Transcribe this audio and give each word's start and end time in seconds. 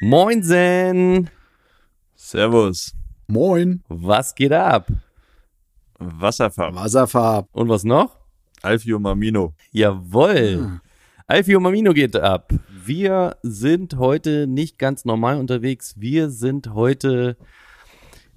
Moinsen! 0.00 1.30
Servus. 2.14 2.94
Moin. 3.28 3.82
Was 3.88 4.34
geht 4.34 4.52
ab? 4.52 4.88
Wasserfarben. 5.98 6.78
Wasserfarb. 6.78 7.48
Und 7.52 7.70
was 7.70 7.82
noch? 7.82 8.18
Alfio 8.60 8.98
Mamino. 8.98 9.54
Jawohl. 9.70 10.82
Alfio 11.26 11.60
Mamino 11.60 11.94
geht 11.94 12.14
ab. 12.14 12.52
Wir 12.84 13.38
sind 13.42 13.96
heute 13.96 14.46
nicht 14.46 14.78
ganz 14.78 15.06
normal 15.06 15.38
unterwegs. 15.38 15.94
Wir 15.96 16.28
sind 16.28 16.74
heute 16.74 17.38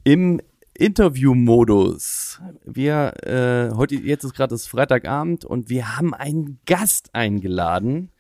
im 0.05 0.39
Interview-Modus. 0.75 2.39
Wir, 2.63 3.13
äh, 3.25 3.75
heute, 3.75 3.95
jetzt 3.95 4.23
ist 4.23 4.33
gerade 4.33 4.55
das 4.55 4.65
Freitagabend 4.65 5.43
und 5.43 5.69
wir 5.69 5.97
haben 5.97 6.13
einen 6.13 6.61
Gast 6.65 7.13
eingeladen. 7.13 8.11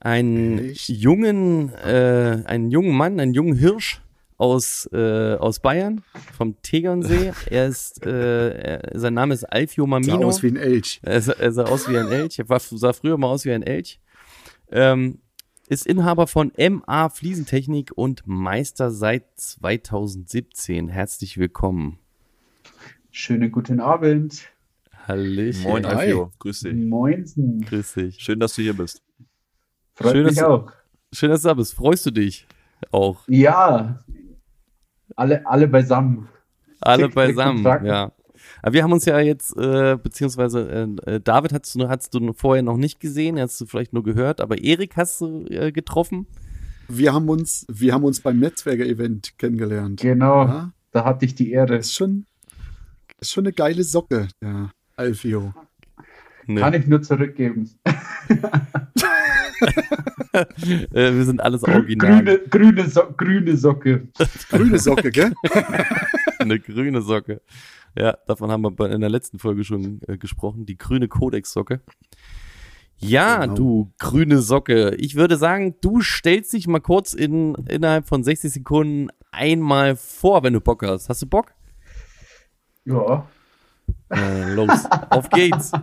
Einen 0.00 0.58
Echt? 0.70 0.88
jungen, 0.88 1.72
äh, 1.74 2.42
einen 2.44 2.70
jungen 2.70 2.96
Mann, 2.96 3.18
einen 3.18 3.34
jungen 3.34 3.56
Hirsch 3.56 4.00
aus, 4.36 4.88
äh, 4.92 5.34
aus 5.34 5.58
Bayern, 5.58 6.02
vom 6.36 6.60
Tegernsee. 6.62 7.32
Er 7.50 7.66
ist, 7.66 8.06
äh, 8.06 8.50
er, 8.50 8.98
sein 8.98 9.14
Name 9.14 9.34
ist 9.34 9.44
Alfio 9.44 9.84
Sah 9.84 9.88
Mamino. 9.88 10.28
aus 10.28 10.42
wie 10.42 10.48
ein 10.48 10.56
Elch. 10.56 11.00
Er 11.02 11.20
sah, 11.20 11.32
er 11.32 11.52
sah 11.52 11.64
aus 11.64 11.88
wie 11.88 11.96
ein 11.98 12.08
Elch. 12.08 12.38
Er 12.38 12.48
war, 12.48 12.60
sah 12.60 12.92
früher 12.92 13.18
mal 13.18 13.26
aus 13.28 13.44
wie 13.44 13.50
ein 13.52 13.62
Elch. 13.62 13.98
Ähm, 14.70 15.18
ist 15.68 15.86
Inhaber 15.86 16.28
von 16.28 16.52
MA 16.56 17.08
Fliesentechnik 17.08 17.90
und 17.94 18.22
Meister 18.26 18.90
seit 18.90 19.24
2017. 19.36 20.88
Herzlich 20.88 21.36
willkommen. 21.38 21.98
Schönen 23.10 23.50
guten 23.50 23.80
Abend. 23.80 24.48
Hallöchen. 25.08 25.62
Moin. 25.64 25.84
Alfio, 25.84 26.30
grüß 26.38 26.60
dich. 26.60 26.74
Moinsen. 26.74 27.62
Grüß 27.62 27.94
dich. 27.94 28.18
Schön, 28.20 28.38
dass 28.38 28.54
du 28.54 28.62
hier 28.62 28.74
bist. 28.74 29.02
Freut 29.98 30.12
Schön, 30.12 30.24
mich 30.26 30.34
dass 30.36 30.44
du- 30.44 30.50
auch. 30.50 30.72
Schön, 31.12 31.30
dass 31.30 31.42
du 31.42 31.48
da 31.48 31.54
bist. 31.54 31.74
Freust 31.74 32.06
du 32.06 32.10
dich 32.10 32.46
auch? 32.92 33.20
Ja, 33.28 33.98
alle, 35.16 35.44
alle 35.46 35.66
beisammen. 35.68 36.28
Alle 36.80 37.06
und 37.06 37.14
beisammen, 37.14 37.62
zack. 37.64 37.82
ja. 37.84 38.12
Aber 38.62 38.72
wir 38.72 38.82
haben 38.84 38.92
uns 38.92 39.04
ja 39.04 39.18
jetzt, 39.18 39.56
äh, 39.56 39.96
beziehungsweise 40.00 40.68
äh, 41.06 41.14
äh, 41.16 41.20
David 41.20 41.52
hast 41.52 41.74
du, 41.74 41.88
hast 41.88 42.14
du 42.14 42.32
vorher 42.34 42.62
noch 42.62 42.76
nicht 42.76 43.00
gesehen, 43.00 43.38
hast 43.40 43.60
du 43.60 43.66
vielleicht 43.66 43.92
nur 43.92 44.04
gehört, 44.04 44.40
aber 44.40 44.58
Erik 44.62 44.96
hast 44.96 45.20
du 45.20 45.44
äh, 45.46 45.72
getroffen. 45.72 46.26
Wir 46.88 47.12
haben 47.12 47.28
uns, 47.28 47.66
wir 47.68 47.92
haben 47.92 48.04
uns 48.04 48.20
beim 48.20 48.38
Netzwerker-Event 48.38 49.38
kennengelernt. 49.38 50.00
Genau, 50.00 50.44
Ja, 50.46 50.72
da 50.92 51.04
hatte 51.04 51.24
ich 51.24 51.34
die 51.34 51.50
Ehre. 51.50 51.76
ist 51.76 51.94
schon, 51.94 52.26
ist 53.20 53.32
schon 53.32 53.44
eine 53.44 53.52
geile 53.52 53.82
Socke, 53.82 54.28
der 54.40 54.70
Alfio. 54.96 55.52
Ne? 56.46 56.60
Kann 56.60 56.74
ich 56.74 56.86
nur 56.86 57.02
zurückgeben. 57.02 57.68
äh, 60.32 61.12
wir 61.12 61.24
sind 61.24 61.40
alles 61.40 61.62
original. 61.64 62.24
Grüne, 62.24 62.38
grüne, 62.48 62.88
so 62.88 63.02
grüne 63.16 63.56
Socke. 63.56 64.08
Grüne 64.50 64.78
Socke, 64.78 65.10
gell? 65.10 65.32
Eine 66.38 66.60
grüne 66.60 67.02
Socke. 67.02 67.40
Ja, 67.96 68.16
davon 68.26 68.50
haben 68.50 68.62
wir 68.62 68.90
in 68.90 69.00
der 69.00 69.10
letzten 69.10 69.38
Folge 69.38 69.64
schon 69.64 70.00
äh, 70.06 70.18
gesprochen. 70.18 70.66
Die 70.66 70.78
grüne 70.78 71.08
Codex-Socke. 71.08 71.80
Ja, 72.98 73.42
Genau. 73.42 73.54
du 73.54 73.92
grüne 73.98 74.38
Socke. 74.40 74.94
Ich 74.96 75.14
würde 75.14 75.36
sagen, 75.36 75.76
du 75.80 76.00
stellst 76.00 76.52
dich 76.52 76.66
mal 76.66 76.80
kurz 76.80 77.14
in, 77.14 77.54
innerhalb 77.68 78.08
von 78.08 78.22
60 78.24 78.52
Sekunden 78.52 79.08
einmal 79.30 79.96
vor, 79.96 80.42
wenn 80.42 80.52
du 80.52 80.60
Bock 80.60 80.82
hast. 80.84 81.08
Hast 81.08 81.22
du 81.22 81.26
Bock? 81.26 81.52
Ja. 82.84 83.28
Äh, 84.10 84.54
los, 84.54 84.86
auf 85.10 85.28
geht's. 85.30 85.72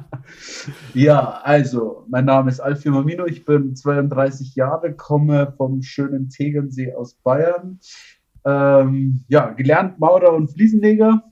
Ja, 0.96 1.42
also, 1.44 2.06
mein 2.10 2.26
Name 2.26 2.50
ist 2.50 2.60
Alfio 2.60 2.92
Mamino, 2.92 3.26
ich 3.26 3.46
bin 3.46 3.76
32 3.76 4.56
Jahre, 4.56 4.96
komme 4.96 5.54
vom 5.56 5.84
schönen 5.84 6.30
Tegernsee 6.30 6.94
aus 6.96 7.14
Bayern. 7.14 7.80
Ähm, 8.44 9.24
ja, 9.28 9.52
gelernt 9.52 10.00
Maurer 10.00 10.34
und 10.34 10.48
Fliesenleger. 10.50 11.24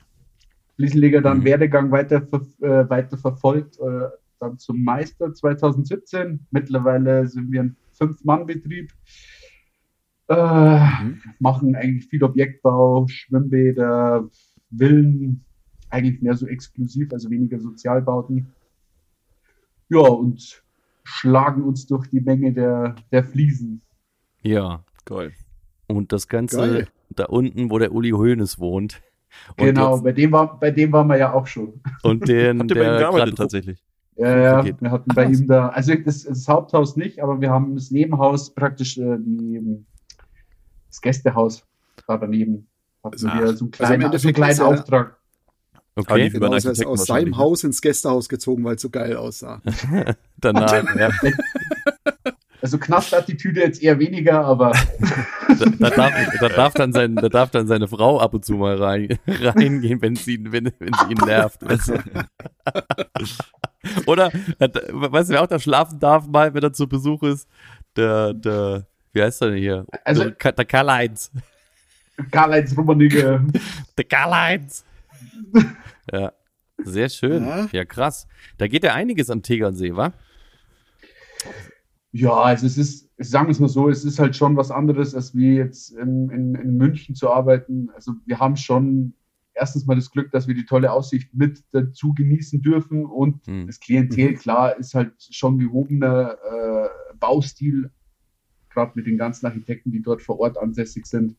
Fliesenleger 0.75 1.21
dann 1.21 1.39
Mhm. 1.39 1.45
Werdegang 1.45 1.91
weiter, 1.91 2.21
äh, 2.61 2.89
weiter 2.89 3.17
verfolgt, 3.17 3.79
äh, 3.79 4.09
dann 4.39 4.59
zum 4.59 4.83
Meister 4.83 5.33
2017. 5.33 6.45
Mittlerweile 6.51 7.27
sind 7.27 7.51
wir 7.51 7.63
ein 7.63 7.77
Fünf-Mann-Betrieb. 7.93 8.91
Äh, 10.27 10.87
Machen 11.39 11.75
eigentlich 11.75 12.07
viel 12.07 12.23
Objektbau, 12.23 13.07
Schwimmbäder, 13.07 14.29
Villen, 14.75 15.45
eigentlich 15.93 16.21
mehr 16.21 16.35
so 16.35 16.47
exklusiv, 16.47 17.11
also 17.13 17.29
weniger 17.29 17.59
Sozialbauten. 17.59 18.47
Ja, 19.89 19.99
und 19.99 20.63
schlagen 21.03 21.63
uns 21.63 21.85
durch 21.85 22.07
die 22.07 22.21
Menge 22.21 22.51
der, 22.53 22.95
der 23.11 23.23
Fliesen. 23.23 23.81
Ja, 24.41 24.83
Geil. 25.05 25.31
und 25.87 26.11
das 26.11 26.27
Ganze 26.27 26.57
Geil. 26.57 26.87
da 27.11 27.25
unten, 27.25 27.69
wo 27.69 27.77
der 27.77 27.93
Uli 27.93 28.09
Hoeneß 28.11 28.59
wohnt. 28.59 29.01
Und 29.57 29.65
genau, 29.65 29.95
jetzt- 29.95 30.03
bei, 30.03 30.11
dem 30.11 30.31
war, 30.31 30.59
bei 30.59 30.71
dem 30.71 30.91
waren 30.91 31.07
wir 31.07 31.17
ja 31.17 31.33
auch 31.33 31.47
schon. 31.47 31.81
Und 32.03 32.27
den, 32.27 32.59
Habt 32.59 32.71
ihr 32.71 32.75
bei 32.75 32.81
ihm 32.81 32.89
der 32.89 32.99
gearbeitet 32.99 33.29
grad- 33.29 33.37
tatsächlich? 33.37 33.83
Ja, 34.15 34.37
ja, 34.37 34.65
wir 34.79 34.91
hatten 34.91 35.13
bei 35.15 35.25
ihm 35.25 35.47
da, 35.47 35.69
also 35.69 35.93
das, 35.95 36.23
das 36.23 36.47
Haupthaus 36.47 36.95
nicht, 36.95 37.19
aber 37.19 37.41
wir 37.41 37.49
haben 37.49 37.73
das 37.75 37.89
Nebenhaus, 37.89 38.53
praktisch 38.53 38.97
äh, 38.99 39.17
die, 39.19 39.83
das 40.87 41.01
Gästehaus 41.01 41.65
da 42.07 42.17
daneben. 42.17 42.67
Hatten 43.03 43.13
Also, 43.13 43.27
wir 43.27 43.33
so 43.33 43.47
einen 43.47 43.57
im 43.65 43.71
kleinen, 43.71 44.17
so 44.19 44.27
einen 44.27 44.35
kleinen 44.35 44.59
Auftrag. 44.61 45.17
Okay, 45.95 46.29
Genau, 46.29 46.51
er 46.51 46.57
ist 46.57 46.85
aus 46.85 47.05
seinem 47.05 47.31
ne? 47.31 47.37
Haus 47.37 47.63
ins 47.63 47.81
Gästehaus 47.81 48.27
gezogen, 48.27 48.63
weil 48.63 48.75
es 48.75 48.81
so 48.81 48.89
geil 48.89 49.15
aussah. 49.15 49.61
danach, 50.37 50.71
ja. 50.95 51.09
Also 52.61 52.77
Knastattitüde 52.77 53.59
jetzt 53.59 53.83
eher 53.83 53.99
weniger, 53.99 54.45
aber 54.45 54.71
Da, 55.59 55.65
da, 55.79 55.89
darf, 55.89 56.13
da, 56.39 56.47
darf 56.49 56.73
dann 56.73 56.93
sein, 56.93 57.15
da 57.17 57.27
darf 57.27 57.51
dann 57.51 57.67
seine 57.67 57.89
Frau 57.89 58.21
ab 58.21 58.33
und 58.33 58.45
zu 58.45 58.53
mal 58.53 58.81
rein, 58.81 59.19
reingehen, 59.27 60.01
wenn 60.01 60.15
sie, 60.15 60.35
ihn- 60.35 60.49
wenn, 60.53 60.71
wenn 60.79 60.93
sie 60.93 61.11
ihn 61.11 61.17
nervt. 61.27 61.59
Oder, 64.05 64.31
weißt 64.59 65.29
du, 65.29 65.33
wer 65.33 65.41
auch 65.43 65.47
da 65.47 65.59
schlafen 65.59 65.99
darf, 65.99 66.25
mal, 66.27 66.53
wenn 66.53 66.63
er 66.63 66.71
zu 66.71 66.87
Besuch 66.87 67.21
ist? 67.23 67.49
Der, 67.97 68.33
der, 68.33 68.85
wie 69.11 69.21
heißt 69.21 69.41
er 69.41 69.49
denn 69.49 69.59
hier? 69.59 69.85
Also- 70.05 70.29
der, 70.29 70.51
der 70.53 70.65
Karl-Heinz. 70.65 71.31
Karl-Heinz 72.31 72.77
Rummenigge. 72.77 73.43
Der 73.97 74.05
Karl-Heinz. 74.05 74.85
Ja, 76.11 76.33
sehr 76.83 77.09
schön. 77.09 77.45
Ja. 77.45 77.67
Ja, 77.71 77.85
krass. 77.85 78.27
Da 78.57 78.67
geht 78.67 78.83
ja 78.83 78.93
einiges 78.93 79.29
am 79.29 79.41
Tegernsee, 79.41 79.95
wa? 79.95 80.13
Ja, 82.11 82.33
also 82.33 82.67
es 82.67 82.77
ist, 82.77 83.09
sagen 83.17 83.47
wir 83.47 83.51
es 83.51 83.59
mal 83.59 83.67
so, 83.69 83.89
es 83.89 84.05
ist 84.05 84.19
halt 84.19 84.35
schon 84.35 84.55
was 84.55 84.69
anderes, 84.69 85.15
als 85.15 85.35
wie 85.35 85.55
jetzt 85.55 85.91
in, 85.91 86.29
in, 86.29 86.55
in 86.55 86.77
München 86.77 87.15
zu 87.15 87.31
arbeiten. 87.31 87.89
Also 87.95 88.13
wir 88.25 88.39
haben 88.39 88.55
schon 88.55 89.13
erstens 89.55 89.85
mal 89.85 89.95
das 89.95 90.11
Glück, 90.11 90.31
dass 90.31 90.47
wir 90.47 90.55
die 90.55 90.65
tolle 90.65 90.91
Aussicht 90.91 91.33
mit 91.33 91.63
dazu 91.71 92.13
genießen 92.13 92.61
dürfen 92.61 93.05
und 93.05 93.45
Hm. 93.47 93.67
das 93.67 93.79
Klientel, 93.79 94.35
klar, 94.35 94.77
ist 94.77 94.93
halt 94.93 95.13
schon 95.31 95.57
gehobener 95.59 96.37
äh, 96.43 97.15
Baustil, 97.19 97.91
gerade 98.69 98.91
mit 98.95 99.07
den 99.07 99.17
ganzen 99.17 99.45
Architekten, 99.45 99.91
die 99.91 100.01
dort 100.01 100.21
vor 100.21 100.39
Ort 100.39 100.57
ansässig 100.57 101.05
sind. 101.05 101.35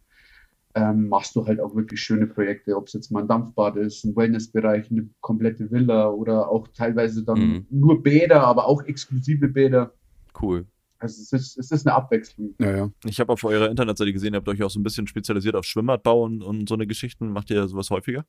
Ähm, 0.77 1.09
machst 1.09 1.37
du 1.37 1.47
halt 1.47 1.61
auch 1.61 1.77
wirklich 1.77 2.01
schöne 2.01 2.27
Projekte, 2.27 2.77
ob 2.77 2.89
es 2.89 2.95
jetzt 2.95 3.13
mal 3.13 3.21
ein 3.23 3.29
Dampfbad 3.29 3.77
ist, 3.77 4.05
ein 4.05 4.17
Wellnessbereich, 4.17 4.91
eine 4.91 5.09
komplette 5.21 5.71
Villa 5.71 6.09
oder 6.09 6.49
auch 6.51 6.67
teilweise 6.69 7.25
dann 7.25 7.39
Mhm. 7.39 7.67
nur 7.71 8.03
Bäder, 8.03 8.43
aber 8.45 8.67
auch 8.67 8.83
exklusive 8.83 9.47
Bäder. 9.49 9.93
Cool. 10.41 10.67
Also 10.99 11.23
es 11.23 11.33
ist, 11.33 11.59
es 11.59 11.71
ist 11.71 11.87
eine 11.87 11.95
Abwechslung. 11.95 12.55
Ja, 12.59 12.77
ja. 12.77 12.91
Ich 13.05 13.21
habe 13.21 13.33
auf 13.33 13.45
eurer 13.45 13.71
Internetseite 13.71 14.13
gesehen, 14.13 14.35
ihr 14.35 14.39
habt 14.39 14.49
euch 14.49 14.63
auch 14.65 14.71
so 14.71 14.81
ein 14.81 14.83
bisschen 14.83 15.07
spezialisiert 15.07 15.55
auf 15.55 15.65
Schwimmbadbau 15.65 16.25
und, 16.25 16.43
und 16.43 16.69
so 16.69 16.75
eine 16.75 16.87
Geschichten. 16.87 17.29
Macht 17.31 17.51
ihr 17.51 17.69
sowas 17.69 17.91
häufiger? 17.91 18.25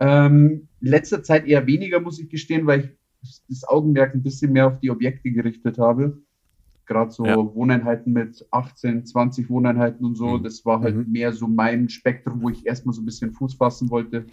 Ähm, 0.00 0.68
letzter 0.80 1.22
Zeit 1.22 1.46
eher 1.46 1.66
weniger, 1.66 2.00
muss 2.00 2.18
ich 2.20 2.30
gestehen, 2.30 2.66
weil 2.66 2.96
ich 3.22 3.40
das 3.48 3.64
Augenmerk 3.68 4.14
ein 4.14 4.22
bisschen 4.22 4.52
mehr 4.52 4.68
auf 4.68 4.78
die 4.80 4.90
Objekte 4.90 5.30
gerichtet 5.32 5.76
habe. 5.78 6.18
Gerade 6.88 7.10
so 7.10 7.24
Ja. 7.26 7.36
Wohneinheiten 7.36 8.12
mit 8.12 8.44
18, 8.50 9.04
20 9.06 9.48
Wohneinheiten 9.50 10.04
und 10.06 10.16
so. 10.16 10.38
Mhm. 10.38 10.42
Das 10.42 10.64
war 10.64 10.80
halt 10.80 10.96
Mhm. 10.96 11.12
mehr 11.12 11.32
so 11.32 11.46
mein 11.46 11.88
Spektrum, 11.88 12.42
wo 12.42 12.48
ich 12.48 12.66
erstmal 12.66 12.94
so 12.94 13.02
ein 13.02 13.04
bisschen 13.04 13.32
Fuß 13.32 13.54
fassen 13.54 13.90
wollte. 13.90 14.24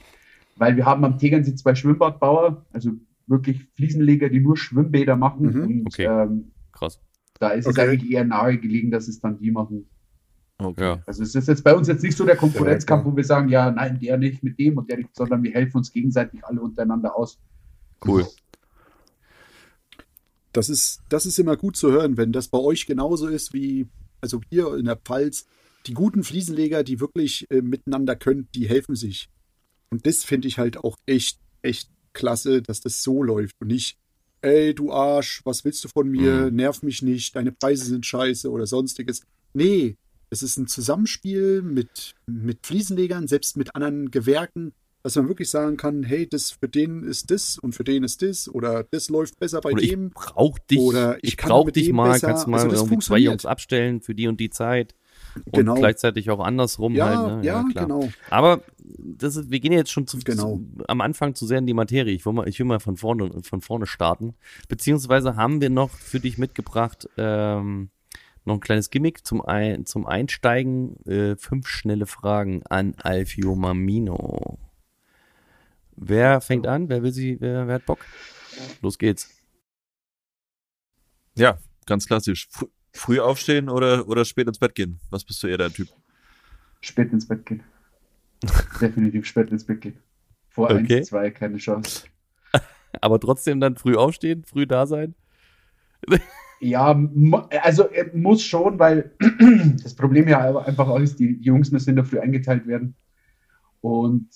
Weil 0.56 0.78
wir 0.78 0.86
haben 0.86 1.04
am 1.04 1.18
Tegernsee 1.18 1.54
zwei 1.56 1.75
Schwimmbadbauer, 1.75 2.66
also 2.72 2.92
wirklich 3.28 3.66
Fliesenleger, 3.75 4.30
die 4.30 4.40
nur 4.40 4.56
Schwimmbäder 4.56 5.18
machen. 5.18 5.48
Mhm. 5.54 5.63
Und 5.66 5.88
Okay. 5.88 6.06
ähm, 6.06 6.52
Krass. 6.72 7.00
Da 7.40 7.50
ist 7.50 7.68
es 7.68 7.78
Okay. 7.78 7.90
eigentlich 7.90 8.10
eher 8.12 8.24
nahe 8.24 8.58
gelegen, 8.58 8.90
dass 8.92 9.08
es 9.10 9.19
dann 9.19 9.38
die 9.38 9.51
machen. 9.51 9.86
Okay. 10.58 10.96
Also 11.06 11.24
es 11.24 11.36
ist 11.36 11.50
jetzt 11.50 11.63
bei 11.66 11.75
uns 11.75 11.90
jetzt 11.90 12.04
nicht 12.04 12.16
so 12.16 12.25
der 12.25 12.38
Konkurrenzkampf, 12.38 13.04
wo 13.06 13.13
wir 13.16 13.25
sagen, 13.25 13.50
ja, 13.50 13.69
nein, 13.72 14.00
der 14.00 14.18
nicht 14.18 14.42
mit 14.42 14.58
dem 14.58 14.78
und 14.78 14.90
der 14.90 14.98
nicht, 15.00 15.13
sondern 15.13 15.44
wir 15.44 15.51
helfen 15.51 15.78
uns 15.78 15.92
gegenseitig 15.92 16.46
alle 16.46 16.62
untereinander 16.62 17.13
aus. 17.18 17.38
Cool. 18.06 18.25
Das 20.56 20.69
ist, 20.69 21.02
das 21.10 21.25
ist 21.25 21.38
immer 21.38 21.57
gut 21.57 21.75
zu 21.75 21.92
hören, 21.92 22.16
wenn 22.16 22.31
das 22.31 22.48
bei 22.48 22.57
euch 22.57 22.86
genauso 22.86 23.28
ist 23.28 23.54
wie, 23.54 23.88
also 24.22 24.40
hier 24.50 24.74
in 24.75 24.86
der 24.86 24.96
Pfalz, 24.96 25.48
die 25.86 25.94
guten 25.94 26.24
Fliesenleger, 26.24 26.84
die 26.84 27.02
wirklich 27.02 27.46
äh, 27.52 27.62
miteinander 27.62 28.16
können, 28.16 28.48
die 28.56 28.69
helfen 28.69 28.96
sich. 28.96 29.28
Und 29.90 30.07
das 30.07 30.24
finde 30.24 30.48
ich 30.48 30.57
halt 30.57 30.78
auch 30.78 30.96
echt, 31.06 31.40
echt 31.62 31.90
klasse, 32.13 32.62
dass 32.62 32.80
das 32.80 33.04
so 33.04 33.22
läuft 33.22 33.56
und 33.60 33.68
nicht, 33.68 33.98
ey, 34.42 34.74
du 34.74 34.94
Arsch, 34.94 35.42
was 35.44 35.66
willst 35.66 35.84
du 35.84 35.90
von 35.90 36.10
mir? 36.10 36.50
Mhm. 36.50 36.56
Nerv 36.56 36.84
mich 36.84 37.01
nicht, 37.01 37.36
deine 37.36 37.51
Preise 37.51 37.84
sind 37.84 38.06
scheiße 38.06 38.50
oder 38.50 38.66
sonstiges. 38.66 39.24
Nee, 39.54 39.98
es 40.30 40.42
ist 40.42 40.56
ein 40.56 40.68
Zusammenspiel 40.68 41.63
mit, 41.63 42.16
mit 42.28 42.66
Fliesenlegern, 42.66 43.28
selbst 43.28 43.58
mit 43.58 43.75
anderen 43.75 44.10
Gewerken, 44.10 44.74
dass 45.06 45.16
man 45.18 45.28
wirklich 45.28 45.52
sagen 45.52 45.78
kann, 45.78 46.02
hey, 46.02 46.28
das 46.28 46.50
für 46.50 46.68
den 46.68 47.04
ist 47.04 47.30
das 47.30 47.60
und 47.60 47.75
für 47.75 47.84
den 47.84 48.04
ist 48.04 48.24
das 48.24 48.50
oder 48.50 48.84
das 48.84 49.07
läuft 49.10 49.38
besser 49.40 49.62
bei 49.62 49.72
Oder 49.74 49.84
ich 49.84 49.92
dem. 49.92 50.10
brauch 50.10 50.57
dich, 50.57 50.80
Oder 50.80 51.18
ich, 51.18 51.34
ich 51.34 51.38
brauch 51.38 51.69
dich 51.69 51.94
mal, 51.94 52.13
besser. 52.13 52.28
kannst 52.30 52.48
du 52.48 52.50
mal 52.50 52.57
Also 52.57 52.72
das 52.72 52.80
irgendwie 52.81 53.06
zwei. 53.06 53.19
Jungs 53.19 53.46
abstellen 53.46 54.02
für 54.02 54.16
die 54.16 54.28
und 54.28 54.40
die 54.40 54.50
Zeit. 54.50 54.96
Und 55.46 55.54
Genau. 55.54 55.75
gleichzeitig 55.75 56.31
auch 56.31 56.40
andersrum 56.40 56.96
Ja, 56.96 57.06
halt, 57.06 57.38
ne? 57.44 57.46
ja, 57.46 57.63
klar. 57.72 57.86
genau. 57.86 58.10
Aber 58.31 58.63
das 58.98 59.36
ist, 59.36 59.52
wir 59.52 59.60
gehen 59.60 59.74
jetzt 59.74 59.92
schon 59.92 60.07
zu, 60.07 60.18
Genau. 60.18 60.56
zu, 60.57 60.68
am 60.88 61.02
Anfang 61.02 61.36
zu 61.36 61.46
sehr 61.46 61.60
in 61.60 61.68
die 61.68 61.75
Materie. 61.75 62.12
Ich 62.12 62.25
will 62.25 62.34
mal, 62.34 62.48
ich 62.50 62.58
will 62.58 62.66
mal 62.66 62.80
von 62.80 62.98
vorne, 62.98 63.30
von 63.44 63.62
vorne 63.62 63.86
starten. 63.86 64.34
Beziehungsweise 64.69 65.36
haben 65.36 65.62
wir 65.62 65.69
noch 65.69 65.92
für 65.92 66.19
dich 66.19 66.40
mitgebracht 66.40 67.08
ähm, 67.18 67.90
noch 68.44 68.56
ein 68.56 68.60
kleines 68.60 68.90
Gimmick 68.90 69.24
zum, 69.25 69.42
ein, 69.46 69.86
zum 69.86 70.08
Einsteigen. 70.08 70.98
Äh, 71.06 71.36
fünf 71.36 71.68
schnelle 71.68 72.08
Fragen 72.08 72.63
an 72.69 72.96
Alfio 72.98 73.56
Mamino. 73.56 74.58
Wer 75.96 76.42
fängt 76.42 76.68
an? 76.68 76.90
Wer 76.90 77.04
will 77.04 77.12
sie? 77.12 77.38
Wer, 77.40 77.68
wer 77.68 77.76
hat 77.76 77.86
Bock? 77.86 78.00
Los 78.82 78.98
geht's. 78.98 79.30
Ja, 81.38 81.58
ganz 81.86 82.08
klassisch. 82.08 82.48
Fr 82.50 82.66
früh 82.94 83.20
aufstehen 83.20 83.68
oder, 83.68 84.08
oder 84.08 84.24
spät 84.24 84.48
ins 84.48 84.58
Bett 84.58 84.74
gehen? 84.74 85.02
Was 85.10 85.26
bist 85.26 85.44
du 85.44 85.48
eher 85.48 85.58
der 85.58 85.70
Typ? 85.70 85.90
Spät 86.80 87.12
ins 87.12 87.28
Bett 87.28 87.46
gehen. 87.46 87.62
Definitiv 88.80 89.26
spät 89.26 89.52
ins 89.52 89.66
Bett 89.66 89.82
gehen. 89.82 90.00
Vor 90.48 90.72
Okay. 90.72 91.00
1, 91.00 91.08
2 91.10 91.32
keine 91.32 91.58
Chance. 91.58 92.08
Aber 93.02 93.20
trotzdem 93.20 93.60
dann 93.60 93.76
früh 93.76 93.98
aufstehen, 93.98 94.46
früh 94.46 94.66
da 94.66 94.86
sein. 94.88 95.16
Ja, 96.62 96.98
also 97.62 97.90
äh, 97.90 98.10
muss 98.16 98.42
schon, 98.42 98.80
weil 98.80 99.12
das 99.84 99.94
Problem 99.94 100.30
ja 100.30 100.40
aber 100.40 100.66
einfach 100.66 100.88
auch 100.88 101.00
ist, 101.00 101.20
die 101.20 101.38
Jungs 101.42 101.70
müssen 101.72 101.90
in 101.90 101.96
der 101.98 102.06
Früh 102.06 102.18
eingeteilt 102.18 102.66
werden. 102.66 102.96
Und 103.82 104.30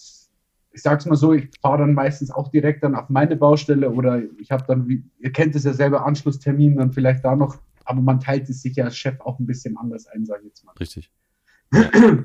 ich 0.72 0.82
sag's 0.82 1.06
mal 1.06 1.16
so, 1.16 1.34
ich 1.34 1.50
fahre 1.62 1.80
dann 1.80 1.94
meistens 1.94 2.32
auch 2.32 2.50
direkt 2.50 2.84
dann 2.84 2.96
auf 2.96 3.10
meine 3.10 3.36
Baustelle 3.36 3.90
oder 3.90 4.22
ich 4.40 4.52
habe 4.52 4.64
dann, 4.68 4.88
wie, 4.88 5.04
ihr 5.20 5.32
kennt 5.32 5.56
es 5.56 5.64
ja 5.64 5.74
selber, 5.74 6.06
Anschlusstermin, 6.06 6.78
dann 6.78 6.92
vielleicht 6.92 7.26
da 7.26 7.36
noch, 7.36 7.58
aber 7.86 8.02
man 8.02 8.20
teilt 8.20 8.50
es 8.50 8.62
sich 8.62 8.76
ja 8.76 8.86
als 8.86 8.98
Chef 8.98 9.20
auch 9.22 9.40
ein 9.40 9.46
bisschen 9.48 9.78
anders 9.78 10.08
ein, 10.08 10.26
sage 10.26 10.42
ich 10.42 10.50
jetzt 10.50 10.66
mal. 10.66 10.74
Richtig. 10.80 11.12
Ja, 11.74 11.82
ja 11.82 12.22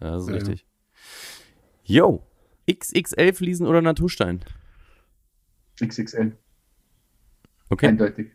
das 0.00 0.22
ist 0.24 0.28
Ja, 0.28 0.34
richtig. 0.34 0.66
Yo, 1.84 2.22
XXL 2.70 3.32
Fliesen 3.32 3.66
oder 3.66 3.82
Naturstein? 3.82 4.40
XXL, 5.82 6.36
Okay. 7.70 7.86
eindeutig. 7.86 8.30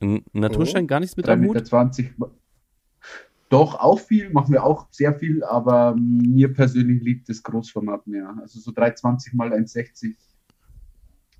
N 0.00 0.24
Naturstein 0.32 0.86
gar 0.86 1.00
nichts 1.00 1.16
mit 1.16 1.26
3,20 1.26 1.32
am 1.32 1.40
Hut? 1.44 1.54
Meter. 1.54 1.64
20. 1.64 2.14
Doch, 3.48 3.76
auch 3.78 4.00
viel, 4.00 4.30
machen 4.30 4.52
wir 4.52 4.64
auch 4.64 4.88
sehr 4.90 5.14
viel, 5.14 5.44
aber 5.44 5.94
mir 5.96 6.52
persönlich 6.52 7.00
liegt 7.02 7.28
das 7.28 7.42
Großformat 7.42 8.06
mehr. 8.08 8.34
Also 8.40 8.58
so 8.58 8.72
320 8.72 9.34
mal 9.34 9.52
1,60 9.52 10.14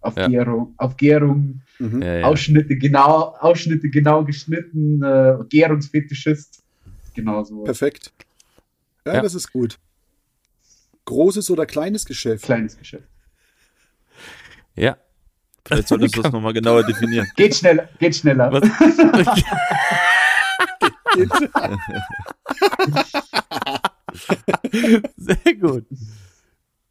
auf 0.03 0.17
Ja. 0.17 0.29
Gärung, 0.29 0.75
auf 0.77 0.97
Gärung, 0.97 1.63
Mhm. 1.79 2.01
Ja, 2.03 2.15
ja. 2.19 2.27
Ausschnitte 2.27 2.77
genau, 2.77 3.35
Ausschnitte 3.41 3.91
genau 3.91 4.25
geschnitten, 4.25 5.03
äh, 5.03 5.37
Gärungsfetischist. 5.49 6.63
Genau 7.15 7.43
so. 7.45 7.65
Perfekt. 7.65 8.13
Ja, 9.05 9.15
Ja. 9.15 9.23
das 9.23 9.35
ist 9.35 9.53
gut. 9.53 9.79
Großes 11.07 11.51
oder 11.51 11.67
kleines 11.67 12.05
Geschäft? 12.07 12.45
Kleines 12.45 12.79
Geschäft. 12.79 13.09
ja. 14.75 14.97
Vielleicht 15.67 15.89
solltest 15.89 16.17
du 16.17 16.23
das 16.23 16.31
nochmal 16.33 16.53
genauer 16.53 16.85
definieren. 16.85 17.27
Geht 17.35 17.57
schneller, 17.57 17.89
geht 17.99 18.15
schneller. 18.15 18.53
Was? 18.53 18.63
Sehr 25.17 25.55
gut. 25.61 25.87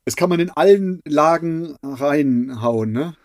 Das 0.05 0.15
kann 0.15 0.29
man 0.29 0.39
in 0.39 0.51
allen 0.51 1.01
Lagen 1.05 1.75
reinhauen, 1.83 2.91
ne? 2.91 3.15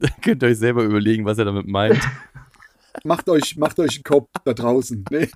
Könnt 0.22 0.42
ihr 0.42 0.48
euch 0.48 0.58
selber 0.58 0.82
überlegen, 0.82 1.24
was 1.24 1.38
er 1.38 1.44
damit 1.44 1.68
meint. 1.68 2.00
Macht 3.04 3.28
euch, 3.28 3.56
macht 3.56 3.78
euch 3.78 3.96
einen 3.96 4.04
Kopf 4.04 4.28
da 4.44 4.52
draußen. 4.52 5.04
Nee. 5.10 5.28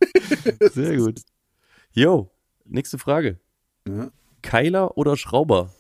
Sehr 0.61 0.97
gut. 0.97 1.21
Yo, 1.93 2.31
nächste 2.65 2.99
Frage. 2.99 3.39
Ja. 3.87 4.11
Keiler 4.43 4.99
oder 4.99 5.17
Schrauber? 5.17 5.71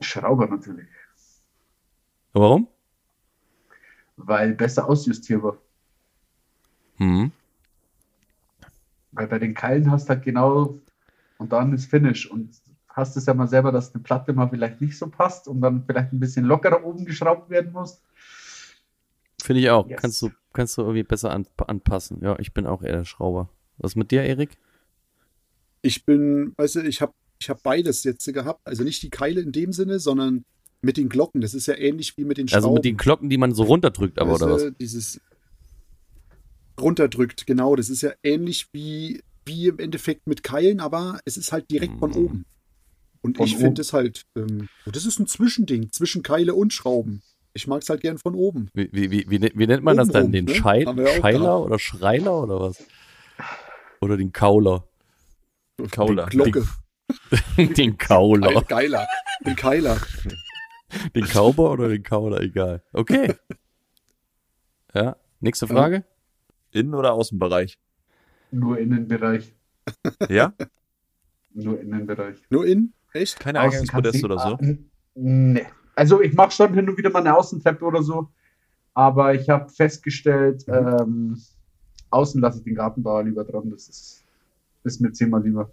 Schrauber 0.00 0.46
natürlich, 0.48 0.86
Warum? 2.32 2.68
weil 4.16 4.54
besser 4.54 4.88
ausjustierbar. 4.88 5.58
Hm. 7.02 7.32
Weil 9.12 9.26
bei 9.26 9.38
den 9.38 9.54
Keilen 9.54 9.90
hast 9.90 10.06
du 10.06 10.10
halt 10.10 10.24
genau 10.24 10.78
und 11.38 11.52
dann 11.52 11.72
ist 11.72 11.86
Finish 11.86 12.30
und 12.30 12.50
hast 12.88 13.16
es 13.16 13.26
ja 13.26 13.34
mal 13.34 13.48
selber, 13.48 13.72
dass 13.72 13.94
eine 13.94 14.02
Platte 14.02 14.32
mal 14.32 14.48
vielleicht 14.48 14.80
nicht 14.80 14.96
so 14.96 15.08
passt 15.08 15.48
und 15.48 15.60
dann 15.60 15.84
vielleicht 15.84 16.12
ein 16.12 16.20
bisschen 16.20 16.44
lockerer 16.44 16.84
oben 16.84 17.04
geschraubt 17.04 17.50
werden 17.50 17.72
muss. 17.72 18.00
Finde 19.42 19.62
ich 19.62 19.70
auch. 19.70 19.88
Yes. 19.88 20.00
Kannst 20.00 20.22
du, 20.22 20.30
kannst 20.52 20.78
du 20.78 20.82
irgendwie 20.82 21.02
besser 21.02 21.32
an, 21.32 21.46
anpassen. 21.66 22.18
Ja, 22.22 22.38
ich 22.38 22.54
bin 22.54 22.66
auch 22.66 22.82
eher 22.82 22.92
der 22.92 23.04
Schrauber. 23.04 23.48
Was 23.78 23.96
mit 23.96 24.10
dir, 24.10 24.22
Erik? 24.22 24.56
Ich 25.80 26.04
bin, 26.04 26.54
weißt 26.56 26.76
du, 26.76 26.80
ich 26.82 27.02
habe 27.02 27.12
ich 27.40 27.50
hab 27.50 27.62
beides 27.62 28.04
jetzt 28.04 28.32
gehabt. 28.32 28.60
Also 28.64 28.84
nicht 28.84 29.02
die 29.02 29.10
Keile 29.10 29.40
in 29.40 29.50
dem 29.50 29.72
Sinne, 29.72 29.98
sondern 29.98 30.44
mit 30.80 30.96
den 30.96 31.08
Glocken. 31.08 31.40
Das 31.40 31.54
ist 31.54 31.66
ja 31.66 31.74
ähnlich 31.74 32.16
wie 32.16 32.24
mit 32.24 32.38
den 32.38 32.46
Schrauben. 32.46 32.64
Also 32.64 32.74
mit 32.74 32.84
den 32.84 32.96
Glocken, 32.96 33.28
die 33.28 33.38
man 33.38 33.52
so 33.52 33.64
runterdrückt, 33.64 34.20
aber 34.20 34.32
Weißt 34.32 34.42
oder 34.42 34.54
was? 34.54 34.72
Dieses 34.78 35.20
runterdrückt, 36.80 37.46
genau. 37.46 37.76
Das 37.76 37.88
ist 37.90 38.02
ja 38.02 38.12
ähnlich 38.22 38.68
wie, 38.72 39.22
wie 39.44 39.66
im 39.68 39.78
Endeffekt 39.78 40.26
mit 40.26 40.42
Keilen, 40.42 40.80
aber 40.80 41.20
es 41.24 41.36
ist 41.36 41.52
halt 41.52 41.70
direkt 41.70 41.98
von 41.98 42.10
Mhm. 42.10 42.16
oben. 42.16 42.44
Und 43.22 43.36
Von 43.36 43.46
ich 43.46 43.54
oben. 43.54 43.62
finde 43.62 43.82
es 43.82 43.92
halt, 43.92 44.22
ähm, 44.36 44.68
das 44.86 45.06
ist 45.06 45.20
ein 45.20 45.26
Zwischending 45.28 45.92
zwischen 45.92 46.22
Keile 46.22 46.54
und 46.54 46.72
Schrauben. 46.72 47.22
Ich 47.54 47.66
mag 47.68 47.82
es 47.82 47.88
halt 47.88 48.00
gern 48.00 48.18
von 48.18 48.34
oben. 48.34 48.68
Wie, 48.74 48.88
wie, 48.92 49.10
wie, 49.10 49.26
wie, 49.28 49.38
nennt- 49.38 49.56
wie 49.56 49.66
nennt 49.66 49.84
man 49.84 49.96
das 49.96 50.08
dann? 50.08 50.32
Den 50.32 50.46
ne? 50.46 50.54
Schei 50.54 50.84
Scheiler 51.20 51.62
oder 51.62 51.78
Schreiler 51.78 52.42
oder 52.42 52.60
was? 52.60 52.82
Oder 54.00 54.16
den 54.16 54.32
Kauler? 54.32 54.88
Kauler. 55.90 56.26
Glocke. 56.26 56.66
den 57.56 57.96
Kauler. 57.98 58.52
Geil- 58.54 58.64
Geiler. 58.68 59.06
Den 59.46 59.56
Keiler. 59.56 59.98
Den 61.14 61.24
Kauber 61.26 61.70
oder 61.72 61.88
den 61.88 62.02
Kauler? 62.02 62.40
Egal. 62.40 62.82
Okay. 62.92 63.34
Ja, 64.94 65.16
nächste 65.40 65.66
Frage. 65.66 66.04
Innen- 66.72 66.94
oder 66.94 67.12
Außenbereich? 67.12 67.78
Nur 68.50 68.78
Innenbereich. 68.78 69.54
Ja? 70.28 70.52
Nur 71.54 71.80
Innenbereich. 71.80 72.36
Nur 72.50 72.66
in? 72.66 72.92
Echt? 73.12 73.38
Keine 73.40 73.60
Eingangspodest 73.60 74.24
oder 74.24 74.38
so? 74.38 74.54
Ah, 74.54 74.58
Nee. 75.14 75.66
Also 75.94 76.22
ich 76.22 76.32
mache 76.34 76.52
schon 76.52 76.72
hin 76.72 76.88
und 76.88 76.96
wieder 76.96 77.10
mal 77.10 77.18
eine 77.20 77.36
Außentreppe 77.36 77.84
oder 77.84 78.02
so, 78.02 78.28
aber 78.94 79.34
ich 79.34 79.48
habe 79.50 79.68
festgestellt, 79.68 80.66
Mhm. 80.66 80.74
ähm, 80.74 81.42
außen 82.10 82.40
lasse 82.40 82.58
ich 82.58 82.64
den 82.64 82.74
Gartenbauer 82.74 83.24
lieber 83.24 83.44
dran. 83.44 83.68
Das 83.70 83.88
ist, 83.88 84.24
ist 84.84 85.00
mir 85.02 85.12
zehnmal 85.12 85.42
lieber. 85.42 85.70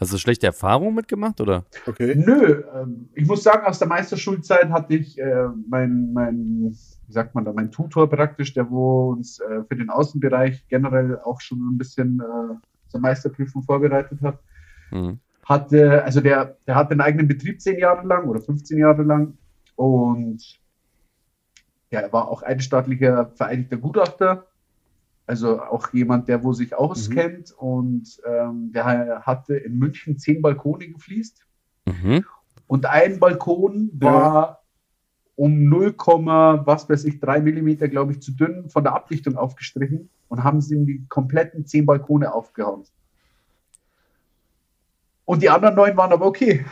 Hast 0.00 0.14
du 0.14 0.18
schlechte 0.18 0.46
Erfahrungen 0.46 0.94
mitgemacht 0.94 1.42
oder? 1.42 1.66
Okay. 1.86 2.14
Nö, 2.16 2.64
ähm, 2.74 3.10
ich 3.14 3.26
muss 3.26 3.42
sagen, 3.42 3.66
aus 3.66 3.78
der 3.78 3.88
Meisterschulzeit 3.88 4.70
hatte 4.70 4.94
ich 4.94 5.18
äh, 5.18 5.48
mein, 5.68 6.14
mein, 6.14 6.74
wie 7.06 7.12
sagt 7.12 7.34
man 7.34 7.44
da, 7.44 7.52
mein 7.52 7.70
Tutor 7.70 8.08
praktisch, 8.08 8.54
der 8.54 8.70
wo 8.70 9.10
uns 9.10 9.40
äh, 9.40 9.62
für 9.68 9.76
den 9.76 9.90
Außenbereich 9.90 10.66
generell 10.68 11.18
auch 11.18 11.42
schon 11.42 11.58
ein 11.58 11.76
bisschen 11.76 12.20
äh, 12.20 12.54
zur 12.88 13.00
Meisterprüfung 13.00 13.62
vorbereitet 13.62 14.22
hat. 14.22 14.38
Hm. 14.88 15.20
hatte, 15.44 16.02
also 16.02 16.20
der, 16.20 16.56
der 16.66 16.74
hatte 16.74 16.92
einen 16.92 17.02
eigenen 17.02 17.28
Betrieb 17.28 17.60
zehn 17.60 17.78
Jahre 17.78 18.06
lang 18.06 18.26
oder 18.26 18.40
15 18.40 18.78
Jahre 18.78 19.02
lang 19.02 19.36
und 19.76 20.60
ja, 21.90 22.00
er 22.00 22.12
war 22.12 22.28
auch 22.28 22.42
einstaatlicher 22.42 23.32
vereidigter 23.34 23.76
Gutachter, 23.76 24.46
also 25.30 25.62
auch 25.62 25.92
jemand, 25.92 26.26
der 26.28 26.42
wo 26.42 26.52
sich 26.52 26.74
auskennt 26.74 27.52
und 27.52 28.20
ähm, 28.26 28.72
der 28.72 29.22
hatte 29.24 29.54
in 29.56 29.78
München 29.78 30.18
zehn 30.18 30.42
Balkone 30.42 30.88
gefliest 30.88 31.46
Mhm. 31.86 32.24
und 32.66 32.84
ein 32.86 33.20
Balkon 33.20 33.90
Ja. 34.02 34.12
war 34.12 34.62
um 35.36 35.64
0, 35.68 35.94
was 36.66 36.90
weiß 36.90 37.04
ich, 37.04 37.20
3 37.20 37.40
Millimeter, 37.40 37.86
glaube 37.88 38.12
ich, 38.12 38.20
zu 38.20 38.32
dünn 38.32 38.68
von 38.68 38.82
der 38.84 38.94
Abdichtung 38.94 39.36
aufgestrichen 39.36 40.10
und 40.28 40.42
haben 40.44 40.60
sie 40.60 40.74
in 40.74 40.84
die 40.84 41.06
kompletten 41.08 41.64
10 41.64 41.86
Balkone 41.86 42.34
aufgehauen. 42.34 42.82
Und 45.24 45.42
die 45.42 45.48
anderen 45.48 45.76
neun 45.76 45.96
waren 45.96 46.12
aber 46.12 46.26
okay. 46.26 46.66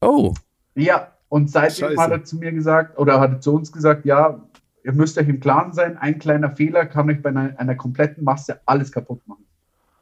Oh. 0.00 0.34
Ja, 0.74 1.12
und 1.28 1.48
seitdem 1.50 1.88
Scheiße. 1.90 2.02
hat 2.02 2.10
er 2.10 2.24
zu 2.24 2.36
mir 2.36 2.52
gesagt, 2.52 2.98
oder 2.98 3.20
hat 3.20 3.30
er 3.30 3.40
zu 3.40 3.54
uns 3.54 3.70
gesagt, 3.72 4.04
ja, 4.04 4.42
ihr 4.84 4.92
müsst 4.92 5.18
euch 5.18 5.28
im 5.28 5.40
Klaren 5.40 5.72
sein, 5.72 5.96
ein 5.98 6.18
kleiner 6.18 6.54
Fehler 6.56 6.86
kann 6.86 7.10
euch 7.10 7.22
bei 7.22 7.30
einer, 7.30 7.58
einer 7.58 7.76
kompletten 7.76 8.24
Masse 8.24 8.60
alles 8.66 8.92
kaputt 8.92 9.26
machen. 9.26 9.46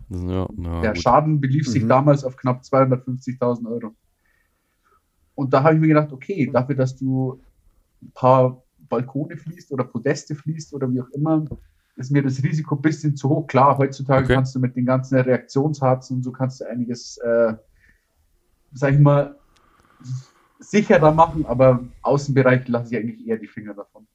Ja, 0.09 0.49
na, 0.57 0.83
Der 0.83 0.95
gut. 0.95 1.03
Schaden 1.03 1.41
belief 1.41 1.69
sich 1.69 1.83
Mhm. 1.85 1.89
damals 1.89 2.25
auf 2.25 2.37
knapp 2.37 2.63
250.000 2.65 3.69
Euro. 3.69 3.95
Und 5.35 5.53
da 5.53 5.63
habe 5.63 5.75
ich 5.75 5.81
mir 5.81 5.89
gedacht, 5.89 6.13
okay, 6.13 6.51
dafür, 6.53 6.75
dass 6.75 6.97
du 6.97 7.43
ein 8.03 8.13
paar 8.13 8.63
Balkone 8.79 9.37
fließt 9.37 9.71
oder 9.73 9.85
Podeste 9.85 10.35
fließt 10.35 10.73
oder 10.75 10.91
wie 10.93 11.01
auch 11.01 11.11
immer, 11.11 11.47
ist 11.97 12.11
mir 12.11 12.23
das 12.23 12.43
Risiko 12.43 12.77
ein 12.77 12.83
bisschen 12.83 13.17
zu 13.17 13.29
hoch. 13.29 13.47
Klar, 13.47 13.79
heutzutage 13.79 14.25
Okay. 14.25 14.35
kannst 14.35 14.55
du 14.55 14.61
mit 14.61 14.77
den 14.77 14.87
ganzen 14.87 15.19
Reaktionsharzen 15.19 16.17
und 16.17 16.23
so 16.23 16.33
kannst 16.33 16.61
du 16.61 16.65
einiges, 16.69 17.19
äh, 17.19 17.55
sag 18.73 18.95
ich 18.95 19.01
mal, 19.01 19.39
sicherer 20.59 21.13
machen, 21.13 21.47
aber 21.47 21.71
im 21.71 21.93
Außenbereich 22.03 22.69
lasse 22.69 22.95
ich 22.95 23.01
eigentlich 23.01 23.27
eher 23.27 23.39
die 23.39 23.49
Finger 23.49 23.75
davon. 23.75 24.07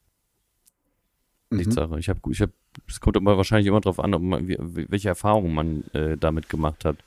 Nichts 1.57 1.75
Mhm. 1.75 1.79
Sache. 1.79 1.99
Ich 1.99 2.09
habe, 2.09 2.19
ich 2.31 2.41
hab, 2.41 2.49
es 2.87 2.99
kommt 3.01 3.17
aber 3.17 3.37
wahrscheinlich 3.37 3.67
immer 3.67 3.81
darauf 3.81 3.99
an, 3.99 4.13
ob 4.13 4.21
man, 4.21 4.47
wie, 4.47 4.57
welche 4.59 5.09
Erfahrungen 5.09 5.53
man 5.53 5.83
äh, 5.93 6.17
damit 6.17 6.49
gemacht 6.49 6.85
hat. 6.85 6.97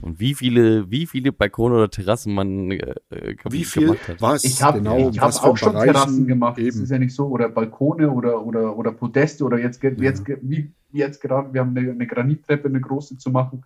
Und 0.00 0.20
wie 0.20 0.34
viele, 0.34 0.88
wie 0.92 1.06
viele 1.06 1.32
Balkone 1.32 1.74
oder 1.74 1.90
Terrassen 1.90 2.32
man 2.32 2.70
äh, 2.70 2.94
äh, 3.10 3.34
kaputt 3.34 3.52
Wie 3.52 3.64
viel, 3.64 3.82
gemacht 3.86 4.08
hat. 4.08 4.22
was, 4.22 4.44
Ich 4.44 4.62
habe 4.62 4.78
genau, 4.78 5.10
ich 5.10 5.18
hab 5.20 5.34
auch 5.42 5.56
schon 5.56 5.72
Bereichen 5.72 5.92
Terrassen 5.92 6.26
gemacht. 6.28 6.56
Das 6.58 6.64
Eben. 6.66 6.82
ist 6.84 6.90
ja 6.90 6.98
nicht 6.98 7.14
so. 7.14 7.26
Oder 7.26 7.48
Balkone 7.48 8.08
oder, 8.10 8.44
oder, 8.46 8.76
oder 8.76 8.92
Podeste 8.92 9.42
oder 9.44 9.58
jetzt, 9.58 9.82
jetzt 9.82 10.24
wie 10.42 10.70
jetzt 10.92 11.20
gerade, 11.20 11.52
wir 11.52 11.60
haben 11.62 11.76
eine, 11.76 11.90
eine 11.90 12.06
Granittreppe, 12.06 12.68
eine 12.68 12.80
große 12.80 13.18
zu 13.18 13.30
machen. 13.30 13.64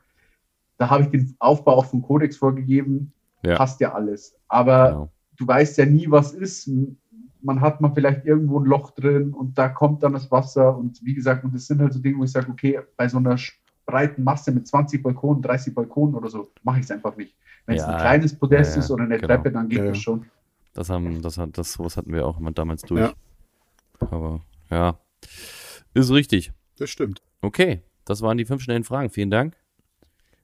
Da 0.78 0.88
habe 0.88 1.02
ich 1.04 1.10
den 1.10 1.36
Aufbau 1.38 1.76
auch 1.76 1.84
vom 1.84 2.00
Kodex 2.02 2.36
vorgegeben. 2.38 3.12
Ja. 3.44 3.56
Passt 3.56 3.80
ja 3.80 3.92
alles. 3.92 4.34
Aber 4.48 4.88
Genau. 4.88 5.12
du 5.36 5.46
weißt 5.46 5.76
ja 5.78 5.84
nie, 5.84 6.10
was 6.10 6.32
ist. 6.32 6.70
Man 7.42 7.60
hat 7.60 7.80
mal 7.80 7.92
vielleicht 7.94 8.24
irgendwo 8.24 8.60
ein 8.60 8.66
Loch 8.66 8.92
drin 8.92 9.32
und 9.34 9.58
da 9.58 9.68
kommt 9.68 10.02
dann 10.02 10.12
das 10.12 10.30
Wasser. 10.30 10.76
Und 10.76 11.04
wie 11.04 11.14
gesagt, 11.14 11.44
und 11.44 11.54
das 11.54 11.66
sind 11.66 11.80
halt 11.80 11.92
so 11.92 11.98
Dinge, 12.00 12.18
wo 12.18 12.24
ich 12.24 12.32
sage, 12.32 12.50
okay, 12.50 12.80
bei 12.96 13.08
so 13.08 13.18
einer 13.18 13.36
breiten 13.86 14.22
Masse 14.22 14.52
mit 14.52 14.66
20 14.66 15.02
Balkonen, 15.02 15.42
30 15.42 15.74
Balkonen 15.74 16.14
oder 16.14 16.28
so, 16.28 16.50
mache 16.62 16.78
ich 16.78 16.84
es 16.84 16.90
einfach 16.90 17.16
nicht. 17.16 17.36
Wenn 17.66 17.76
es 17.76 17.82
Ja, 17.82 17.88
ein 17.88 18.00
kleines 18.00 18.38
Podest 18.38 18.76
ja, 18.76 18.80
ist 18.80 18.90
oder 18.90 19.04
eine 19.04 19.16
genau. 19.16 19.26
Treppe, 19.26 19.50
dann 19.52 19.68
geht 19.68 19.78
Ja, 19.80 19.86
das 19.86 19.98
schon. 19.98 20.26
Das 20.74 20.88
haben, 20.88 21.20
das 21.20 21.36
hat, 21.38 21.58
das, 21.58 21.72
sowas 21.74 21.96
hatten 21.96 22.12
wir 22.12 22.26
auch 22.26 22.38
immer 22.38 22.52
damals 22.52 22.82
durch. 22.82 23.00
Ja. 23.00 23.12
Aber 24.10 24.40
ja, 24.70 24.98
ist 25.94 26.10
richtig. 26.10 26.52
Das 26.78 26.90
stimmt. 26.90 27.22
Okay, 27.42 27.82
das 28.04 28.22
waren 28.22 28.38
die 28.38 28.44
fünf 28.44 28.62
schnellen 28.62 28.84
Fragen. 28.84 29.10
Vielen 29.10 29.30
Dank. 29.30 29.56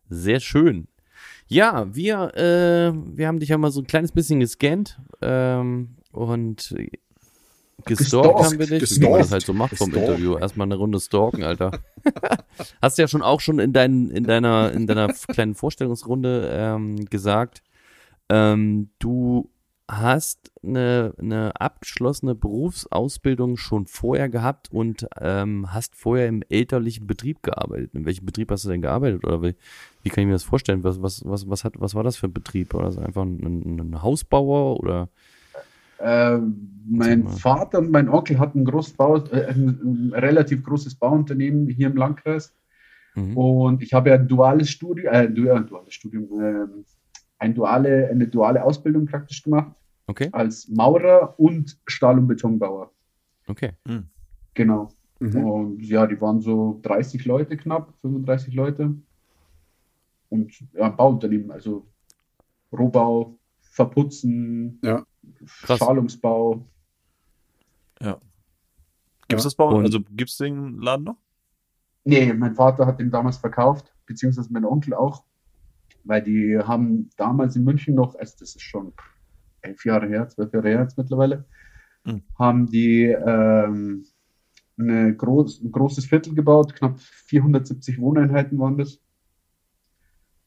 Sehr 0.09 0.41
schön. 0.41 0.89
Ja, 1.49 1.93
wir, 1.95 2.35
äh, 2.37 2.93
wir 3.17 3.27
haben 3.27 3.41
dich 3.41 3.49
ja 3.49 3.59
mal 3.59 3.71
so 3.71 3.81
ein 3.81 3.87
kleines 3.87 4.13
bisschen 4.13 4.41
gescannt 4.41 5.01
ähm, 5.23 5.97
und 6.13 6.75
gestalkt 7.85 8.41
haben 8.41 8.59
wir 8.59 8.67
dich, 8.67 9.01
wie 9.01 9.09
man 9.09 9.19
das 9.21 9.33
halt 9.33 9.45
so 9.45 9.53
macht 9.53 9.77
vom 9.77 9.91
gestalkt. 9.91 10.09
Interview. 10.09 10.37
Erstmal 10.37 10.67
eine 10.67 10.77
Runde 10.77 11.01
stalken, 11.01 11.43
Alter. 11.45 11.79
Hast 12.83 12.99
du 12.99 13.03
ja 13.03 13.09
schon 13.09 13.23
auch 13.23 13.41
schon 13.41 13.59
in, 13.59 13.73
dein, 13.73 14.11
in, 14.11 14.25
deiner, 14.25 14.73
in 14.73 14.87
deiner 14.87 15.09
kleinen 15.09 15.55
Vorstellungsrunde 15.55 16.51
ähm, 16.53 17.05
gesagt, 17.07 17.63
ähm, 18.29 18.91
du 18.99 19.51
hast 19.91 20.53
eine, 20.63 21.15
eine 21.19 21.59
abgeschlossene 21.59 22.35
Berufsausbildung 22.35 23.57
schon 23.57 23.87
vorher 23.87 24.29
gehabt 24.29 24.71
und 24.71 25.07
ähm, 25.19 25.73
hast 25.73 25.97
vorher 25.97 26.29
im 26.29 26.43
elterlichen 26.51 27.07
Betrieb 27.07 27.43
gearbeitet. 27.43 27.95
In 27.95 28.05
welchem 28.05 28.27
Betrieb 28.27 28.51
hast 28.51 28.67
du 28.67 28.69
denn 28.69 28.83
gearbeitet? 28.83 29.25
Oder 29.25 29.43
wie, 29.43 29.55
wie 30.03 30.11
kann 30.11 30.23
ich 30.23 30.27
mir 30.27 30.35
das 30.35 30.43
vorstellen? 30.43 30.85
Was, 30.85 31.01
was, 31.01 31.25
was, 31.25 31.49
was, 31.49 31.65
hat, 31.65 31.81
was 31.81 31.95
war 31.95 32.03
das 32.03 32.17
für 32.17 32.27
ein 32.27 32.35
Betrieb? 32.35 32.75
War 32.75 32.83
das 32.83 32.99
einfach 32.99 33.23
ein, 33.23 33.41
ein, 33.43 33.81
ein 33.81 34.03
Hausbauer 34.03 34.79
oder? 34.79 35.09
Ähm, 36.01 36.85
mein. 36.91 37.29
Vater 37.29 37.79
und 37.81 37.91
mein 37.91 38.09
Onkel 38.09 38.39
hatten 38.39 38.61
ein, 38.61 38.65
großes 38.65 38.95
Bau, 38.95 39.17
äh, 39.17 39.47
ein, 39.47 39.69
ein 39.83 40.13
relativ 40.15 40.63
großes 40.65 40.95
Bauunternehmen 40.95 41.69
hier 41.69 41.89
im 41.89 41.97
Landkreis. 41.97 42.55
Mhm. 43.15 43.37
Und 43.37 43.83
ich 43.83 43.93
habe 43.93 44.11
ja 44.11 44.15
ein 44.17 44.29
duales 44.29 44.71
Studium, 44.71 45.07
äh, 45.13 45.17
ein 45.19 45.35
du- 45.35 45.51
ein 45.53 45.67
duales 45.67 45.93
Studium, 45.95 46.29
ähm, 46.41 46.85
ein 47.39 47.55
duale, 47.55 48.09
eine 48.09 48.27
duale 48.29 48.63
Ausbildung 48.65 49.07
praktisch 49.07 49.43
gemacht 49.43 49.73
Okay, 50.07 50.29
als 50.33 50.69
Maurer 50.69 51.35
und 51.39 51.79
Stahl- 51.87 52.19
und 52.19 52.27
Betonbauer. 52.29 52.91
okay. 53.47 53.73
Genau. 54.55 54.89
Mhm. 55.21 55.45
Und 55.45 55.83
ja, 55.85 56.07
die 56.07 56.21
waren 56.21 56.41
so 56.41 56.79
30 56.83 57.25
Leute 57.27 57.57
knapp, 57.57 57.93
35 58.01 58.55
Leute. 58.55 58.95
Und 60.31 60.53
ja, 60.75 60.87
ein 60.87 60.97
Bauunternehmen, 60.97 61.51
also 61.51 61.87
Rohbau, 62.73 63.39
Verputzen, 63.61 64.79
Ja. 64.83 65.05
Krass. 65.63 65.79
Schalungsbau. 65.79 66.67
Ja. 68.01 68.07
Ja. 68.09 68.21
gibt's 69.29 69.45
das 69.45 69.55
Bau, 69.55 69.79
also 69.79 70.01
gibt's 70.11 70.37
den 70.39 70.79
Laden 70.81 71.05
noch? 71.05 71.17
Nee, 72.05 72.33
mein 72.33 72.55
Vater 72.55 72.87
hat 72.87 73.01
den 73.01 73.11
damals 73.11 73.37
verkauft, 73.39 73.93
beziehungsweise 74.07 74.51
mein 74.53 74.65
Onkel 74.65 74.95
auch, 74.95 75.25
weil 76.05 76.23
die 76.23 76.59
haben 76.59 77.11
damals 77.17 77.55
in 77.57 77.65
München 77.65 77.95
noch, 77.95 78.15
also 78.15 78.37
das 78.41 78.55
ist 78.57 78.63
schon 78.63 78.93
elf 79.61 79.85
Jahre 79.85 80.09
her, 80.09 80.29
zwölf 80.29 80.53
Jahre 80.55 80.69
her 80.69 80.81
jetzt 80.83 80.97
mittlerweile, 80.97 81.45
Mhm. 82.05 82.23
haben 82.39 82.67
die 82.71 83.03
ähm, 83.07 84.07
eine 84.79 85.15
groß, 85.15 85.63
ein 85.65 85.73
großes 85.73 86.07
Viertel 86.07 86.35
gebaut, 86.35 86.75
knapp 86.75 86.99
470 87.01 87.99
Wohneinheiten 88.01 88.59
waren 88.59 88.79
das. 88.79 89.01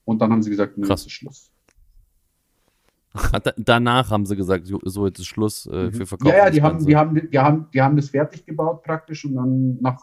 Und 0.06 0.20
dann 0.22 0.32
haben 0.32 0.42
sie 0.42 0.50
gesagt, 0.50 0.78
nee, 0.78 0.88
Krass. 0.88 1.02
das 1.02 1.08
ist 1.08 1.12
Schluss. 1.12 1.52
Da- 3.44 3.54
Danach 3.58 4.10
haben 4.12 4.26
sie 4.26 4.36
gesagt, 4.36 4.68
so, 4.68 5.06
jetzt 5.08 5.20
ist 5.20 5.28
Schluss 5.28 5.66
äh, 5.66 5.86
Mhm. 5.88 5.94
für 5.94 6.06
Verkauf. 6.06 6.32
Ja, 6.32 6.38
ja, 6.46 6.50
die 6.50 6.62
haben, 6.62 6.86
die 6.86 6.96
haben, 6.96 7.30
die 7.30 7.40
haben, 7.40 7.68
die 7.74 7.82
haben 7.82 7.96
das 7.98 8.10
fertig 8.10 8.46
gebaut 8.46 8.84
praktisch 8.84 9.26
und 9.26 9.36
dann 9.36 9.78
nach, 9.82 10.00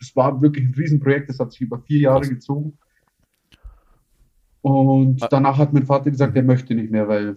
es 0.00 0.14
war 0.16 0.40
wirklich 0.42 0.64
ein 0.66 0.74
Riesenprojekt, 0.74 1.28
das 1.28 1.38
hat 1.38 1.52
sich 1.52 1.60
über 1.60 1.78
vier 1.78 2.00
Jahre 2.00 2.20
Krass. 2.20 2.30
gezogen. 2.30 2.78
Und 4.60 5.22
Ah. 5.22 5.28
danach 5.30 5.58
hat 5.58 5.72
mein 5.72 5.86
Vater 5.86 6.10
gesagt, 6.10 6.36
er 6.36 6.42
möchte 6.42 6.74
nicht 6.74 6.90
mehr, 6.90 7.06
weil, 7.08 7.36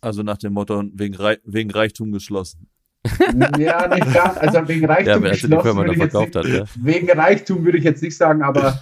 Also 0.00 0.22
nach 0.22 0.36
dem 0.38 0.52
Motto, 0.52 0.82
wegen, 0.94 1.14
Rei 1.14 1.38
wegen 1.44 1.70
Reichtum 1.70 2.12
geschlossen. 2.12 2.68
ja, 3.58 3.88
nicht 3.88 4.12
ganz, 4.14 4.36
also 4.38 4.68
wegen 4.68 4.82
Ja, 4.82 4.88
Reichtum 4.88 5.24
er 5.24 5.30
die 5.32 5.40
geschlossen 5.40 5.62
Firma 5.62 5.80
würde 5.80 5.92
ich 5.94 5.98
jetzt 5.98 6.10
verkauft 6.12 6.34
nicht, 6.34 6.60
hat, 6.60 6.68
ja. 6.76 6.84
wegen 6.84 7.10
Reichtum 7.10 7.64
würde 7.64 7.78
ich 7.78 7.84
jetzt 7.84 8.02
nicht 8.02 8.16
sagen, 8.16 8.42
aber 8.42 8.78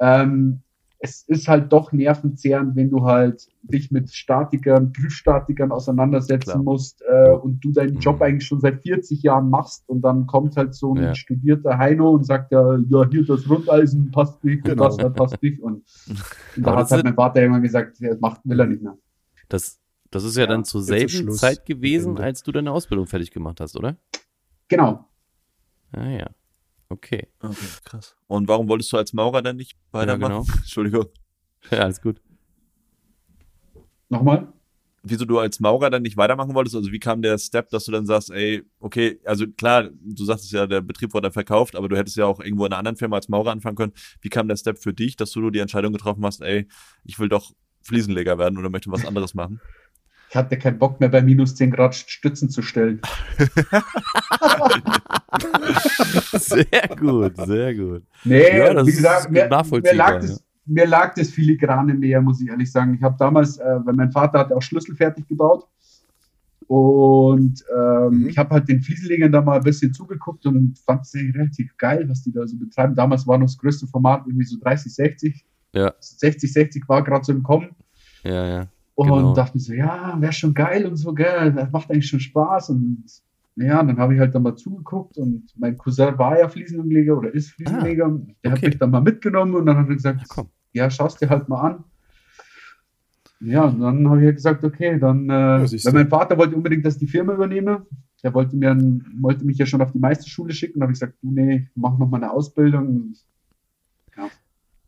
ähm, 0.00 0.60
es 1.00 1.22
ist 1.28 1.46
halt 1.46 1.72
doch 1.72 1.92
nervenzehrend, 1.92 2.74
wenn 2.74 2.90
du 2.90 3.04
halt 3.04 3.48
dich 3.62 3.90
mit 3.92 4.10
Statikern, 4.12 4.92
Prüfstatikern 4.92 5.70
auseinandersetzen 5.70 6.50
Klar. 6.50 6.62
musst 6.62 7.02
äh, 7.08 7.30
und 7.30 7.60
du 7.64 7.70
deinen 7.70 7.98
Job 7.98 8.16
Mhm. 8.16 8.22
eigentlich 8.22 8.46
schon 8.48 8.60
seit 8.60 8.82
40 8.82 9.22
Jahren 9.22 9.48
machst 9.48 9.88
und 9.88 10.00
dann 10.02 10.26
kommt 10.26 10.56
halt 10.56 10.74
so 10.74 10.94
ein 10.94 11.02
Ja. 11.02 11.14
studierter 11.14 11.78
Heino 11.78 12.10
und 12.10 12.24
sagt 12.24 12.50
ja, 12.50 12.76
ja, 12.88 13.08
hier 13.08 13.24
das 13.24 13.48
Rundeisen 13.48 14.10
passt 14.10 14.42
nicht 14.42 14.64
Genau. 14.64 14.84
und 14.84 14.88
das 14.90 14.96
da 14.96 15.08
passt 15.10 15.40
nicht 15.42 15.60
und, 15.60 15.84
und 16.56 16.66
da 16.66 16.72
hat 16.72 16.80
das 16.80 16.90
halt 16.90 17.04
mein 17.04 17.14
Vater 17.14 17.42
irgendwann 17.42 17.62
gesagt, 17.62 18.00
ja, 18.00 18.08
das 18.10 18.20
macht, 18.20 18.40
will 18.44 18.58
er 18.58 18.66
nicht 18.66 18.82
mehr. 18.82 18.98
Das, 19.48 19.78
das 20.10 20.24
ist 20.24 20.36
ja, 20.36 20.42
Ja, 20.44 20.48
dann 20.48 20.64
zur 20.64 20.82
selben 20.82 21.08
Schluss. 21.08 21.36
Zeit 21.38 21.64
gewesen, 21.64 22.10
Ende. 22.10 22.24
als 22.24 22.42
du 22.42 22.50
deine 22.50 22.72
Ausbildung 22.72 23.06
fertig 23.06 23.30
gemacht 23.30 23.60
hast, 23.60 23.76
oder? 23.76 23.96
Genau. 24.66 25.04
Ah 25.92 26.08
ja. 26.08 26.26
Okay. 26.88 27.28
Genau. 27.40 27.52
Okay, 27.52 27.66
krass. 27.84 28.16
Und 28.26 28.48
warum 28.48 28.68
wolltest 28.68 28.92
du 28.92 28.96
als 28.96 29.12
Maurer 29.12 29.42
dann 29.42 29.56
nicht 29.56 29.76
weitermachen? 29.90 30.46
Entschuldigung. 30.58 31.06
Ja, 31.70 31.80
alles 31.80 32.00
gut. 32.00 32.20
Nochmal? 34.08 34.52
Wieso 35.02 35.24
du 35.24 35.38
als 35.38 35.60
Maurer 35.60 35.90
dann 35.90 36.02
nicht 36.02 36.16
weitermachen 36.16 36.54
wolltest? 36.54 36.76
Also 36.76 36.90
wie 36.90 36.98
kam 36.98 37.22
der 37.22 37.38
Step, 37.38 37.68
dass 37.70 37.84
du 37.84 37.92
dann 37.92 38.06
sagst, 38.06 38.30
ey, 38.30 38.62
okay, 38.80 39.20
also 39.24 39.46
klar, 39.46 39.90
du 39.92 40.24
sagst 40.24 40.50
ja, 40.50 40.66
der 40.66 40.80
Betrieb 40.80 41.14
wurde 41.14 41.30
verkauft, 41.30 41.76
aber 41.76 41.88
du 41.88 41.96
hättest 41.96 42.16
ja 42.16 42.26
auch 42.26 42.40
irgendwo 42.40 42.66
in 42.66 42.72
einer 42.72 42.78
anderen 42.78 42.96
Firma 42.96 43.16
als 43.16 43.28
Maurer 43.28 43.52
anfangen 43.52 43.76
können. 43.76 43.92
Wie 44.20 44.28
kam 44.28 44.48
der 44.48 44.56
Step 44.56 44.78
für 44.78 44.92
dich, 44.92 45.16
dass 45.16 45.30
du 45.32 45.50
die 45.50 45.60
Entscheidung 45.60 45.92
getroffen 45.92 46.24
hast, 46.24 46.42
ey, 46.42 46.66
ich 47.04 47.18
will 47.18 47.28
doch 47.28 47.52
Fliesenleger 47.82 48.38
werden 48.38 48.58
oder 48.58 48.70
möchte 48.70 48.90
was 48.90 49.06
anderes 49.06 49.34
machen? 49.34 49.60
Ich 50.30 50.36
hatte 50.36 50.58
keinen 50.58 50.78
Bock 50.78 51.00
mehr 51.00 51.08
bei 51.08 51.22
minus 51.22 51.54
10 51.54 51.70
Grad 51.70 51.94
Stützen 51.94 52.50
zu 52.50 52.60
stellen. 52.60 53.00
Sehr 56.32 56.96
gut, 56.98 57.36
sehr 57.46 57.74
gut. 57.74 58.02
Nee, 58.24 58.56
Ja, 58.58 58.86
wie 58.86 58.90
gesagt, 58.90 59.30
mir, 59.30 59.44
mir, 59.48 59.94
lag 59.94 60.20
das, 60.20 60.42
mir 60.64 60.86
lag 60.86 61.14
das 61.14 61.28
Filigrane 61.30 61.94
näher, 61.94 62.20
muss 62.22 62.40
ich 62.40 62.48
ehrlich 62.48 62.70
sagen. 62.72 62.94
Ich 62.94 63.02
habe 63.02 63.16
damals, 63.18 63.58
äh, 63.58 63.78
weil 63.84 63.94
mein 63.94 64.10
Vater 64.10 64.38
hat 64.38 64.52
auch 64.52 64.62
Schlüssel 64.62 64.96
fertig 64.96 65.26
gebaut 65.28 65.66
und 66.66 67.62
ähm, 67.74 68.20
Mhm. 68.20 68.28
ich 68.28 68.38
habe 68.38 68.50
halt 68.54 68.68
den 68.68 68.80
Fliesenlegern 68.82 69.32
da 69.32 69.40
mal 69.42 69.58
ein 69.58 69.62
bisschen 69.64 69.92
zugeguckt 69.92 70.44
und 70.46 70.78
fand 70.78 71.02
es 71.02 71.14
relativ 71.14 71.76
geil, 71.76 72.08
was 72.08 72.22
die 72.22 72.32
da 72.32 72.46
so 72.46 72.56
betreiben. 72.56 72.94
Damals 72.94 73.26
war 73.26 73.38
noch 73.38 73.46
das 73.46 73.58
größte 73.58 73.86
Format 73.86 74.22
irgendwie 74.26 74.44
so 74.46 74.58
30, 74.60 74.94
60. 74.94 75.44
Ja. 75.74 75.92
60, 76.00 76.52
60 76.52 76.88
war 76.88 77.04
gerade 77.04 77.24
so 77.24 77.32
im 77.32 77.42
Kommen. 77.42 77.68
Ja, 78.24 78.46
ja. 78.46 78.66
Und 78.94 79.08
Genau. 79.08 79.34
dachte 79.34 79.56
mir 79.56 79.60
so, 79.62 79.72
ja, 79.74 80.16
wäre 80.20 80.32
schon 80.32 80.54
geil 80.54 80.86
und 80.86 80.96
so, 80.96 81.12
gell, 81.12 81.52
das 81.52 81.70
macht 81.70 81.90
eigentlich 81.90 82.08
schon 82.08 82.20
Spaß. 82.20 82.70
Und 82.70 83.04
ja, 83.60 83.82
dann 83.82 83.98
habe 83.98 84.14
ich 84.14 84.20
halt 84.20 84.34
dann 84.34 84.42
mal 84.42 84.56
zugeguckt 84.56 85.16
und 85.18 85.44
mein 85.56 85.76
Cousin 85.76 86.16
war 86.18 86.38
ja 86.38 86.48
Fliesenleger 86.48 87.16
oder 87.18 87.34
ist 87.34 87.50
Fliesenleger. 87.50 88.20
der 88.44 88.52
hat 88.52 88.58
okay. 88.58 88.66
mich 88.68 88.78
dann 88.78 88.90
mal 88.90 89.00
mitgenommen 89.00 89.54
und 89.54 89.66
dann 89.66 89.76
hat 89.76 89.88
er 89.88 89.94
gesagt, 89.94 90.20
Ja, 90.20 90.26
komm. 90.28 90.48
ja, 90.72 90.90
schaust 90.90 91.20
dir 91.20 91.28
halt 91.28 91.48
mal 91.48 91.60
an. 91.60 91.84
Ja, 93.40 93.64
und 93.64 93.80
dann 93.80 94.08
habe 94.08 94.20
ich 94.20 94.26
halt 94.26 94.36
gesagt, 94.36 94.64
okay, 94.64 94.98
dann, 94.98 95.28
äh, 95.30 95.62
weil 95.62 95.92
mein 95.92 96.08
Vater 96.08 96.36
wollte 96.38 96.56
unbedingt, 96.56 96.84
dass 96.84 96.94
ich 96.94 97.00
die 97.00 97.06
Firma 97.06 97.34
übernehme. 97.34 97.86
Der 98.22 98.34
wollte 98.34 98.56
mir, 98.56 98.76
wollte 99.20 99.44
mich 99.44 99.58
ja 99.58 99.66
schon 99.66 99.80
auf 99.80 99.92
die 99.92 100.00
Meisterschule 100.00 100.52
schicken. 100.52 100.80
Da 100.80 100.84
habe 100.84 100.92
ich 100.92 100.98
gesagt, 100.98 101.18
du, 101.22 101.30
nee, 101.30 101.68
mach 101.76 101.96
noch 101.98 102.08
mal 102.08 102.16
eine 102.16 102.32
Ausbildung. 102.32 103.14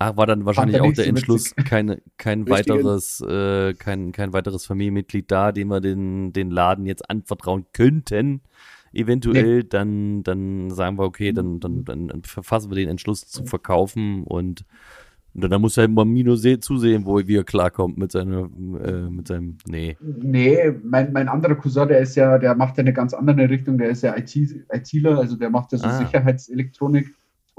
Ach, 0.03 0.17
war 0.17 0.27
dann 0.27 0.47
wahrscheinlich 0.47 0.81
auch 0.81 0.93
der 0.95 1.07
Entschluss, 1.07 1.55
keine, 1.69 2.01
kein 2.17 2.43
Richtige- 2.45 2.79
weiteres, 2.79 3.21
äh, 3.21 3.75
kein, 3.75 4.13
kein 4.13 4.33
weiteres 4.33 4.65
Familienmitglied 4.65 5.31
da, 5.31 5.53
dem 5.53 5.69
wir 5.69 5.81
den, 5.83 6.33
den 6.33 6.51
Laden 6.51 6.87
jetzt 6.87 7.09
anvertrauen 7.11 7.67
könnten. 7.75 8.41
Eventuell, 8.95 9.63
dann, 9.63 10.23
dann 10.23 10.71
sagen 10.71 10.99
wir, 10.99 11.05
okay, 11.05 11.33
dann, 11.33 11.61
dann, 11.61 11.85
dann, 11.85 12.23
verfassen 12.25 12.71
wir 12.71 12.77
den 12.77 12.89
Entschluss 12.89 13.27
zu 13.29 13.45
verkaufen 13.45 14.25
und, 14.25 14.65
und 15.35 15.49
dann 15.51 15.61
muss 15.61 15.77
halt 15.77 15.91
Mamino 15.93 16.35
se- 16.35 16.59
zusehen, 16.61 17.05
wo 17.05 17.19
wie 17.19 17.37
er 17.37 17.45
klarkommt 17.45 17.99
mit 17.99 18.11
seiner, 18.11 18.49
äh, 18.83 19.03
mit 19.11 19.29
seinem, 19.29 19.59
nee. 19.69 19.97
Nee, 20.01 20.73
mein, 20.83 21.13
mein 21.13 21.29
anderer 21.29 21.55
Cousin, 21.57 21.87
der 21.89 22.01
ist 22.01 22.17
ja, 22.17 22.39
der 22.39 22.55
macht 22.57 22.79
ja 22.79 22.81
eine 22.81 22.93
ganz 22.95 23.13
andere 23.15 23.49
Richtung, 23.51 23.77
der 23.79 23.91
ist 23.91 24.03
ja 24.03 24.17
IT, 24.17 24.35
ITler, 24.73 25.19
also 25.19 25.37
der 25.37 25.51
macht 25.51 25.71
ja 25.73 25.79
so 25.79 25.87
Ah. 25.87 25.99
Sicherheitselektronik. 25.99 27.15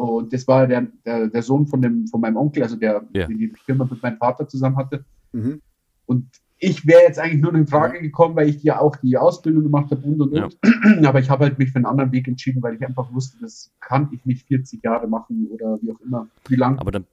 Und 0.10 0.34
das 0.34 0.48
war 0.48 0.67
der, 0.67 0.88
der, 1.05 1.27
der 1.27 1.41
Sohn 1.43 1.67
von, 1.67 1.81
dem, 1.81 2.08
von 2.08 2.22
meinem 2.22 2.38
Onkel, 2.38 2.63
also 2.63 2.75
der, 2.75 3.03
Ja. 3.13 3.27
der 3.27 3.27
die 3.27 3.53
Firma 3.65 3.88
mit 3.89 4.01
meinem 4.01 4.17
Vater 4.17 4.48
zusammen 4.48 4.77
hatte. 4.77 5.05
Mhm. 5.31 5.62
Und 6.05 6.27
ich 6.63 6.86
wäre 6.86 7.01
jetzt 7.01 7.17
eigentlich 7.20 7.41
nur 7.41 7.53
in 7.55 7.65
Frage 7.67 8.01
gekommen, 8.01 8.36
weil 8.36 8.48
ich 8.50 8.62
ja 8.62 8.79
auch 8.79 8.96
die 8.98 9.17
Ausbildung 9.17 9.63
gemacht 9.63 9.89
habe 9.91 10.01
und 10.05 10.22
und 10.22 10.36
Ja. 10.36 10.46
und. 10.46 11.05
Aber 11.05 11.20
ich 11.20 11.29
habe 11.29 11.46
halt 11.46 11.58
mich 11.58 11.72
für 11.72 11.77
einen 11.77 11.86
anderen 11.86 12.12
Weg 12.12 12.27
entschieden, 12.27 12.62
weil 12.62 12.75
ich 12.75 12.86
einfach 12.86 13.12
wusste, 13.13 13.38
das 13.41 13.72
kann 13.79 14.10
ich 14.12 14.25
nicht 14.25 14.48
40 14.48 14.84
Jahre 14.84 15.08
machen 15.08 15.48
oder 15.51 15.79
wie 15.81 15.91
auch 15.91 16.00
immer. 16.01 16.27
Wie 16.48 16.55
lange 16.55 16.79
Aber 16.79 16.91
dann, 16.91 17.05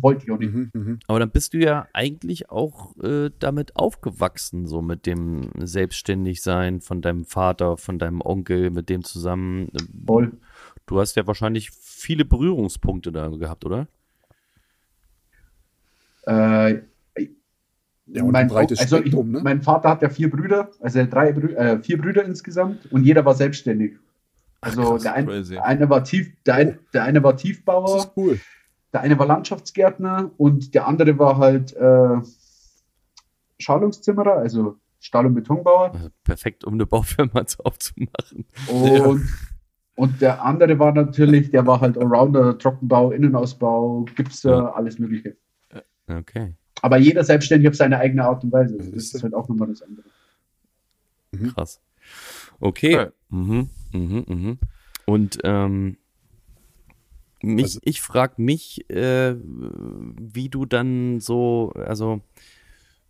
wollte 0.00 0.24
ich 0.24 0.30
auch 0.30 0.38
nicht. 0.38 0.52
Mhm. 0.52 0.70
Mhm. 0.74 0.98
aber 1.06 1.20
dann 1.20 1.30
bist 1.30 1.54
du 1.54 1.58
ja 1.58 1.86
eigentlich 1.94 2.50
auch 2.50 2.96
äh, 2.98 3.30
damit 3.38 3.76
aufgewachsen, 3.76 4.66
so 4.66 4.82
mit 4.82 5.06
dem 5.06 5.50
Selbstständigsein 5.58 6.80
von 6.80 7.00
deinem 7.00 7.24
Vater, 7.24 7.76
von 7.76 7.98
deinem 7.98 8.20
Onkel, 8.20 8.70
mit 8.70 8.88
dem 8.88 9.04
zusammen. 9.04 9.68
Voll. 10.06 10.32
Du 10.86 11.00
hast 11.00 11.16
ja 11.16 11.26
wahrscheinlich 11.26 11.70
viele 11.72 12.24
Berührungspunkte 12.24 13.10
da 13.12 13.28
gehabt, 13.28 13.64
oder? 13.64 13.88
Äh, 16.26 16.82
Ja, 18.08 18.22
mein, 18.24 18.46
breites 18.46 18.78
also 18.78 18.98
ich, 19.02 19.12
ne? 19.12 19.40
mein 19.42 19.62
Vater 19.62 19.88
hat 19.88 20.02
ja 20.02 20.08
vier 20.08 20.30
Brüder, 20.30 20.70
also 20.80 21.04
drei 21.06 21.32
Brü 21.32 21.54
äh, 21.54 21.82
vier 21.82 21.98
Brüder 22.00 22.24
insgesamt 22.24 22.90
und 22.92 23.02
jeder 23.04 23.24
war 23.24 23.34
selbstständig. 23.34 23.96
Also 24.60 24.82
krass, 24.92 25.02
der, 25.02 25.14
ein, 25.14 25.26
der 25.26 25.64
eine 25.64 25.90
war 25.90 26.04
tief, 26.04 26.32
der, 26.44 26.54
ein, 26.54 26.78
der 26.92 27.02
eine 27.02 27.22
war 27.24 27.32
Das 27.32 27.42
Tiefbauer, 27.42 27.98
ist 27.98 28.12
cool. 28.16 28.40
der 28.92 29.00
eine 29.00 29.18
war 29.18 29.26
Landschaftsgärtner 29.26 30.30
und 30.36 30.72
der 30.74 30.86
andere 30.86 31.18
war 31.18 31.38
halt 31.38 31.72
äh, 31.74 32.20
Schalungszimmerer, 33.58 34.34
also 34.36 34.76
Stahl- 35.00 35.26
und 35.26 35.34
Betonbauer. 35.34 35.92
Also 35.92 36.08
perfekt, 36.24 36.64
um 36.64 36.74
eine 36.74 36.86
Baufirma 36.86 37.44
zu- 37.46 37.64
aufzumachen. 37.64 38.46
Und, 38.70 39.22
und 39.96 40.20
der 40.20 40.44
andere 40.44 40.78
war 40.78 40.92
natürlich, 40.92 41.50
der 41.50 41.66
war 41.66 41.80
halt 41.80 41.98
Allrounder, 41.98 42.56
Trockenbau, 42.58 43.10
Innenausbau, 43.10 44.04
Gipser, 44.14 44.50
Ja. 44.56 44.72
alles 44.72 44.98
Mögliche. 44.98 45.36
Okay. 46.06 46.54
Aber 46.82 46.98
jeder 46.98 47.24
selbstständig 47.24 47.68
auf 47.68 47.74
seine 47.74 47.98
eigene 47.98 48.24
Art 48.24 48.44
und 48.44 48.52
Weise. 48.52 48.76
Das 48.76 48.90
Das 48.90 49.14
ist- 49.14 49.22
halt 49.24 49.34
auch 49.34 49.48
nochmal 49.48 49.68
das 49.68 49.82
andere. 49.82 50.06
Krass. 51.54 51.80
Okay. 52.60 52.92
Ja. 52.92 53.12
Mhm, 53.30 53.68
mhm, 53.92 54.24
mhm. 54.28 54.58
Und 55.06 55.38
ähm, 55.44 55.96
mich, 57.42 57.64
Also- 57.64 57.80
ich 57.82 58.00
frage 58.00 58.34
mich, 58.40 58.88
äh, 58.90 59.34
wie 59.40 60.48
du 60.48 60.64
dann 60.66 61.20
so, 61.20 61.72
also 61.74 62.20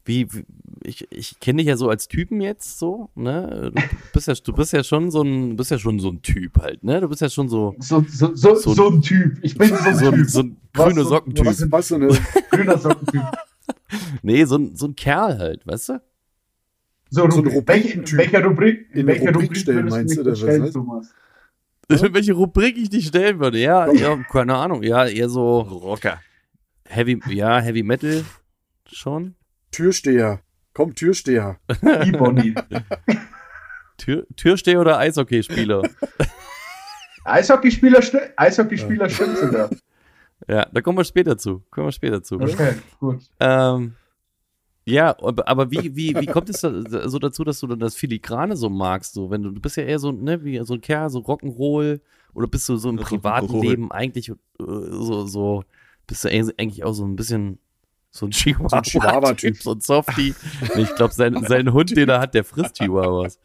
wie, 0.06 0.32
wie 0.32 0.44
ich, 0.84 1.06
ich 1.10 1.38
kenne 1.40 1.58
dich 1.58 1.66
ja 1.66 1.76
so 1.76 1.88
als 1.90 2.08
Typen 2.08 2.40
jetzt 2.40 2.78
so, 2.78 3.10
ne? 3.14 3.72
Du 3.74 3.82
bist 4.12 4.28
ja, 4.28 4.34
du 4.34 4.52
bist 4.52 4.72
ja 4.72 4.82
schon 4.84 5.10
so 5.10 5.22
ein, 5.22 5.50
du 5.50 5.56
bist 5.56 5.70
ja 5.70 5.78
schon 5.78 5.98
so 6.00 6.10
ein 6.10 6.22
Typ 6.22 6.58
halt, 6.60 6.84
ne? 6.84 7.00
Du 7.00 7.08
bist 7.08 7.20
ja 7.20 7.28
schon 7.28 7.48
so, 7.48 7.74
So, 7.78 8.04
so, 8.08 8.34
so, 8.34 8.54
So- 8.54 8.74
so, 8.74 8.88
ein 8.90 9.02
Typ. 9.02 9.38
Ich 9.42 9.56
bin 9.58 9.68
so 9.68 9.74
ein 9.74 9.96
so, 9.96 10.06
ein- 10.10 10.14
Typ. 10.14 10.30
so 10.30 10.40
ein 10.40 10.56
Was 10.74 10.84
grüne 10.86 11.02
so- 11.02 11.08
Sockentyp. 11.10 11.46
Was, 11.46 11.70
was 11.72 11.88
so 11.88 11.94
eine, 11.96 12.08
Grüner 12.50 12.78
Sockentyp. 12.78 13.22
Nee, 14.22 14.44
so 14.44 14.56
ein, 14.56 14.76
so 14.76 14.86
ein 14.86 14.94
Kerl 14.96 15.38
halt, 15.38 15.66
weißt 15.66 15.88
du? 15.90 16.02
So, 17.10 17.28
So 17.30 17.38
ein 17.40 17.46
Rubrik, 17.46 17.68
welche, 17.68 17.88
in 17.94 18.00
Rubrikentyp. 18.04 18.18
welcher 18.18 18.44
Rubrik, 18.44 18.86
in 18.92 19.00
In 19.00 19.06
welcher 19.06 19.26
Rubrik 19.28 19.36
Rubrik 19.42 19.56
stellen, 19.56 19.88
meinst 19.88 20.16
du 20.16 20.20
oder 20.22 20.32
was, 20.32 20.72
Thomas? 20.72 21.14
Welche 21.88 22.32
Rubrik 22.32 22.76
ich 22.76 22.90
dich 22.90 23.06
stellen 23.06 23.38
würde? 23.38 23.58
Ja, 23.60 23.90
ja, 23.92 24.16
keine 24.24 24.56
Ahnung. 24.56 24.82
Ja, 24.82 25.06
eher 25.06 25.28
so 25.28 25.60
Rocker. 25.60 26.20
Heavy, 26.88 27.20
ja, 27.28 27.60
Heavy 27.60 27.84
Metal 27.84 28.24
schon. 28.90 29.36
Türsteher. 29.70 30.40
Komm, 30.72 30.94
Türsteher. 30.94 31.58
E-Bonnie. 31.82 32.54
Tür, 33.96 34.26
Türsteher 34.36 34.80
oder 34.80 34.98
Eishockeyspieler? 34.98 35.82
Eishockeyspieler, 37.24 38.00
Eishockeyspieler 38.36 39.08
stimmt 39.08 39.38
sogar. 39.38 39.70
ja, 40.46 40.66
da 40.72 40.80
kommen 40.80 40.98
wir 40.98 41.04
später 41.04 41.36
zu. 41.38 41.62
Kommen 41.70 41.88
wir 41.88 41.92
später 41.92 42.22
zu. 42.22 42.36
Okay, 42.36 42.74
gut. 43.00 43.22
Ähm, 43.40 43.94
ja, 44.88 45.16
aber, 45.18 45.70
wie, 45.72 45.96
wie, 45.96 46.14
wie 46.14 46.26
kommt 46.26 46.48
es 46.48 46.60
da, 46.60 47.08
so 47.08 47.18
dazu, 47.18 47.42
dass 47.42 47.58
du 47.58 47.66
dann 47.66 47.80
das 47.80 47.96
Filigrane 47.96 48.56
so 48.56 48.68
magst? 48.70 49.14
So, 49.14 49.30
wenn 49.30 49.42
du, 49.42 49.50
du 49.50 49.60
bist 49.60 49.76
ja 49.76 49.82
eher 49.82 49.98
so, 49.98 50.12
ne, 50.12 50.44
wie 50.44 50.62
so 50.64 50.74
ein 50.74 50.80
Kerl, 50.80 51.10
so 51.10 51.18
Rock'n'Roll, 51.18 52.00
oder 52.34 52.46
bist 52.46 52.68
du 52.68 52.76
so 52.76 52.90
im 52.90 52.96
privaten. 52.96 53.60
Leben 53.60 53.90
eigentlich 53.90 54.28
äh, 54.28 54.34
so, 54.60 55.26
so, 55.26 55.64
bist 56.06 56.24
du 56.24 56.28
eigentlich 56.28 56.84
auch 56.84 56.92
so 56.92 57.04
ein 57.04 57.16
bisschen 57.16 57.58
so 58.16 58.26
ein 58.26 58.32
Chihuahua-Typ, 58.32 59.56
so 59.62 59.72
ein 59.72 59.80
Softie. 59.80 60.34
Nee, 60.74 60.82
ich 60.82 60.94
glaube, 60.94 61.14
sein, 61.14 61.34
sein 61.48 61.72
Hund, 61.72 61.96
den 61.96 62.08
er 62.08 62.20
hat, 62.20 62.34
der 62.34 62.44
frisst 62.44 62.76
Chihuahuas. 62.78 63.38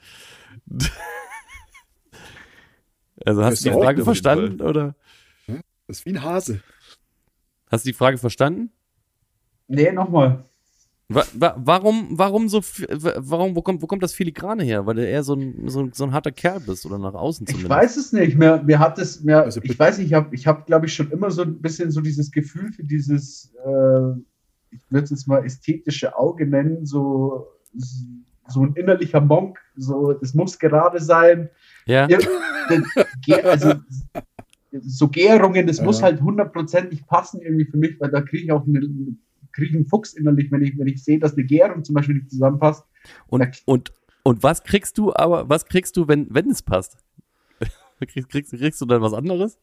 Also 3.25 3.43
hast 3.43 3.63
du 3.65 3.69
die 3.69 3.75
Frage 3.75 4.03
verstanden, 4.03 4.61
oder? 4.61 4.95
Das 5.87 5.99
ist 5.99 6.05
wie 6.05 6.11
ein 6.11 6.23
Hase. 6.23 6.61
Hast 7.69 7.85
du 7.85 7.89
die 7.89 7.93
Frage 7.93 8.17
verstanden? 8.17 8.71
Nee, 9.67 9.91
nochmal. 9.91 10.45
Wa 11.13 11.25
wa 11.33 11.55
warum, 11.57 12.07
warum 12.17 12.47
so, 12.47 12.61
warum, 12.61 13.53
wo 13.55 13.61
kommt, 13.61 13.81
wo 13.81 13.87
kommt 13.87 14.01
das 14.01 14.13
Filigrane 14.13 14.63
her? 14.63 14.85
Weil 14.85 14.95
du 14.95 15.05
eher 15.05 15.23
so 15.23 15.33
ein, 15.35 15.67
so, 15.67 15.81
ein- 15.81 15.91
so 15.91 16.05
ein 16.05 16.13
harter 16.13 16.31
Kerl 16.31 16.61
bist 16.61 16.85
oder 16.85 16.97
nach 16.97 17.13
außen 17.13 17.45
Ich 17.47 17.55
zumindest. 17.55 17.69
weiß 17.81 17.97
es 17.97 18.13
nicht. 18.13 18.37
Mir, 18.37 18.63
mir 18.63 18.79
hat 18.79 18.97
es, 18.97 19.21
mir, 19.21 19.41
Also 19.43 19.59
ich 19.61 19.77
weiß 19.77 19.97
nicht, 19.97 20.07
ich 20.07 20.13
habe, 20.13 20.33
ich 20.33 20.47
hab, 20.47 20.65
glaube 20.67 20.85
ich, 20.85 20.93
schon 20.93 21.11
immer 21.11 21.29
so 21.29 21.41
ein 21.41 21.61
bisschen 21.61 21.91
so 21.91 21.99
dieses 21.99 22.31
Gefühl 22.31 22.71
für 22.71 22.85
dieses, 22.85 23.53
äh, 23.65 24.13
ich 24.71 24.81
würde 24.89 25.03
es 25.03 25.09
jetzt 25.11 25.27
mal 25.27 25.45
ästhetische 25.45 26.17
Auge 26.17 26.45
nennen, 26.45 26.85
so, 26.85 27.47
so 28.47 28.61
ein 28.63 28.73
innerlicher 28.73 29.21
Monk, 29.21 29.59
so, 29.75 30.13
das 30.13 30.33
muss 30.33 30.57
gerade 30.59 30.99
sein. 30.99 31.49
Ja, 31.85 32.07
also, 33.43 33.73
so 34.71 35.09
Gärungen, 35.09 35.67
das 35.67 35.77
Ja. 35.79 35.83
muss 35.83 36.01
halt 36.01 36.21
hundertprozentig 36.21 37.05
passen 37.05 37.41
irgendwie 37.41 37.65
für 37.65 37.77
mich, 37.77 37.99
weil 37.99 38.09
da 38.11 38.21
kriege 38.21 38.43
ich 38.45 38.51
auch 38.51 38.65
eine, 38.65 38.79
kriege 39.51 39.69
ich 39.69 39.75
einen 39.75 39.85
Fuchs 39.85 40.13
innerlich, 40.13 40.51
wenn 40.51 40.61
ich, 40.61 40.77
wenn 40.77 40.87
ich 40.87 41.03
sehe, 41.03 41.19
dass 41.19 41.33
eine 41.33 41.43
Gärung 41.43 41.83
zum 41.83 41.95
Beispiel 41.95 42.15
nicht 42.15 42.29
zusammenpasst. 42.29 42.85
und, 43.27 43.63
und, 43.65 43.93
und 44.23 44.43
was 44.43 44.63
kriegst 44.63 44.97
du 44.97 45.13
aber, 45.13 45.49
was 45.49 45.65
kriegst 45.65 45.97
du, 45.97 46.07
wenn, 46.07 46.27
wenn 46.29 46.49
es 46.49 46.61
passt? 46.61 46.97
kriegst, 47.99 48.29
kriegst, 48.29 48.51
kriegst 48.53 48.79
du 48.79 48.85
dann 48.85 49.01
was 49.01 49.13
anderes? 49.13 49.59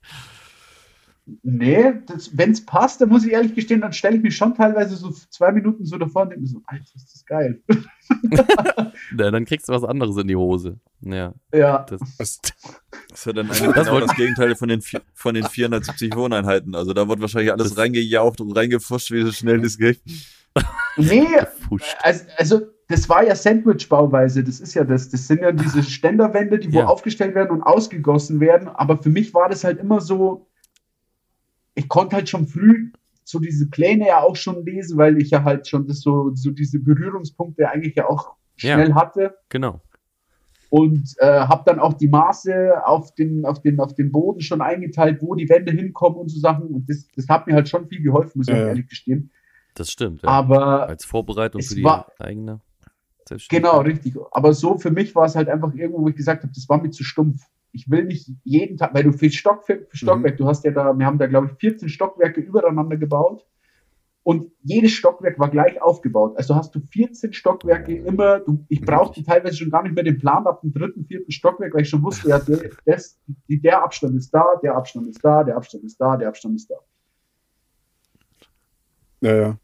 Nee, 1.42 1.92
wenn 2.32 2.50
es 2.52 2.64
passt, 2.64 3.00
dann 3.00 3.08
muss 3.10 3.24
ich 3.24 3.32
ehrlich 3.32 3.54
gestehen, 3.54 3.80
dann 3.80 3.92
stelle 3.92 4.16
ich 4.16 4.22
mich 4.22 4.36
schon 4.36 4.54
teilweise 4.54 4.96
so 4.96 5.10
zwei 5.30 5.52
Minuten 5.52 5.84
so 5.84 5.98
davor 5.98 6.22
und 6.22 6.30
denke 6.30 6.42
mir 6.42 6.48
so, 6.48 6.62
Alter, 6.66 6.84
ist 6.94 7.14
das 7.14 7.24
geil. 7.26 7.60
Na, 9.12 9.30
dann 9.30 9.44
kriegst 9.44 9.68
du 9.68 9.72
was 9.72 9.84
anderes 9.84 10.16
in 10.16 10.28
die 10.28 10.36
Hose. 10.36 10.78
Ja, 11.00 11.34
Ja, 11.54 11.84
das, 11.88 12.00
Das 12.16 12.40
ist 13.12 13.26
ja 13.26 13.32
dann 13.32 13.46
eigentlich 13.50 13.72
Das 13.74 13.86
genau 13.86 14.00
das 14.00 14.14
Gegenteil 14.16 14.54
von 14.56 14.68
den, 14.68 14.80
von 15.14 15.34
den 15.34 15.44
470 15.44 16.16
Wohneinheiten. 16.16 16.74
Also 16.74 16.92
da 16.92 17.08
wird 17.08 17.20
wahrscheinlich 17.20 17.52
alles 17.52 17.76
reingejaucht 17.76 18.40
und 18.40 18.52
reingefuscht, 18.52 19.10
wie 19.10 19.22
so 19.22 19.32
schnell 19.32 19.60
das 19.60 19.76
geht. 19.78 20.00
nee, 20.96 21.26
also, 22.02 22.24
also 22.36 22.60
das 22.88 23.08
war 23.08 23.22
ja 23.22 23.36
Sandwich-Bauweise, 23.36 24.42
das 24.42 24.60
ist 24.60 24.72
ja 24.74 24.82
das. 24.82 25.10
Das 25.10 25.26
sind 25.28 25.42
ja 25.42 25.52
diese 25.52 25.82
Ständerwände, 25.82 26.58
die 26.58 26.72
wo 26.72 26.78
Ja. 26.78 26.86
aufgestellt 26.86 27.34
werden 27.34 27.50
und 27.50 27.62
ausgegossen 27.62 28.40
werden. 28.40 28.68
Aber 28.68 28.96
für 28.96 29.10
mich 29.10 29.34
war 29.34 29.48
das 29.50 29.62
halt 29.62 29.78
immer 29.78 30.00
so, 30.00 30.47
ich 31.78 31.88
konnte 31.88 32.16
halt 32.16 32.28
schon 32.28 32.46
früh 32.46 32.92
so 33.24 33.38
diese 33.38 33.68
Pläne 33.68 34.06
ja 34.08 34.20
auch 34.22 34.36
schon 34.36 34.64
lesen, 34.64 34.96
weil 34.98 35.18
ich 35.20 35.30
ja 35.30 35.44
halt 35.44 35.68
schon 35.68 35.86
das 35.86 36.00
so, 36.00 36.30
so 36.34 36.50
diese 36.50 36.78
Berührungspunkte 36.80 37.68
eigentlich 37.68 37.94
ja 37.94 38.08
auch 38.08 38.34
Ja. 38.58 38.74
schnell 38.74 38.94
hatte. 38.94 39.34
Genau. 39.50 39.80
und 40.70 41.14
äh, 41.18 41.26
habe 41.40 41.62
dann 41.66 41.78
auch 41.78 41.94
die 41.94 42.08
Maße 42.08 42.84
auf 42.86 43.14
den, 43.14 43.44
auf, 43.46 43.60
den, 43.62 43.80
auf 43.80 43.94
den 43.94 44.12
Boden 44.12 44.40
schon 44.42 44.60
eingeteilt, 44.60 45.22
wo 45.22 45.34
die 45.34 45.48
Wände 45.48 45.72
hinkommen 45.72 46.18
und 46.18 46.28
so 46.30 46.38
Sachen. 46.40 46.66
Und 46.68 46.90
das, 46.90 47.06
das 47.16 47.26
hat 47.28 47.46
mir 47.46 47.54
halt 47.54 47.68
schon 47.70 47.86
viel 47.88 48.02
geholfen, 48.02 48.32
muss 48.38 48.48
ich 48.48 48.54
Ja, 48.54 48.60
ja. 48.60 48.68
ehrlich 48.68 48.86
gestehen. 48.88 49.30
Das 49.74 49.90
stimmt. 49.90 50.22
Ja. 50.22 50.28
Aber 50.28 50.86
Als 50.88 51.04
Vorbereitung 51.06 51.62
für 51.62 51.74
die 51.74 51.84
war- 51.84 52.10
eigene. 52.18 52.60
Genau, 53.50 53.80
richtig. 53.82 54.14
Aber 54.30 54.52
so 54.54 54.78
für 54.78 54.90
mich 54.90 55.14
war 55.14 55.26
es 55.26 55.36
halt 55.36 55.48
einfach 55.50 55.72
irgendwo, 55.74 56.00
wo 56.02 56.08
ich 56.08 56.16
gesagt 56.16 56.42
habe, 56.44 56.52
das 56.54 56.66
war 56.68 56.80
mir 56.82 56.90
zu 56.90 57.04
stumpf. 57.04 57.42
Ich 57.72 57.90
will 57.90 58.04
nicht 58.04 58.30
jeden 58.44 58.76
Tag, 58.76 58.94
weil 58.94 59.04
du 59.04 59.12
für 59.12 59.30
Stockwerk, 59.30 59.88
für 59.90 59.96
Stockwerk, 59.96 60.36
du 60.36 60.46
hast 60.46 60.64
ja 60.64 60.70
da, 60.70 60.96
wir 60.96 61.06
haben 61.06 61.18
da, 61.18 61.26
glaube 61.26 61.48
ich, 61.48 61.58
14 61.58 61.88
Stockwerke 61.88 62.40
übereinander 62.40 62.96
gebaut. 62.96 63.46
Und 64.22 64.52
jedes 64.62 64.92
Stockwerk 64.92 65.38
war 65.38 65.48
gleich 65.48 65.80
aufgebaut. 65.80 66.36
Also 66.36 66.54
hast 66.54 66.74
du 66.74 66.80
14 66.80 67.32
Stockwerke 67.32 67.96
immer, 67.96 68.40
du, 68.40 68.62
ich 68.68 68.82
brauchte 68.82 69.22
teilweise 69.22 69.56
schon 69.56 69.70
gar 69.70 69.82
nicht 69.82 69.94
mehr 69.94 70.04
den 70.04 70.18
Plan 70.18 70.46
ab 70.46 70.60
dem 70.60 70.72
dritten, 70.72 71.06
vierten 71.06 71.30
Stockwerk, 71.30 71.72
weil 71.72 71.82
ich 71.82 71.88
schon 71.88 72.02
wusste, 72.02 72.28
ja, 72.28 72.38
der, 72.38 72.70
das, 72.84 73.18
der 73.48 73.82
Abstand 73.82 74.16
ist 74.16 74.30
da, 74.30 74.44
der 74.62 74.76
Abstand 74.76 75.08
ist 75.08 75.24
da, 75.24 75.44
der 75.44 75.56
Abstand 75.56 75.84
ist 75.84 75.98
da, 75.98 76.16
der 76.16 76.28
Abstand 76.28 76.56
ist 76.56 76.70
da. 76.70 76.74
Ja, 79.20 79.34
ja. 79.34 79.58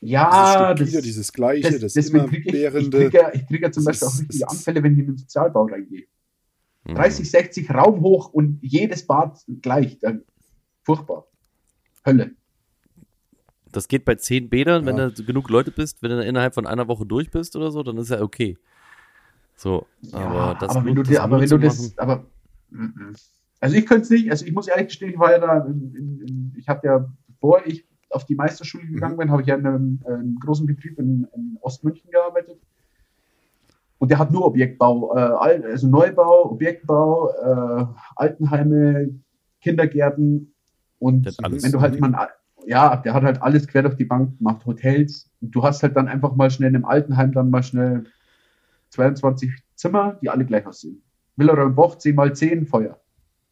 Ja, 0.00 0.74
Dieses 0.74 0.92
das, 0.92 1.02
dieses 1.02 1.32
Gleiche, 1.32 1.80
das, 1.80 1.94
deswegen 1.94 2.26
krieg 2.26 2.46
ich, 2.46 2.54
ich 2.54 3.12
ja, 3.12 3.32
ich 3.32 3.50
ja 3.50 3.72
zum 3.72 3.84
Das 3.84 4.00
Beispiel 4.00 4.08
auch 4.08 4.20
richtige 4.20 4.48
Anfälle, 4.48 4.82
wenn 4.82 4.92
ich 4.92 4.98
in 4.98 5.06
den 5.06 5.16
Sozialbau 5.16 5.64
reingehe. 5.64 6.04
Mhm. 6.86 6.94
30, 6.94 7.30
60 7.30 7.70
Raum 7.70 8.00
hoch 8.00 8.32
und 8.32 8.58
jedes 8.62 9.06
Bad 9.06 9.38
gleich. 9.62 9.98
Dann, 10.00 10.22
furchtbar. 10.82 11.26
Hölle. 12.04 12.32
Das 13.72 13.88
geht 13.88 14.04
bei 14.04 14.14
zehn 14.14 14.48
Bädern, 14.48 14.86
wenn 14.86 14.96
Ja. 14.96 15.10
da 15.10 15.22
genug 15.22 15.50
Leute 15.50 15.70
bist, 15.70 16.02
wenn 16.02 16.10
du 16.10 16.24
innerhalb 16.24 16.54
von 16.54 16.66
einer 16.66 16.86
Woche 16.86 17.06
durch 17.06 17.30
bist 17.30 17.56
oder 17.56 17.70
so, 17.70 17.82
dann 17.82 17.96
ist 17.98 18.10
ja 18.10 18.20
okay. 18.22 18.56
So, 19.56 19.86
aber 20.12 20.56
das 20.60 20.70
aber 20.70 20.84
wenn 20.84 20.94
du, 20.94 21.02
das 21.02 21.16
aber 21.16 21.40
wenn 21.40 21.48
du 21.48 21.58
das, 21.58 21.96
aber 21.98 22.26
mhm. 22.70 23.14
also 23.60 23.76
ich 23.76 23.86
könnte 23.86 24.02
es 24.02 24.10
nicht, 24.10 24.30
also 24.30 24.44
ich 24.46 24.52
muss 24.52 24.68
ehrlich 24.68 24.88
gestehen, 24.88 25.10
ich 25.12 25.18
war 25.18 25.30
ja 25.30 25.38
da, 25.38 25.64
in, 25.64 25.94
in, 25.94 26.20
in, 26.20 26.54
ich 26.56 26.68
habe 26.68 26.86
ja, 26.86 27.12
bevor 27.28 27.64
ich 27.66 27.86
auf 28.10 28.24
die 28.26 28.34
Meisterschule 28.34 28.86
gegangen 28.86 29.16
bin, 29.16 29.30
habe 29.30 29.42
ich 29.42 29.48
ja 29.48 29.56
in 29.56 29.66
einem, 29.66 30.00
einem 30.06 30.38
großen 30.40 30.66
Betrieb 30.66 30.98
in, 30.98 31.26
in 31.34 31.58
Ostmünchen 31.60 32.10
gearbeitet. 32.10 32.60
Und 34.04 34.10
der 34.10 34.18
hat 34.18 34.30
nur 34.30 34.44
Objektbau, 34.44 35.16
äh, 35.16 35.18
Al- 35.18 35.64
also 35.64 35.88
Neubau, 35.88 36.50
Objektbau, 36.50 37.30
äh, 37.30 37.86
Altenheime, 38.16 39.18
Kindergärten 39.62 40.52
und 40.98 41.24
Der 41.24 41.32
hat 41.32 41.44
alles. 41.44 41.62
wenn 41.64 41.72
du 41.72 41.80
halt 41.80 41.98
mal, 41.98 42.28
ja, 42.66 42.96
der 42.96 43.14
hat 43.14 43.22
halt 43.22 43.40
alles 43.40 43.66
quer 43.66 43.80
durch 43.80 43.94
die 43.96 44.04
Bank 44.04 44.36
gemacht, 44.36 44.66
Hotels. 44.66 45.30
Und 45.40 45.52
du 45.52 45.62
hast 45.62 45.82
halt 45.82 45.96
dann 45.96 46.06
einfach 46.08 46.36
mal 46.36 46.50
schnell 46.50 46.68
in 46.68 46.76
einem 46.76 46.84
Altenheim 46.84 47.32
dann 47.32 47.48
mal 47.48 47.62
schnell 47.62 48.04
22 48.90 49.50
Zimmer, 49.74 50.18
die 50.20 50.28
alle 50.28 50.44
gleich 50.44 50.66
aussehen. 50.66 51.02
Villa 51.36 51.54
Boch, 51.68 51.96
10 51.96 52.14
mal 52.14 52.34
10, 52.36 52.66
Feuer. 52.66 53.00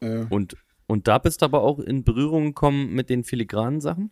Äh, 0.01 0.25
Und, 0.29 0.55
und 0.85 1.07
da 1.07 1.17
bist 1.17 1.41
du 1.41 1.45
aber 1.45 1.63
auch 1.63 1.79
in 1.79 2.03
Berührung 2.03 2.45
gekommen 2.45 2.93
mit 2.93 3.09
den 3.09 3.23
filigranen 3.23 3.81
Sachen? 3.81 4.11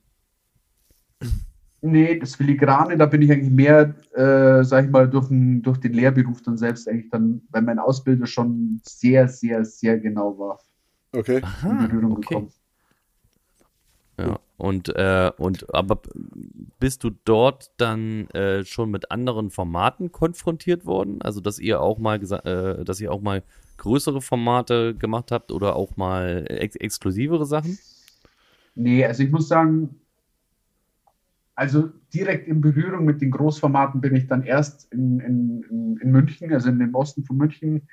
Nee, 1.83 2.19
das 2.19 2.35
Filigrane, 2.35 2.95
da 2.95 3.07
bin 3.07 3.23
ich 3.23 3.31
eigentlich 3.31 3.51
mehr, 3.51 3.95
äh, 4.13 4.63
sag 4.63 4.85
ich 4.85 4.91
mal, 4.91 5.09
durch 5.09 5.29
den, 5.29 5.63
durch 5.63 5.79
den 5.79 5.93
Lehrberuf 5.93 6.41
dann 6.43 6.55
selbst 6.55 6.87
eigentlich 6.87 7.09
dann, 7.09 7.41
weil 7.49 7.63
mein 7.63 7.79
Ausbilder 7.79 8.27
schon 8.27 8.79
sehr, 8.83 9.27
sehr, 9.27 9.65
sehr 9.65 9.97
genau 9.97 10.37
war, 10.37 10.59
okay. 11.11 11.37
in 11.37 11.43
Aha, 11.43 11.87
Berührung 11.87 12.11
okay. 12.11 12.21
gekommen. 12.21 12.51
Ja, 14.19 14.39
und, 14.57 14.89
äh, 14.95 15.31
und 15.37 15.73
aber 15.73 16.01
bist 16.79 17.03
du 17.03 17.09
dort 17.25 17.71
dann 17.77 18.29
äh, 18.29 18.63
schon 18.63 18.91
mit 18.91 19.09
anderen 19.09 19.49
Formaten 19.49 20.11
konfrontiert 20.11 20.85
worden? 20.85 21.21
Also, 21.23 21.41
dass 21.41 21.57
ihr 21.57 21.81
auch 21.81 21.97
mal 21.97 22.19
gesagt, 22.19 22.45
äh, 22.45 22.83
dass 22.83 23.01
ihr 23.01 23.11
auch 23.11 23.21
mal 23.21 23.41
größere 23.77 24.21
Formate 24.21 24.93
gemacht 24.93 25.31
habt 25.31 25.51
oder 25.51 25.75
auch 25.75 25.97
mal 25.97 26.45
ex 26.47 26.75
exklusivere 26.75 27.47
Sachen? 27.47 27.79
Nee, 28.75 29.03
also 29.03 29.23
ich 29.23 29.31
muss 29.31 29.47
sagen, 29.47 30.00
also 31.61 31.91
direkt 32.11 32.47
in 32.47 32.59
Berührung 32.59 33.05
mit 33.05 33.21
den 33.21 33.29
Großformaten 33.29 34.01
bin 34.01 34.15
ich 34.15 34.25
dann 34.25 34.41
erst 34.41 34.91
in, 34.91 35.19
in, 35.19 35.97
in, 36.01 36.11
München, 36.11 36.51
also 36.51 36.69
in 36.69 36.79
dem 36.79 36.95
Osten 36.95 37.23
von 37.23 37.37
München, 37.37 37.87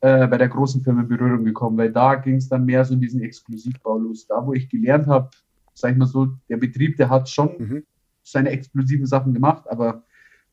äh, 0.00 0.26
bei 0.26 0.38
der 0.38 0.48
großen 0.48 0.82
Firma 0.82 1.02
in 1.02 1.08
Berührung 1.08 1.44
gekommen, 1.44 1.76
weil 1.76 1.92
da 1.92 2.14
ging 2.14 2.36
es 2.36 2.48
dann 2.48 2.64
mehr 2.64 2.82
so 2.86 2.94
in 2.94 3.00
diesen 3.02 3.20
Exklusivbau 3.20 3.98
los. 3.98 4.26
Da, 4.26 4.46
wo 4.46 4.54
ich 4.54 4.70
gelernt 4.70 5.08
habe, 5.08 5.28
sag 5.74 5.92
ich 5.92 5.98
mal 5.98 6.06
so, 6.06 6.38
der 6.48 6.56
Betrieb, 6.56 6.96
der 6.96 7.10
hat 7.10 7.28
schon 7.28 7.50
Mhm. 7.58 7.84
seine 8.22 8.48
exklusiven 8.48 9.04
Sachen 9.04 9.34
gemacht, 9.34 9.68
aber 9.68 10.02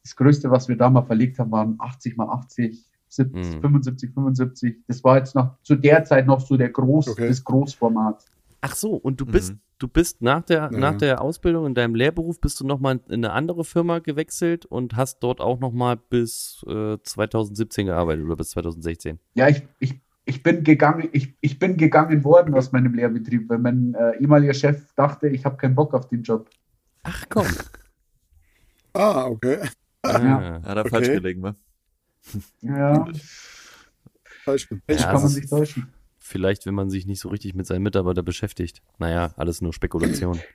das 0.03 0.13
Größte, 0.13 0.51
was 0.51 0.67
wir 0.67 0.75
da 0.75 0.89
mal 0.89 1.03
verlegt 1.03 1.39
haben, 1.39 1.51
waren 1.51 1.75
80 1.79 2.17
mal 2.17 2.27
80, 2.27 2.89
70, 3.07 3.55
Mhm. 3.55 3.61
75, 3.61 4.13
75. 4.13 4.83
Das 4.87 5.01
war 5.05 5.15
jetzt 5.17 5.33
noch 5.33 5.61
zu 5.61 5.77
der 5.77 6.03
Zeit 6.03 6.27
noch 6.27 6.41
so 6.41 6.57
der 6.57 6.71
Groß, 6.71 7.07
Okay. 7.07 7.29
das 7.29 7.41
Großformat. 7.41 8.25
Ach 8.65 8.75
so, 8.77 8.93
und 8.95 9.19
du 9.19 9.25
Mhm. 9.25 9.31
bist, 9.31 9.55
du 9.77 9.87
bist 9.89 10.21
nach 10.21 10.41
der, 10.41 10.69
Ja. 10.71 10.79
nach 10.79 10.95
der 10.97 11.21
Ausbildung 11.21 11.65
in 11.65 11.75
deinem 11.75 11.95
Lehrberuf 11.95 12.39
bist 12.39 12.61
du 12.61 12.65
nochmal 12.65 13.01
in 13.07 13.13
eine 13.15 13.33
andere 13.33 13.65
Firma 13.65 13.99
gewechselt 13.99 14.65
und 14.65 14.95
hast 14.95 15.19
dort 15.19 15.41
auch 15.41 15.59
nochmal 15.59 15.97
bis 15.97 16.63
äh, 16.67 16.97
2017 17.03 17.87
gearbeitet 17.87 18.23
oder 18.25 18.37
bis 18.37 18.51
2016. 18.51 19.19
Ja, 19.33 19.49
ich, 19.49 19.63
ich, 19.79 19.99
ich 20.23 20.41
bin 20.43 20.63
gegangen, 20.63 21.09
ich, 21.11 21.35
ich 21.41 21.59
bin 21.59 21.75
gegangen 21.75 22.23
worden 22.23 22.53
aus 22.53 22.71
meinem 22.71 22.93
Lehrbetrieb, 22.93 23.49
weil 23.49 23.59
mein 23.59 23.93
äh, 23.95 24.17
ehemaliger 24.19 24.53
Chef 24.53 24.93
dachte, 24.95 25.27
ich 25.27 25.43
habe 25.43 25.57
keinen 25.57 25.75
Bock 25.75 25.93
auf 25.93 26.07
den 26.07 26.23
Job. 26.23 26.49
Ach 27.03 27.23
komm. 27.29 27.47
Ah, 28.95 29.25
okay. 29.25 29.57
Ah. 30.03 30.61
Hat 30.61 30.77
er 30.77 30.81
Okay. 30.81 30.89
falsch 30.89 31.07
gelegen, 31.07 31.41
wa? 31.41 31.55
Ja, 32.61 33.05
Falsch. 34.45 34.67
Ja, 34.89 34.97
kann 35.11 35.21
man 35.21 35.27
sich 35.29 35.49
täuschen. 35.49 35.92
Vielleicht, 36.25 36.65
wenn 36.65 36.73
man 36.73 36.89
sich 36.89 37.05
nicht 37.05 37.19
so 37.19 37.27
richtig 37.27 37.53
mit 37.53 37.65
seinen 37.67 37.83
Mitarbeitern 37.83 38.23
beschäftigt. 38.23 38.81
Naja, 38.97 39.33
alles 39.35 39.61
nur 39.61 39.73
Spekulation. 39.73 40.39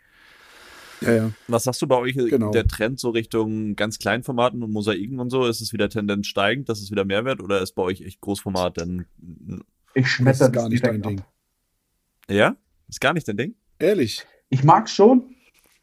Ja, 1.01 1.13
ja. 1.13 1.31
Was 1.47 1.63
sagst 1.63 1.81
du 1.81 1.87
bei 1.87 1.95
euch, 1.95 2.17
äh, 2.17 2.29
Genau. 2.29 2.51
der 2.51 2.67
Trend 2.67 2.99
so 2.99 3.11
Richtung 3.11 3.77
ganz 3.77 4.01
Kleinformaten 4.01 4.65
und 4.65 4.73
Mosaiken 4.73 5.21
und 5.21 5.31
so? 5.31 5.47
Ist 5.47 5.61
es 5.61 5.73
wieder 5.73 5.89
Tendenz 5.89 6.27
steigend, 6.27 6.69
dass 6.69 6.81
es 6.81 6.91
wieder 6.91 7.05
mehr 7.05 7.25
wird 7.25 7.41
oder 7.41 7.63
ist 7.63 7.77
bei 7.77 7.83
euch 7.85 8.01
echt 8.01 8.21
Großformat 8.21 8.79
denn? 8.79 9.07
Ich 9.95 10.03
Das 10.03 10.11
schmetter 10.11 10.47
ist 10.47 10.53
gar 10.53 10.69
nicht 10.69 10.85
dein 10.85 11.01
Ding. 11.01 11.21
ab. 11.21 11.33
Ja? 12.29 12.57
Ist 12.89 13.01
gar 13.01 13.13
nicht 13.15 13.29
dein 13.29 13.37
Ding? 13.37 13.55
Ehrlich. 13.79 14.27
Ich 14.49 14.65
mag 14.65 14.89
schon. 14.91 15.37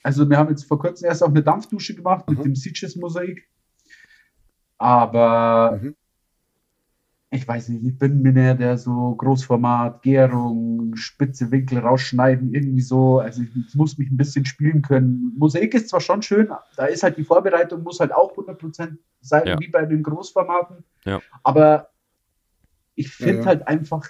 Also 0.03 0.29
wir 0.29 0.35
haben 0.37 0.49
jetzt 0.49 0.65
vor 0.65 0.79
kurzem 0.79 1.07
erst 1.07 1.23
auch 1.23 1.29
eine 1.29 1.43
Dampfdusche 1.43 1.95
gemacht 1.95 2.27
mit 2.29 2.37
Aha. 2.39 2.43
dem 2.43 2.55
Sitges-Mosaik. 2.55 3.47
Aber 4.77 5.79
Mhm. 5.81 5.95
Ich 7.35 7.47
weiß 7.47 7.69
nicht, 7.69 7.83
ich 7.85 7.97
bin 7.97 8.21
mir 8.21 8.31
näher 8.31 8.55
der 8.55 8.77
so 8.77 9.15
Großformat, 9.15 10.01
Gärung, 10.01 10.95
spitze 10.95 11.51
Winkel 11.51 11.79
rausschneiden, 11.79 12.53
irgendwie 12.53 12.81
so. 12.81 13.19
Also 13.19 13.43
ich, 13.43 13.49
ich 13.55 13.75
muss 13.75 13.97
mich 13.97 14.09
ein 14.09 14.17
bisschen 14.17 14.45
spielen 14.45 14.81
können. 14.81 15.33
Mosaik 15.37 15.73
ist 15.73 15.89
zwar 15.89 16.01
schon 16.01 16.21
schön, 16.21 16.49
da 16.77 16.85
ist 16.85 17.03
halt 17.03 17.17
die 17.17 17.23
Vorbereitung, 17.23 17.83
muss 17.83 17.99
halt 17.99 18.13
auch 18.13 18.35
100% 18.35 18.97
sein, 19.21 19.47
Ja. 19.47 19.59
wie 19.59 19.67
bei 19.67 19.85
den 19.85 20.03
Großformaten. 20.03 20.83
Ja. 21.05 21.21
Aber 21.43 21.89
ich 22.95 23.09
finde 23.09 23.33
Ja, 23.33 23.39
ja. 23.41 23.45
halt 23.45 23.67
einfach, 23.67 24.07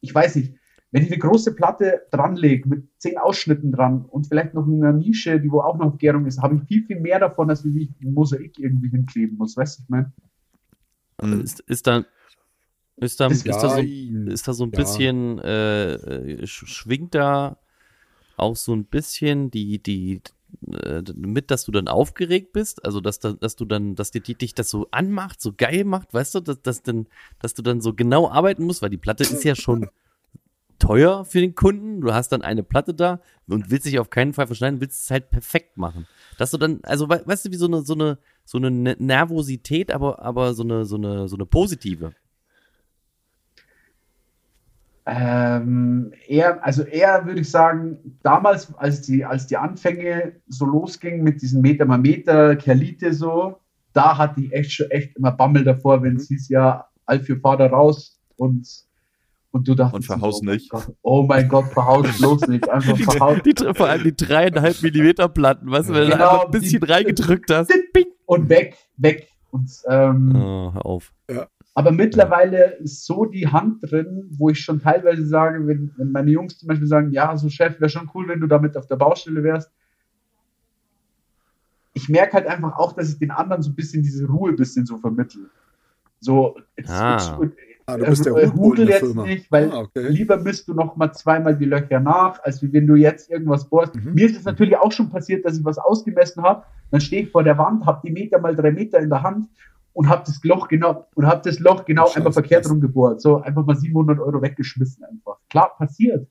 ich 0.00 0.14
weiß 0.14 0.36
nicht, 0.36 0.54
wenn 0.90 1.02
ich 1.02 1.10
eine 1.10 1.18
große 1.18 1.54
Platte 1.54 2.02
dranlege 2.12 2.68
mit 2.68 2.88
zehn 2.98 3.18
Ausschnitten 3.18 3.72
dran 3.72 4.04
und 4.04 4.28
vielleicht 4.28 4.54
noch 4.54 4.66
eine 4.66 4.92
Nische, 4.92 5.40
die 5.40 5.50
wo 5.50 5.60
auch 5.60 5.76
noch 5.76 5.98
Gärung 5.98 6.26
ist, 6.26 6.40
habe 6.40 6.54
ich 6.54 6.62
viel, 6.68 6.84
viel 6.84 7.00
mehr 7.00 7.18
davon, 7.18 7.50
als 7.50 7.64
wie 7.64 7.82
ich 7.82 7.90
ein 8.00 8.14
Mosaik 8.14 8.58
irgendwie 8.58 8.90
hinkleben 8.90 9.36
muss. 9.36 9.56
Weißt 9.56 9.78
du, 9.78 9.82
ich 9.82 9.88
meine? 9.88 10.12
Mhm. 11.20 11.40
Ist, 11.40 11.60
ist 11.60 11.86
da, 11.86 12.04
ist 12.96 13.20
da, 13.20 13.26
ist 13.28 13.44
Ist- 13.46 13.62
da 13.62 13.68
so, 13.70 13.80
ist 14.30 14.48
da 14.48 14.52
so 14.52 14.64
ein 14.64 14.70
Ja. 14.72 14.76
bisschen, 14.76 15.38
äh, 15.40 15.94
äh, 15.94 16.42
sch- 16.44 16.66
schwingt 16.66 17.14
da 17.14 17.58
auch 18.36 18.56
so 18.56 18.74
ein 18.74 18.84
bisschen 18.84 19.50
die, 19.50 19.82
die, 19.82 20.20
äh, 20.72 21.02
mit, 21.14 21.50
dass 21.50 21.64
du 21.64 21.72
dann 21.72 21.88
aufgeregt 21.88 22.52
bist, 22.52 22.84
also 22.84 23.00
dass, 23.00 23.18
da, 23.18 23.32
dass 23.32 23.56
du 23.56 23.64
dann, 23.64 23.94
dass 23.94 24.10
die, 24.10 24.20
die 24.20 24.34
dich 24.34 24.54
das 24.54 24.70
so 24.70 24.88
anmacht, 24.90 25.40
so 25.40 25.52
geil 25.56 25.84
macht, 25.84 26.14
weißt 26.14 26.36
du, 26.36 26.40
dass, 26.40 26.62
dass, 26.62 26.82
dann, 26.82 27.06
dass 27.40 27.54
du 27.54 27.62
dann 27.62 27.80
so 27.80 27.94
genau 27.94 28.28
arbeiten 28.30 28.64
musst, 28.64 28.82
weil 28.82 28.90
die 28.90 28.96
Platte 28.96 29.22
ist 29.24 29.44
ja 29.44 29.54
schon 29.54 29.88
teuer 30.78 31.24
für 31.24 31.40
den 31.40 31.54
Kunden. 31.54 32.00
Du 32.00 32.12
hast 32.12 32.30
dann 32.30 32.42
eine 32.42 32.62
Platte 32.62 32.94
da 32.94 33.20
und 33.48 33.70
willst 33.70 33.86
dich 33.86 33.98
auf 33.98 34.10
keinen 34.10 34.32
Fall 34.32 34.46
verschneiden, 34.46 34.80
willst 34.80 35.02
es 35.04 35.10
halt 35.10 35.30
perfekt 35.30 35.76
machen. 35.78 36.06
Dass 36.38 36.50
du 36.50 36.58
dann, 36.58 36.80
also 36.82 37.08
we- 37.08 37.22
weißt 37.24 37.46
du, 37.46 37.50
wie 37.52 37.56
so 37.56 37.66
eine, 37.66 37.82
so 37.82 37.94
eine, 37.94 38.18
so 38.44 38.58
eine 38.58 38.70
Ne- 38.70 38.96
Nervosität, 38.98 39.92
aber, 39.92 40.20
aber 40.20 40.54
so 40.54 40.62
eine, 40.64 40.84
so 40.84 40.96
eine, 40.96 41.28
so 41.28 41.36
eine 41.36 41.46
positive. 41.46 42.12
Ähm, 45.06 46.12
eher, 46.26 46.64
also 46.64 46.82
eher 46.82 47.26
würde 47.26 47.42
ich 47.42 47.50
sagen, 47.50 47.98
damals, 48.22 48.74
als 48.76 49.02
die, 49.02 49.24
als 49.24 49.46
die 49.46 49.56
Anfänge 49.58 50.36
so 50.48 50.64
losgingen 50.64 51.22
mit 51.22 51.42
diesen 51.42 51.60
Meter 51.60 51.84
mal 51.84 51.98
Meter, 51.98 52.56
Kerlite 52.56 53.12
so, 53.12 53.58
da 53.92 54.16
hatte 54.16 54.40
ich 54.40 54.52
echt 54.52 54.72
schon 54.72 54.90
echt 54.90 55.14
immer 55.16 55.32
Bammel 55.32 55.62
davor, 55.62 56.02
wenn 56.02 56.16
es 56.16 56.28
hieß, 56.28 56.48
ja, 56.48 56.86
Alfio, 57.04 57.36
fahr 57.36 57.58
da 57.58 57.66
raus 57.66 58.18
und, 58.36 58.66
und 59.50 59.68
du 59.68 59.74
dachtest, 59.74 59.94
Und 59.94 60.04
verhaus 60.06 60.40
oh 60.40 60.44
mein 60.44 60.54
nicht. 60.54 60.70
Gott, 60.70 60.92
oh 61.02 61.22
mein 61.22 61.48
Gott, 61.48 61.66
verhaus 61.66 62.16
bloß 62.18 62.48
nicht, 62.48 62.66
einfach 62.70 62.96
verhaus. 62.96 63.38
Die, 63.44 63.52
die, 63.52 63.74
vor 63.74 63.86
allem 63.88 64.04
die 64.04 64.16
dreieinhalb 64.16 64.82
Millimeter 64.82 65.28
Platten, 65.28 65.70
weißt 65.70 65.90
du, 65.90 65.94
wenn 65.94 66.06
du 66.06 66.12
Genau, 66.12 66.18
da 66.18 66.30
einfach 66.30 66.44
ein 66.46 66.50
bisschen 66.50 66.80
die- 66.80 66.90
reingedrückt 66.90 67.50
hast. 67.50 67.70
Und 68.24 68.48
weg, 68.48 68.74
weg. 68.96 69.28
Und, 69.50 69.70
ähm, 69.86 70.32
Oh, 70.34 70.72
hör 70.72 70.86
auf. 70.86 71.12
Aber 71.76 71.90
mittlerweile 71.90 72.74
ist 72.76 73.04
so 73.04 73.24
die 73.24 73.48
Hand 73.48 73.78
drin, 73.82 74.28
wo 74.38 74.48
ich 74.48 74.60
schon 74.60 74.80
teilweise 74.80 75.26
sage, 75.26 75.66
wenn, 75.66 75.90
wenn 75.96 76.12
meine 76.12 76.30
Jungs 76.30 76.56
zum 76.58 76.68
Beispiel 76.68 76.86
sagen, 76.86 77.10
ja, 77.10 77.36
so 77.36 77.48
Chef, 77.48 77.80
wäre 77.80 77.88
schon 77.90 78.08
cool, 78.14 78.28
wenn 78.28 78.40
du 78.40 78.46
damit 78.46 78.76
auf 78.76 78.86
der 78.86 78.96
Baustelle 78.96 79.42
wärst. 79.42 79.70
ich 81.96 82.08
merke 82.08 82.34
halt 82.34 82.46
einfach 82.46 82.76
auch, 82.78 82.92
dass 82.92 83.08
ich 83.10 83.18
den 83.18 83.30
anderen 83.30 83.62
so 83.62 83.70
ein 83.70 83.74
bisschen 83.74 84.02
diese 84.02 84.26
Ruhe 84.26 84.50
ein 84.50 84.56
bisschen 84.56 84.84
so 84.86 84.98
vermittle. 84.98 85.42
So, 86.20 86.56
jetzt, 86.76 86.90
Ah. 86.90 87.38
Ah, 87.86 87.98
du 87.98 88.06
bist 88.06 88.24
der 88.24 88.34
äh, 88.36 88.48
hudel 88.48 88.86
der 88.86 88.94
jetzt 88.96 89.04
Firma. 89.04 89.24
nicht, 89.26 89.52
weil 89.52 89.70
Ah, 89.70 89.80
okay. 89.80 90.08
lieber 90.08 90.38
misst 90.38 90.66
du 90.68 90.72
noch 90.74 90.96
mal 90.96 91.12
zweimal 91.12 91.54
die 91.54 91.66
Löcher 91.66 92.00
nach, 92.00 92.42
als 92.42 92.62
wenn 92.72 92.86
du 92.86 92.94
jetzt 92.94 93.30
irgendwas 93.30 93.68
bohrst. 93.68 93.94
Mhm. 93.94 94.14
Mir 94.14 94.24
ist 94.26 94.38
es 94.38 94.44
natürlich 94.44 94.74
auch 94.78 94.90
schon 94.90 95.10
passiert, 95.10 95.44
dass 95.44 95.58
ich 95.58 95.64
was 95.66 95.76
ausgemessen 95.76 96.42
habe, 96.42 96.64
dann 96.90 97.02
stehe 97.02 97.22
ich 97.24 97.30
vor 97.30 97.44
der 97.44 97.58
Wand, 97.58 97.84
habe 97.84 98.00
die 98.02 98.10
Meter 98.10 98.38
mal 98.40 98.56
drei 98.56 98.70
Meter 98.72 99.00
in 99.00 99.10
der 99.10 99.22
Hand 99.22 99.48
und 99.94 100.08
habe 100.08 100.22
das 100.26 100.42
Loch 100.44 100.68
genau 100.68 101.06
und 101.14 101.26
habe 101.26 101.40
das 101.42 101.58
Loch 101.58 101.84
genau 101.84 102.06
Scheiße, 102.06 102.16
einmal 102.18 102.32
verkehrt 102.32 102.64
krass. 102.64 102.72
rum 102.72 102.80
gebohrt, 102.80 103.20
so 103.22 103.40
einfach 103.40 103.64
mal 103.64 103.76
700 103.76 104.18
Euro 104.18 104.42
weggeschmissen 104.42 105.04
einfach. 105.04 105.38
Klar 105.48 105.74
passiert. 105.78 106.28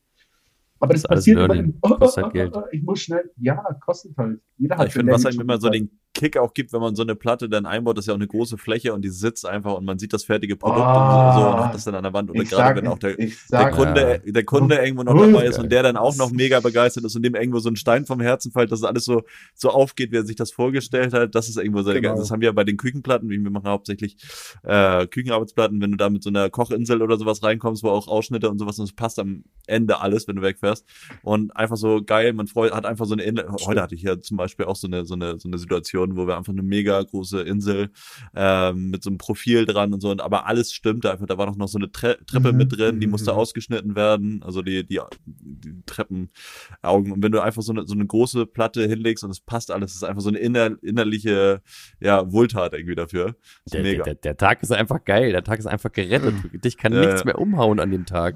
Aber 0.79 0.93
Das 0.93 1.03
das, 1.03 1.09
passiert 1.09 1.39
immer 1.39 1.55
im, 1.55 1.79
Kostet 1.79 2.23
halt 2.25 2.33
Geld. 2.33 2.55
ich 2.71 2.83
muss 2.83 2.99
schnell, 2.99 3.31
ja, 3.37 3.55
kostet 3.79 4.17
halt. 4.17 4.41
Jeder 4.57 4.77
hat 4.77 4.87
Ich 4.87 4.93
finde, 4.93 5.13
was 5.13 5.23
Learning 5.23 5.41
immer 5.41 5.57
so 5.57 5.69
den 5.69 5.89
Kick 6.13 6.37
auch 6.37 6.53
gibt, 6.53 6.71
wenn 6.73 6.81
man 6.81 6.95
so 6.95 7.01
eine 7.03 7.15
Platte 7.15 7.49
dann 7.49 7.65
einbaut, 7.65 7.97
das 7.97 8.03
ist 8.03 8.07
ja 8.07 8.13
auch 8.13 8.17
eine 8.17 8.27
große 8.27 8.57
Fläche 8.57 8.93
und 8.93 9.01
die 9.03 9.09
sitzt 9.09 9.45
einfach 9.45 9.73
und 9.75 9.85
man 9.85 9.97
sieht 9.99 10.13
das 10.13 10.23
fertige 10.23 10.55
Produkt 10.55 10.81
Ah. 10.81 11.29
und 11.35 11.41
so 11.41 11.47
und 11.49 11.63
hat 11.65 11.73
das 11.73 11.83
dann 11.85 11.95
an 11.95 12.03
der 12.03 12.13
Wand. 12.13 12.29
Oder 12.29 12.43
gerade 12.43 12.55
sag, 12.55 12.75
wenn 12.77 12.87
auch 12.87 12.99
der, 12.99 13.17
ich 13.19 13.35
der 13.49 13.59
sag, 13.59 13.73
Kunde, 13.73 14.21
der 14.25 14.43
Kunde 14.45 14.75
irgendwo 14.75 15.03
noch 15.03 15.15
Oh, 15.15 15.25
dabei 15.25 15.45
ist 15.45 15.59
und 15.59 15.71
der 15.71 15.83
dann 15.83 15.97
auch 15.97 16.15
noch 16.15 16.31
mega 16.31 16.59
begeistert 16.59 17.03
ist 17.03 17.15
und 17.15 17.23
dem 17.23 17.35
irgendwo 17.35 17.59
so 17.59 17.69
ein 17.69 17.75
Stein 17.75 18.05
vom 18.05 18.19
Herzen 18.21 18.51
fällt, 18.51 18.71
dass 18.71 18.79
es 18.79 18.85
alles 18.85 19.05
so, 19.05 19.23
so 19.55 19.69
aufgeht, 19.69 20.11
wie 20.11 20.17
er 20.17 20.25
sich 20.25 20.35
das 20.35 20.51
vorgestellt 20.51 21.13
hat. 21.13 21.33
Das 21.35 21.49
ist 21.49 21.57
irgendwo 21.57 21.81
sehr 21.81 21.95
Genau. 21.95 22.09
geil. 22.09 22.17
Das 22.19 22.31
haben 22.31 22.41
wir 22.41 22.53
bei 22.53 22.63
den 22.63 22.77
Küchenplatten, 22.77 23.29
wie 23.29 23.39
wir 23.39 23.49
machen 23.51 23.67
hauptsächlich 23.67 24.17
äh, 24.63 25.07
Küchenarbeitsplatten, 25.07 25.81
wenn 25.81 25.91
du 25.91 25.97
da 25.97 26.09
mit 26.09 26.23
so 26.23 26.29
einer 26.29 26.49
Kochinsel 26.49 27.01
oder 27.01 27.17
sowas 27.17 27.41
reinkommst, 27.43 27.83
wo 27.83 27.89
auch 27.89 28.07
Ausschnitte 28.07 28.49
und 28.49 28.59
sowas 28.59 28.77
und 28.79 28.85
es 28.85 28.93
passt 28.93 29.19
am 29.19 29.43
Ende 29.67 29.99
alles, 29.99 30.27
wenn 30.27 30.35
du 30.35 30.41
wegfährst. 30.41 30.85
Und 31.23 31.55
einfach 31.55 31.77
so 31.77 32.01
geil, 32.03 32.33
man 32.33 32.47
freut, 32.47 32.71
hat 32.73 32.85
einfach 32.85 33.05
so 33.05 33.15
eine. 33.15 33.45
Heute 33.65 33.81
hatte 33.81 33.95
ich 33.95 34.03
ja 34.03 34.19
zum 34.19 34.37
Beispiel 34.37 34.65
auch 34.65 34.75
so 34.75 34.87
eine, 34.87 35.05
so 35.05 35.15
eine, 35.15 35.39
so 35.39 35.47
eine 35.47 35.57
Situation, 35.57 36.02
wo 36.15 36.27
wir 36.27 36.37
einfach 36.37 36.53
eine 36.53 36.61
mega 36.63 37.01
große 37.01 37.41
Insel 37.41 37.89
ähm, 38.35 38.89
mit 38.91 39.03
so 39.03 39.09
einem 39.09 39.17
Profil 39.17 39.65
dran 39.65 39.93
und 39.93 40.01
so, 40.01 40.11
und 40.11 40.21
aber 40.21 40.45
alles 40.47 40.73
stimmte 40.73 41.11
einfach. 41.11 41.25
Da 41.25 41.37
war 41.37 41.45
noch, 41.45 41.55
noch 41.55 41.67
so 41.67 41.77
eine 41.77 41.91
Tre 41.91 42.17
Treppe 42.25 42.51
Mhm. 42.51 42.57
mit 42.57 42.77
drin, 42.77 42.99
die 42.99 43.07
Mhm. 43.07 43.11
musste 43.11 43.33
ausgeschnitten 43.33 43.95
werden, 43.95 44.41
also 44.43 44.61
die, 44.61 44.85
die, 44.85 44.99
die 45.25 45.81
Treppenaugen. 45.85 47.11
Und 47.11 47.23
wenn 47.23 47.31
du 47.31 47.41
einfach 47.41 47.61
so 47.61 47.71
eine, 47.73 47.87
so 47.87 47.93
eine 47.93 48.05
große 48.05 48.45
Platte 48.45 48.85
hinlegst 48.87 49.23
und 49.23 49.29
es 49.31 49.39
passt 49.39 49.71
alles, 49.71 49.93
ist 49.95 50.03
einfach 50.03 50.21
so 50.21 50.29
eine 50.29 50.39
inner, 50.39 50.71
innerliche, 50.81 51.61
ja, 51.99 52.31
Wohltat 52.31 52.73
irgendwie 52.73 52.95
dafür. 52.95 53.35
Der, 53.71 53.81
mega. 53.81 54.03
der, 54.03 54.15
der 54.15 54.37
Tag 54.37 54.61
ist 54.63 54.71
einfach 54.71 55.03
geil. 55.05 55.31
Der 55.31 55.43
Tag 55.43 55.59
ist 55.59 55.65
einfach 55.67 55.91
gerettet. 55.91 56.35
Dich 56.63 56.77
kann 56.77 56.93
Ja, 56.93 56.99
nichts 57.01 57.25
mehr 57.25 57.39
umhauen 57.39 57.79
an 57.79 57.91
dem 57.91 58.05
Tag. 58.05 58.35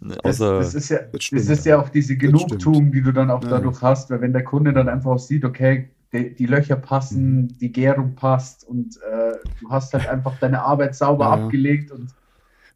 Das, 0.00 0.18
Außer, 0.40 0.58
das 0.58 0.74
ist 0.74 0.88
ja, 0.90 0.98
Das 0.98 1.10
das, 1.12 1.24
stimmt, 1.24 1.48
ist 1.48 1.66
ja. 1.66 1.80
auch 1.80 1.88
diese 1.88 2.16
Genugtuung, 2.16 2.92
die 2.92 3.02
du 3.02 3.12
dann 3.12 3.30
auch 3.30 3.42
Ja. 3.42 3.50
dadurch 3.50 3.82
hast, 3.82 4.10
weil 4.10 4.20
wenn 4.20 4.32
der 4.32 4.44
Kunde 4.44 4.72
dann 4.72 4.88
einfach 4.88 5.10
auch 5.10 5.18
sieht, 5.18 5.44
okay, 5.44 5.90
die, 6.12 6.34
die 6.34 6.46
Löcher 6.46 6.76
passen, 6.76 7.56
die 7.58 7.72
Gärung 7.72 8.14
passt 8.14 8.64
und 8.64 8.96
äh, 9.02 9.32
du 9.60 9.70
hast 9.70 9.92
halt 9.94 10.06
einfach 10.06 10.38
deine 10.38 10.62
Arbeit 10.62 10.94
sauber 10.94 11.26
Ja. 11.26 11.32
abgelegt 11.32 11.90
und 11.90 12.14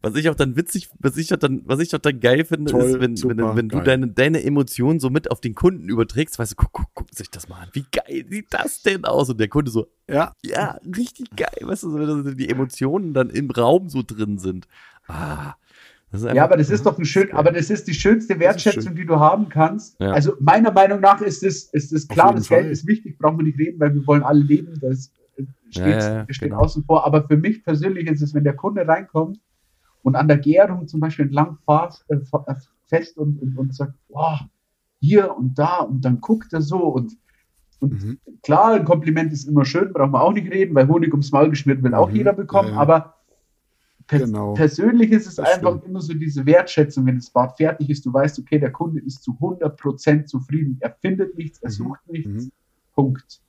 was 0.01 0.15
ich 0.15 0.29
auch 0.29 0.35
dann 0.35 0.55
witzig, 0.55 0.89
was 0.99 1.17
ich 1.17 1.33
auch 1.33 1.37
dann, 1.37 1.63
was 1.65 1.79
ich 1.79 1.93
auch 1.95 1.99
dann 1.99 2.19
geil 2.19 2.45
finde, 2.45 2.71
Toll, 2.71 2.81
ist, 2.83 2.99
wenn, 2.99 3.15
wenn, 3.27 3.37
super, 3.39 3.55
wenn 3.55 3.69
du 3.69 3.77
geil. 3.77 3.85
deine, 3.85 4.07
deine 4.07 4.43
Emotionen 4.43 4.99
so 4.99 5.09
mit 5.09 5.31
auf 5.31 5.41
den 5.41 5.55
Kunden 5.55 5.89
überträgst, 5.89 6.37
weißt 6.37 6.51
du, 6.51 6.55
guck, 6.55 6.71
guck, 6.71 6.87
guck 6.93 7.13
sich 7.15 7.31
das 7.31 7.49
mal 7.49 7.61
an. 7.61 7.69
Wie 7.73 7.85
geil 7.91 8.25
sieht 8.29 8.53
das 8.53 8.83
denn 8.83 9.05
aus? 9.05 9.29
Und 9.29 9.39
der 9.39 9.47
Kunde 9.47 9.71
so, 9.71 9.87
Ja, 10.09 10.33
ja, 10.45 10.79
richtig 10.85 11.35
geil, 11.35 11.49
weißt 11.61 11.83
du, 11.83 11.89
so, 11.91 12.25
wenn 12.25 12.37
die 12.37 12.47
Emotionen 12.47 13.13
dann 13.13 13.29
im 13.31 13.49
Raum 13.49 13.89
so 13.89 14.03
drin 14.03 14.37
sind. 14.37 14.67
Ah, 15.07 15.55
ja, 16.13 16.43
aber 16.43 16.55
das 16.57 16.69
ist 16.69 16.85
doch 16.85 16.97
ein 16.97 17.05
schön, 17.05 17.31
aber 17.33 17.51
das 17.51 17.69
ist 17.69 17.87
die 17.87 17.93
schönste 17.93 18.39
Wertschätzung, 18.39 18.83
schön. 18.83 18.95
die 18.95 19.05
du 19.05 19.19
haben 19.19 19.49
kannst. 19.49 19.99
Ja. 19.99 20.11
Also 20.11 20.33
meiner 20.39 20.71
Meinung 20.71 21.01
nach 21.01 21.21
ist 21.21 21.43
es, 21.43 21.65
ist 21.73 21.91
es 21.91 22.07
klar, 22.07 22.33
das 22.33 22.47
Geld 22.47 22.63
Fall. 22.63 22.71
ist 22.71 22.87
wichtig, 22.87 23.17
brauchen 23.17 23.37
wir 23.39 23.43
nicht 23.43 23.59
reden, 23.59 23.79
weil 23.79 23.93
wir 23.93 24.05
wollen 24.07 24.23
alle 24.23 24.41
leben, 24.41 24.79
das 24.79 25.11
steht, 25.69 25.85
Ja, 25.85 26.13
ja, 26.19 26.25
steht 26.29 26.49
genau. 26.51 26.61
außen 26.61 26.83
vor. 26.85 27.05
Aber 27.05 27.27
für 27.27 27.35
mich 27.37 27.63
persönlich 27.63 28.07
ist 28.07 28.21
es, 28.21 28.33
wenn 28.33 28.45
der 28.45 28.55
Kunde 28.55 28.87
reinkommt 28.87 29.39
und 30.03 30.15
an 30.15 30.27
der 30.29 30.37
Gärung 30.37 30.87
zum 30.87 31.01
Beispiel 31.01 31.25
entlang 31.25 31.57
fährt, 31.65 32.05
äh, 32.07 32.15
äh, 32.15 32.55
fest 32.85 33.17
und, 33.17 33.41
und, 33.41 33.57
und 33.57 33.75
sagt, 33.75 33.93
wow, 34.07 34.39
hier 35.01 35.35
und 35.35 35.59
da 35.59 35.79
und 35.79 36.05
dann 36.05 36.21
guckt 36.21 36.53
er 36.53 36.61
so 36.61 36.79
und 36.83 37.13
und 37.79 37.93
Mhm. 37.93 38.17
klar, 38.41 38.73
ein 38.73 38.85
Kompliment 38.85 39.31
ist 39.31 39.43
immer 39.47 39.63
schön, 39.63 39.93
brauchen 39.93 40.11
wir 40.11 40.21
auch 40.23 40.33
nicht 40.33 40.49
reden, 40.51 40.73
weil 40.73 40.87
Honig 40.87 41.11
ums 41.11 41.31
Maul 41.31 41.51
geschmiert 41.51 41.83
will 41.83 41.93
auch 41.93 42.09
Mhm. 42.09 42.15
jeder 42.15 42.33
bekommen, 42.33 42.73
aber 42.73 43.16
pers 44.07 44.21
Genau. 44.23 44.53
persönlich 44.53 45.11
ist 45.11 45.27
es 45.27 45.35
Das 45.35 45.47
einfach 45.47 45.71
stimmt. 45.77 45.85
immer 45.85 46.01
so 46.01 46.13
diese 46.13 46.45
Wertschätzung, 46.45 47.05
wenn 47.05 47.15
das 47.17 47.29
Bad 47.29 47.57
fertig 47.57 47.89
ist, 47.89 48.05
du 48.05 48.13
weißt, 48.13 48.39
okay, 48.39 48.57
der 48.59 48.71
Kunde 48.71 49.01
ist 49.01 49.21
zu 49.23 49.33
100% 49.39 50.25
zufrieden, 50.27 50.77
er 50.79 50.91
findet 51.01 51.37
nichts, 51.37 51.59
er 51.59 51.69
Mhm. 51.69 51.73
sucht 51.73 52.07
nichts, 52.09 52.29
Mhm. 52.45 52.51
Punkt. 52.95 53.41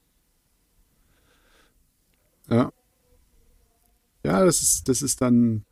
Ja. 2.50 2.72
Ja, 4.24 4.44
das 4.44 4.62
ist, 4.62 4.88
das 4.88 5.02
ist 5.02 5.20
dann, 5.20 5.64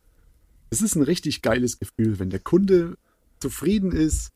das 0.69 0.81
ist 0.81 0.95
ein 0.95 1.03
richtig 1.03 1.41
geiles 1.41 1.79
Gefühl, 1.79 2.19
wenn 2.19 2.29
der 2.29 2.39
Kunde 2.39 2.97
zufrieden 3.39 3.91
ist 3.91 4.31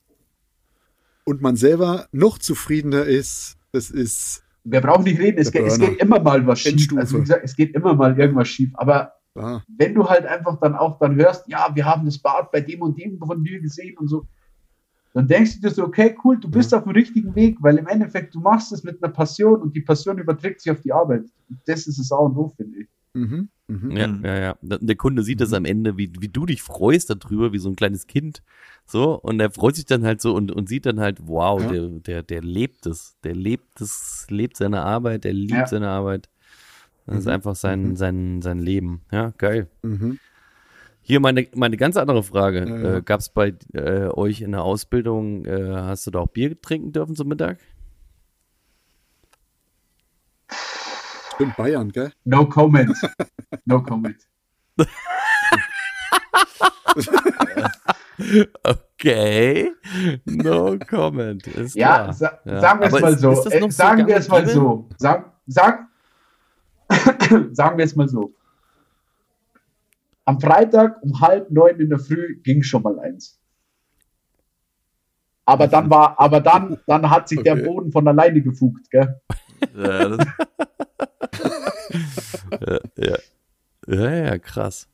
und 1.24 1.42
man 1.42 1.56
selber 1.56 2.08
noch 2.12 2.38
zufriedener 2.38 3.04
ist. 3.06 3.58
Das 3.72 3.90
ist, 3.90 4.44
Wir 4.64 4.82
brauchen 4.82 5.04
nicht 5.06 5.20
reden, 5.20 5.40
es, 5.40 5.52
geht, 5.52 5.66
es 5.66 5.80
geht 5.80 6.00
immer 6.00 6.20
mal 6.20 6.46
was 6.46 6.60
schief. 6.60 6.94
Also 6.98 7.18
wie 7.18 7.22
gesagt, 7.22 7.42
es 7.44 7.56
geht 7.56 7.74
immer 7.74 7.96
mal 7.96 8.20
irgendwas 8.20 8.48
schief, 8.50 8.72
aber 8.74 9.14
ah, 9.36 9.62
wenn 9.68 9.94
du 9.94 10.08
halt 10.10 10.26
einfach 10.26 10.60
dann 10.60 10.76
auch 10.76 11.00
dann 11.00 11.16
hörst, 11.16 11.48
ja, 11.48 11.72
wir 11.74 11.86
haben 11.86 12.06
das 12.06 12.20
Bad 12.20 12.52
bei 12.52 12.62
dem 12.62 12.82
und 12.82 12.98
dem 12.98 13.18
von 13.20 13.44
dir 13.44 13.60
gesehen 13.62 13.98
und 13.98 14.08
so, 14.08 14.28
dann 15.14 15.28
denkst 15.28 15.56
du 15.56 15.68
dir 15.68 15.74
so, 15.74 15.84
okay, 15.84 16.16
cool, 16.24 16.40
du 16.40 16.50
bist 16.50 16.74
auf 16.74 16.84
dem 16.84 16.94
richtigen 16.94 17.36
Weg, 17.36 17.58
weil 17.62 17.78
im 17.78 17.88
Endeffekt 17.88 18.34
du 18.34 18.40
machst 18.40 18.72
es 18.72 18.84
mit 18.84 19.04
einer 19.04 19.12
Passion 19.12 19.62
und 19.62 19.76
die 19.76 19.82
Passion 19.82 20.18
überträgt 20.20 20.62
sich 20.62 20.72
auf 20.72 20.82
die 20.82 20.94
Arbeit. 20.94 21.24
Und 21.50 21.60
das 21.66 21.86
ist 21.88 22.00
es 22.00 22.12
auch 22.12 22.26
und 22.26 22.38
O, 22.38 22.48
finde 22.56 22.80
ich. 22.80 22.88
mhm, 23.14 23.50
mhm. 23.68 23.92
Ja, 23.92 24.08
Mhm. 24.08 24.26
ja, 24.26 24.40
ja. 24.40 24.52
Und 24.62 24.88
Der 24.88 24.96
Kunde 24.96 25.24
sieht 25.24 25.42
das 25.42 25.52
am 25.52 25.66
Ende, 25.66 25.98
wie, 25.98 26.14
wie 26.20 26.30
du 26.30 26.46
dich 26.46 26.62
freust 26.62 27.10
darüber, 27.10 27.52
wie 27.52 27.58
so 27.60 27.68
ein 27.70 27.76
kleines 27.76 28.08
Kind. 28.08 28.42
So, 28.86 29.20
und 29.20 29.40
er 29.42 29.52
freut 29.52 29.76
sich 29.76 29.86
dann 29.86 30.04
halt 30.06 30.22
so 30.22 30.34
und, 30.34 30.50
und 30.52 30.70
sieht 30.70 30.86
dann 30.86 31.02
halt, 31.02 31.20
wow, 31.28 31.62
Ja. 31.62 31.68
der, 31.72 31.90
der, 32.00 32.24
der 32.24 32.42
lebt 32.42 32.86
es. 32.86 33.18
Der 33.26 33.36
lebt 33.36 33.82
es, 33.82 34.28
lebt 34.30 34.56
seine 34.56 34.82
Arbeit, 34.82 35.26
der 35.26 35.34
liebt 35.34 35.52
Ja. 35.52 35.68
seine 35.68 35.90
Arbeit. 35.90 36.30
Das 37.08 37.18
ist 37.20 37.26
Mhm. 37.26 37.32
einfach 37.32 37.56
sein, 37.56 37.90
Mhm. 37.90 37.96
sein, 37.96 38.42
sein 38.42 38.60
Leben. 38.60 39.02
Ja, 39.12 39.32
geil. 39.38 39.68
Mhm. 39.82 40.20
Hier 41.04 41.20
meine, 41.20 41.48
meine 41.56 41.78
ganz 41.78 41.98
andere 41.98 42.22
Frage. 42.24 42.60
Ja, 42.68 42.78
ja. 42.78 42.98
Äh, 42.98 43.02
Gab 43.02 43.20
es 43.22 43.30
bei 43.30 43.54
äh, 43.74 44.08
euch 44.10 44.42
in 44.42 44.52
der 44.52 44.62
Ausbildung, 44.64 45.46
äh, 45.46 45.74
hast 45.74 46.06
du 46.08 46.12
da 46.12 46.20
auch 46.20 46.28
Bier 46.28 46.60
trinken 46.62 46.92
dürfen 46.92 47.16
zum 47.16 47.28
Mittag? 47.28 47.58
Stimmt, 51.36 51.58
Bayern, 51.58 51.90
gell? 51.92 52.12
No 52.24 52.46
comment. 52.48 52.96
No 53.66 53.82
comment. 53.82 54.18
Okay. 58.64 59.72
No 60.26 60.78
comment. 60.90 61.46
Ist 61.48 61.76
Ja, 61.76 62.04
klar. 62.04 62.14
sa 62.14 62.40
Ja. 62.46 62.60
sagen 62.62 62.80
wir 62.82 62.88
es 62.88 63.02
mal 63.02 63.14
ist- 63.14 63.20
so. 63.20 63.32
ist 63.32 63.46
Äh, 63.48 63.60
so 63.62 63.70
sagen 63.70 63.98
gang 64.00 64.08
wir 64.08 64.16
es 64.18 64.30
mal 64.30 64.48
so. 64.48 64.90
Sag, 64.98 65.32
sag, 65.48 65.88
sagen 67.54 67.78
wir 67.78 67.86
es 67.86 67.96
mal 67.96 68.08
so. 68.08 68.34
Am 70.26 70.40
Freitag 70.40 71.02
um 71.02 71.20
halb 71.20 71.50
neun 71.52 71.80
in 71.80 71.90
der 71.90 72.00
Früh 72.00 72.42
ging 72.42 72.64
schon 72.64 72.84
mal 72.84 73.00
eins. 73.00 73.40
Aber 75.46 75.68
dann 75.68 75.90
war, 75.90 76.20
aber 76.20 76.40
dann, 76.40 76.78
dann 76.86 77.10
hat 77.10 77.28
sich 77.28 77.42
der 77.42 77.54
Okay. 77.54 77.66
Boden 77.66 77.92
von 77.92 78.08
alleine 78.08 78.42
gefugt, 78.42 78.90
gell? 78.92 79.20
Ja, 79.76 80.10
das, 80.10 80.28
Ja, 82.62 82.80
ja. 82.98 83.18
ja, 83.88 84.16
ja, 84.26 84.38
krass. 84.38 84.88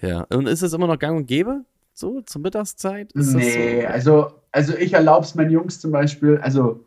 Ja, 0.00 0.22
und 0.30 0.46
ist 0.46 0.62
es 0.62 0.72
immer 0.72 0.86
noch 0.86 0.98
gang 0.98 1.16
und 1.16 1.26
gäbe? 1.26 1.64
So, 1.92 2.20
zur 2.20 2.42
Mittagszeit? 2.42 3.12
Ist 3.12 3.34
nee, 3.34 3.82
das 3.82 3.92
also, 3.92 4.32
also 4.52 4.76
ich 4.76 4.92
erlaube 4.92 5.24
es 5.24 5.34
meinen 5.34 5.50
Jungs 5.50 5.80
zum 5.80 5.90
Beispiel, 5.92 6.38
also, 6.38 6.84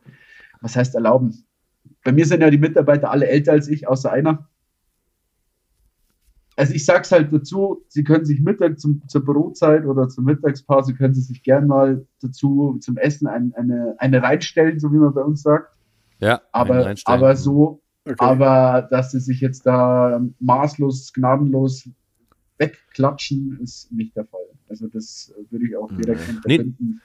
was 0.61 0.75
heißt 0.75 0.93
erlauben? 0.93 1.45
Bei 2.03 2.11
mir 2.11 2.25
sind 2.25 2.41
ja 2.41 2.49
die 2.49 2.57
Mitarbeiter 2.57 3.11
alle 3.11 3.27
älter 3.27 3.51
als 3.53 3.67
ich, 3.67 3.87
außer 3.87 4.11
einer. 4.11 4.47
Also 6.55 6.73
ich 6.73 6.85
sag's 6.85 7.11
halt 7.11 7.31
dazu, 7.31 7.85
sie 7.87 8.03
können 8.03 8.25
sich 8.25 8.41
Mittag 8.41 8.79
zum, 8.79 9.01
zur 9.07 9.23
Brotzeit 9.23 9.85
oder 9.85 10.09
zur 10.09 10.25
Mittagspause, 10.25 10.93
können 10.93 11.13
sie 11.13 11.21
sich 11.21 11.41
gern 11.41 11.67
mal 11.67 12.05
dazu 12.21 12.77
zum 12.81 12.97
Essen 12.97 13.27
ein, 13.27 13.53
eine, 13.55 13.95
eine 13.97 14.21
reinstellen, 14.21 14.77
so 14.79 14.91
wie 14.91 14.97
man 14.97 15.13
bei 15.13 15.21
uns 15.21 15.41
sagt. 15.41 15.73
Ja, 16.19 16.41
Aber, 16.51 16.93
aber 17.05 17.35
so, 17.35 17.81
Okay. 18.05 18.15
aber 18.17 18.87
dass 18.89 19.11
sie 19.11 19.19
sich 19.19 19.39
jetzt 19.39 19.65
da 19.65 20.21
maßlos, 20.39 21.13
gnadenlos 21.13 21.87
wegklatschen, 22.57 23.59
ist 23.61 23.91
nicht 23.91 24.15
der 24.15 24.25
Fall. 24.25 24.39
Also 24.67 24.87
das 24.87 25.33
würde 25.49 25.65
ich 25.65 25.77
auch 25.77 25.89
direkt 25.91 26.27
Nee. 26.27 26.33
unterbinden. 26.35 26.77
Nee, 26.79 27.01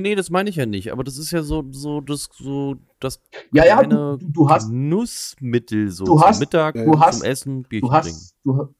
nee, 0.00 0.14
das 0.14 0.30
meine 0.30 0.48
ich 0.50 0.56
ja 0.56 0.66
nicht. 0.66 0.92
Aber 0.92 1.04
das 1.04 1.18
ist 1.18 1.30
ja 1.30 1.42
so, 1.42 1.64
so, 1.70 2.00
das, 2.00 2.28
so, 2.32 2.76
das 3.00 3.20
Ja, 3.52 3.64
ja, 3.66 3.82
du, 3.82 4.18
du, 4.20 4.48
hast, 4.48 4.68
Genussmittel 4.70 5.90
so 5.90 6.04
du 6.04 6.12
zum 6.12 6.22
hast- 6.22 6.40
Mittag, 6.40 6.74
du 6.74 6.84
zum 6.84 7.00
hast- 7.00 7.22
Essen, 7.24 7.62
Bierchen 7.64 7.88
du 7.88 7.92
hast, 7.94 8.34
du, 8.44 8.74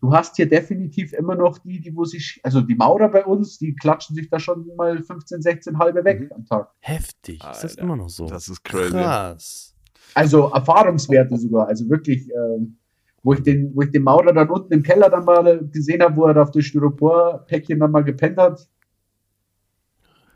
du 0.00 0.12
hast 0.12 0.36
hier 0.36 0.48
definitiv 0.48 1.12
immer 1.12 1.34
noch 1.34 1.58
die, 1.58 1.80
die 1.80 1.94
wo 1.94 2.04
sich, 2.04 2.40
also 2.42 2.60
die 2.60 2.74
Maurer 2.74 3.08
bei 3.08 3.24
uns, 3.24 3.58
die 3.58 3.74
klatschen 3.74 4.14
sich 4.16 4.28
da 4.30 4.38
schon 4.38 4.66
mal 4.76 5.02
15, 5.02 5.42
16 5.42 5.78
halbe 5.78 6.04
weg 6.04 6.20
Mhm. 6.20 6.28
am 6.34 6.44
Tag. 6.44 6.70
Heftig. 6.80 7.36
Ist 7.36 7.62
das 7.64 7.72
Alter, 7.72 7.82
immer 7.82 7.96
noch 7.96 8.08
so? 8.08 8.26
das 8.26 8.48
ist 8.48 8.62
crazy. 8.64 8.90
Krass. 8.90 9.74
Also 10.14 10.50
Erfahrungswerte 10.50 11.36
sogar. 11.38 11.66
Also 11.66 11.88
wirklich, 11.88 12.28
ähm, 12.30 12.76
wo 13.22 13.32
ich 13.32 13.42
den, 13.42 13.74
wo 13.74 13.82
ich 13.82 13.90
den 13.90 14.02
Maurer 14.02 14.32
dann 14.34 14.50
unten 14.50 14.72
im 14.72 14.82
Keller 14.82 15.08
dann 15.10 15.24
mal 15.24 15.66
gesehen 15.72 16.02
habe, 16.02 16.14
wo 16.16 16.26
er 16.26 16.40
auf 16.40 16.50
das 16.50 16.64
Styropor-Päckchen 16.66 17.80
dann 17.80 17.90
mal 17.90 18.04
gepennt 18.04 18.36
hat. 18.36 18.68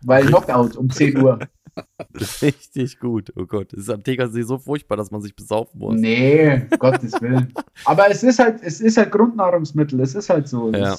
Weil 0.03 0.27
Knockout 0.27 0.77
um 0.77 0.91
10 0.91 1.19
Uhr. 1.19 1.39
Richtig 2.43 2.99
gut. 2.99 3.33
Oh 3.37 3.47
Gott, 3.47 3.73
es 3.73 3.81
ist 3.81 3.91
am 3.91 4.03
Tegernsee 4.03 4.43
so 4.43 4.59
furchtbar, 4.59 4.97
dass 4.97 5.11
man 5.11 5.21
sich 5.21 5.35
besaufen 5.35 5.79
muss. 5.79 5.95
Nee, 5.95 6.67
Gottes 6.79 7.13
Willen. 7.21 7.53
Aber 7.85 8.11
es 8.11 8.23
ist 8.23 8.39
halt, 8.39 8.61
es 8.63 8.81
ist 8.81 8.97
halt 8.97 9.13
Grundnahrungsmittel, 9.13 10.01
es 10.01 10.15
ist 10.15 10.29
halt 10.31 10.49
so. 10.49 10.73
Ja. 10.73 10.97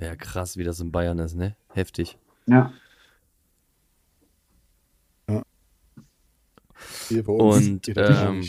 Ja, 0.00 0.14
krass, 0.14 0.56
wie 0.56 0.64
das 0.64 0.80
in 0.80 0.92
Bayern 0.92 1.18
ist, 1.18 1.34
ne? 1.34 1.56
Heftig. 1.72 2.18
ja. 5.28 5.42
Uns 7.26 7.66
Und, 7.66 7.88
ähm. 7.96 8.44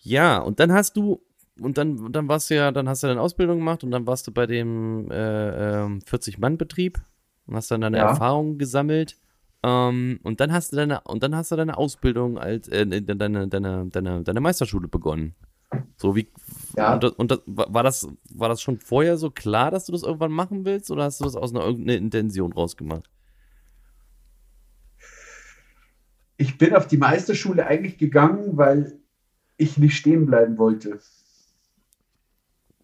Ja, 0.00 0.38
und 0.38 0.60
dann 0.60 0.72
hast 0.72 0.96
du, 0.96 1.22
und 1.58 1.78
dann, 1.78 1.98
und 1.98 2.12
dann 2.14 2.28
warst 2.28 2.50
du 2.50 2.56
ja, 2.56 2.70
dann 2.72 2.88
hast 2.88 3.02
du 3.02 3.06
deine 3.06 3.20
Ausbildung 3.20 3.58
gemacht 3.58 3.84
und 3.84 3.90
dann 3.90 4.06
warst 4.06 4.26
du 4.26 4.32
bei 4.32 4.46
dem 4.46 5.10
äh, 5.10 5.82
ähm, 5.82 6.00
40-Mann-Betrieb 6.00 7.00
und 7.46 7.56
hast 7.56 7.70
dann 7.70 7.80
deine 7.80 7.98
Ja. 7.98 8.08
Erfahrungen 8.10 8.58
gesammelt. 8.58 9.16
Ähm, 9.62 10.20
und 10.22 10.40
dann 10.40 10.52
hast 10.52 10.72
du 10.72 10.76
deine, 10.76 11.00
und 11.02 11.22
dann 11.22 11.34
hast 11.34 11.50
du 11.50 11.56
deine 11.56 11.76
Ausbildung 11.78 12.38
als 12.38 12.68
äh, 12.68 12.86
deine, 12.86 13.48
deine, 13.48 13.88
deine, 13.90 14.22
deine 14.22 14.40
Meisterschule 14.40 14.88
begonnen. 14.88 15.34
So 15.96 16.14
wie 16.16 16.28
Ja. 16.76 16.94
und, 16.94 17.02
das, 17.02 17.12
und 17.12 17.30
das, 17.30 17.40
war 17.46 17.72
war 17.72 17.82
das 17.82 18.08
war 18.30 18.48
das 18.48 18.60
schon 18.60 18.78
vorher 18.78 19.16
so 19.16 19.30
klar, 19.30 19.70
dass 19.70 19.86
du 19.86 19.92
das 19.92 20.02
irgendwann 20.02 20.32
machen 20.32 20.64
willst 20.64 20.90
oder 20.90 21.04
hast 21.04 21.20
du 21.20 21.24
das 21.24 21.36
aus 21.36 21.52
einer 21.54 21.64
irgendeiner 21.64 21.98
Intention 21.98 22.52
rausgemacht? 22.52 23.08
Ich 26.36 26.58
bin 26.58 26.74
auf 26.74 26.86
die 26.86 26.96
Meisterschule 26.96 27.66
eigentlich 27.66 27.96
gegangen, 27.96 28.56
weil 28.56 28.98
ich 29.56 29.78
nicht 29.78 29.96
stehen 29.96 30.26
bleiben 30.26 30.58
wollte. 30.58 31.00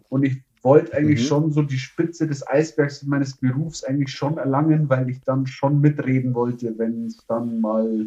Und 0.08 0.22
ich 0.24 0.42
wollte 0.62 0.94
eigentlich 0.94 1.20
Mhm. 1.20 1.26
schon 1.26 1.52
so 1.52 1.62
die 1.62 1.78
Spitze 1.78 2.26
des 2.26 2.46
Eisbergs 2.46 3.02
meines 3.04 3.36
Berufs 3.36 3.82
eigentlich 3.84 4.12
schon 4.12 4.38
erlangen, 4.38 4.88
weil 4.88 5.08
ich 5.08 5.20
dann 5.22 5.46
schon 5.46 5.80
mitreden 5.80 6.34
wollte, 6.34 6.76
wenn 6.78 7.06
es 7.06 7.24
dann 7.26 7.60
mal 7.60 8.06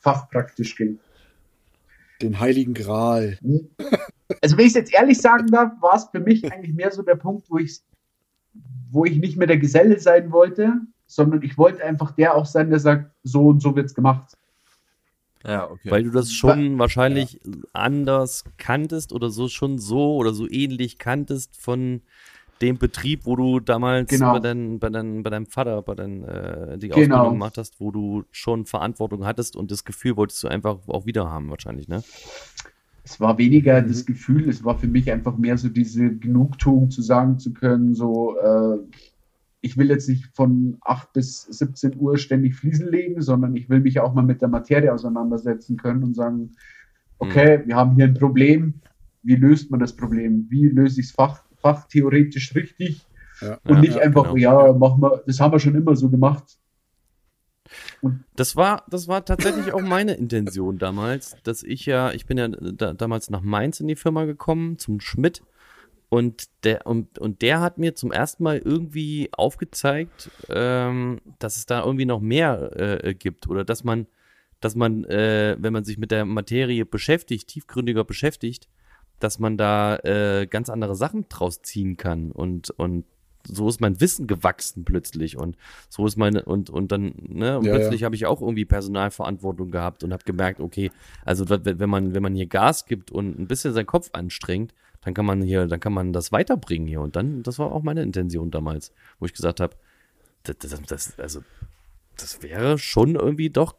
fachpraktisch 0.00 0.76
ging. 0.76 0.98
Den 2.22 2.38
Heiligen 2.38 2.74
Gral. 2.74 3.38
Also 4.42 4.58
wenn 4.58 4.66
ich 4.66 4.72
es 4.72 4.76
jetzt 4.76 4.92
ehrlich 4.92 5.18
sagen 5.18 5.46
darf, 5.46 5.72
war 5.80 5.96
es 5.96 6.04
für 6.12 6.20
mich 6.20 6.52
eigentlich 6.52 6.74
mehr 6.76 6.92
so 6.92 7.00
der 7.00 7.14
Punkt, 7.14 7.50
wo 7.50 7.56
ich, 7.56 7.80
wo 8.90 9.06
ich 9.06 9.16
nicht 9.16 9.38
mehr 9.38 9.46
der 9.46 9.56
Geselle 9.56 9.98
sein 9.98 10.30
wollte, 10.30 10.74
sondern 11.06 11.40
ich 11.40 11.56
wollte 11.56 11.82
einfach 11.82 12.10
der 12.10 12.34
auch 12.34 12.44
sein, 12.44 12.68
der 12.68 12.78
sagt, 12.78 13.10
so 13.22 13.46
und 13.46 13.62
so 13.62 13.74
wird's 13.74 13.94
gemacht. 13.94 14.36
Ja, 15.48 15.70
okay. 15.70 15.90
Weil 15.90 16.04
du 16.04 16.10
das 16.10 16.30
schon 16.30 16.78
wahrscheinlich 16.78 17.40
anders 17.72 18.44
kanntest 18.58 19.12
oder 19.14 19.30
so 19.30 19.48
schon 19.48 19.78
so 19.78 20.16
oder 20.16 20.34
so 20.34 20.46
ähnlich 20.48 20.98
kanntest 20.98 21.56
von 21.56 22.02
dem 22.60 22.76
Betrieb, 22.76 23.24
wo 23.24 23.34
du 23.34 23.60
damals 23.60 24.10
Genau. 24.10 24.32
bei, 24.34 24.40
dein, 24.40 24.78
bei, 24.78 24.90
dein, 24.90 25.22
bei 25.22 25.30
deinem 25.30 25.46
Vater 25.46 25.80
bei 25.80 25.94
dein, 25.94 26.24
äh, 26.24 26.76
die 26.76 26.88
Genau. 26.88 26.98
Ausbildung 27.00 27.32
gemacht 27.34 27.56
hast, 27.56 27.80
wo 27.80 27.90
du 27.90 28.24
schon 28.30 28.66
Verantwortung 28.66 29.24
hattest 29.24 29.56
und 29.56 29.70
das 29.70 29.84
Gefühl 29.84 30.16
wolltest 30.16 30.42
du 30.42 30.48
einfach 30.48 30.86
auch 30.88 31.06
wieder 31.06 31.30
haben 31.30 31.48
wahrscheinlich, 31.50 31.88
ne? 31.88 32.02
Es 33.04 33.18
war 33.20 33.38
weniger 33.38 33.80
Mhm. 33.80 33.88
das 33.88 34.04
Gefühl, 34.04 34.48
es 34.50 34.64
war 34.64 34.78
für 34.78 34.86
mich 34.88 35.10
einfach 35.10 35.38
mehr 35.38 35.56
so 35.56 35.68
diese 35.70 36.14
Genugtuung 36.16 36.90
zu 36.90 37.00
sagen 37.00 37.38
zu 37.38 37.54
können, 37.54 37.94
so, 37.94 38.36
äh, 38.38 38.78
ich 39.60 39.76
will 39.76 39.88
jetzt 39.88 40.08
nicht 40.08 40.26
von 40.34 40.78
8 40.82 41.12
bis 41.12 41.42
17 41.42 41.98
Uhr 41.98 42.16
ständig 42.16 42.54
Fliesen 42.54 42.88
legen, 42.88 43.20
sondern 43.22 43.56
ich 43.56 43.68
will 43.68 43.80
mich 43.80 43.98
auch 44.00 44.14
mal 44.14 44.22
mit 44.22 44.40
der 44.40 44.48
Materie 44.48 44.92
auseinandersetzen 44.92 45.76
können 45.76 46.04
und 46.04 46.14
sagen, 46.14 46.52
okay, 47.18 47.62
wir 47.66 47.76
haben 47.76 47.96
hier 47.96 48.04
ein 48.04 48.14
Problem, 48.14 48.74
wie 49.22 49.36
löst 49.36 49.70
man 49.70 49.80
das 49.80 49.94
Problem? 49.94 50.46
Wie 50.48 50.68
löse 50.68 51.00
ich 51.00 51.08
es 51.08 51.12
fach, 51.12 51.44
fachtheoretisch 51.56 52.54
richtig? 52.54 53.04
Ja. 53.40 53.58
Und 53.64 53.76
Ja, 53.76 53.80
nicht 53.80 53.96
ja, 53.96 54.02
einfach, 54.02 54.34
genau. 54.34 54.36
ja, 54.36 54.72
machen 54.72 55.02
wir, 55.02 55.22
das 55.26 55.40
haben 55.40 55.52
wir 55.52 55.58
schon 55.58 55.74
immer 55.74 55.96
so 55.96 56.08
gemacht. 56.08 56.58
Das 58.34 58.56
war, 58.56 58.84
das 58.88 59.08
war 59.08 59.24
tatsächlich 59.24 59.72
auch 59.72 59.82
meine 59.82 60.14
Intention 60.14 60.78
damals, 60.78 61.36
dass 61.42 61.62
ich 61.62 61.84
ja, 61.84 62.12
ich 62.12 62.26
bin 62.26 62.38
ja 62.38 62.48
da, 62.48 62.94
damals 62.94 63.28
nach 63.30 63.42
Mainz 63.42 63.80
in 63.80 63.88
die 63.88 63.96
Firma 63.96 64.24
gekommen, 64.24 64.78
zum 64.78 65.00
Schmidt. 65.00 65.42
Und 66.10 66.48
der, 66.64 66.86
und, 66.86 67.18
und 67.18 67.42
der 67.42 67.60
hat 67.60 67.76
mir 67.76 67.94
zum 67.94 68.12
ersten 68.12 68.42
Mal 68.42 68.58
irgendwie 68.58 69.28
aufgezeigt, 69.32 70.30
ähm, 70.48 71.20
dass 71.38 71.56
es 71.56 71.66
da 71.66 71.84
irgendwie 71.84 72.06
noch 72.06 72.20
mehr 72.20 73.04
äh, 73.04 73.14
gibt 73.14 73.48
oder 73.48 73.64
dass 73.64 73.84
man, 73.84 74.06
dass 74.60 74.74
man, 74.74 75.04
äh, 75.04 75.56
wenn 75.58 75.72
man 75.72 75.84
sich 75.84 75.98
mit 75.98 76.10
der 76.10 76.24
Materie 76.24 76.86
beschäftigt, 76.86 77.48
tiefgründiger 77.48 78.04
beschäftigt, 78.04 78.68
dass 79.20 79.38
man 79.38 79.58
da 79.58 79.96
äh, 79.98 80.46
ganz 80.46 80.70
andere 80.70 80.94
Sachen 80.94 81.26
draus 81.28 81.60
ziehen 81.60 81.96
kann. 81.98 82.30
Und, 82.30 82.70
und 82.70 83.04
so 83.46 83.68
ist 83.68 83.80
mein 83.80 84.00
Wissen 84.00 84.26
gewachsen 84.26 84.84
plötzlich 84.84 85.36
und 85.36 85.56
so 85.88 86.06
ist 86.06 86.16
meine 86.16 86.44
und 86.44 86.70
und 86.70 86.92
dann 86.92 87.14
ne 87.16 87.58
und 87.58 87.64
Ja, 87.64 87.74
plötzlich 87.74 88.04
habe 88.04 88.14
ich 88.14 88.26
auch 88.26 88.40
irgendwie 88.40 88.64
Personalverantwortung 88.64 89.70
gehabt 89.70 90.04
und 90.04 90.12
habe 90.12 90.24
gemerkt 90.24 90.60
okay 90.60 90.90
also 91.24 91.48
wenn 91.48 91.78
wenn 91.78 91.88
man 91.88 92.14
wenn 92.14 92.22
man 92.22 92.34
hier 92.34 92.46
Gas 92.46 92.84
gibt 92.84 93.10
und 93.10 93.38
ein 93.38 93.46
bisschen 93.46 93.72
seinen 93.72 93.86
Kopf 93.86 94.10
anstrengt 94.12 94.74
dann 95.02 95.14
kann 95.14 95.26
man 95.26 95.42
hier 95.42 95.66
dann 95.66 95.80
kann 95.80 95.92
man 95.92 96.12
das 96.12 96.32
weiterbringen 96.32 96.88
hier 96.88 97.00
und 97.00 97.16
dann 97.16 97.42
das 97.42 97.58
war 97.58 97.72
auch 97.72 97.82
meine 97.82 98.02
Intention 98.02 98.50
damals 98.50 98.92
wo 99.18 99.26
ich 99.26 99.32
gesagt 99.32 99.60
habe 99.60 99.76
das, 100.44 100.56
das, 100.58 100.82
das 100.82 101.18
also 101.18 101.42
das 102.16 102.42
wäre 102.42 102.78
schon 102.78 103.14
irgendwie 103.14 103.50
doch 103.50 103.76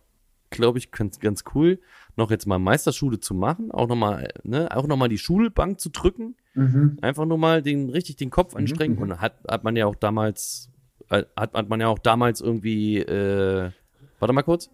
glaube 0.50 0.80
ich 0.80 0.92
ganz 0.92 1.20
ganz 1.20 1.44
cool 1.54 1.80
noch 2.16 2.32
jetzt 2.32 2.48
mal 2.48 2.60
Meisterschule 2.60 3.20
zu 3.20 3.34
machen 3.34 3.72
auch 3.72 3.88
noch 3.88 3.96
mal 3.96 4.30
ne 4.44 4.76
auch 4.76 4.88
noch 4.88 4.98
mal 4.98 5.10
die 5.10 5.18
Schulbank 5.18 5.80
zu 5.80 5.90
drücken 5.90 6.36
Mhm. 6.60 6.98
Einfach 7.02 7.26
nur 7.26 7.38
mal 7.38 7.62
den, 7.62 7.90
richtig 7.90 8.18
den 8.18 8.30
Kopf 8.30 8.56
anstrengen. 8.56 8.96
mhm. 8.96 9.04
Und 9.04 9.22
hat, 9.22 9.36
hat 9.48 9.64
man 9.64 9.76
ja 9.76 9.86
auch 9.86 9.96
damals, 9.96 10.70
äh, 11.10 11.24
hat, 11.36 11.54
hat 11.54 11.70
man 11.70 11.80
ja 11.80 11.88
auch 11.88 12.00
damals 12.00 12.42
irgendwie, 12.42 12.98
äh, 13.00 13.72
warte 14.20 14.34
mal 14.34 14.44
kurz. 14.44 14.70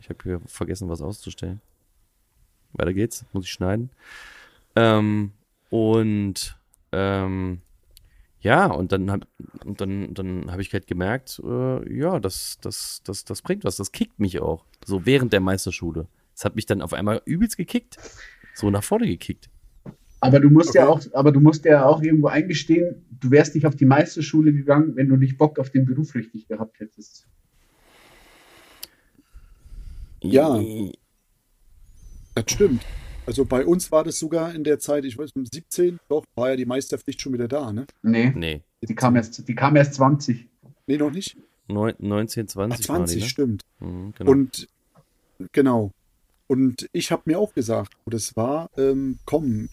Ich 0.00 0.08
habe 0.08 0.18
hier 0.24 0.40
vergessen, 0.46 0.88
was 0.88 1.00
auszustellen. 1.00 1.60
Weiter 2.72 2.94
geht's, 2.94 3.24
muss 3.32 3.44
ich 3.44 3.50
schneiden. 3.50 3.90
Ähm, 4.76 5.32
und 5.70 6.56
ähm, 6.92 7.60
ja, 8.40 8.66
und 8.66 8.92
dann 8.92 9.10
hab, 9.10 9.26
und 9.64 9.80
dann, 9.80 10.14
dann 10.14 10.50
habe 10.50 10.62
ich 10.62 10.72
halt 10.72 10.86
gemerkt, 10.86 11.40
äh, 11.44 11.96
ja, 11.96 12.18
das, 12.18 12.58
das, 12.60 13.00
das, 13.04 13.24
das 13.24 13.42
bringt 13.42 13.64
was, 13.64 13.76
das 13.76 13.92
kickt 13.92 14.18
mich 14.18 14.40
auch. 14.40 14.64
So 14.84 15.06
während 15.06 15.32
der 15.32 15.40
Meisterschule. 15.40 16.06
Das 16.34 16.44
hat 16.44 16.56
mich 16.56 16.66
dann 16.66 16.82
auf 16.82 16.92
einmal 16.92 17.22
übelst 17.24 17.56
gekickt. 17.56 17.98
So 18.54 18.70
nach 18.70 18.82
vorne 18.82 19.06
gekickt. 19.06 19.48
Aber 20.20 20.40
du 20.40 20.50
musst 20.50 20.74
ja 20.74 20.86
auch, 20.88 21.00
Okay. 21.00 21.10
aber 21.14 21.32
du 21.32 21.40
musst 21.40 21.64
ja 21.64 21.84
auch 21.84 22.02
irgendwo 22.02 22.28
eingestehen, 22.28 23.04
du 23.10 23.30
wärst 23.30 23.54
nicht 23.54 23.66
auf 23.66 23.74
die 23.74 23.86
Meisterschule 23.86 24.52
gegangen, 24.52 24.94
wenn 24.96 25.08
du 25.08 25.16
nicht 25.16 25.36
Bock 25.36 25.58
auf 25.58 25.70
den 25.70 25.84
Beruf 25.84 26.14
richtig 26.14 26.46
gehabt 26.46 26.78
hättest. 26.80 27.26
Ja. 30.20 30.60
Das 32.34 32.44
stimmt. 32.48 32.82
Also 33.26 33.44
bei 33.44 33.64
uns 33.64 33.92
war 33.92 34.02
das 34.04 34.18
sogar 34.18 34.54
in 34.54 34.64
der 34.64 34.78
Zeit, 34.78 35.04
ich 35.04 35.16
weiß 35.16 35.30
nicht, 35.36 35.54
17, 35.54 35.98
doch, 36.08 36.24
war 36.34 36.50
ja 36.50 36.56
die 36.56 36.64
Meisterpflicht 36.66 37.20
schon 37.20 37.32
wieder 37.32 37.46
da, 37.46 37.72
ne? 37.72 37.86
Nee, 38.02 38.32
Nee, 38.34 38.62
die 38.82 38.94
kam 38.94 39.14
erst, 39.16 39.46
die 39.46 39.54
kam 39.54 39.76
erst 39.76 39.94
20. 39.94 40.48
Nee, 40.86 40.96
noch 40.96 41.10
nicht? 41.12 41.36
neun- 41.68 41.94
19, 41.98 42.48
20 42.48 42.84
Ach, 42.84 42.88
war 42.88 42.96
20, 42.96 43.16
die, 43.16 43.22
ne? 43.22 43.28
stimmt. 43.28 43.62
Mhm, 43.78 44.12
genau. 44.18 44.30
Und 44.30 44.68
genau. 45.52 45.92
Und 46.48 46.88
ich 46.92 47.12
habe 47.12 47.22
mir 47.26 47.38
auch 47.38 47.54
gesagt, 47.54 47.92
wo 48.04 48.10
das 48.10 48.34
war, 48.36 48.68
ähm, 48.76 49.18
komm, 49.24 49.68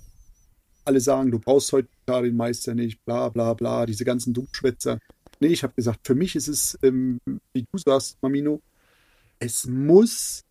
alle 0.86 1.02
sagen, 1.02 1.32
du 1.32 1.40
brauchst 1.40 1.74
heute 1.74 1.90
da 2.06 2.22
den 2.22 2.38
Meister 2.38 2.76
nicht, 2.76 3.04
bla 3.06 3.30
bla 3.30 3.54
bla, 3.56 3.86
diese 3.86 4.06
ganzen 4.06 4.34
Dummschwätzer. 4.34 5.00
Nee, 5.40 5.48
ich 5.48 5.64
habe 5.64 5.74
gesagt, 5.76 6.02
für 6.06 6.16
mich 6.16 6.36
ist 6.36 6.48
es, 6.48 6.78
ähm, 6.84 7.20
wie 7.54 7.64
du 7.72 7.78
sagst, 7.78 8.18
Mamino, 8.22 8.62
es 9.40 9.66
muss 9.66 10.44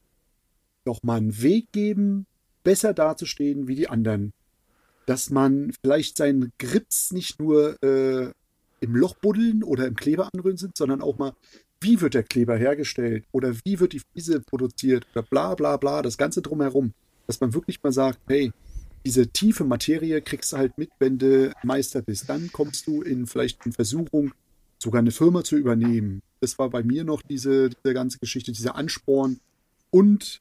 doch 0.84 1.02
mal 1.02 1.16
einen 1.16 1.42
Weg 1.42 1.72
geben, 1.72 2.26
besser 2.64 2.94
dazustehen 2.94 3.68
wie 3.68 3.74
die 3.74 3.88
anderen. 3.88 4.32
Dass 5.06 5.30
man 5.30 5.72
vielleicht 5.82 6.16
seinen 6.16 6.52
Grips 6.58 7.12
nicht 7.12 7.40
nur 7.40 7.82
äh, 7.82 8.32
im 8.80 8.96
Loch 8.96 9.14
buddeln 9.16 9.62
oder 9.62 9.86
im 9.86 9.96
Kleber 9.96 10.28
anrühren 10.32 10.58
sind, 10.58 10.76
sondern 10.76 11.02
auch 11.02 11.18
mal, 11.18 11.32
wie 11.80 12.00
wird 12.00 12.14
der 12.14 12.22
Kleber 12.22 12.56
hergestellt 12.56 13.24
oder 13.32 13.54
wie 13.64 13.80
wird 13.80 13.92
die 13.92 14.00
Fliese 14.00 14.40
produziert 14.40 15.06
oder 15.12 15.22
bla 15.22 15.54
bla 15.54 15.76
bla, 15.76 16.02
das 16.02 16.18
Ganze 16.18 16.42
drumherum. 16.42 16.92
Dass 17.26 17.40
man 17.40 17.54
wirklich 17.54 17.82
mal 17.82 17.92
sagt, 17.92 18.20
hey, 18.26 18.52
diese 19.04 19.28
tiefe 19.28 19.64
Materie 19.64 20.20
kriegst 20.20 20.52
du 20.52 20.56
halt 20.56 20.76
mit, 20.76 20.90
wenn 20.98 21.18
du 21.18 21.52
Meister 21.62 22.02
bist. 22.02 22.28
Dann 22.28 22.50
kommst 22.52 22.86
du 22.86 23.02
in 23.02 23.26
vielleicht 23.26 23.64
in 23.64 23.72
Versuchung, 23.72 24.32
sogar 24.78 25.00
eine 25.00 25.10
Firma 25.10 25.44
zu 25.44 25.56
übernehmen. 25.56 26.22
Das 26.40 26.58
war 26.58 26.70
bei 26.70 26.82
mir 26.82 27.04
noch 27.04 27.22
diese, 27.22 27.70
diese 27.70 27.94
ganze 27.94 28.18
Geschichte, 28.18 28.52
dieser 28.52 28.76
Ansporn. 28.76 29.40
Und 29.90 30.40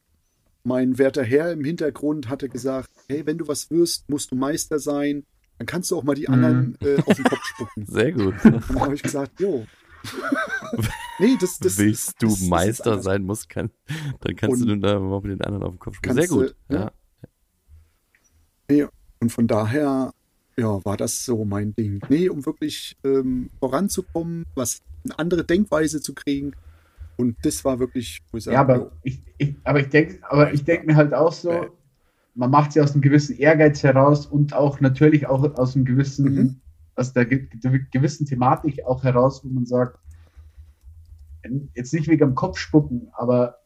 mein 0.67 0.97
werter 0.97 1.23
Herr 1.23 1.53
im 1.53 1.63
Hintergrund 1.63 2.27
hatte 2.29 2.49
gesagt, 2.49 2.89
hey, 3.07 3.25
wenn 3.25 3.37
du 3.37 3.47
was 3.47 3.71
wirst, 3.71 4.09
musst 4.09 4.31
du 4.31 4.35
Meister 4.35 4.79
sein. 4.79 5.25
Dann 5.57 5.65
kannst 5.65 5.89
du 5.89 5.97
auch 5.97 6.03
mal 6.03 6.13
die 6.13 6.27
anderen 6.27 6.77
äh, 6.81 6.97
auf 7.05 7.15
den 7.15 7.23
Kopf 7.23 7.41
spucken. 7.43 7.85
Sehr 7.87 8.11
gut. 8.11 8.35
Und 8.43 8.69
dann 8.69 8.79
habe 8.81 8.93
ich 8.93 9.01
gesagt, 9.01 9.39
jo, 9.39 9.65
nee, 11.19 11.35
das, 11.39 11.57
das 11.59 11.77
Willst 11.77 12.21
du 12.21 12.27
das, 12.27 12.39
das 12.39 12.47
Meister 12.49 12.91
anders. 12.91 13.05
sein 13.05 13.23
musst, 13.23 13.49
kann, 13.49 13.71
dann 14.21 14.35
kannst 14.35 14.61
du 14.63 14.71
Und 14.71 14.81
da 14.81 14.99
mal 14.99 15.21
mit 15.21 15.31
den 15.31 15.41
anderen 15.41 15.63
auf 15.63 15.71
den 15.71 15.79
Kopf 15.79 15.95
spielen. 15.95 16.15
Sehr 16.15 16.27
gut. 16.27 16.55
du- 16.69 16.75
ja. 16.75 16.91
ja. 18.69 18.89
Und 19.19 19.31
von 19.31 19.47
daher, 19.47 20.13
ja, 20.57 20.85
war 20.85 20.97
das 20.97 21.25
so 21.25 21.45
mein 21.45 21.73
Ding. 21.75 22.01
Nee, 22.09 22.29
um 22.29 22.45
wirklich 22.45 22.97
ähm, 23.03 23.49
voranzukommen, 23.59 24.45
was 24.53 24.81
eine 25.05 25.17
andere 25.17 25.43
Denkweise 25.43 26.01
zu 26.01 26.13
kriegen. 26.13 26.51
Und 27.17 27.35
das 27.41 27.65
war 27.65 27.79
wirklich, 27.79 28.19
wo 28.31 28.37
ich 28.37 28.43
sage, 28.45 28.55
Ja, 28.55 28.61
aber 28.61 28.75
jo, 28.75 28.91
ich, 29.03 29.21
ich, 29.37 29.55
aber 29.63 29.79
ich 29.79 29.89
denke, 29.89 30.19
aber 30.29 30.53
ich 30.53 30.63
denke 30.63 30.85
mir 30.85 30.95
halt 30.95 31.13
auch 31.13 31.33
so, 31.33 31.67
man 32.35 32.51
macht 32.51 32.71
sie 32.73 32.81
aus 32.81 32.93
einem 32.93 33.01
gewissen 33.01 33.35
Ehrgeiz 33.37 33.81
heraus 33.83 34.27
und 34.27 34.53
auch 34.53 34.79
natürlich 34.79 35.25
auch 35.27 35.43
aus 35.57 35.75
einem 35.75 35.85
gewissen, 35.85 36.33
Mhm. 36.33 36.55
aus 36.95 37.13
der 37.13 37.25
ge 37.25 37.47
gewissen 37.91 38.27
Thematik 38.27 38.85
auch 38.85 39.03
heraus, 39.03 39.43
wo 39.43 39.49
man 39.49 39.65
sagt, 39.65 39.97
jetzt 41.75 41.93
nicht 41.93 42.07
wegen 42.07 42.23
am 42.23 42.35
Kopf 42.35 42.57
spucken, 42.57 43.09
aber 43.13 43.57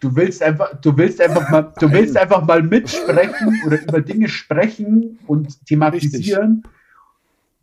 du 0.00 0.14
willst 0.14 0.42
einfach, 0.42 0.80
du 0.80 0.96
willst 0.96 1.20
einfach 1.20 1.50
mal, 1.50 1.72
du 1.78 1.90
willst 1.90 2.16
einfach 2.16 2.44
mal 2.46 2.62
mitsprechen 2.62 3.60
oder 3.66 3.82
über 3.82 4.00
Dinge 4.00 4.28
sprechen 4.28 5.18
und 5.26 5.64
thematisieren, 5.66 6.62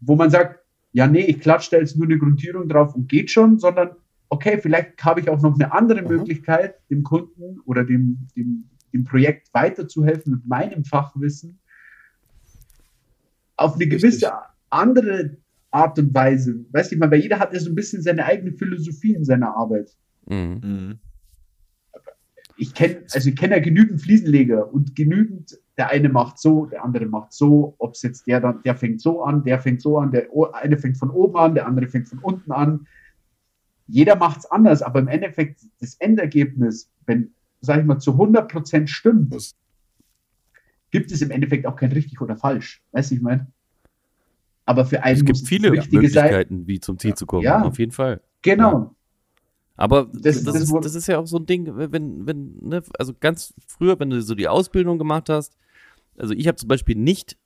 wo 0.01 0.15
man 0.15 0.29
sagt, 0.29 0.59
ja, 0.91 1.07
nee, 1.07 1.21
ich 1.21 1.39
klatsche 1.39 1.71
da 1.71 1.77
jetzt 1.77 1.95
nur 1.97 2.07
eine 2.07 2.17
Grundierung 2.17 2.67
drauf 2.67 2.95
und 2.95 3.07
geht 3.09 3.31
schon, 3.31 3.59
sondern 3.59 3.91
okay, 4.29 4.59
vielleicht 4.61 5.03
habe 5.03 5.21
ich 5.21 5.29
auch 5.29 5.41
noch 5.41 5.53
eine 5.55 5.71
andere 5.71 5.99
Aha. 5.99 6.09
Möglichkeit, 6.09 6.75
dem 6.89 7.03
Kunden 7.03 7.59
oder 7.65 7.83
dem, 7.83 8.27
dem, 8.35 8.65
dem 8.93 9.03
Projekt 9.05 9.53
weiterzuhelfen 9.53 10.33
mit 10.33 10.45
meinem 10.47 10.83
Fachwissen 10.83 11.59
auf 13.55 13.73
eine 13.73 13.85
Richtig. 13.85 14.01
gewisse 14.01 14.31
andere 14.69 15.37
Art 15.71 15.99
und 15.99 16.13
Weise. 16.13 16.65
Weißt 16.71 16.91
du, 16.91 16.95
ich 16.95 16.99
meine, 16.99 17.11
weil 17.11 17.21
jeder 17.21 17.39
hat 17.39 17.53
ja 17.53 17.59
so 17.59 17.69
ein 17.69 17.75
bisschen 17.75 18.01
seine 18.01 18.25
eigene 18.25 18.53
Philosophie 18.53 19.13
in 19.13 19.25
seiner 19.25 19.55
Arbeit. 19.55 19.95
Mhm. 20.27 20.61
Mhm. 20.63 20.99
Ich 22.59 22.73
kenne, 22.73 23.03
also 23.13 23.29
ich 23.29 23.35
kenne 23.35 23.55
ja 23.55 23.61
genügend 23.61 24.01
Fliesenleger 24.01 24.73
und 24.73 24.95
genügend, 24.95 25.59
der 25.77 25.89
eine 25.89 26.09
macht 26.09 26.39
so, 26.39 26.65
der 26.65 26.83
andere 26.83 27.05
macht 27.05 27.33
so, 27.33 27.75
ob 27.77 27.93
es 27.93 28.01
jetzt 28.01 28.25
der 28.25 28.41
dann, 28.41 28.63
der 28.63 28.75
fängt 28.75 28.99
so 28.99 29.21
an, 29.21 29.43
der 29.43 29.59
fängt 29.59 29.81
so 29.81 29.99
an, 29.99 30.09
der 30.09 30.27
eine 30.53 30.77
fängt 30.77 30.97
von 30.97 31.11
oben 31.11 31.37
an, 31.37 31.53
der 31.53 31.67
andere 31.67 31.87
fängt 31.87 32.09
von 32.09 32.17
unten 32.19 32.51
an. 32.51 32.87
Jeder 33.87 34.15
macht 34.15 34.39
es 34.39 34.45
anders, 34.45 34.81
aber 34.81 34.99
im 34.99 35.07
Endeffekt 35.07 35.61
das 35.79 35.95
Endergebnis, 35.95 36.89
wenn, 37.05 37.31
sag 37.61 37.79
ich 37.79 37.85
mal, 37.85 37.99
zu 37.99 38.17
100% 38.17 38.87
stimmt, 38.89 39.33
Das- 39.33 39.55
gibt 40.91 41.11
es 41.11 41.21
im 41.21 41.31
Endeffekt 41.31 41.65
auch 41.65 41.75
kein 41.75 41.91
richtig 41.91 42.21
oder 42.21 42.35
falsch. 42.37 42.81
Weißt 42.91 43.11
du, 43.11 43.15
ich 43.15 43.21
meine? 43.21 43.47
Aber 44.65 44.85
für 44.85 45.03
einen 45.03 45.17
Es 45.17 45.23
gibt 45.25 45.39
viele 45.47 45.71
Richtige 45.71 46.09
sein. 46.09 46.23
Möglichkeiten, 46.25 46.67
wie 46.67 46.79
zum 46.79 46.99
Ziel 46.99 47.13
zu 47.13 47.25
kommen. 47.25 47.43
Ja. 47.43 47.61
Auf 47.63 47.79
jeden 47.79 47.91
Fall. 47.93 48.21
Genau. 48.41 48.93
Aber 49.77 50.05
das, 50.11 50.43
Das- 50.43 50.43
das, 50.43 50.55
ist, 50.63 50.73
das 50.81 50.95
ist 50.95 51.07
ja 51.07 51.19
auch 51.19 51.27
so 51.27 51.37
ein 51.37 51.45
Ding, 51.45 51.67
wenn, 51.77 52.25
wenn, 52.25 52.57
ne, 52.61 52.83
also 52.97 53.13
ganz 53.17 53.53
früher, 53.67 53.99
wenn 53.99 54.09
du 54.09 54.21
so 54.21 54.35
die 54.35 54.47
Ausbildung 54.47 54.97
gemacht 54.97 55.29
hast, 55.29 55.55
also 56.17 56.33
ich 56.33 56.47
habe 56.47 56.55
zum 56.57 56.67
Beispiel 56.67 56.95
nicht 56.95 57.37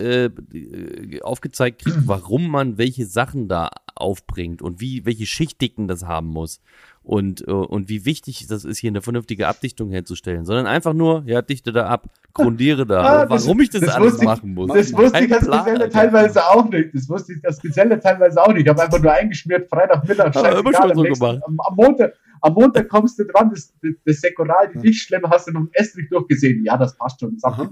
äh, 0.00 0.24
äh, 0.26 1.20
aufgezeigt 1.22 1.82
kriegt, 1.84 1.98
warum 2.06 2.48
man 2.48 2.78
welche 2.78 3.06
Sachen 3.06 3.48
da 3.48 3.68
aufbringt 3.94 4.62
und 4.62 4.80
wie, 4.80 5.04
welche 5.04 5.26
Schichtdicken 5.26 5.86
das 5.86 6.04
haben 6.06 6.28
muss 6.28 6.60
und, 7.02 7.46
äh, 7.46 7.50
und 7.50 7.88
wie 7.90 8.04
wichtig 8.06 8.46
das 8.48 8.64
ist, 8.64 8.78
hier 8.78 8.88
eine 8.90 9.02
vernünftige 9.02 9.46
Abdichtung 9.46 9.90
herzustellen, 9.90 10.44
sondern 10.46 10.66
einfach 10.66 10.94
nur, 10.94 11.22
ja, 11.26 11.42
dichte 11.42 11.70
da 11.72 11.86
ab, 11.88 12.06
grundiere 12.32 12.86
da, 12.86 13.02
Ah, 13.22 13.26
das- 13.26 13.44
warum 13.46 13.60
ich 13.60 13.68
das, 13.70 13.82
das 13.82 13.90
alles 13.94 14.18
ich- 14.18 14.22
machen 14.24 14.54
muss. 14.54 14.72
Das 14.72 14.92
wusste 14.94 15.24
ich 15.24 15.32
als 15.34 15.46
Plan, 15.46 15.64
Geselle 15.64 15.84
Alter. 15.84 15.98
teilweise 15.98 16.44
auch 16.46 16.70
nicht. 16.70 16.94
Das 16.94 17.08
wusste 17.08 17.34
ich 17.34 17.44
als 17.44 17.60
Geselle 17.60 18.00
teilweise 18.00 18.42
auch 18.42 18.52
nicht. 18.52 18.62
Ich 18.62 18.68
habe 18.68 18.82
einfach 18.82 19.00
nur 19.02 19.12
eingeschmiert, 19.12 19.68
Freitagmittag, 19.68 20.32
scheißegal, 20.32 20.62
schon 20.62 20.72
so 20.72 21.00
am, 21.00 21.02
nächsten- 21.06 21.24
gemacht. 21.26 21.42
am, 21.46 21.60
am, 21.60 21.74
Montag, 21.76 22.14
am 22.40 22.54
Montag 22.54 22.88
kommst 22.88 23.18
du 23.18 23.24
dran, 23.24 23.50
das, 23.50 23.72
das, 23.82 23.92
das 24.06 24.20
Sekural, 24.20 24.70
die 24.74 24.78
Lichtschlemme, 24.78 25.28
hast 25.28 25.46
du 25.48 25.52
noch 25.52 25.60
einen 25.60 25.70
Estrich 25.74 26.08
durchgesehen. 26.08 26.64
Ja, 26.64 26.78
das 26.78 26.96
passt 26.96 27.20
schon. 27.20 27.38
Sag 27.38 27.52
Aha. 27.54 27.70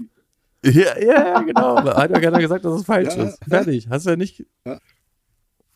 Ja, 0.63 0.99
ja, 0.99 0.99
ja, 0.99 1.41
genau. 1.41 1.77
Hat 1.77 2.11
ja 2.11 2.19
keiner 2.19 2.39
gesagt, 2.39 2.65
dass 2.65 2.79
es 2.79 2.85
falsch 2.85 3.15
Ja, 3.15 3.23
ist. 3.23 3.39
Fertig. 3.47 3.87
Hast 3.89 4.05
du 4.05 4.09
ja 4.11 4.15
nicht. 4.15 4.45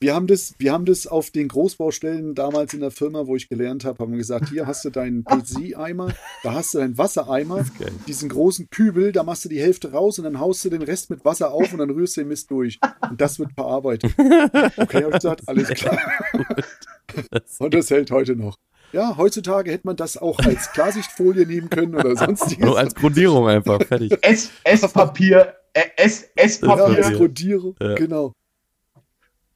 Wir 0.04 0.14
haben 0.14 0.28
das, 0.28 0.56
wir 0.58 0.74
haben 0.74 0.84
das 0.84 1.08
auf 1.08 1.32
den 1.32 1.48
Großbaustellen 1.48 2.36
damals 2.36 2.74
in 2.74 2.82
der 2.82 2.92
Firma, 2.92 3.26
wo 3.26 3.38
ich 3.38 3.48
gelernt 3.48 3.86
habe, 3.86 4.04
haben 4.04 4.12
wir 4.12 4.18
gesagt, 4.18 4.50
hier 4.50 4.68
hast 4.68 4.84
du 4.84 4.90
deinen 4.90 5.24
PVC-Eimer, 5.24 6.14
da 6.44 6.54
hast 6.54 6.74
du 6.74 6.80
deinen 6.80 6.98
Wassereimer, 6.98 7.64
diesen 8.06 8.28
großen 8.28 8.70
Kübel, 8.70 9.14
da 9.14 9.24
machst 9.24 9.46
du 9.46 9.50
die 9.50 9.62
Hälfte 9.62 9.94
raus 9.94 10.20
und 10.20 10.26
dann 10.26 10.42
haust 10.42 10.66
du 10.66 10.70
den 10.70 10.82
Rest 10.82 11.10
mit 11.10 11.24
Wasser 11.24 11.54
auf 11.54 11.72
und 11.72 11.80
dann 11.80 11.90
rührst 11.90 12.18
du 12.18 12.22
den 12.22 12.28
Mist 12.28 12.52
durch. 12.52 12.82
Und 13.10 13.22
das 13.22 13.40
wird 13.40 13.54
verarbeitet. 13.54 14.14
Okay, 14.18 15.04
habe 15.04 15.12
ich 15.12 15.22
gesagt, 15.22 15.48
alles 15.48 15.70
klar. 15.70 15.98
Und 17.60 17.74
das 17.74 17.90
hält 17.90 18.12
heute 18.12 18.36
noch. 18.36 18.58
Ja, 18.94 19.18
heutzutage 19.18 19.72
hätte 19.72 19.86
man 19.88 19.96
das 19.96 20.18
auch 20.18 20.39
als 20.39 20.72
Klarsichtfolie 20.72 21.46
nehmen 21.48 21.70
können 21.70 21.96
oder 21.96 22.16
sonstiges. 22.16 22.64
Nur 22.66 22.78
als 22.78 22.94
Grundierung 22.96 23.48
einfach. 23.48 23.82
Fertig. 23.84 24.16
Ess, 24.22 24.52
Esspapier, 24.64 25.56
äh, 25.74 25.82
Ja, 25.98 26.04
Esspapier. 26.36 27.18
Grundierung, 27.18 27.76
Ja. 27.82 27.96
genau. 27.96 28.34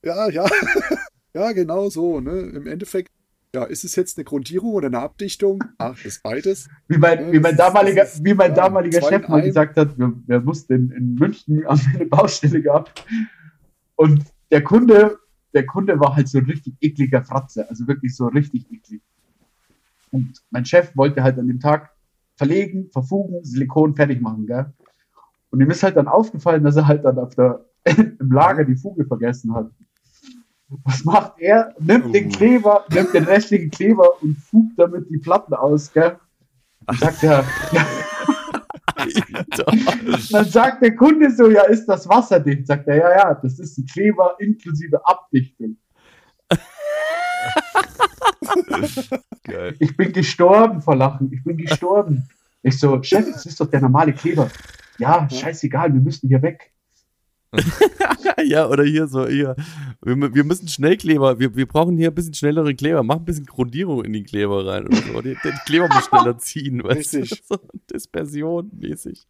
Ja, 0.03 0.29
ja. 0.29 0.45
ja, 1.33 1.51
genau 1.51 1.89
so. 1.89 2.19
Ne? 2.19 2.31
Im 2.55 2.67
Endeffekt, 2.67 3.11
ja, 3.53 3.63
ist 3.63 3.83
es 3.83 3.95
jetzt 3.95 4.17
eine 4.17 4.25
Grundierung 4.25 4.73
oder 4.73 4.87
eine 4.87 4.99
Abdichtung? 4.99 5.63
Ach, 5.77 5.95
das 5.95 6.05
ist 6.05 6.23
beides. 6.23 6.67
Wie 6.87 6.97
mein, 6.97 7.31
wie 7.31 7.39
mein 7.39 7.55
damaliger, 7.55 8.03
ist- 8.03 8.23
wie 8.23 8.33
mein 8.33 8.51
ja, 8.51 8.55
damaliger 8.55 9.01
Chef 9.01 9.27
mal 9.27 9.41
gesagt 9.43 9.77
hat, 9.77 9.97
wir, 9.97 10.13
wir 10.25 10.39
mussten 10.41 10.73
in, 10.73 10.91
in 10.91 11.15
München 11.15 11.65
an 11.67 11.79
eine 11.93 12.05
Baustelle 12.05 12.61
gehabt. 12.61 13.05
Und 13.95 14.23
der 14.51 14.63
Kunde, 14.63 15.17
der 15.53 15.65
Kunde 15.65 15.99
war 15.99 16.15
halt 16.15 16.27
so 16.27 16.37
ein 16.39 16.45
richtig 16.45 16.75
ekliger 16.81 17.23
Fratze, 17.23 17.69
also 17.69 17.87
wirklich 17.87 18.15
so 18.15 18.27
richtig 18.27 18.65
eklig. 18.71 19.01
Und 20.17 20.41
mein 20.49 20.65
Chef 20.65 20.95
wollte 20.95 21.21
halt 21.23 21.37
an 21.37 21.47
dem 21.47 21.59
Tag 21.59 21.91
verlegen, 22.35 22.89
verfugen, 22.91 23.43
Silikon 23.43 23.95
fertig 23.95 24.21
machen, 24.21 24.47
gell? 24.47 24.73
Und 25.49 25.61
ihm 25.61 25.69
ist 25.69 25.83
halt 25.83 25.95
dann 25.95 26.07
aufgefallen, 26.07 26.63
dass 26.63 26.75
er 26.75 26.87
halt 26.87 27.05
dann 27.05 27.19
auf 27.19 27.35
der, 27.35 27.65
im 27.85 28.31
Lager 28.31 28.65
die 28.65 28.75
Fuge 28.75 29.05
vergessen 29.05 29.53
hat. 29.53 29.69
Was 30.83 31.05
macht 31.05 31.33
er? 31.39 31.73
Nimmt 31.79 32.13
den 32.13 32.27
Oh. 32.27 32.31
Kleber, 32.31 32.85
nimmt 32.91 33.13
den 33.13 33.23
restlichen 33.23 33.71
Kleber 33.71 34.21
und 34.21 34.37
fugt 34.37 34.77
damit 34.77 35.09
die 35.09 35.19
Platten 35.19 35.53
aus, 35.53 35.93
gell? 35.93 36.17
Dann 36.85 36.97
sagt 36.97 37.23
er, 37.23 37.45
dann 40.31 40.45
sagt 40.45 40.81
der 40.81 40.95
Kunde 40.95 41.31
so, 41.31 41.49
ja, 41.49 41.63
ist 41.63 41.85
das 41.85 42.07
wasserdicht? 42.09 42.67
Sagt 42.67 42.87
er, 42.87 42.95
ja, 42.97 43.11
ja, 43.11 43.33
das 43.35 43.59
ist 43.59 43.77
ein 43.77 43.85
Kleber 43.85 44.35
inklusive 44.39 45.05
Abdichtung. 45.05 45.77
Geil. 49.43 49.75
Ich 49.79 49.95
bin 49.95 50.11
gestorben 50.13 50.81
vor 50.81 50.95
Lachen, 50.95 51.31
ich 51.31 51.43
bin 51.43 51.57
gestorben. 51.57 52.27
Ich 52.63 52.79
so, 52.79 53.01
Chef, 53.03 53.25
das 53.31 53.45
ist 53.45 53.59
doch 53.59 53.67
der 53.67 53.81
normale 53.81 54.13
Kleber. 54.13 54.49
Ja, 54.97 55.27
scheißegal, 55.29 55.93
wir 55.93 56.01
müssen 56.01 56.27
hier 56.27 56.41
weg. 56.41 56.71
Ja, 58.43 58.67
oder 58.67 58.83
hier 58.83 59.07
so, 59.07 59.27
hier. 59.27 59.55
Wir, 60.03 60.35
wir 60.35 60.43
müssen 60.43 60.67
Schnellkleber, 60.67 61.39
wir, 61.39 61.55
wir 61.55 61.65
brauchen 61.65 61.97
hier 61.97 62.09
ein 62.09 62.15
bisschen 62.15 62.33
schnellere 62.33 62.75
Kleber. 62.75 63.03
Mach 63.03 63.15
ein 63.15 63.25
bisschen 63.25 63.45
Grundierung 63.45 64.05
in 64.05 64.13
den 64.13 64.25
Kleber 64.25 64.65
rein 64.65 64.85
oder 64.85 64.97
so. 64.97 65.21
Den, 65.21 65.37
den 65.43 65.53
Kleber 65.65 65.87
muss 65.87 66.05
schneller 66.05 66.37
ziehen, 66.37 66.83
weißt 66.83 67.13
du? 67.13 67.25
So 67.25 67.59
Dispersion 67.91 68.69
mäßig. 68.73 69.27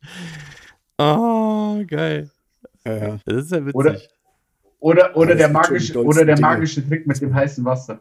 Ah, 0.98 1.78
geil. 1.88 2.30
Ja, 2.86 2.98
ja. 2.98 3.20
Das 3.26 3.46
ist 3.46 3.52
ja 3.52 3.62
witzig. 3.62 3.76
Oder, 3.76 3.98
oder, 4.80 5.18
oder, 5.18 5.36
der, 5.36 5.50
magische, 5.50 6.04
oder 6.04 6.26
der 6.26 6.40
magische 6.40 6.88
Trick 6.88 7.08
mit 7.08 7.22
dem 7.22 7.34
heißen 7.34 7.64
Wasser. 7.64 8.00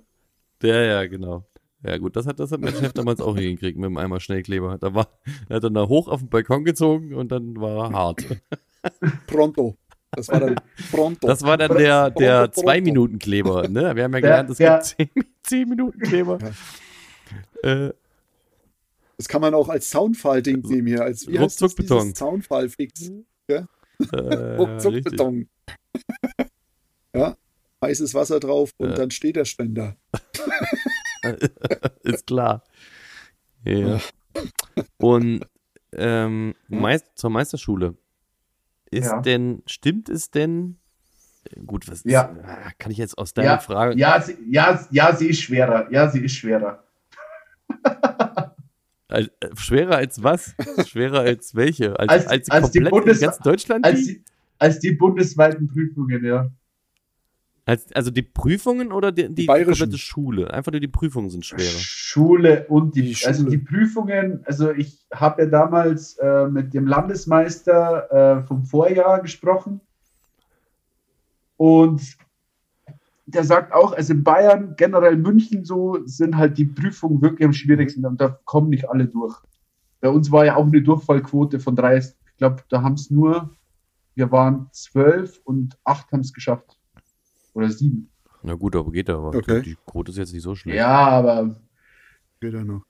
Ja, 0.63 0.81
ja, 0.83 1.07
genau. 1.07 1.45
Ja, 1.85 1.99
gut, 1.99 2.17
das 2.17 2.27
hat, 2.27 2.41
das 2.41 2.51
hat 2.51 2.61
mein 2.61 2.75
Chef 2.75 2.93
damals 2.95 3.21
auch 3.21 3.37
hingekriegt 3.37 3.77
mit 3.79 3.85
dem 3.87 3.97
Eimer 3.97 4.19
Schnellkleber. 4.19 4.79
Da 4.79 4.95
war, 4.95 5.09
er 5.49 5.57
hat 5.57 5.65
dann 5.65 5.75
da 5.75 5.87
hoch 5.87 6.09
auf 6.09 6.21
den 6.21 6.29
Balkon 6.31 6.65
gezogen 6.65 7.15
und 7.15 7.31
dann 7.31 7.61
war 7.61 7.87
er 7.87 7.93
hart. 7.93 8.25
Pronto. 9.27 9.77
Das 10.13 10.29
war 10.29 10.41
dann 10.41 10.57
Pronto. 10.91 11.27
Das 11.27 11.43
war 11.43 11.57
dann 11.59 11.77
der, 11.77 12.11
der 12.11 12.51
Zwei-Minuten-Kleber, 12.51 13.69
ne? 13.69 13.95
Wir 13.95 14.05
haben 14.05 14.13
ja 14.15 14.21
gelernt, 14.21 14.51
es 14.51 14.57
der- 14.59 14.83
gibt 14.97 15.27
Zehn-Minuten-Kleber. 15.47 16.39
Äh, 17.63 17.91
Das 19.19 19.29
kann 19.29 19.41
man 19.43 19.55
auch 19.55 19.69
als 19.69 19.91
Soundfall-Ding 19.91 20.61
nehmen 20.67 20.87
hier. 20.89 21.03
Als, 21.03 21.27
wie 21.29 21.37
Ruckzuck-Beton. 21.37 22.15
Soundfall-Fix. 22.15 23.11
äh, 23.49 23.65
richtig. 24.01 24.59
Ruckzuck-Beton. 24.59 25.49
ja, 27.15 27.37
heißes 27.85 28.15
Wasser 28.15 28.41
drauf 28.41 28.71
und 28.79 28.91
Ja. 28.91 28.95
dann 28.95 29.11
steht 29.11 29.37
der 29.37 29.45
Ständer. 29.45 29.97
Ist 32.03 32.27
klar. 32.27 32.63
Ja. 33.65 33.99
Und 34.99 35.47
ähm, 35.93 36.55
Meist, 36.69 37.07
zur 37.17 37.31
Meisterschule. 37.31 37.97
Ist 38.91 39.07
Ja. 39.07 39.21
denn, 39.21 39.63
stimmt 39.67 40.09
es 40.09 40.31
denn? 40.31 40.79
Gut, 41.65 41.89
was 41.89 41.99
ist, 42.03 42.11
Ja. 42.13 42.35
ah, 42.45 42.71
kann 42.79 42.91
ich 42.93 42.99
jetzt 42.99 43.17
aus 43.19 43.33
deiner 43.35 43.49
Ja, 43.53 43.59
Frage. 43.59 43.97
ja, 43.99 44.21
sie, 44.21 44.37
ja, 44.49 44.85
ja, 44.91 45.15
sie 45.15 45.29
ist 45.29 45.41
schwerer. 45.41 45.89
Ja, 45.93 46.09
sie 46.11 46.21
ist 46.21 46.35
schwerer. 46.35 46.83
Als, 49.09 49.29
äh, 49.41 49.49
schwerer 49.57 49.97
als 49.97 50.23
was? 50.23 50.55
Schwerer 50.89 51.21
als 51.21 51.55
welche? 51.55 51.99
Als, 51.99 52.11
als, 52.11 52.27
Als- 52.27 52.47
die 52.47 52.53
als 52.53 52.71
die 52.73 52.79
komplett 52.81 52.91
Bundes- 53.05 53.19
in 53.21 53.25
ganz 53.27 53.39
Deutschland? 53.39 53.85
Als 53.85 54.01
die? 54.01 54.07
die, 54.15 54.25
als 54.59 54.79
die 54.81 54.93
bundesweiten 54.93 55.69
Prüfungen, 55.69 56.25
ja. 56.25 56.51
Als, 57.69 57.93
also 57.95 58.13
die 58.13 58.23
Prüfungen 58.23 58.93
oder 58.93 59.11
die, 59.11 59.29
die, 59.29 59.35
die 59.35 59.47
komplette 59.47 59.99
Schule? 59.99 60.55
Einfach 60.55 60.71
nur 60.71 60.81
die 60.81 60.87
Prüfungen 60.87 61.31
sind 61.31 61.45
schwerer. 61.45 61.65
Schule 61.65 62.65
und 62.69 62.95
die, 62.95 63.13
Die 63.13 63.27
also 63.27 63.43
Schule. 63.43 63.51
die 63.51 63.59
Prüfungen, 63.59 64.45
also 64.45 64.71
ich 64.71 65.05
habe 65.13 65.43
ja 65.43 65.49
damals 65.49 66.17
äh, 66.19 66.47
mit 66.47 66.75
dem 66.75 66.87
Landesmeister 66.87 68.39
äh, 68.39 68.47
vom 68.47 68.63
Vorjahr 68.63 69.21
gesprochen 69.21 69.81
und 71.57 72.17
der 73.27 73.43
sagt 73.43 73.73
auch, 73.73 73.93
also 73.93 74.13
in 74.13 74.23
Bayern, 74.23 74.75
generell 74.77 75.17
München 75.17 75.65
so, 75.65 75.99
sind 76.05 76.37
halt 76.37 76.59
die 76.59 76.67
Prüfungen 76.67 77.21
wirklich 77.21 77.47
am 77.47 77.53
schwierigsten 77.53 78.07
und 78.07 78.21
da 78.21 78.39
kommen 78.45 78.71
nicht 78.71 78.89
alle 78.89 79.07
durch. 79.07 79.37
Bei 80.01 80.09
uns 80.09 80.31
war 80.31 80.45
ja 80.45 80.55
auch 80.55 80.69
eine 80.69 80.83
Durchfallquote 80.83 81.59
von 81.59 81.75
30, 81.75 82.15
ich 82.31 82.37
glaube, 82.37 82.63
da 82.69 82.83
haben 82.83 82.95
es 82.95 83.11
nur, 83.11 83.51
wir 84.15 84.31
waren 84.31 84.69
zwölf 84.71 85.41
und 85.43 85.77
acht 85.83 86.13
haben 86.13 86.21
es 86.21 86.33
geschafft. 86.33 86.79
Oder 87.57 87.71
sieben. 87.71 88.11
Na 88.43 88.53
gut, 88.55 88.77
aber 88.77 88.91
geht 88.93 89.09
aber. 89.09 89.29
Okay. 89.35 89.63
Die 89.63 89.77
Quote 89.87 90.11
ist 90.13 90.19
jetzt 90.19 90.33
nicht 90.35 90.43
so 90.43 90.55
schlecht. 90.55 90.77
Ja, 90.77 91.09
aber 91.09 91.57
Geht 92.41 92.53
ja 92.53 92.63
noch. 92.63 92.83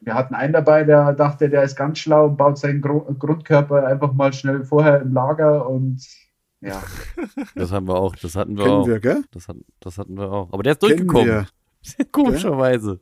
Wir 0.00 0.12
hatten 0.14 0.34
einen 0.34 0.52
dabei, 0.52 0.84
der 0.84 1.14
dachte, 1.14 1.48
der 1.48 1.62
ist 1.62 1.74
ganz 1.76 1.98
schlau 1.98 2.26
und 2.26 2.36
baut 2.36 2.58
seinen 2.58 2.82
Gru 2.82 3.00
Grundkörper 3.18 3.86
einfach 3.86 4.12
mal 4.12 4.34
schnell 4.34 4.64
vorher 4.64 5.00
im 5.00 5.14
Lager 5.14 5.66
und 5.66 6.06
ja. 6.60 6.82
Das 7.54 7.72
haben 7.72 7.88
wir 7.88 7.96
auch. 7.96 8.14
Das 8.16 8.36
hatten 8.36 8.56
wir 8.58 8.64
Kennen 8.64 8.76
auch. 8.76 8.86
wir, 8.86 9.00
gell? 9.00 9.24
Das, 9.30 9.48
hatten, 9.48 9.64
das 9.80 9.96
hatten 9.96 10.16
wir 10.18 10.30
auch. 10.30 10.52
Aber 10.52 10.62
der 10.62 10.72
ist 10.74 10.80
Kennen 10.80 11.06
durchgekommen. 11.08 11.26
wir. 11.26 12.04
Komischerweise. 12.12 13.00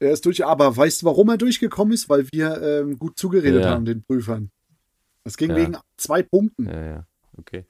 Er 0.00 0.10
ist 0.10 0.26
durch, 0.26 0.44
aber 0.44 0.76
weißt 0.76 1.00
du, 1.02 1.06
warum 1.06 1.30
er 1.30 1.38
durchgekommen 1.38 1.94
ist? 1.94 2.10
Weil 2.10 2.26
wir 2.30 2.60
ähm, 2.62 2.98
gut 2.98 3.18
zugeredet 3.18 3.62
Ja. 3.64 3.70
haben, 3.70 3.86
den 3.86 4.02
Prüfern. 4.04 4.50
Das 5.24 5.38
ging 5.38 5.50
Ja. 5.50 5.56
wegen 5.56 5.76
zwei 5.96 6.22
Punkten. 6.22 6.66
Ja, 6.66 6.84
ja. 6.84 7.06
Okay. 7.38 7.64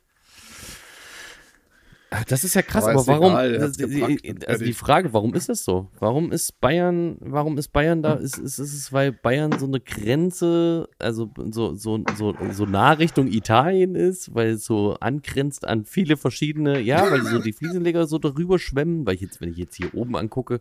Das 2.29 2.45
ist 2.45 2.55
ja 2.55 2.63
krass, 2.63 2.85
Aber 2.85 2.93
aber, 3.01 3.07
warum? 3.07 3.33
egal, 3.33 3.53
das, 3.59 3.77
gepackt 3.77 4.49
also 4.49 4.65
die. 4.65 4.73
Frage, 4.73 5.13
warum 5.13 5.35
ist 5.35 5.49
das 5.49 5.65
so? 5.65 5.89
Warum 5.99 6.33
ist 6.33 6.61
Bayern, 6.61 7.17
warum 7.21 7.59
ist 7.59 7.69
Bayern 7.69 8.03
da? 8.03 8.15
Ist, 8.15 8.39
ist, 8.39 8.59
ist 8.59 8.73
es, 8.75 8.93
weil 8.93 9.13
Bayern 9.13 9.59
so 9.59 9.67
eine 9.67 9.81
Grenze, 9.81 10.89
also 10.99 11.31
so, 11.51 11.75
so, 11.75 12.03
so, 12.17 12.35
so 12.53 12.67
nah 12.67 12.93
Richtung 12.93 13.27
Italien 13.29 13.95
ist, 13.95 14.35
weil 14.35 14.51
es 14.51 14.65
so 14.65 14.95
angrenzt 15.01 15.67
an 15.67 15.85
viele 15.85 16.17
verschiedene, 16.17 16.81
ja, 16.81 17.11
weil 17.11 17.23
so 17.23 17.39
die 17.39 17.53
Fliesenleger 17.53 18.07
so 18.07 18.19
darüber 18.19 18.59
schwemmen, 18.59 19.07
weil 19.07 19.15
ich 19.15 19.21
jetzt, 19.21 19.41
wenn 19.41 19.51
ich 19.51 19.57
jetzt 19.59 19.77
hier 19.77 19.93
oben 19.95 20.17
angucke, 20.17 20.61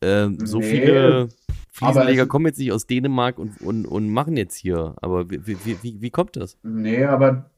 ähm, 0.00 0.38
so 0.44 0.58
Nee, 0.58 0.64
viele 0.70 1.28
Fliesenleger 1.70 2.22
es- 2.24 2.28
kommen 2.28 2.46
jetzt 2.46 2.58
nicht 2.58 2.72
aus 2.72 2.86
Dänemark 2.86 3.38
und, 3.38 3.60
und, 3.60 3.84
und 3.86 4.08
machen 4.10 4.36
jetzt 4.36 4.56
hier. 4.56 4.94
Aber 5.02 5.30
wie, 5.30 5.40
wie, 5.46 5.76
wie, 5.82 6.00
wie 6.00 6.10
kommt 6.10 6.36
das? 6.36 6.56
Nee, 6.62 7.04
aber 7.04 7.50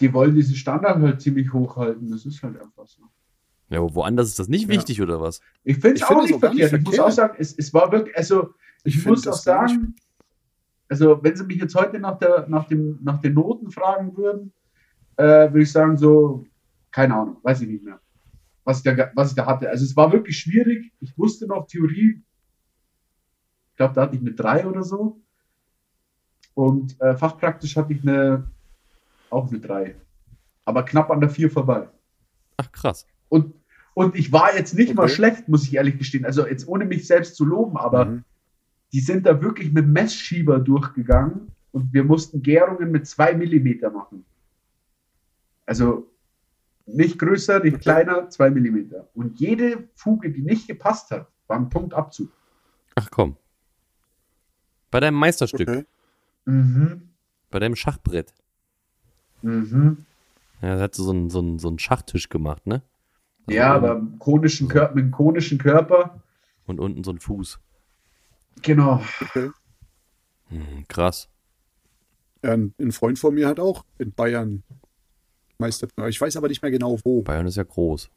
die 0.00 0.12
wollen 0.12 0.34
diesen 0.34 0.54
Standard 0.54 1.00
halt 1.00 1.20
ziemlich 1.20 1.52
hoch 1.52 1.76
halten. 1.76 2.10
Das 2.10 2.24
ist 2.24 2.42
halt 2.42 2.60
einfach 2.60 2.86
so. 2.86 3.02
Ja, 3.70 3.80
aber 3.80 3.94
woanders 3.94 4.28
ist 4.28 4.38
das 4.38 4.48
nicht 4.48 4.62
Ja. 4.68 4.74
wichtig, 4.74 5.02
oder 5.02 5.20
was? 5.20 5.40
Ich 5.64 5.78
finde 5.78 5.96
es 5.96 6.02
auch 6.04 6.08
find 6.08 6.30
nicht 6.30 6.40
verkehrt. 6.40 6.72
Ich 6.72 6.84
muss 6.84 6.98
auch 6.98 7.10
sagen, 7.10 7.34
es, 7.38 7.56
es 7.58 7.74
war 7.74 7.92
wirklich, 7.92 8.16
also 8.16 8.54
ich, 8.84 8.96
Ich 8.96 9.06
muss 9.06 9.26
auch 9.26 9.34
sagen, 9.34 9.94
also 10.88 11.22
wenn 11.22 11.36
Sie 11.36 11.44
mich 11.44 11.58
jetzt 11.58 11.74
heute 11.74 11.98
nach, 11.98 12.18
der, 12.18 12.48
nach, 12.48 12.66
dem, 12.66 12.98
nach 13.02 13.20
den 13.20 13.34
Noten 13.34 13.70
fragen 13.70 14.16
würden, 14.16 14.52
äh, 15.16 15.24
würde 15.52 15.62
ich 15.62 15.72
sagen, 15.72 15.96
so, 15.98 16.46
keine 16.90 17.14
Ahnung, 17.14 17.36
weiß 17.42 17.60
ich 17.60 17.68
nicht 17.68 17.84
mehr, 17.84 18.00
was 18.64 18.78
ich, 18.78 18.84
da, 18.84 19.10
was 19.14 19.30
ich 19.30 19.36
da 19.36 19.44
hatte. 19.46 19.68
Also 19.68 19.84
es 19.84 19.96
war 19.96 20.12
wirklich 20.12 20.38
schwierig. 20.38 20.92
Ich 21.00 21.18
wusste 21.18 21.46
noch 21.46 21.66
Theorie, 21.66 22.22
ich 23.70 23.76
glaube, 23.76 23.94
da 23.94 24.02
hatte 24.02 24.14
ich 24.16 24.22
eine 24.22 24.32
3 24.32 24.66
oder 24.66 24.82
so. 24.82 25.20
Und 26.54 27.00
äh, 27.00 27.16
fachpraktisch 27.16 27.76
hatte 27.76 27.92
ich 27.92 28.02
eine, 28.02 28.50
auch 29.30 29.48
eine 29.50 29.60
3. 29.60 29.94
Aber 30.64 30.84
knapp 30.84 31.10
an 31.10 31.20
der 31.20 31.30
4 31.30 31.50
vorbei. 31.50 31.88
Ach, 32.56 32.70
krass. 32.72 33.06
Und, 33.28 33.54
und 33.94 34.14
ich 34.16 34.32
war 34.32 34.54
jetzt 34.56 34.74
nicht 34.74 34.94
mal 34.94 35.04
Okay. 35.04 35.14
schlecht, 35.14 35.48
muss 35.48 35.64
ich 35.64 35.74
ehrlich 35.74 35.98
gestehen. 35.98 36.24
Also 36.24 36.46
jetzt 36.46 36.66
ohne 36.68 36.84
mich 36.84 37.06
selbst 37.06 37.36
zu 37.36 37.44
loben, 37.44 37.76
aber 37.76 38.04
Mhm. 38.06 38.24
die 38.92 39.00
sind 39.00 39.26
da 39.26 39.40
wirklich 39.42 39.72
mit 39.72 39.86
Messschieber 39.86 40.58
durchgegangen 40.58 41.52
und 41.72 41.92
wir 41.92 42.04
mussten 42.04 42.42
Gärungen 42.42 42.90
mit 42.90 43.06
zwei 43.06 43.34
Millimeter 43.34 43.90
machen. 43.90 44.24
Also 45.66 46.10
nicht 46.86 47.18
größer, 47.18 47.60
nicht 47.60 47.80
kleiner, 47.80 48.30
zwei 48.30 48.50
Millimeter. 48.50 49.08
Und 49.14 49.38
jede 49.38 49.88
Fuge, 49.94 50.30
die 50.30 50.42
nicht 50.42 50.66
gepasst 50.66 51.10
hat, 51.10 51.28
war 51.46 51.58
ein 51.58 51.68
Punktabzug. 51.68 52.30
Ach 52.94 53.10
komm. 53.10 53.36
Bei 54.90 55.00
deinem 55.00 55.16
Meisterstück, 55.16 55.68
Okay. 55.68 55.84
Mhm. 56.46 57.10
bei 57.50 57.58
deinem 57.58 57.76
Schachbrett. 57.76 58.32
Mhm. 59.42 60.04
Ja, 60.60 60.76
da 60.76 60.80
hat 60.82 60.94
so 60.94 61.10
einen, 61.10 61.30
so 61.30 61.38
einen, 61.38 61.58
so 61.58 61.68
einen 61.68 61.78
Schachtisch 61.78 62.28
gemacht, 62.28 62.66
ne? 62.66 62.82
Also 63.46 63.56
Ja, 63.56 63.74
aber 63.74 64.02
konischen 64.18 64.68
Körper, 64.68 64.94
mit 64.94 65.04
einem 65.04 65.12
konischen 65.12 65.58
Körper. 65.58 66.20
Und 66.66 66.80
unten 66.80 67.04
so 67.04 67.12
ein 67.12 67.20
Fuß. 67.20 67.58
Genau. 68.62 69.02
okay. 69.20 69.50
Hm, 70.48 70.84
krass. 70.88 71.28
Ein, 72.42 72.74
ein 72.78 72.92
Freund 72.92 73.18
von 73.18 73.34
mir 73.34 73.48
hat 73.48 73.60
auch 73.60 73.84
in 73.98 74.12
Bayern 74.12 74.62
Meister. 75.58 75.88
Ich 76.08 76.20
weiß 76.20 76.36
aber 76.36 76.48
nicht 76.48 76.62
mehr 76.62 76.70
genau 76.70 76.98
wo. 77.04 77.22
Bayern 77.22 77.46
ist 77.46 77.56
ja 77.56 77.64
groß. 77.64 78.10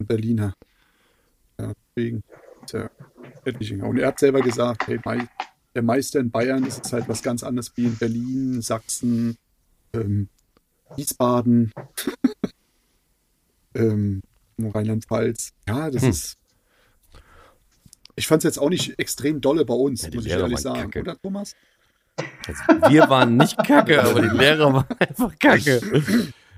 Ein 0.00 0.06
Berliner. 0.06 0.54
Ja, 1.58 1.72
deswegen. 1.96 2.24
Ist 2.64 2.72
ja 2.72 2.90
etliche. 3.44 3.76
Und 3.84 3.98
er 3.98 4.08
hat 4.08 4.18
selber 4.18 4.40
gesagt, 4.40 4.88
hey, 4.88 5.00
der 5.74 5.82
Meister 5.82 6.20
in 6.20 6.30
Bayern 6.30 6.64
das 6.64 6.78
ist 6.78 6.92
halt 6.92 7.08
was 7.08 7.22
ganz 7.22 7.42
anderes 7.42 7.76
wie 7.76 7.84
in 7.84 7.96
Berlin, 7.96 8.62
Sachsen, 8.62 9.36
ähm, 9.94 10.28
Wiesbaden, 10.96 11.72
ähm, 13.74 14.20
Rheinland-Pfalz. 14.60 15.52
Ja, 15.68 15.90
das 15.90 16.02
Hm. 16.02 16.10
ist. 16.10 16.34
Ich 18.16 18.28
fand 18.28 18.40
es 18.40 18.44
jetzt 18.44 18.58
auch 18.58 18.68
nicht 18.70 18.96
extrem 18.98 19.40
dolle 19.40 19.64
bei 19.64 19.74
uns, 19.74 20.02
Ja, 20.02 20.10
muss 20.14 20.26
ich 20.26 20.32
ehrlich 20.32 20.60
sagen. 20.60 20.82
kacke. 20.90 21.00
Oder, 21.00 21.16
Thomas? 21.20 21.52
Also, 22.46 22.92
wir 22.92 23.08
waren 23.08 23.36
nicht 23.36 23.56
kacke, 23.64 24.00
aber 24.04 24.22
die 24.22 24.28
Lehrer 24.36 24.72
waren 24.72 24.86
einfach 25.00 25.36
kacke. 25.40 25.80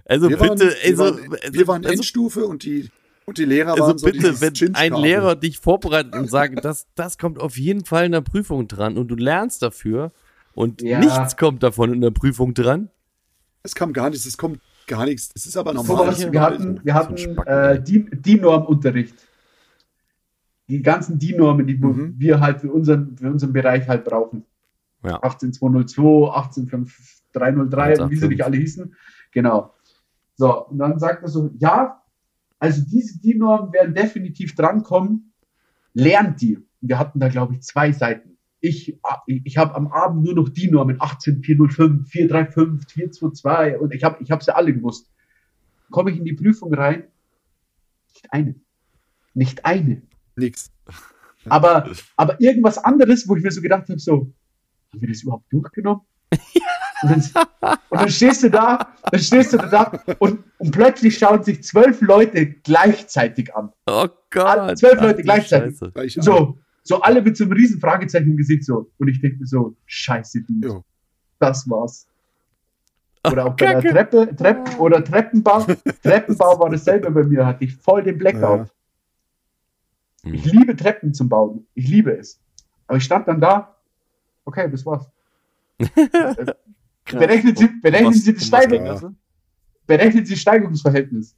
Also 0.05 0.28
Wir 0.28 0.37
bitte, 0.37 0.49
waren, 0.51 0.59
wir 0.61 0.76
also, 0.84 1.05
waren, 1.05 1.32
also, 1.32 1.53
wir 1.55 1.66
waren 1.66 1.84
also, 1.84 1.95
Endstufe 1.95 2.47
und 2.47 2.62
die, 2.62 2.91
und 3.24 3.39
die 3.39 3.45
Lehrer 3.47 3.70
also 3.72 3.84
waren 3.84 3.99
so 3.99 4.07
bitte, 4.07 4.18
dieses 4.34 4.41
wenn 4.43 4.74
ein. 4.74 4.93
Lehrer 4.95 5.34
dich 5.34 5.59
vorbereitet 5.59 6.14
und 6.14 6.30
sagt, 6.30 6.62
das, 6.64 6.87
das 6.95 7.16
kommt 7.16 7.41
auf 7.41 7.57
jeden 7.57 7.87
Fall 7.87 8.05
in 8.05 8.12
der 8.12 8.20
Prüfung 8.20 8.68
dran 8.68 8.99
und 8.99 9.09
du 9.09 9.14
lernst 9.16 9.62
dafür 9.62 10.12
und 10.55 10.82
Ja. 10.82 10.99
nichts 11.01 11.37
kommt 11.39 11.62
davon 11.62 11.93
in 11.95 12.03
der 12.03 12.11
Prüfung 12.11 12.53
dran. 12.53 12.91
Es 13.67 13.75
kam 13.75 13.93
gar 13.93 14.11
nichts, 14.11 14.25
es 14.27 14.39
kommt 14.39 14.61
gar 14.87 15.05
nichts. 15.05 15.29
Das 15.35 15.45
ist 15.47 15.57
aber 15.57 15.75
normal. 15.75 16.14
Hier 16.14 16.33
wir 16.33 16.41
hatten, 16.41 16.77
so- 16.77 16.85
wir 16.85 16.93
so 16.93 16.99
hatten 16.99 17.17
äh, 17.47 17.73
ey. 17.75 17.83
die, 17.85 18.11
die 18.11 18.37
Normunterricht. 18.41 19.14
Die 20.69 20.83
ganzen 20.83 21.19
DIN-Normen, 21.19 21.67
die 21.67 21.77
Mhm. 21.77 22.14
wir 22.19 22.41
halt 22.41 22.61
für 22.61 22.73
unseren, 22.73 23.17
für 23.17 23.31
unseren 23.31 23.53
Bereich 23.53 23.87
halt 23.89 24.05
brauchen. 24.05 24.45
Ja. 25.05 25.23
18202, 25.23 26.33
18303 26.35 28.01
und 28.03 28.11
wie 28.11 28.17
sie 28.17 28.27
185. 28.27 28.29
nicht 28.31 28.45
alle 28.45 28.57
hießen. 28.57 28.95
Genau. 29.33 29.75
So, 30.37 30.67
und 30.67 30.79
dann 30.79 30.99
sagt 30.99 31.23
er 31.23 31.29
so, 31.29 31.51
ja, 31.59 32.03
also 32.59 32.83
diese 32.85 33.21
DIN-Normen 33.21 33.73
werden 33.73 33.95
definitiv 33.95 34.55
drankommen, 34.57 35.33
lernt 35.95 36.41
die. 36.41 36.57
Und 36.57 36.67
wir 36.89 36.99
hatten 36.99 37.21
da, 37.21 37.29
glaube 37.29 37.55
ich, 37.55 37.62
zwei 37.62 37.93
Seiten. 37.93 38.36
Ich, 38.61 38.99
ich 39.27 39.59
habe 39.59 39.75
am 39.75 39.89
Abend 39.89 40.25
nur 40.25 40.35
noch 40.35 40.49
die 40.49 40.71
Normen 40.71 40.97
18405, 41.01 42.09
435, 42.09 42.93
422 42.93 43.81
und 43.81 43.95
ich 43.95 44.03
habe 44.03 44.23
ich 44.23 44.45
sie 44.45 44.55
alle 44.55 44.73
gewusst. 44.73 45.11
Komme 45.91 46.11
ich 46.11 46.19
in 46.19 46.25
die 46.25 46.33
Prüfung 46.33 46.73
rein? 46.75 47.05
Nicht 48.15 48.33
eine. 48.33 48.55
Nicht 49.35 49.65
eine. 49.65 50.03
Nix. 50.37 50.73
Aber, 51.49 51.91
aber 52.17 52.41
irgendwas 52.41 52.79
anderes, 52.79 53.29
wo 53.29 53.37
ich 53.37 53.43
mir 53.43 53.51
so 53.51 53.61
gedacht 53.61 53.89
habe, 53.89 53.99
so, 53.99 54.33
haben 54.93 55.01
wir 55.01 55.09
das 55.09 55.23
überhaupt 55.23 55.53
durchgenommen? 55.53 56.03
Und 57.03 57.11
dann, 57.11 57.77
und 57.91 58.01
dann 58.01 58.09
stehst 58.09 58.43
du 58.43 58.51
da, 58.51 58.95
dann 59.11 59.21
stehst 59.21 59.53
du 59.53 59.59
da 59.59 60.03
und, 60.19 60.43
und 60.57 60.71
plötzlich 60.71 61.19
schauen 61.19 61.43
sich 61.43 61.63
zwölf 61.63 62.01
Leute 62.01 62.47
gleichzeitig 62.47 63.55
an. 63.55 63.71
Oh 63.87 64.09
Gott. 64.31 64.79
zwölf 64.79 65.03
Leute 65.03 65.23
gleichzeitig. 65.23 65.79
Scheiße. 65.79 66.23
So, 66.23 66.59
so 66.87 67.01
alle 67.01 67.22
mit 67.22 67.37
so 67.37 67.45
einem 67.45 67.53
riesen 67.53 67.80
Fragezeichen 67.80 68.30
im 68.30 68.37
Gesicht 68.37 68.64
so. 68.64 68.91
Und 68.99 69.09
ich 69.09 69.20
denke 69.20 69.39
mir 69.39 69.47
so, 69.47 69.76
scheiße, 69.87 70.43
Dude, 70.43 70.68
Ja. 70.68 70.80
das 71.39 71.68
war's. 71.68 72.07
Oder 73.30 73.47
auch 73.47 73.57
bei 73.57 73.80
der. 73.80 73.93
Treppe, 73.93 74.37
Treppen 74.37 74.76
oder 74.78 75.03
Treppenbau. 75.03 75.66
Treppenbau 76.03 76.61
war 76.61 76.70
dasselbe 76.70 77.11
bei 77.11 77.24
mir, 77.24 77.45
hatte 77.45 77.64
ich 77.64 77.74
voll 77.74 78.03
den 78.05 78.18
Blackout. 78.18 78.68
Hm. 80.22 80.34
Ich 80.34 80.45
liebe 80.45 80.76
Treppen 80.76 81.12
zum 81.12 81.28
Bauen. 81.28 81.66
Ich 81.74 81.89
liebe 81.89 82.16
es. 82.16 82.41
Aber 82.87 82.99
ich 82.99 83.05
stand 83.05 83.26
dann 83.26 83.41
da, 83.41 83.76
okay, 84.45 84.70
das 84.70 84.87
war's. 84.87 85.11
Berechnen 87.11 87.57
Sie, 87.57 87.68
berechnen 87.82 88.12
Sie 88.14 88.39
Steigung, 88.39 88.84
das 88.84 89.01
so? 89.01 89.11
berechnen 89.87 90.24
Sie 90.24 90.37
Steigerungsverhältnis. 90.37 91.37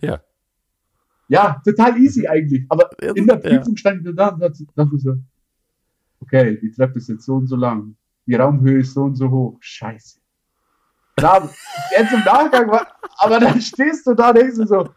Ja. 0.00 0.20
Ja, 1.28 1.60
total 1.64 1.96
easy 1.98 2.26
eigentlich. 2.26 2.64
Aber 2.68 2.88
Ja, 3.02 3.12
in 3.14 3.26
der 3.26 3.40
ja. 3.42 3.58
Prüfung 3.58 3.76
stand 3.76 4.06
ich 4.06 4.14
da 4.14 4.28
und 4.28 4.40
dachte 4.40 4.98
so, 4.98 5.16
okay, 6.20 6.58
die 6.60 6.70
Treppe 6.70 6.98
ist 6.98 7.08
jetzt 7.08 7.24
so 7.24 7.34
und 7.34 7.46
so 7.48 7.56
lang. 7.56 7.96
Die 8.26 8.34
Raumhöhe 8.34 8.80
ist 8.80 8.94
so 8.94 9.02
und 9.02 9.14
so 9.16 9.30
hoch. 9.30 9.56
Scheiße. 9.60 10.18
Klar, 11.16 11.48
jetzt 11.98 12.12
im 12.12 12.20
Nachgang, 12.24 12.70
war, 12.70 12.86
aber 13.20 13.40
dann 13.40 13.58
stehst 13.62 14.06
du 14.06 14.12
da 14.14 14.28
und 14.30 14.36
denkst 14.38 14.56
du 14.56 14.66
so, 14.66 14.88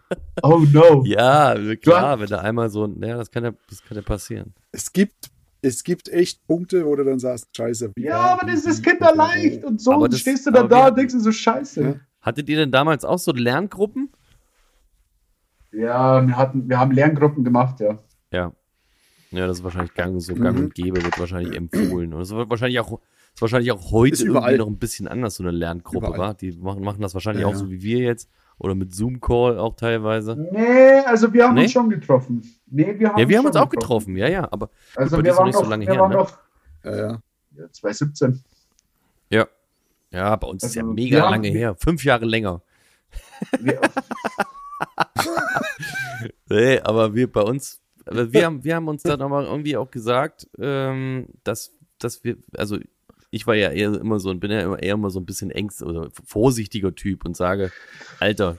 oh 0.44 0.60
no. 0.74 1.02
Ja, 1.06 1.56
klar, 1.78 2.20
wenn 2.20 2.28
da 2.28 2.40
einmal 2.40 2.70
so, 2.70 2.86
ja, 2.88 3.16
das 3.16 3.32
kann 3.32 3.46
ja, 3.46 3.52
das 3.70 3.82
kann 3.82 3.96
ja 3.96 4.04
passieren. 4.04 4.54
Es 4.74 4.92
gibt, 4.92 5.30
es 5.62 5.82
gibt 5.84 6.10
echt 6.10 6.46
Punkte, 6.46 6.86
wo 6.86 6.94
du 6.98 7.06
dann 7.06 7.20
sagst, 7.20 7.48
scheiße. 7.56 7.94
wie- 7.96 8.04
Ja, 8.04 8.20
aber 8.38 8.52
das 8.52 8.66
ist 8.66 8.84
kinderleicht 8.84 9.64
und 9.64 9.80
so. 9.80 10.06
Das- 10.08 10.20
stehst 10.20 10.46
du 10.46 10.52
dann 10.52 10.68
da 10.68 10.90
und 10.90 10.98
denkst 10.98 11.14
du 11.14 11.22
so, 11.22 11.32
scheiße. 11.32 11.82
Ja. 11.84 11.96
Hattet 12.22 12.50
ihr 12.50 12.58
denn 12.58 12.72
damals 12.72 13.06
auch 13.06 13.20
so 13.20 13.32
Lerngruppen? 13.32 14.10
Ja, 15.72 16.26
wir, 16.26 16.36
hatten, 16.38 16.68
wir 16.70 16.80
haben 16.80 16.92
Lerngruppen 16.92 17.44
gemacht, 17.44 17.80
ja. 17.80 17.98
Ja. 18.32 18.52
Ja, 19.32 19.46
das 19.48 19.60
ist 19.60 19.64
wahrscheinlich 19.64 19.94
gang, 19.94 20.20
so 20.20 20.34
gang 20.34 20.58
Mhm. 20.58 20.64
und 20.66 20.74
gäbe, 20.76 21.04
wird 21.04 21.20
wahrscheinlich 21.20 21.56
empfohlen. 21.56 22.14
Und 22.14 22.22
es 22.22 22.32
wird 22.32 22.50
wahrscheinlich 22.50 22.80
auch, 22.80 23.00
ist 23.34 23.42
wahrscheinlich 23.42 23.72
auch 23.72 23.92
heute 23.92 24.14
Ist 24.14 24.22
irgendwie 24.22 24.38
überall. 24.40 24.58
noch 24.58 24.68
ein 24.68 24.78
bisschen 24.80 25.08
anders, 25.08 25.36
so 25.36 25.44
eine 25.44 25.52
Lerngruppe, 25.52 26.08
Überall. 26.08 26.18
war. 26.20 26.34
Die 26.34 26.52
machen, 26.54 26.84
machen 26.84 27.02
das 27.02 27.14
wahrscheinlich 27.14 27.42
Ja, 27.42 27.48
auch 27.48 27.52
ja. 27.54 27.58
so 27.58 27.70
wie 27.70 27.82
wir 27.84 28.00
jetzt. 28.00 28.28
Oder 28.58 28.74
mit 28.76 28.94
Zoom-Call 28.94 29.58
auch 29.60 29.76
teilweise. 29.76 30.36
Nee, 30.52 31.00
also 31.06 31.32
wir 31.32 31.46
haben 31.48 31.54
Nee? 31.56 31.62
uns 31.64 31.72
schon 31.72 31.90
getroffen. 31.90 32.42
Nee, 32.66 32.96
wir 32.98 33.10
haben 33.10 33.20
Ja, 33.20 33.30
wir 33.30 33.38
haben 33.38 33.46
uns 33.46 33.56
auch 33.56 33.70
getroffen, 33.70 34.18
ja, 34.18 34.28
ja. 34.28 34.48
Aber 34.52 34.70
Also 34.96 35.16
wir 35.18 35.24
das 35.24 35.34
ist 35.34 35.36
noch 35.36 35.38
waren 35.38 35.46
nicht 35.48 35.56
so 35.56 35.62
noch, 35.62 35.70
lange 35.70 35.86
wir 35.86 35.94
her, 35.94 36.02
waren 36.02 36.10
ne? 36.12 36.18
noch 36.18 36.38
Ja, 36.84 36.96
ja. 36.98 37.22
ja, 37.56 37.72
2017. 37.72 38.44
ja. 39.30 39.48
Ja, 40.12 40.36
bei 40.38 40.48
uns 40.48 40.64
ist 40.64 40.74
ja 40.74 40.82
Also, 40.82 40.92
mega 40.94 41.18
wir 41.18 41.24
haben- 41.24 41.32
lange 41.34 41.48
her. 41.50 41.76
Fünf 41.76 42.04
Jahre 42.04 42.26
länger. 42.26 42.62
Wir, 43.62 43.80
Nee, 46.50 46.80
aber 46.80 47.16
wir 47.16 47.32
bei 47.32 47.42
uns, 47.42 47.80
wir 48.06 48.46
haben, 48.46 48.64
wir 48.64 48.76
haben 48.76 48.88
uns 48.88 49.04
dann 49.04 49.22
aber 49.22 49.46
irgendwie 49.46 49.78
auch 49.78 49.92
gesagt, 49.92 50.48
ähm, 50.60 51.28
dass, 51.44 51.74
dass 52.00 52.24
wir, 52.24 52.38
also 52.58 52.78
ich 53.32 53.46
war 53.46 53.56
ja 53.56 53.70
eher 53.70 53.94
immer 53.94 54.20
so, 54.20 54.34
bin 54.34 54.52
ja 54.52 54.62
immer, 54.62 54.82
eher 54.82 54.96
immer 54.96 55.12
so 55.12 55.20
ein 55.20 55.26
bisschen 55.26 55.52
ängst 55.52 55.84
oder 55.84 56.10
vorsichtiger 56.26 56.96
Typ 56.96 57.26
und 57.26 57.38
sage, 57.38 57.72
Alter, 58.20 58.58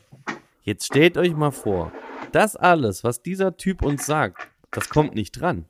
jetzt 0.63 0.87
stellt 0.87 1.19
euch 1.19 1.35
mal 1.35 1.51
vor, 1.51 1.93
das 2.33 2.57
alles, 2.57 3.03
was 3.03 3.23
dieser 3.23 3.57
Typ 3.57 3.83
uns 3.83 4.07
sagt, 4.07 4.49
das 4.71 4.89
kommt 4.89 5.15
nicht 5.15 5.33
dran. 5.33 5.65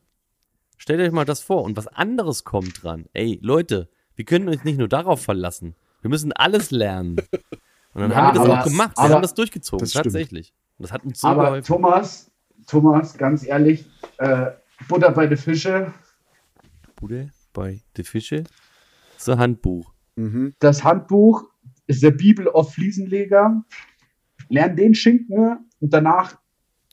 Stellt 0.76 1.00
euch 1.00 1.12
mal 1.12 1.24
das 1.24 1.40
vor 1.40 1.62
und 1.62 1.76
was 1.76 1.88
anderes 1.88 2.44
kommt 2.44 2.82
dran. 2.82 3.06
Ey, 3.12 3.38
Leute, 3.42 3.88
wir 4.14 4.24
können 4.24 4.48
uns 4.48 4.64
nicht 4.64 4.78
nur 4.78 4.88
darauf 4.88 5.22
verlassen. 5.22 5.74
Wir 6.02 6.10
müssen 6.10 6.32
alles 6.32 6.70
lernen. 6.70 7.16
Und 7.92 8.02
dann 8.02 8.10
Ja, 8.10 8.16
haben 8.16 8.34
wir 8.34 8.40
das 8.46 8.48
auch 8.48 8.64
gemacht. 8.64 8.96
Wir 8.96 9.08
haben 9.10 9.22
das 9.22 9.34
durchgezogen, 9.34 9.84
Das 9.84 9.92
tatsächlich. 9.92 10.54
Und 10.81 10.85
das 10.85 10.93
hat 10.93 11.05
uns 11.05 11.20
so 11.20 11.28
aber 11.28 11.45
geholfen. 11.45 11.66
Thomas, 11.66 12.31
Thomas, 12.66 13.18
ganz 13.18 13.45
ehrlich, 13.45 13.85
äh, 14.16 14.47
Butter 14.89 15.11
bei 15.12 15.26
den 15.26 15.37
Fische, 15.37 15.93
Bude 16.97 17.28
bei 17.53 17.83
die 17.99 18.03
Fische. 18.03 18.45
So 19.18 19.37
Handbuch. 19.37 19.93
Mhm. 20.16 20.55
das 20.59 20.83
Handbuch 20.83 21.45
ist 21.87 22.03
der 22.03 22.12
Bibel 22.12 22.49
auf 22.49 22.72
Fliesenleger. 22.72 23.62
Lern 24.49 24.74
den 24.74 24.95
Schinken 24.95 25.59
und 25.81 25.93
danach 25.93 26.39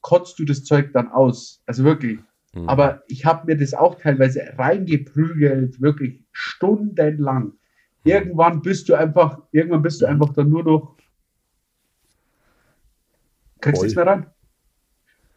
kotzt 0.02 0.38
du 0.38 0.44
das 0.44 0.66
Zeug 0.66 0.92
dann 0.92 1.08
aus. 1.08 1.64
Also 1.66 1.86
wirklich. 1.86 2.20
Mhm. 2.54 2.68
Aber 2.68 3.04
ich 3.08 3.24
habe 3.24 3.46
mir 3.46 3.56
das 3.56 3.74
auch 3.74 3.96
teilweise 3.96 4.42
reingeprügelt, 4.58 5.80
wirklich 5.80 6.26
stundenlang. 6.34 7.54
Irgendwann 8.04 8.62
bist 8.62 8.90
du 8.90 8.96
einfach, 8.96 9.44
irgendwann 9.54 9.82
bist 9.82 10.02
du 10.02 10.08
einfach 10.08 10.34
dann 10.34 10.50
nur 10.50 10.66
noch. 10.66 10.97
Kriegst 13.68 13.82
nichts 13.84 13.96
mehr 13.96 14.08
rein. 14.08 14.26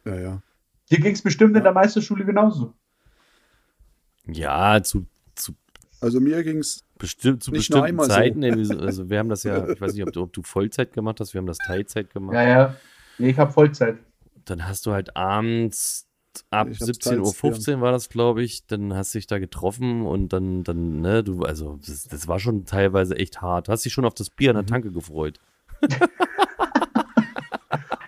Ja, 0.05 0.15
ja. 0.19 0.41
Dir 0.89 0.99
ging 0.99 1.13
es 1.13 1.21
bestimmt 1.21 1.55
in 1.55 1.63
der 1.63 1.71
Meisterschule 1.73 2.25
genauso. 2.25 2.73
ja, 4.27 4.81
zu, 4.83 5.05
zu, 5.35 5.53
Also 5.99 6.19
mir 6.19 6.43
ging's, 6.43 6.83
bestimmt, 6.97 7.43
zu 7.43 7.51
Nicht 7.51 7.69
bestimmten 7.69 7.99
so. 7.99 8.05
Zeiten. 8.07 8.41
wir- 8.41 8.79
Also 8.81 9.09
wir 9.09 9.19
haben 9.19 9.29
das 9.29 9.43
ja, 9.43 9.67
ich 9.69 9.79
weiß 9.81 9.93
nicht, 9.93 10.03
ob 10.05 10.11
du, 10.13 10.21
ob 10.21 10.33
du 10.33 10.43
Vollzeit 10.43 10.93
gemacht 10.93 11.19
hast, 11.19 11.33
wir 11.33 11.39
haben 11.39 11.47
das 11.47 11.57
Teilzeit 11.59 12.09
gemacht. 12.11 12.33
Ja, 12.35 12.43
ja. 12.43 12.75
Nee, 13.17 13.29
ich 13.31 13.37
habe 13.39 13.51
Vollzeit. 13.51 13.97
Dann 14.45 14.67
hast 14.67 14.85
du 14.85 14.91
halt 14.91 15.15
abends 15.15 16.07
ab 16.49 16.67
Ich 16.71 16.79
hab's 16.79 16.89
17.15 16.99 17.75
Uhr 17.75 17.81
war 17.81 17.91
das, 17.91 18.09
glaube 18.09 18.41
ich, 18.41 18.65
dann 18.65 18.93
hast 18.93 19.13
du 19.13 19.19
dich 19.19 19.27
da 19.27 19.37
getroffen 19.37 20.05
und 20.05 20.33
dann, 20.33 20.63
dann, 20.63 21.01
ne, 21.01 21.23
du, 21.23 21.43
also 21.43 21.77
das, 21.85 22.05
das 22.07 22.27
war 22.27 22.39
schon 22.39 22.65
teilweise 22.65 23.15
echt 23.17 23.41
hart. 23.41 23.69
Hast 23.69 23.85
dich 23.85 23.93
schon 23.93 24.05
auf 24.05 24.13
das 24.13 24.29
Bier 24.29 24.51
an 24.51 24.55
Mhm. 24.55 24.59
der 24.61 24.65
Tanke 24.67 24.91
gefreut. 24.91 25.39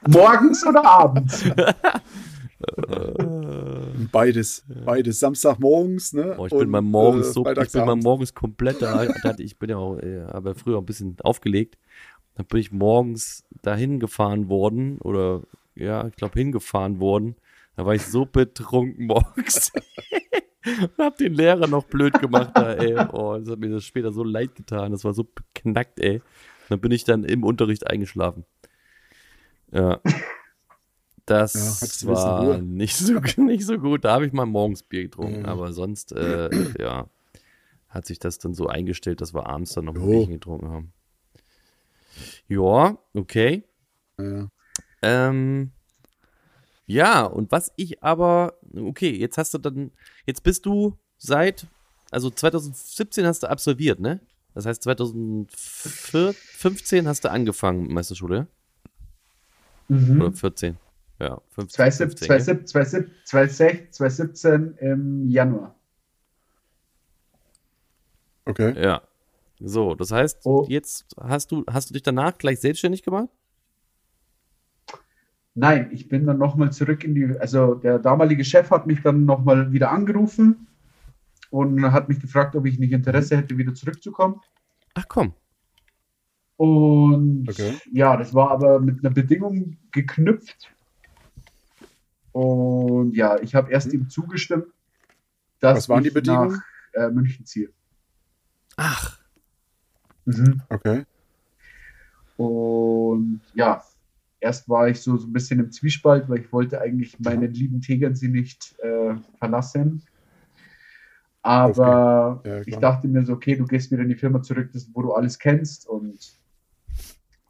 Morgens 0.08 0.66
oder 0.66 0.84
abends? 0.84 1.44
beides. 4.12 4.66
Beides. 4.86 5.20
Samstagmorgens, 5.20 6.14
ne? 6.14 6.36
Oh, 6.38 6.46
ich 6.46 6.52
bin 6.54 6.70
mal 6.70 6.82
morgens 6.82 7.30
äh, 7.30 7.34
so, 7.34 7.46
ich 7.46 7.72
bin 7.72 7.86
mal 7.86 7.96
morgens 7.96 8.34
komplett 8.34 8.82
da. 8.82 9.06
ich 9.38 9.58
bin 9.58 9.70
ja 9.70 9.78
auch, 9.78 9.98
äh, 9.98 10.22
aber 10.30 10.56
früher 10.56 10.78
ein 10.78 10.86
bisschen 10.86 11.18
aufgelegt. 11.24 11.78
Dann 12.36 12.46
bin 12.46 12.60
ich 12.60 12.72
morgens 12.72 13.44
dahin 13.62 14.00
gefahren 14.00 14.50
worden 14.50 14.98
oder 15.00 15.42
ja, 15.76 16.08
ich 16.08 16.16
glaube 16.16 16.40
hingefahren 16.40 17.00
worden. 17.00 17.36
Da 17.76 17.86
war 17.86 17.96
ich 17.96 18.06
so 18.06 18.26
betrunken 18.26 19.06
morgens. 19.08 19.72
und 20.64 20.98
hab 20.98 21.18
den 21.18 21.34
Lehrer 21.34 21.68
noch 21.68 21.86
blöd 21.86 22.20
gemacht 22.20 22.52
da, 22.56 22.74
ey. 22.74 22.96
Oh, 23.12 23.38
das 23.38 23.50
hat 23.50 23.60
mir 23.60 23.70
das 23.70 23.84
später 23.84 24.12
so 24.12 24.24
leid 24.24 24.56
getan. 24.56 24.92
Das 24.92 25.04
war 25.04 25.14
so 25.14 25.24
beknackt, 25.26 26.00
ey. 26.00 26.22
Dann 26.70 26.80
bin 26.80 26.92
ich 26.92 27.04
dann 27.04 27.24
im 27.24 27.44
Unterricht 27.44 27.88
eingeschlafen. 27.88 28.46
Ja. 29.74 30.00
Das 31.26 32.02
Ja, 32.02 32.08
war 32.10 32.58
nicht 32.58 32.98
so, 32.98 33.14
nicht 33.42 33.66
so 33.66 33.78
gut. 33.80 34.04
Da 34.04 34.12
habe 34.14 34.26
ich 34.28 34.34
mal 34.34 34.46
morgens 34.46 34.84
Bier 34.84 35.04
getrunken, 35.04 35.40
Mhm. 35.40 35.46
aber 35.46 35.72
sonst, 35.74 36.12
äh, 36.12 36.50
ja, 36.80 37.08
hat 37.90 38.06
sich 38.06 38.20
das 38.20 38.38
dann 38.40 38.54
so 38.54 38.68
eingestellt, 38.68 39.22
dass 39.22 39.34
wir 39.34 39.48
abends 39.48 39.74
dann 39.74 39.86
noch 39.86 39.96
ein. 39.96 40.10
Bierchen 40.10 40.34
getrunken 40.34 40.68
haben. 40.70 40.92
Ja, 42.48 42.98
okay. 43.14 43.64
Ja, 44.20 44.26
ja. 44.32 44.50
Ähm, 45.02 45.72
ja, 46.86 47.24
und 47.24 47.50
was 47.52 47.72
ich 47.78 48.04
aber, 48.04 48.60
okay, 48.76 49.12
jetzt 49.12 49.38
hast 49.38 49.54
du 49.54 49.58
dann, 49.58 49.92
jetzt 50.26 50.44
bist 50.44 50.66
du 50.66 50.98
seit, 51.18 51.66
also 52.12 52.30
2017 52.30 53.26
hast 53.26 53.44
du 53.44 53.50
absolviert, 53.50 54.02
ne? 54.02 54.20
Das 54.54 54.66
heißt 54.66 54.84
2015 54.84 57.08
hast 57.08 57.24
du 57.24 57.32
angefangen 57.32 57.84
mit 57.84 57.92
Meisterschule, 57.92 58.48
Mhm. 59.94 60.22
oder 60.22 60.32
14? 60.32 60.78
Ja, 61.20 61.42
15, 61.52 61.70
2017, 61.76 62.28
15, 62.28 62.68
2017, 62.68 63.16
2016, 63.26 63.92
2017 63.92 64.78
im 64.80 65.30
Januar. 65.30 65.76
Okay. 68.46 68.74
ja. 68.82 69.02
So, 69.60 69.96
das 69.96 70.12
heißt, 70.12 70.40
Oh. 70.44 70.66
jetzt 70.68 71.06
hast 71.18 71.52
du, 71.52 71.64
hast 71.70 71.90
du 71.90 71.94
dich 71.94 72.04
danach 72.04 72.38
gleich 72.38 72.60
selbstständig 72.60 73.04
gemacht? 73.04 73.30
Nein, 75.56 75.90
ich 75.92 76.10
bin 76.10 76.26
dann 76.26 76.40
nochmal 76.40 76.72
zurück 76.74 77.04
in 77.04 77.14
die, 77.16 77.38
also 77.40 77.76
der 77.76 78.00
damalige 78.00 78.44
Chef 78.44 78.72
hat 78.72 78.88
mich 78.88 79.02
dann 79.02 79.26
nochmal 79.26 79.72
wieder 79.72 79.92
angerufen 79.92 80.68
und 81.52 81.92
hat 81.92 82.10
mich 82.10 82.20
gefragt, 82.20 82.56
ob 82.56 82.66
ich 82.66 82.80
nicht 82.80 82.92
Interesse 82.92 83.38
hätte, 83.38 83.58
wieder 83.58 83.76
zurückzukommen. 83.76 84.42
Ach 84.96 85.06
komm. 85.08 85.34
Und 86.58 87.50
Okay. 87.50 87.80
ja, 87.92 88.16
das 88.18 88.34
war 88.34 88.52
aber 88.52 88.80
mit 88.80 89.04
einer 89.04 89.14
Bedingung 89.14 89.78
geknüpft. 89.92 90.72
Und 92.32 93.16
ja, 93.16 93.40
ich 93.42 93.56
habe 93.56 93.72
erst 93.72 93.94
ihm 93.94 94.10
zugestimmt, 94.10 94.68
dass 95.60 95.78
Was 95.78 95.90
waren 95.90 96.04
die 96.04 96.10
ich 96.10 96.16
Bedingungen? 96.16 96.64
nach 96.94 97.02
äh, 97.08 97.10
München 97.10 97.46
ziehe. 97.46 97.74
Ach, 98.78 99.20
Mhm. 100.26 100.62
Okay. 100.72 101.06
Und 102.36 103.42
ja, 103.54 103.84
erst 104.40 104.68
war 104.70 104.88
ich 104.90 105.02
so, 105.02 105.18
so 105.18 105.28
ein 105.28 105.34
bisschen 105.34 105.60
im 105.60 105.72
Zwiespalt, 105.72 106.30
weil 106.30 106.40
ich 106.42 106.52
wollte 106.52 106.82
eigentlich 106.82 107.20
meinen 107.20 107.54
lieben 107.54 107.82
Tegernsee 107.82 108.28
nicht 108.30 108.78
äh, 108.80 109.16
verlassen. 109.38 110.04
Aber 111.42 112.44
Ja, 112.46 112.62
ich 112.66 112.80
dachte 112.80 113.08
mir 113.08 113.26
so, 113.26 113.34
okay, 113.34 113.56
du 113.56 113.66
gehst 113.66 113.92
wieder 113.92 114.04
in 114.04 114.10
die 114.10 114.16
Firma 114.16 114.42
zurück, 114.42 114.72
das, 114.74 114.90
wo 114.94 115.02
du 115.02 115.14
alles 115.14 115.40
kennst 115.40 115.88
und 115.88 116.40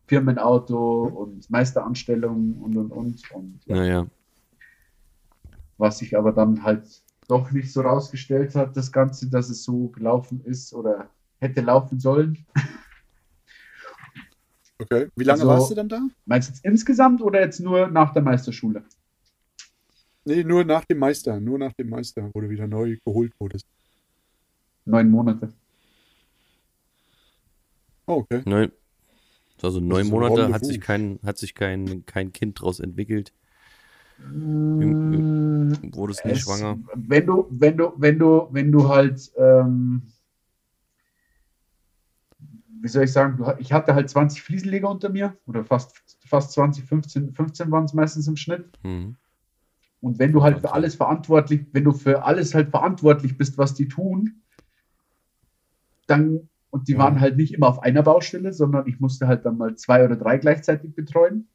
Firmenauto 0.07 1.03
und 1.05 1.49
Meisteranstellung 1.49 2.55
und 2.61 2.77
und 2.77 2.91
und. 2.91 3.31
Und 3.31 3.59
ja, 3.65 3.75
naja. 3.75 4.07
was 5.77 5.99
sich 5.99 6.17
aber 6.17 6.31
dann 6.31 6.63
halt 6.63 6.83
doch 7.27 7.51
nicht 7.51 7.71
so 7.71 7.81
rausgestellt 7.81 8.53
hat, 8.55 8.75
das 8.75 8.91
Ganze, 8.91 9.29
dass 9.29 9.49
es 9.49 9.63
so 9.63 9.87
gelaufen 9.87 10.41
ist 10.43 10.73
oder 10.73 11.09
hätte 11.39 11.61
laufen 11.61 11.99
sollen. 11.99 12.45
Okay. 14.79 15.07
Wie 15.15 15.23
lange 15.23 15.41
Also- 15.41 15.47
warst 15.51 15.71
du 15.71 15.75
dann 15.75 15.87
da? 15.87 16.01
Meinst 16.25 16.49
du 16.49 16.53
jetzt 16.53 16.65
insgesamt 16.65 17.21
oder 17.21 17.39
jetzt 17.39 17.59
nur 17.61 17.87
nach 17.87 18.11
der 18.11 18.21
Meisterschule? 18.21 18.83
Nee, 20.25 20.43
nur 20.43 20.65
nach 20.65 20.83
dem 20.83 20.97
Meister. 20.99 21.39
Nur 21.39 21.57
nach 21.57 21.71
dem 21.73 21.89
Meister, 21.89 22.29
wo 22.33 22.41
du 22.41 22.49
wieder 22.49 22.67
neu 22.67 22.97
geholt 23.05 23.31
wurdest. 23.39 23.65
Neun 24.83 25.09
Monate. 25.09 25.53
Oh, 28.07 28.15
okay. 28.15 28.41
Neun, 28.45 28.71
also 29.63 29.79
neun 29.79 30.07
Monate 30.07 30.51
hat 30.53 30.65
sich 30.65 30.81
kein, 30.81 31.19
hat 31.23 31.37
sich 31.37 31.55
kein, 31.55 32.05
kein 32.05 32.33
Kind 32.33 32.61
draus 32.61 32.79
entwickelt. 32.79 33.33
Mm, 34.79 35.21
Wurdest 35.93 36.25
nicht 36.25 36.37
es- 36.37 36.43
schwanger. 36.43 36.79
Wenn 36.95 37.25
du, 37.25 37.47
wenn 37.49 37.77
du, 37.77 37.93
wenn 37.97 38.19
du, 38.19 38.47
wenn 38.51 38.71
du 38.71 38.89
halt, 38.89 39.31
ähm, 39.37 40.03
wie 42.81 42.87
soll 42.87 43.05
ich 43.05 43.13
sagen, 43.13 43.43
ich 43.59 43.71
hatte 43.71 43.95
halt 43.95 44.09
20 44.09 44.41
Fliesenleger 44.41 44.89
unter 44.89 45.09
mir 45.09 45.37
oder 45.47 45.63
fast, 45.63 45.95
fast 46.25 46.51
20, 46.51 46.83
15, 46.85 47.33
15 47.33 47.71
waren 47.71 47.85
es 47.85 47.93
meistens 47.93 48.27
im 48.27 48.35
Schnitt. 48.35 48.65
Mhm. 48.83 49.15
Und 50.01 50.19
wenn 50.19 50.33
du 50.33 50.43
halt 50.43 50.59
für 50.59 50.73
alles 50.73 50.95
verantwortlich, 50.95 51.65
wenn 51.71 51.85
du 51.85 51.93
für 51.93 52.25
alles 52.25 52.53
halt 52.53 52.71
verantwortlich 52.71 53.37
bist, 53.37 53.57
was 53.57 53.73
die 53.73 53.87
tun, 53.87 54.41
dann, 56.07 56.49
und 56.73 56.87
die 56.87 56.93
Ja. 56.93 56.99
waren 56.99 57.21
halt 57.21 57.37
nicht 57.37 57.53
immer 57.53 57.67
auf 57.67 57.83
einer 57.83 58.01
Baustelle, 58.01 58.51
sondern 58.51 58.87
ich 58.87 58.99
musste 58.99 59.27
halt 59.27 59.45
dann 59.45 59.59
mal 59.59 59.75
zwei 59.75 60.03
oder 60.03 60.15
drei 60.15 60.39
gleichzeitig 60.39 60.95
betreuen. 60.95 61.47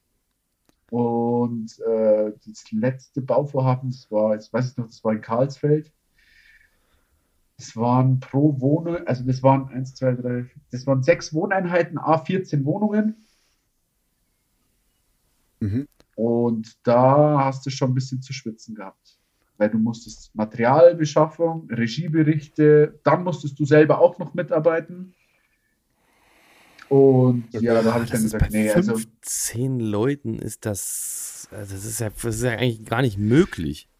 Und 0.90 1.76
äh, 1.80 2.32
das 2.46 2.70
letzte 2.70 3.20
Bauvorhaben, 3.20 3.90
das 3.90 4.08
war, 4.12 4.34
jetzt 4.34 4.52
weiß 4.52 4.70
ich 4.70 4.76
noch, 4.76 4.86
das 4.86 5.02
war 5.02 5.12
in 5.12 5.20
Karlsfeld. 5.20 5.92
Das 7.56 7.76
waren 7.76 8.20
pro 8.20 8.60
Wohnung, 8.60 9.04
also 9.08 9.24
das 9.24 9.42
waren 9.42 9.66
eins, 9.70 9.96
zwei, 9.96 10.12
drei, 10.14 10.46
das 10.70 10.86
waren 10.86 11.02
sechs 11.02 11.34
Wohneinheiten, 11.34 11.98
A 11.98 12.18
14 12.18 12.64
Wohnungen. 12.64 13.16
Mhm. 15.60 15.88
Und 16.14 16.78
da 16.86 17.44
hast 17.44 17.66
du 17.66 17.70
schon 17.70 17.90
ein 17.90 17.94
bisschen 17.94 18.22
zu 18.22 18.32
schwitzen 18.32 18.76
gehabt. 18.76 19.17
Weil 19.58 19.70
du 19.70 19.78
musstest 19.78 20.34
Materialbeschaffung, 20.34 21.68
Regieberichte, 21.70 22.98
dann 23.02 23.24
musstest 23.24 23.58
du 23.58 23.64
selber 23.64 24.00
auch 24.00 24.18
noch 24.18 24.32
mitarbeiten. 24.32 25.14
Und 26.88 27.52
ja, 27.52 27.82
da 27.82 27.92
habe 27.92 28.04
ich 28.04 28.10
dann 28.10 28.22
gesagt, 28.22 28.50
nee, 28.50 28.70
also 28.70 28.96
15 28.96 29.80
Leuten 29.80 30.38
ist 30.38 30.64
das, 30.64 31.48
also 31.50 31.74
das 31.74 31.84
ist 31.84 32.00
ja, 32.00 32.08
das 32.08 32.24
ist 32.24 32.42
ja 32.42 32.52
eigentlich 32.52 32.84
gar 32.86 33.02
nicht 33.02 33.18
möglich. 33.18 33.90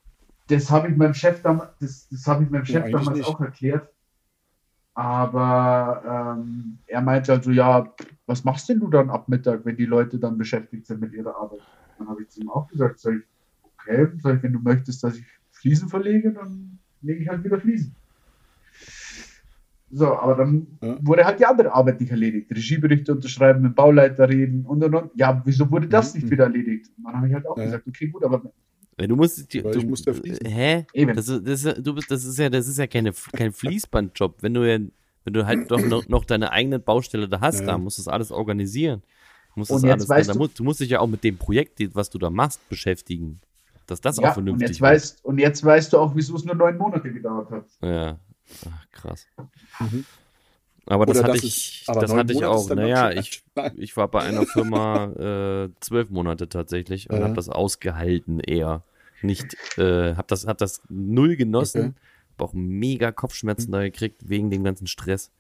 das 0.47 0.71
habe 0.71 0.89
ich 0.89 0.97
meinem 0.97 1.13
Chef 1.13 1.43
damals, 1.43 1.71
das, 1.81 2.09
das 2.09 2.41
ich 2.41 2.51
meinem 2.51 2.65
Chef 2.65 2.91
damals 2.91 3.19
nicht. 3.19 3.27
auch 3.27 3.41
erklärt. 3.41 3.91
Aber 4.95 6.37
ähm, 6.39 6.79
er 6.87 7.03
meinte 7.03 7.33
also, 7.33 7.51
ja, 7.51 7.93
was 8.27 8.43
machst 8.43 8.69
denn 8.69 8.81
du 8.81 8.89
dann 8.89 9.11
ab 9.11 9.29
Mittag, 9.29 9.65
wenn 9.65 9.77
die 9.77 9.85
Leute 9.85 10.19
dann 10.19 10.39
beschäftigt 10.39 10.87
sind 10.87 11.01
mit 11.01 11.13
ihrer 11.13 11.37
Arbeit? 11.37 11.61
Dann 11.99 12.09
habe 12.09 12.23
ich 12.23 12.31
zu 12.31 12.41
ihm 12.41 12.51
auch 12.51 12.67
gesagt, 12.69 12.99
sag 12.99 13.15
ich, 13.15 13.23
okay, 13.63 14.09
sag 14.23 14.37
ich, 14.37 14.43
wenn 14.43 14.55
du 14.55 14.61
möchtest, 14.61 15.05
dass 15.05 15.17
ich 15.17 15.25
Fliesen 15.61 15.89
verlege, 15.89 16.33
dann 16.33 16.79
lege 17.03 17.23
ich 17.23 17.29
halt 17.29 17.45
wieder 17.45 17.59
Fliesen. 17.61 17.95
So, 19.91 20.07
aber 20.19 20.35
dann 20.37 20.67
Ja. 20.83 20.99
wurde 21.01 21.25
halt 21.25 21.41
die 21.41 21.47
andere 21.47 21.73
Arbeit 21.73 22.01
nicht 22.01 22.11
erledigt. 22.11 22.51
Regieberichte 22.51 23.13
unterschreiben, 23.13 23.63
mit 23.63 23.75
Bauleiter 23.75 24.29
reden 24.29 24.67
und 24.67 24.85
und 24.85 24.95
und. 24.95 25.11
Ja, 25.15 25.41
wieso 25.47 25.71
wurde 25.71 25.89
das 25.89 26.15
Mhm. 26.15 26.21
nicht 26.21 26.31
wieder 26.31 26.45
erledigt? 26.45 26.91
Und 26.99 27.05
dann 27.05 27.17
habe 27.17 27.29
ich 27.29 27.35
halt 27.35 27.47
auch 27.47 27.57
Ja. 27.57 27.65
gesagt, 27.65 27.87
okay, 27.89 28.07
gut, 28.09 28.23
aber 28.25 28.43
Ja, 29.01 29.07
Du 29.07 29.15
musst, 29.17 29.55
du, 29.55 29.59
ich 29.71 29.87
muss 29.87 30.03
da 30.03 30.13
fließen. 30.13 30.45
hä? 30.47 30.85
Eben. 30.93 31.15
Das 31.15 31.29
ist, 31.29 31.47
das 31.47 31.65
ist, 31.65 31.87
du 31.87 31.95
bist, 31.95 32.11
das 32.11 32.25
ist 32.25 32.37
ja, 32.37 32.51
das 32.51 32.67
ist 32.67 32.79
ja 32.79 32.87
keine, 32.89 33.13
kein 33.33 33.53
Fließbandjob. 33.53 34.43
Wenn 34.43 34.55
du 34.55 34.69
ja, 34.69 34.79
wenn 35.25 35.33
du 35.33 35.47
halt 35.47 35.71
doch 35.71 35.81
noch, 35.87 36.09
noch 36.09 36.25
deine 36.25 36.51
eigene 36.53 36.79
Baustelle 36.81 37.29
da 37.29 37.41
hast, 37.41 37.61
Ja. 37.61 37.67
da 37.67 37.79
musst 37.79 37.99
du 37.99 38.03
das 38.03 38.09
alles 38.09 38.33
organisieren. 38.33 39.03
Du 39.55 39.61
musst 39.61 39.71
Und 39.71 39.77
das 39.77 39.83
jetzt 39.85 39.93
alles, 39.93 40.09
weißt 40.09 40.29
da 40.31 40.33
du- 40.35 40.39
musst, 40.41 40.59
du 40.59 40.65
musst 40.65 40.81
dich 40.81 40.91
ja 40.91 40.99
auch 41.01 41.07
mit 41.07 41.23
dem 41.25 41.37
Projekt, 41.39 41.79
was 41.95 42.11
du 42.11 42.19
da 42.19 42.29
machst, 42.29 42.69
beschäftigen. 42.69 43.41
Dass 43.89 44.01
das 44.01 44.19
ja, 44.19 44.31
auch 44.31 44.35
und 44.35 44.35
vernünftig 44.35 44.69
jetzt, 44.69 44.81
weißt, 44.81 45.25
und 45.25 45.39
jetzt 45.39 45.65
weißt 45.65 45.93
du 45.93 45.99
auch, 45.99 46.15
wieso 46.15 46.37
es 46.37 46.45
nur 46.45 46.55
neun 46.55 46.77
Monate 46.79 47.13
gedauert 47.13 47.51
hat. 47.51 47.65
wird. 47.81 47.93
Ja, 47.97 48.19
Ach, 48.67 48.91
krass. 48.93 49.27
Mhm. 49.81 50.05
Aber 50.87 51.05
das 51.07 51.19
Oder 51.19 51.25
hatte 51.25 51.37
dass 51.37 51.45
ich, 51.45 51.85
aber 51.87 52.01
das 52.01 52.11
hatte 52.15 52.33
ich 52.33 52.41
Monate 52.41 52.63
ist 52.65 52.71
auch. 52.71 52.77
Naja, 52.77 53.11
ich, 53.13 53.43
ich 53.77 53.97
war 53.97 54.09
bei 54.09 54.23
einer 54.23 54.47
Firma 54.47 55.65
äh, 55.65 55.71
zwölf 55.81 56.11
Monate 56.11 56.49
tatsächlich 56.49 57.11
und 57.11 57.17
Ja. 57.17 57.25
habe 57.25 57.35
das 57.35 57.49
ausgehalten 57.49 58.41
eher. 58.41 58.85
Nicht, 59.23 59.57
äh, 59.79 60.15
habe 60.15 60.27
das, 60.29 60.47
hab 60.47 60.59
das 60.59 60.83
null 60.89 61.37
genossen, 61.37 61.81
Okay. 61.81 61.93
hab 62.39 62.49
auch 62.49 62.53
mega 62.55 63.11
Kopfschmerzen 63.13 63.73
da 63.73 63.83
gekriegt 63.83 64.29
wegen 64.29 64.51
dem 64.51 64.65
ganzen 64.65 64.87
Stress. 64.87 65.31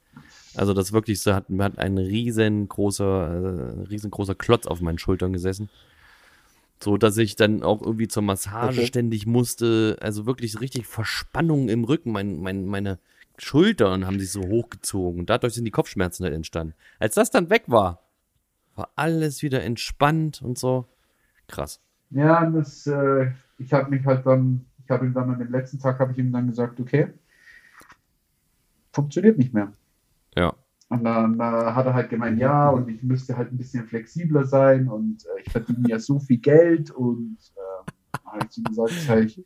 Also 0.54 0.74
das 0.74 0.92
wirklich 0.92 1.20
so 1.20 1.34
hat, 1.34 1.46
hat 1.58 1.78
ein 1.78 1.98
riesengroßer, 1.98 3.04
äh, 3.04 3.80
riesengroßer 3.88 4.34
Klotz 4.34 4.66
auf 4.66 4.80
meinen 4.80 4.98
Schultern 4.98 5.32
gesessen. 5.32 5.70
So, 6.82 6.96
dass 6.96 7.16
ich 7.18 7.36
dann 7.36 7.62
auch 7.62 7.82
irgendwie 7.82 8.08
zur 8.08 8.22
Massage 8.22 8.80
Okay. 8.80 8.86
ständig 8.86 9.26
musste. 9.26 9.96
Also 10.00 10.26
wirklich 10.26 10.60
richtig 10.60 10.86
Verspannung 10.86 11.68
im 11.68 11.84
Rücken. 11.84 12.12
Mein, 12.12 12.38
mein, 12.40 12.66
meine 12.66 12.98
Schultern 13.36 14.06
haben 14.06 14.20
sich 14.20 14.30
so 14.30 14.42
hochgezogen. 14.42 15.20
Und 15.20 15.30
dadurch 15.30 15.54
sind 15.54 15.64
die 15.64 15.70
Kopfschmerzen 15.70 16.24
halt 16.24 16.34
entstanden. 16.34 16.74
Als 16.98 17.14
das 17.14 17.30
dann 17.30 17.50
weg 17.50 17.64
war, 17.66 18.02
war 18.74 18.90
alles 18.94 19.42
wieder 19.42 19.62
entspannt 19.62 20.40
und 20.42 20.58
so. 20.58 20.86
Krass. 21.48 21.80
Ja, 22.10 22.48
das, 22.48 22.86
äh, 22.86 23.32
ich 23.58 23.72
habe 23.72 23.90
mich 23.90 24.04
halt 24.06 24.24
dann, 24.24 24.66
ich 24.84 24.90
habe 24.90 25.04
ihm 25.04 25.14
dann 25.14 25.30
an 25.30 25.38
dem 25.38 25.50
letzten 25.50 25.78
Tag, 25.78 25.98
habe 25.98 26.12
ich 26.12 26.18
ihm 26.18 26.32
dann 26.32 26.46
gesagt, 26.48 26.78
okay, 26.80 27.12
funktioniert 28.92 29.36
nicht 29.38 29.52
mehr. 29.52 29.72
Ja. 30.36 30.54
Und 30.90 31.04
dann 31.04 31.38
äh, 31.38 31.42
hat 31.42 31.86
er 31.86 31.94
halt 31.94 32.08
gemeint, 32.10 32.38
ja, 32.40 32.70
und 32.70 32.88
ich 32.88 33.02
müsste 33.02 33.36
halt 33.36 33.52
ein 33.52 33.58
bisschen 33.58 33.86
flexibler 33.86 34.44
sein 34.44 34.88
und 34.88 35.24
äh, 35.26 35.40
ich 35.44 35.50
verdiene 35.52 35.86
ja 35.90 35.98
so 35.98 36.18
viel 36.18 36.38
Geld 36.38 36.90
und 36.90 37.36
äh, 37.56 38.26
habe 38.26 38.44
ich 38.44 38.50
zu 38.50 38.60
ihm 38.62 38.68
gesagt, 38.68 38.92
sag 39.06 39.24
ich, 39.24 39.44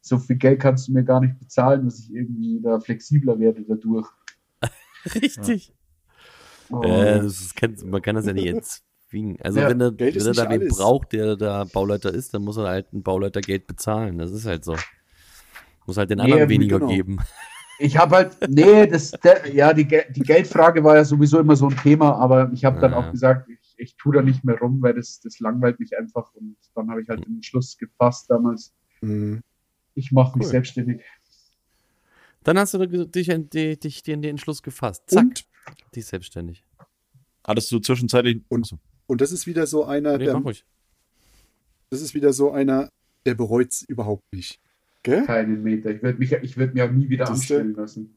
so 0.00 0.18
viel 0.18 0.36
Geld 0.36 0.60
kannst 0.60 0.86
du 0.88 0.92
mir 0.92 1.02
gar 1.04 1.20
nicht 1.20 1.38
bezahlen, 1.38 1.84
dass 1.84 1.98
ich 1.98 2.12
irgendwie 2.14 2.60
da 2.62 2.78
flexibler 2.78 3.38
werde 3.40 3.64
dadurch. 3.66 4.08
Richtig. 5.14 5.74
Und, 6.68 6.84
Äh, 6.84 7.20
das 7.20 7.40
ist, 7.40 7.56
kann, 7.56 7.76
man 7.86 8.02
kann 8.02 8.16
das 8.16 8.26
ja 8.26 8.32
nicht 8.32 8.46
erzwingen. 8.46 9.38
Also 9.40 9.60
Ja, 9.60 9.68
wenn 9.68 9.80
er, 9.80 9.92
Geld 9.92 10.16
wenn 10.16 10.26
er 10.26 10.34
da 10.34 10.50
wen 10.50 10.66
braucht, 10.68 11.12
der 11.12 11.36
da 11.36 11.64
Bauleiter 11.64 12.12
ist, 12.12 12.34
dann 12.34 12.42
muss 12.42 12.56
er 12.56 12.64
halt 12.68 12.92
einen 12.92 13.02
Bauleiter 13.02 13.40
Geld 13.40 13.66
bezahlen. 13.66 14.18
Das 14.18 14.30
ist 14.32 14.46
halt 14.46 14.64
so. 14.64 14.76
Muss 15.86 15.96
halt 15.96 16.10
den 16.10 16.18
Nee, 16.18 16.24
anderen 16.24 16.48
weniger 16.48 16.78
genau. 16.80 16.90
geben. 16.90 17.18
Ich 17.78 17.96
habe 17.96 18.14
halt, 18.16 18.36
nee, 18.48 18.86
das, 18.86 19.10
der, 19.12 19.52
ja, 19.52 19.72
die, 19.72 19.84
die 19.86 20.20
Geldfrage 20.20 20.84
war 20.84 20.96
ja 20.96 21.04
sowieso 21.04 21.40
immer 21.40 21.56
so 21.56 21.68
ein 21.68 21.76
Thema, 21.76 22.14
aber 22.16 22.50
ich 22.52 22.64
habe 22.64 22.80
dann 22.80 22.92
Ja. 22.92 22.98
auch 22.98 23.10
gesagt, 23.10 23.48
ich, 23.48 23.74
ich 23.76 23.96
tue 23.96 24.14
da 24.14 24.22
nicht 24.22 24.44
mehr 24.44 24.58
rum, 24.58 24.80
weil 24.80 24.94
das, 24.94 25.20
das 25.20 25.40
langweilt 25.40 25.80
mich 25.80 25.96
einfach 25.98 26.32
und 26.34 26.56
dann 26.74 26.88
habe 26.90 27.02
ich 27.02 27.08
halt 27.08 27.24
den 27.26 27.36
Entschluss 27.36 27.76
gefasst 27.76 28.30
damals, 28.30 28.72
Mhm. 29.00 29.42
ich 29.94 30.12
mache 30.12 30.38
mich 30.38 30.46
Cool. 30.46 30.50
selbstständig. 30.52 31.02
Dann 32.44 32.58
hast 32.58 32.74
du 32.74 32.86
dich, 32.86 33.26
dich, 33.28 33.78
dich 33.80 34.02
dir 34.02 34.14
in 34.14 34.22
den 34.22 34.30
Entschluss 34.32 34.62
gefasst. 34.62 35.02
Zack, 35.08 35.24
Und, 35.24 35.44
dich 35.96 36.06
selbstständig. 36.06 36.64
Hattest 37.46 37.72
du 37.72 37.78
zwischenzeitlich. 37.80 38.42
Und- 38.48 38.62
Achso. 38.64 38.78
und 39.06 39.20
das 39.20 39.32
ist 39.32 39.46
wieder 39.46 39.66
so 39.66 39.84
einer, 39.84 40.16
Nee, 40.18 40.26
der, 40.26 40.34
mach 40.34 40.44
ruhig. 40.44 40.64
das 41.90 42.00
ist 42.02 42.14
wieder 42.14 42.32
so 42.32 42.52
einer, 42.52 42.88
der 43.26 43.34
bereut 43.34 43.72
es 43.72 43.82
überhaupt 43.82 44.22
nicht. 44.32 44.60
Gell? 45.04 45.24
Keinen 45.24 45.62
Meter. 45.62 45.90
Ich 45.90 46.02
würde 46.02 46.18
mich, 46.18 46.32
ich 46.32 46.56
würd 46.56 46.74
mir 46.74 46.86
auch 46.86 46.90
nie 46.90 47.08
wieder 47.08 47.28
anstellen 47.28 47.74
lassen. 47.74 48.16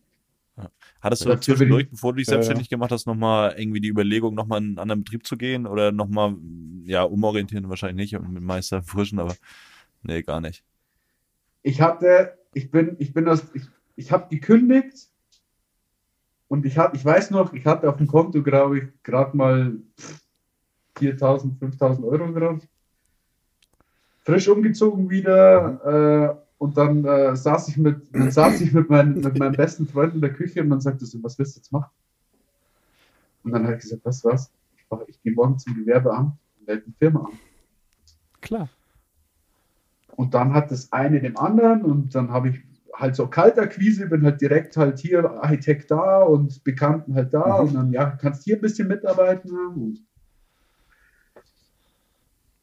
Hattest 1.02 1.26
du 1.26 1.40
zwischendurch, 1.40 1.90
bevor 1.90 2.14
du 2.14 2.18
dich 2.18 2.28
Ja, 2.28 2.34
ja. 2.34 2.38
selbstständig 2.38 2.70
gemacht 2.70 2.92
hast, 2.92 3.06
nochmal 3.06 3.54
irgendwie 3.58 3.82
die 3.82 3.90
Überlegung, 3.90 4.34
nochmal 4.34 4.60
in 4.60 4.70
einen 4.70 4.80
anderen 4.80 5.04
Betrieb 5.04 5.28
zu 5.28 5.38
gehen 5.38 5.68
oder 5.68 5.92
nochmal, 5.92 6.36
ja, 6.84 7.04
umorientieren 7.04 7.70
wahrscheinlich 7.70 8.12
nicht 8.12 8.20
und 8.20 8.34
mit 8.34 8.42
Meister 8.42 8.82
frischen, 8.82 9.20
aber 9.20 9.36
nee, 10.02 10.24
gar 10.24 10.42
nicht. 10.42 10.64
Ich 11.62 11.82
hatte, 11.82 12.38
ich 12.54 12.72
bin, 12.72 12.96
ich 12.98 13.14
bin 13.14 13.26
das, 13.26 13.46
ich, 13.54 13.64
ich 13.98 14.12
habe 14.12 14.34
gekündigt 14.34 15.10
und 16.48 16.66
ich 16.66 16.78
hatte, 16.78 16.96
ich 16.96 17.06
weiß 17.06 17.30
noch, 17.32 17.54
ich 17.54 17.66
hatte 17.66 17.90
auf 17.90 17.98
dem 17.98 18.08
Konto, 18.08 18.42
glaube 18.42 18.80
ich, 18.80 18.84
gerade 19.04 19.38
mal 19.38 19.76
4.000, 20.98 21.60
5.000 21.60 22.04
Euro 22.04 22.32
drauf. 22.32 22.68
Frisch 24.24 24.48
umgezogen 24.48 25.10
wieder 25.10 26.40
äh, 26.42 26.47
und 26.60 26.78
dann 26.78 27.05
äh, 27.05 27.36
saß 27.36 27.70
ich 27.70 27.78
mit, 27.78 28.16
dann 28.18 28.30
saß 28.32 28.62
ich 28.62 28.74
mit, 28.74 28.89
meinen, 28.89 29.22
mit 29.22 29.38
meinem 29.38 29.55
besten 29.55 29.88
Freund 29.88 30.16
in 30.16 30.22
der 30.22 30.34
Küche 30.34 30.62
und 30.62 30.70
dann 30.70 30.82
sagte 30.82 31.05
so, 31.05 31.22
was 31.24 31.38
willst 31.39 31.55
du 31.55 31.60
jetzt 31.60 31.72
machen? 31.72 31.91
Und 33.43 33.51
dann 33.53 33.64
habe 33.64 33.76
ich 33.76 33.82
gesagt, 33.82 34.05
was, 34.05 34.24
was? 34.26 34.51
Ich, 34.76 34.86
mach- 34.89 35.01
ich 35.08 35.20
gehe 35.22 35.34
morgen 35.34 35.58
zum 35.58 35.74
Gewerbeamt 35.76 36.34
und 36.60 36.68
melde 36.68 36.84
eine 36.86 36.93
Firma 36.99 37.22
an. 37.26 37.39
Klar. 38.41 38.70
Und 40.18 40.34
dann 40.34 40.53
hat 40.53 40.70
das 40.72 40.91
eine 40.91 41.22
dem 41.22 41.38
anderen 41.38 41.84
und 41.84 42.14
dann 42.14 42.30
habe 42.32 42.49
ich 42.49 42.60
halt 42.93 43.16
so 43.16 43.28
Kaltakquise, 43.28 44.08
bin 44.08 44.24
halt 44.24 44.41
direkt 44.41 44.76
halt 44.76 44.99
hier 44.99 45.30
Architekt 45.43 45.91
da 45.91 46.24
und 46.24 46.64
Bekannten 46.66 47.14
halt 47.14 47.34
da 47.34 47.60
Mhm. 47.62 47.68
und 47.68 47.74
dann, 47.76 47.91
ja, 47.93 48.10
kannst 48.12 48.43
hier 48.43 48.55
ein 48.55 48.62
bisschen 48.62 48.88
mitarbeiten 48.89 49.51
und, 49.76 49.99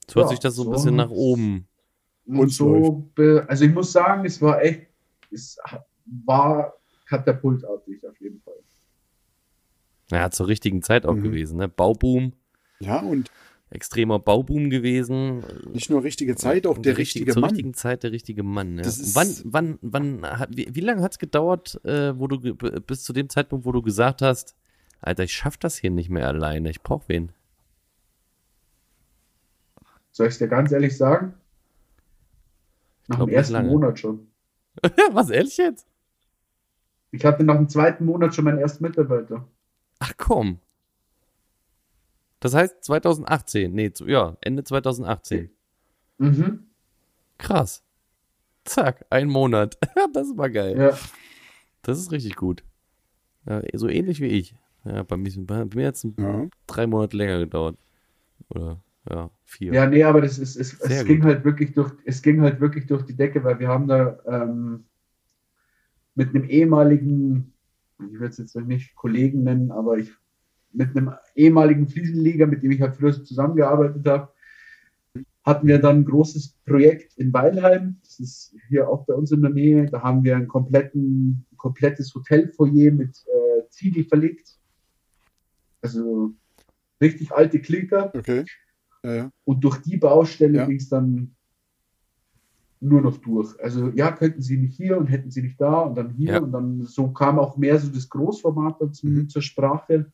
So 0.08 0.14
hört 0.16 0.28
Ja, 0.28 0.28
sich 0.28 0.40
das 0.40 0.54
so 0.54 0.62
ein 0.62 0.66
so. 0.66 0.70
bisschen 0.70 0.96
nach 0.96 1.10
oben. 1.10 1.68
Und, 2.26 2.38
Und 2.38 2.48
so. 2.52 3.10
Also 3.48 3.64
ich 3.64 3.72
muss 3.72 3.92
sagen, 3.92 4.24
es 4.24 4.40
war 4.40 4.62
echt, 4.62 4.86
es 5.30 5.58
war 6.24 6.74
katapultartig 7.06 8.06
auf 8.08 8.18
jeden 8.20 8.40
Fall. 8.40 8.54
Ja, 10.10 10.30
zur 10.30 10.48
richtigen 10.48 10.82
Zeit 10.82 11.06
auch 11.06 11.14
Mhm. 11.14 11.22
gewesen. 11.22 11.56
Ne? 11.58 11.68
Bauboom, 11.68 12.32
Ja, 12.80 13.00
und 13.00 13.30
extremer 13.70 14.18
Bauboom 14.18 14.70
gewesen. 14.70 15.42
nicht 15.72 15.90
nur 15.90 16.04
richtige 16.04 16.36
Zeit, 16.36 16.66
auch 16.66 16.78
der 16.78 16.96
richtige 16.98 17.32
zur 17.32 17.40
Mann. 17.40 17.50
richtigen 17.50 17.74
Zeit 17.74 18.02
der 18.04 18.12
richtige 18.12 18.42
Mann. 18.42 18.78
Ja. 18.78 18.84
Wann, 19.14 19.34
wann, 19.44 19.78
wann, 19.82 20.22
hat, 20.26 20.50
wie, 20.56 20.68
wie 20.74 20.80
lange 20.80 21.02
hat 21.02 21.12
es 21.12 21.18
gedauert, 21.18 21.80
äh, 21.84 22.16
wo 22.18 22.28
du 22.28 22.38
bis 22.54 23.02
zu 23.02 23.12
dem 23.12 23.28
Zeitpunkt, 23.28 23.64
wo 23.66 23.72
du 23.72 23.82
gesagt 23.82 24.22
hast, 24.22 24.54
Alter, 25.00 25.24
ich 25.24 25.32
schaff 25.34 25.56
das 25.56 25.76
hier 25.76 25.90
nicht 25.90 26.08
mehr 26.10 26.26
alleine, 26.28 26.70
ich 26.70 26.82
brauch 26.82 27.02
wen. 27.08 27.32
Soll 30.12 30.28
ich 30.28 30.34
es 30.34 30.38
dir 30.38 30.48
ganz 30.48 30.70
ehrlich 30.72 30.96
sagen? 30.96 31.34
Nach 33.08 33.16
glaub 33.16 33.28
dem 33.28 33.34
ersten 33.36 33.52
lange. 33.52 33.68
Monat 33.70 33.98
schon. 33.98 34.28
Was, 35.12 35.30
ehrlich 35.30 35.56
jetzt? 35.56 35.86
Ich 37.10 37.24
hatte 37.24 37.44
nach 37.44 37.56
dem 37.56 37.68
zweiten 37.68 38.04
Monat 38.06 38.34
schon 38.34 38.44
meinen 38.44 38.58
ersten 38.58 38.82
Mitarbeiter. 38.82 39.46
Ach 40.00 40.12
komm. 40.16 40.58
Das 42.40 42.54
heißt 42.54 42.82
2018, 42.84 43.72
nee, 43.72 43.92
zu- 43.92 44.06
ja, 44.06 44.36
Ende 44.40 44.64
2018. 44.64 45.50
Mhm. 46.18 46.64
Krass. 47.38 47.82
Zack, 48.64 49.06
ein 49.10 49.28
Monat. 49.28 49.78
das 50.12 50.28
ist 50.28 50.36
mal 50.36 50.50
geil. 50.50 50.76
Ja. 50.78 50.98
Das 51.82 51.98
ist 51.98 52.12
richtig 52.12 52.36
gut. 52.36 52.64
Ja, 53.46 53.62
so 53.74 53.88
ähnlich 53.88 54.20
wie 54.20 54.26
ich. 54.28 54.54
Ja, 54.84 55.02
bei 55.02 55.16
mir, 55.16 55.30
bei 55.38 55.64
mir 55.66 55.86
hat 55.88 55.94
es 55.96 56.06
Ja. 56.18 56.46
drei 56.66 56.86
Monate 56.86 57.16
länger 57.16 57.38
gedauert. 57.38 57.76
Oder, 58.48 58.80
ja, 59.08 59.30
vier. 59.44 59.72
Ja, 59.72 59.86
nee, 59.86 60.02
aber 60.02 60.20
das 60.20 60.38
ist, 60.38 60.56
es, 60.56 60.80
es 60.80 60.98
gut. 60.98 61.06
ging 61.06 61.24
halt 61.24 61.44
wirklich 61.44 61.72
durch, 61.74 61.92
es 62.04 62.22
ging 62.22 62.40
halt 62.40 62.60
wirklich 62.60 62.86
durch 62.86 63.04
die 63.04 63.16
Decke, 63.16 63.44
weil 63.44 63.58
wir 63.58 63.68
haben 63.68 63.86
da 63.86 64.18
ähm, 64.26 64.84
mit 66.14 66.30
einem 66.30 66.44
ehemaligen, 66.44 67.52
ich 67.98 68.18
will 68.18 68.28
es 68.28 68.38
jetzt 68.38 68.56
nicht 68.56 68.94
Kollegen 68.94 69.42
nennen, 69.42 69.70
aber 69.70 69.98
ich 69.98 70.10
mit 70.72 70.96
einem 70.96 71.12
ehemaligen 71.34 71.88
Fliesenleger, 71.88 72.46
mit 72.46 72.62
dem 72.62 72.72
ich 72.72 72.80
halt 72.80 72.96
früher 72.96 73.12
so 73.12 73.22
zusammengearbeitet 73.22 74.06
habe, 74.06 74.32
hatten 75.44 75.66
wir 75.66 75.78
dann 75.78 75.98
ein 75.98 76.04
großes 76.04 76.56
Projekt 76.64 77.16
in 77.18 77.32
Weilheim. 77.32 77.98
Das 78.02 78.18
ist 78.18 78.56
hier 78.68 78.88
auch 78.88 79.04
bei 79.04 79.14
uns 79.14 79.30
in 79.30 79.42
der 79.42 79.50
Nähe. 79.50 79.86
Da 79.86 80.02
haben 80.02 80.24
wir 80.24 80.36
ein 80.36 80.48
kompletten, 80.48 81.46
komplettes 81.56 82.14
Hotelfoyer 82.14 82.92
mit 82.92 83.24
äh, 83.26 83.68
Ziegel 83.68 84.04
verlegt. 84.04 84.58
Also 85.82 86.32
richtig 87.00 87.30
alte 87.32 87.60
Klinker. 87.60 88.10
Okay. 88.14 88.44
Ja, 89.04 89.14
ja. 89.14 89.30
Und 89.44 89.62
durch 89.62 89.78
die 89.82 89.96
Baustelle 89.98 90.58
Ja. 90.58 90.66
ging 90.66 90.76
es 90.76 90.88
dann 90.88 91.34
nur 92.80 93.00
noch 93.00 93.16
durch. 93.18 93.58
Also 93.62 93.88
ja, 93.90 94.10
könnten 94.12 94.42
sie 94.42 94.56
nicht 94.58 94.76
hier 94.76 94.98
und 94.98 95.06
hätten 95.06 95.30
sie 95.30 95.42
nicht 95.42 95.60
da 95.60 95.80
und 95.82 95.94
dann 95.94 96.10
hier 96.10 96.32
Ja. 96.34 96.40
und 96.40 96.52
dann 96.52 96.82
so 96.82 97.08
kam 97.08 97.38
auch 97.38 97.56
mehr 97.56 97.78
so 97.78 97.90
das 97.92 98.08
Großformat 98.08 98.80
dann 98.80 98.92
zum, 98.92 99.12
Mhm. 99.12 99.28
zur 99.28 99.42
Sprache. 99.42 100.10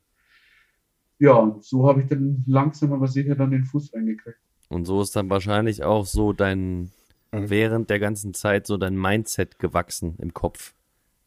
Ja, 1.19 1.33
und 1.33 1.63
so 1.63 1.87
habe 1.87 2.01
ich 2.01 2.07
dann 2.07 2.43
langsam 2.47 2.93
aber 2.93 3.07
sicher 3.07 3.35
dann 3.35 3.51
den 3.51 3.63
Fuß 3.65 3.93
reingekriegt. 3.93 4.39
Und 4.69 4.85
so 4.85 5.01
ist 5.01 5.15
dann 5.15 5.29
wahrscheinlich 5.29 5.83
auch 5.83 6.05
so 6.05 6.33
dein, 6.33 6.91
Mhm. 7.33 7.49
während 7.49 7.89
der 7.89 7.99
ganzen 7.99 8.33
Zeit 8.33 8.65
so 8.67 8.77
dein 8.77 8.95
Mindset 8.99 9.59
gewachsen 9.59 10.15
im 10.19 10.33
Kopf. 10.33 10.73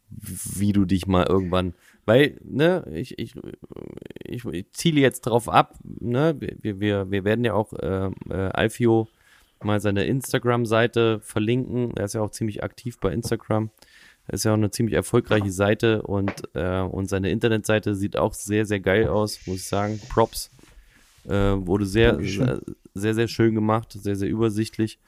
Wie 0.08 0.72
du 0.72 0.84
dich 0.84 1.06
mal 1.06 1.26
irgendwann, 1.26 1.74
weil, 2.06 2.38
ne, 2.44 2.84
ich, 2.92 3.18
ich, 3.18 3.34
ich, 4.24 4.44
ich 4.44 4.72
ziele 4.72 5.00
jetzt 5.00 5.22
drauf 5.22 5.48
ab, 5.48 5.78
ne, 5.82 6.36
wir, 6.38 6.80
wir, 6.80 7.10
wir 7.10 7.24
werden 7.24 7.44
ja 7.44 7.54
auch 7.54 7.72
äh, 7.72 8.10
äh, 8.28 8.50
Alfio 8.52 9.08
mal 9.62 9.80
seine 9.80 10.04
Instagram-Seite 10.04 11.20
verlinken. 11.20 11.96
Er 11.96 12.04
ist 12.04 12.14
ja 12.14 12.20
auch 12.20 12.30
ziemlich 12.30 12.62
aktiv 12.62 12.98
bei 12.98 13.12
Instagram. 13.12 13.70
Ist 14.28 14.44
ja 14.44 14.52
auch 14.52 14.56
eine 14.56 14.70
ziemlich 14.70 14.94
erfolgreiche 14.94 15.50
Seite 15.50 16.02
und, 16.02 16.32
äh, 16.54 16.80
und 16.80 17.08
seine 17.08 17.30
Internetseite 17.30 17.94
sieht 17.94 18.16
auch 18.16 18.32
sehr, 18.32 18.64
sehr 18.64 18.80
geil 18.80 19.08
aus, 19.08 19.46
muss 19.46 19.56
ich 19.56 19.66
sagen. 19.66 20.00
Props. 20.08 20.50
Äh, 21.26 21.30
wurde 21.66 21.86
sehr, 21.86 22.18
sehr, 22.22 22.60
sehr, 22.94 23.14
sehr 23.14 23.28
schön 23.28 23.54
gemacht, 23.54 23.92
sehr, 23.92 24.16
sehr 24.16 24.28
übersichtlich. 24.28 24.98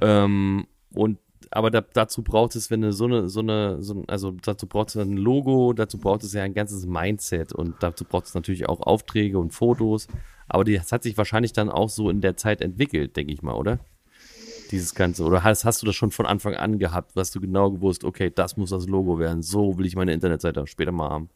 Ähm, 0.00 0.66
und 0.92 1.18
aber 1.50 1.70
da, 1.70 1.80
dazu 1.80 2.22
braucht 2.22 2.56
es, 2.56 2.70
wenn 2.70 2.82
du 2.82 2.92
so 2.92 3.04
eine, 3.06 3.28
so 3.28 3.40
eine, 3.40 3.82
so 3.82 3.94
ein, 3.94 4.04
also 4.08 4.32
dazu 4.32 4.66
braucht 4.66 4.88
es 4.90 4.96
ein 4.96 5.16
Logo, 5.16 5.72
dazu 5.72 5.98
braucht 5.98 6.22
es 6.24 6.32
ja 6.32 6.42
ein 6.42 6.54
ganzes 6.54 6.86
Mindset 6.86 7.52
und 7.52 7.76
dazu 7.80 8.04
braucht 8.04 8.26
es 8.26 8.34
natürlich 8.34 8.68
auch 8.68 8.80
Aufträge 8.80 9.38
und 9.38 9.52
Fotos. 9.52 10.06
Aber 10.48 10.64
die- 10.64 10.76
das 10.76 10.92
hat 10.92 11.02
sich 11.02 11.16
wahrscheinlich 11.18 11.52
dann 11.52 11.68
auch 11.70 11.88
so 11.88 12.10
in 12.10 12.20
der 12.20 12.36
Zeit 12.36 12.60
entwickelt, 12.60 13.16
denke 13.16 13.32
ich 13.32 13.42
mal, 13.42 13.54
oder? 13.54 13.78
Dieses 14.70 14.94
Ganze. 14.94 15.24
Oder 15.24 15.44
hast, 15.44 15.64
hast 15.64 15.80
du 15.82 15.86
das 15.86 15.94
schon 15.94 16.10
von 16.10 16.26
Anfang 16.26 16.54
an 16.54 16.78
gehabt, 16.78 17.16
was 17.16 17.30
du 17.30 17.40
genau 17.40 17.70
gewusst, 17.70 18.04
okay, 18.04 18.30
das 18.34 18.56
muss 18.56 18.70
das 18.70 18.86
Logo 18.86 19.18
werden, 19.18 19.42
so 19.42 19.78
will 19.78 19.86
ich 19.86 19.96
meine 19.96 20.12
Internetseite 20.12 20.66
später 20.66 20.92
mal 20.92 21.08
haben. 21.08 21.30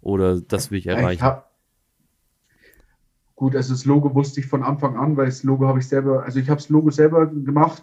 Oder 0.00 0.40
das 0.40 0.70
will 0.70 0.78
ich 0.78 0.86
Ich 0.86 0.92
erreichen. 0.92 1.22
hab, 1.22 1.50
gut, 3.34 3.56
also 3.56 3.72
das 3.74 3.84
Logo 3.84 4.14
wusste 4.14 4.40
ich 4.40 4.46
von 4.46 4.62
Anfang 4.62 4.96
an, 4.96 5.16
weil 5.16 5.26
das 5.26 5.42
Logo 5.42 5.66
habe 5.66 5.80
ich 5.80 5.88
selber, 5.88 6.22
also 6.24 6.38
ich 6.38 6.48
habe 6.48 6.58
das 6.60 6.68
Logo 6.68 6.90
selber 6.90 7.26
gemacht. 7.26 7.82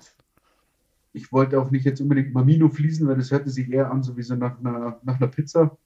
Ich 1.14 1.32
wollte 1.32 1.60
auch 1.62 1.70
nicht 1.72 1.86
jetzt 1.86 2.02
unbedingt 2.02 2.34
Mamino 2.34 2.70
fließen, 2.70 3.08
weil 3.08 3.16
das 3.18 3.32
hörte 3.32 3.50
sich 3.50 3.72
eher 3.72 3.92
an, 3.92 4.02
so 4.04 4.18
wie 4.18 4.24
so 4.24 4.36
nach 4.36 4.60
einer, 4.60 5.00
nach 5.04 5.18
einer 5.18 5.28
Pizza. 5.28 5.78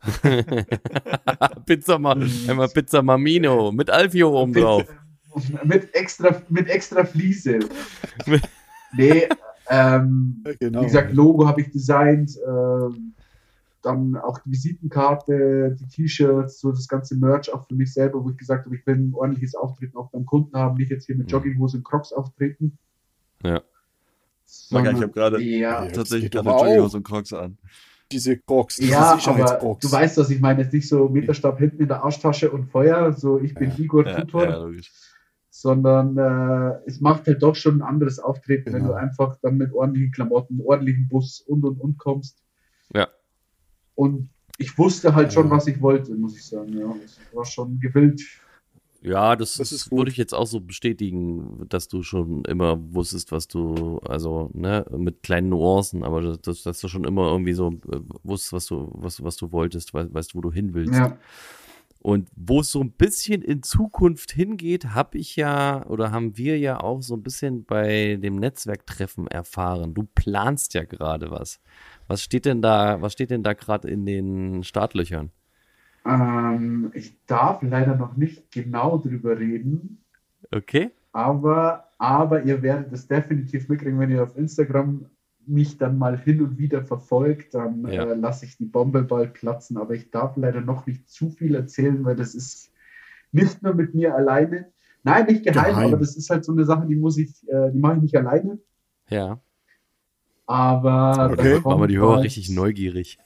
Pizza, 1.66 1.98
Ma 1.98 2.12
einmal 2.48 2.68
Pizza 2.68 3.02
Mamino 3.02 3.72
mit 3.72 3.90
Alfio 3.90 4.30
oben 4.40 4.52
drauf. 4.52 4.84
mit 5.64 5.94
extra, 5.94 6.40
mit 6.48 6.68
extra 6.68 7.04
Fliese. 7.04 7.60
nee, 8.96 9.28
ähm, 9.70 10.44
Genau. 10.60 10.82
wie 10.82 10.86
gesagt, 10.86 11.12
Logo 11.14 11.46
habe 11.48 11.62
ich 11.62 11.70
designt, 11.70 12.38
ähm, 12.46 13.14
dann 13.82 14.16
auch 14.16 14.38
die 14.38 14.50
Visitenkarte, 14.52 15.76
die 15.78 15.86
T-Shirts, 15.88 16.60
so 16.60 16.70
das 16.70 16.88
ganze 16.88 17.16
Merch 17.16 17.52
auch 17.52 17.66
für 17.66 17.74
mich 17.74 17.92
selber, 17.92 18.24
wo 18.24 18.30
ich 18.30 18.36
gesagt 18.38 18.64
habe, 18.64 18.76
ich 18.76 18.86
will 18.86 18.94
ein 18.94 19.12
ordentliches 19.14 19.54
Auftreten 19.54 19.96
auch 19.96 20.10
beim 20.10 20.24
Kunden 20.24 20.56
haben, 20.56 20.76
nicht 20.76 20.90
jetzt 20.90 21.06
hier 21.06 21.16
mit 21.16 21.26
Mhm. 21.26 21.32
Jogginghose 21.32 21.78
und 21.78 21.84
Crocs 21.84 22.12
auftreten. 22.12 22.78
Ja. 23.42 23.62
Mag 24.70 24.86
ich 24.92 24.94
habe 25.02 25.08
gerade 25.08 25.40
Ja, 25.42 25.84
Ja, 25.84 25.90
tatsächlich 25.90 26.30
gerade 26.30 26.48
aber 26.50 26.64
Jogginghose 26.66 26.96
und 26.98 27.02
Crocs 27.04 27.32
an. 27.32 27.58
diese 28.12 28.36
Crocs, 28.38 28.76
diese 28.76 28.92
ja 28.92 29.00
aber 29.12 29.18
Sicherheitscrocs. 29.20 29.80
du 29.86 29.92
weißt, 29.92 30.16
was 30.18 30.30
ich 30.30 30.40
meine. 30.40 30.62
Jetzt 30.62 30.72
nicht 30.72 30.88
so 30.88 31.08
Meterstab 31.08 31.58
hinten 31.58 31.82
in 31.82 31.88
der 31.88 32.02
Arschtasche 32.04 32.50
und 32.50 32.66
Feuer, 32.66 33.12
so 33.12 33.40
ich 33.40 33.54
bin 33.54 33.72
Igor 33.78 34.06
Ja, 34.06 34.20
Tutor. 34.20 34.44
ja, 34.44 34.56
logisch. 34.56 34.90
sondern 35.50 36.18
äh, 36.18 36.80
es 36.86 37.00
macht 37.00 37.26
halt 37.26 37.42
doch 37.42 37.54
schon 37.54 37.78
ein 37.78 37.82
anderes 37.82 38.18
Auftreten, 38.18 38.72
wenn 38.72 38.82
Genau. 38.82 38.94
du 38.94 38.98
einfach 38.98 39.36
dann 39.40 39.56
mit 39.56 39.72
ordentlichen 39.72 40.10
Klamotten, 40.12 40.60
ordentlichen 40.60 41.08
Bus 41.08 41.40
und 41.40 41.64
und 41.64 41.80
und 41.80 41.96
kommst. 41.98 42.42
Ja. 42.92 43.08
Und 43.94 44.30
ich 44.58 44.76
wusste 44.78 45.14
halt 45.14 45.32
schon, 45.32 45.46
Ja. 45.46 45.50
was 45.52 45.66
ich 45.66 45.80
wollte, 45.80 46.12
muss 46.14 46.36
ich 46.36 46.44
sagen. 46.44 46.76
Ja, 46.78 46.94
ich 47.04 47.16
war 47.36 47.44
schon 47.44 47.78
gewillt. 47.80 48.20
Ja, 49.04 49.36
das, 49.36 49.56
Das 49.58 49.70
ist 49.70 49.92
würde 49.92 50.10
ich 50.10 50.16
jetzt 50.16 50.32
auch 50.34 50.46
so 50.46 50.60
bestätigen, 50.60 51.66
dass 51.68 51.88
du 51.88 52.02
schon 52.02 52.42
immer 52.46 52.78
wusstest, 52.94 53.32
was 53.32 53.46
du, 53.48 53.98
also, 53.98 54.50
ne, 54.54 54.86
mit 54.96 55.22
kleinen 55.22 55.50
Nuancen, 55.50 56.02
aber 56.02 56.22
das- 56.22 56.40
das, 56.40 56.62
dass 56.62 56.80
du 56.80 56.88
schon 56.88 57.04
immer 57.04 57.30
irgendwie 57.30 57.52
so 57.52 57.68
äh, 57.70 58.00
wusstest, 58.22 58.52
was 58.54 58.66
du, 58.66 58.88
was, 58.94 59.22
was 59.22 59.36
du 59.36 59.52
wolltest, 59.52 59.92
weißt, 59.92 60.14
weißt, 60.14 60.34
wo 60.34 60.40
du 60.40 60.50
hin 60.50 60.72
willst. 60.72 60.94
Ja. 60.98 61.18
Und 62.00 62.28
wo 62.36 62.60
es 62.60 62.70
so 62.70 62.80
ein 62.80 62.92
bisschen 62.92 63.40
in 63.40 63.62
Zukunft 63.62 64.30
hingeht, 64.32 64.88
habe 64.94 65.16
ich 65.16 65.36
ja 65.36 65.86
oder 65.86 66.10
haben 66.10 66.36
wir 66.36 66.58
ja 66.58 66.80
auch 66.80 67.00
so 67.00 67.14
ein 67.14 67.22
bisschen 67.22 67.64
bei 67.64 68.16
dem 68.16 68.36
Netzwerktreffen 68.36 69.26
erfahren. 69.26 69.94
Du 69.94 70.06
planst 70.14 70.74
ja 70.74 70.84
gerade 70.84 71.30
was. 71.30 71.60
Was 72.06 72.22
steht 72.22 72.44
denn 72.44 72.60
da, 72.60 73.00
was 73.00 73.14
steht 73.14 73.30
denn 73.30 73.42
da 73.42 73.54
gerade 73.54 73.88
in 73.88 74.04
den 74.04 74.64
Startlöchern? 74.64 75.30
Ähm, 76.06 76.90
ich 76.94 77.16
darf 77.26 77.62
leider 77.62 77.96
noch 77.96 78.16
nicht 78.16 78.50
genau 78.52 78.98
drüber 78.98 79.38
reden, 79.38 80.02
Okay? 80.52 80.90
aber, 81.12 81.88
aber 81.98 82.42
ihr 82.42 82.60
werdet 82.62 82.92
es 82.92 83.06
definitiv 83.08 83.68
mitkriegen, 83.68 83.98
wenn 83.98 84.10
ihr 84.10 84.22
auf 84.22 84.36
Instagram 84.36 85.06
mich 85.46 85.76
dann 85.78 85.98
mal 85.98 86.18
hin 86.18 86.40
und 86.42 86.58
wieder 86.58 86.82
verfolgt, 86.84 87.54
dann 87.54 87.86
Ja. 87.88 88.04
äh, 88.04 88.14
lasse 88.14 88.44
ich 88.46 88.56
die 88.56 88.64
Bombe 88.66 89.02
bald 89.02 89.34
platzen. 89.34 89.76
Aber 89.76 89.94
ich 89.94 90.10
darf 90.10 90.36
leider 90.36 90.60
noch 90.62 90.86
nicht 90.86 91.08
zu 91.08 91.30
viel 91.30 91.54
erzählen, 91.54 92.02
weil 92.04 92.16
das 92.16 92.34
ist 92.34 92.72
nicht 93.32 93.62
nur 93.62 93.74
mit 93.74 93.94
mir 93.94 94.14
alleine. 94.14 94.72
Nein, 95.02 95.26
nicht 95.26 95.44
geheim, 95.44 95.74
Geheim. 95.74 95.88
aber 95.88 95.98
das 95.98 96.16
ist 96.16 96.30
halt 96.30 96.44
so 96.46 96.52
eine 96.52 96.64
Sache, 96.64 96.86
die 96.86 96.96
muss 96.96 97.18
ich, 97.18 97.46
äh, 97.48 97.70
die 97.72 97.78
mache 97.78 97.96
ich 97.96 98.02
nicht 98.02 98.16
alleine. 98.16 98.58
Ja. 99.10 99.38
Aber 100.46 101.30
Okay. 101.32 101.60
da 101.62 101.68
Machen 101.68 101.80
wir 101.82 101.88
die 101.88 101.98
Hörer 101.98 102.14
bald- 102.14 102.24
richtig 102.24 102.48
neugierig. 102.50 103.18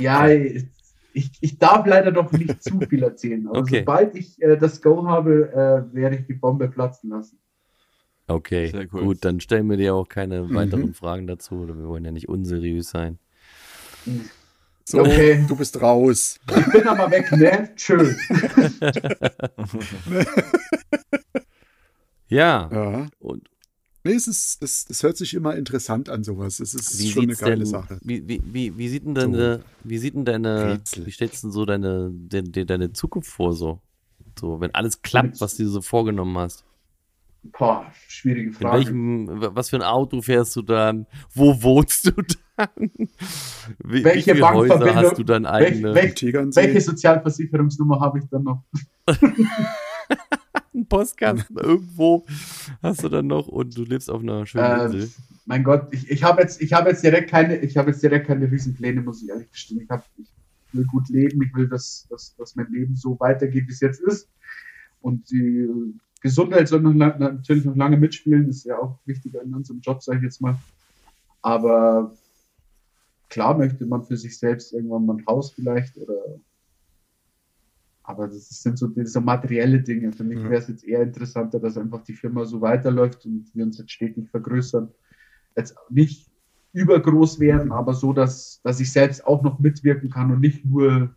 Ja, 0.00 0.26
ich, 1.12 1.30
ich 1.40 1.58
darf 1.58 1.86
leider 1.86 2.10
noch 2.10 2.32
nicht 2.32 2.62
zu 2.62 2.80
viel 2.80 3.02
erzählen. 3.02 3.46
Aber 3.48 3.60
Okay. 3.60 3.80
sobald 3.80 4.14
ich 4.14 4.40
äh, 4.42 4.56
das 4.56 4.82
Go 4.82 5.06
habe, 5.06 5.86
äh, 5.92 5.94
werde 5.94 6.16
ich 6.16 6.26
die 6.26 6.34
Bombe 6.34 6.68
platzen 6.68 7.10
lassen. 7.10 7.38
Okay, 8.26 8.68
Sehr 8.68 8.86
cool. 8.92 9.04
gut, 9.04 9.24
dann 9.24 9.40
stellen 9.40 9.68
wir 9.70 9.78
dir 9.78 9.94
auch 9.94 10.08
keine 10.08 10.42
Mhm. 10.42 10.54
weiteren 10.54 10.94
Fragen 10.94 11.26
dazu. 11.26 11.60
oder 11.62 11.76
Wir 11.78 11.88
wollen 11.88 12.04
ja 12.04 12.10
nicht 12.12 12.28
unseriös 12.28 12.90
sein. 12.90 13.18
so, 14.84 15.00
Okay. 15.00 15.44
du 15.48 15.56
bist 15.56 15.80
raus. 15.80 16.38
Ich 16.56 16.72
bin 16.72 16.86
aber 16.86 17.10
weg, 17.10 17.32
ne? 17.32 17.70
Tschö. 17.74 18.14
Ja, 22.30 22.68
Ja. 22.70 23.06
und 23.20 23.48
Nee, 24.08 24.14
es 24.14 24.26
ist, 24.26 24.62
das, 24.62 24.86
das 24.86 25.02
hört 25.02 25.18
sich 25.18 25.34
immer 25.34 25.54
interessant 25.54 26.08
an, 26.08 26.24
sowas. 26.24 26.60
Es 26.60 26.72
ist 26.72 26.98
wie 26.98 27.10
schon 27.10 27.24
eine 27.24 27.34
geile 27.34 27.56
denn, 27.56 27.66
Sache. 27.66 27.98
Wie, 28.02 28.26
wie, 28.26 28.40
wie, 28.42 28.78
wie 28.78 28.88
sieht 28.88 29.04
denn 29.04 29.14
deine, 29.14 29.60
wie 29.84 29.98
sieht 29.98 30.14
denn 30.14 30.24
deine, 30.24 30.72
Rätsel. 30.72 31.04
wie 31.04 31.10
stellst 31.10 31.42
du 31.42 31.48
denn 31.48 31.52
so 31.52 31.66
deine, 31.66 32.10
de, 32.12 32.40
de, 32.40 32.64
deine 32.64 32.92
Zukunft 32.94 33.28
vor 33.30 33.52
so? 33.52 33.82
So, 34.40 34.60
wenn 34.62 34.74
alles 34.74 35.02
klappt, 35.02 35.42
was 35.42 35.56
du 35.56 35.64
dir 35.64 35.68
so 35.68 35.82
vorgenommen 35.82 36.38
hast. 36.38 36.64
Boah, 37.58 37.84
schwierige 38.08 38.48
In 38.48 38.52
Frage. 38.54 38.78
welchem, 38.78 39.28
was 39.54 39.68
für 39.68 39.76
ein 39.76 39.82
Auto 39.82 40.22
fährst 40.22 40.56
du 40.56 40.62
dann? 40.62 41.06
Wo 41.34 41.62
wohnst 41.62 42.06
du 42.06 42.12
dann? 42.56 42.68
Wie, 43.84 44.04
Welche 44.04 44.34
wie 44.36 44.42
Häuser 44.42 44.78
Bankverbindung- 44.78 44.94
hast 44.96 45.18
du 45.18 45.22
dann 45.24 45.44
eigene? 45.44 45.94
welch- 45.94 46.14
Tegernsee. 46.14 46.62
Welche 46.62 46.80
Sozialversicherungsnummer 46.80 48.00
habe 48.00 48.20
ich 48.20 48.24
dann 48.30 48.42
noch? 48.44 48.64
Einen 50.74 50.86
Postkasten 50.86 51.56
irgendwo 51.58 52.26
hast 52.82 53.02
du 53.04 53.08
dann 53.08 53.26
noch 53.26 53.48
und 53.48 53.76
du 53.76 53.84
lebst 53.84 54.10
auf 54.10 54.22
einer 54.22 54.46
schönen 54.46 54.64
Äh, 54.64 54.84
Insel. 54.86 55.10
mein 55.46 55.64
Gott, 55.64 55.88
ich, 55.92 56.10
ich 56.10 56.22
habe 56.24 56.42
jetzt, 56.42 56.60
ich 56.60 56.72
habe 56.72 56.90
jetzt 56.90 57.02
direkt 57.02 57.30
keine, 57.30 57.56
ich 57.58 57.76
habe 57.76 57.90
jetzt 57.90 58.02
direkt 58.02 58.26
keine 58.26 58.50
Riesenpläne, 58.50 59.00
muss 59.02 59.22
ich 59.22 59.28
ehrlich 59.30 59.50
gestehen. 59.50 59.80
Ich, 59.82 59.88
hab, 59.90 60.04
ich 60.18 60.28
will 60.72 60.84
gut 60.86 61.08
leben, 61.08 61.42
ich 61.42 61.54
will, 61.54 61.68
dass, 61.68 62.06
dass, 62.10 62.34
dass 62.36 62.56
mein 62.56 62.70
Leben 62.72 62.96
so 62.96 63.18
weitergeht, 63.20 63.66
wie 63.68 63.72
es 63.72 63.80
jetzt 63.80 64.00
ist. 64.00 64.28
und 65.00 65.30
die 65.30 65.68
Gesundheit 66.20 66.68
soll 66.68 66.80
noch, 66.80 66.92
natürlich 66.94 67.64
noch 67.64 67.76
lange 67.76 67.96
mitspielen, 67.96 68.48
ist 68.48 68.64
ja 68.64 68.78
auch 68.78 68.98
wichtiger 69.06 69.42
in 69.42 69.54
unserem 69.54 69.80
Job, 69.80 70.02
sage 70.02 70.18
ich 70.18 70.24
jetzt 70.24 70.40
mal. 70.40 70.56
Aber 71.42 72.14
klar 73.28 73.56
möchte 73.56 73.86
man 73.86 74.04
für 74.04 74.16
sich 74.16 74.38
selbst 74.38 74.72
irgendwann 74.72 75.06
mal 75.06 75.16
ein 75.18 75.26
Haus 75.26 75.52
vielleicht 75.52 75.96
oder 75.98 76.40
aber 78.08 78.26
das 78.26 78.48
sind 78.48 78.78
so, 78.78 78.90
so 79.04 79.20
materielle 79.20 79.80
Dinge. 79.82 80.12
Für 80.12 80.24
mich 80.24 80.38
Ja. 80.38 80.48
wäre 80.48 80.62
es 80.62 80.68
jetzt 80.68 80.84
eher 80.84 81.02
interessanter, 81.02 81.60
dass 81.60 81.76
einfach 81.76 82.02
die 82.02 82.14
Firma 82.14 82.44
so 82.46 82.60
weiterläuft 82.60 83.26
und 83.26 83.50
wir 83.54 83.64
uns 83.64 83.78
jetzt 83.78 83.90
stetig 83.92 84.30
vergrößern. 84.30 84.90
Jetzt 85.56 85.76
nicht 85.90 86.30
übergroß 86.72 87.38
werden, 87.40 87.70
aber 87.72 87.92
so, 87.94 88.12
dass, 88.12 88.60
dass 88.62 88.80
ich 88.80 88.90
selbst 88.92 89.26
auch 89.26 89.42
noch 89.42 89.58
mitwirken 89.58 90.10
kann 90.10 90.30
und 90.30 90.40
nicht 90.40 90.64
nur 90.64 91.14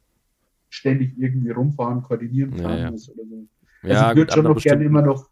ständig 0.69 1.17
irgendwie 1.17 1.51
rumfahren, 1.51 2.01
koordinieren 2.01 2.57
Ja, 2.57 2.63
kann 2.63 2.79
ja. 2.79 2.91
muss 2.91 3.09
oder 3.09 3.23
so. 3.25 3.47
Ja, 3.83 3.89
also 3.89 4.05
ich 4.11 4.15
würde 4.17 4.33
schon 4.33 4.43
noch 4.45 4.61
gerne 4.61 4.83
immer 4.83 5.01
noch 5.01 5.29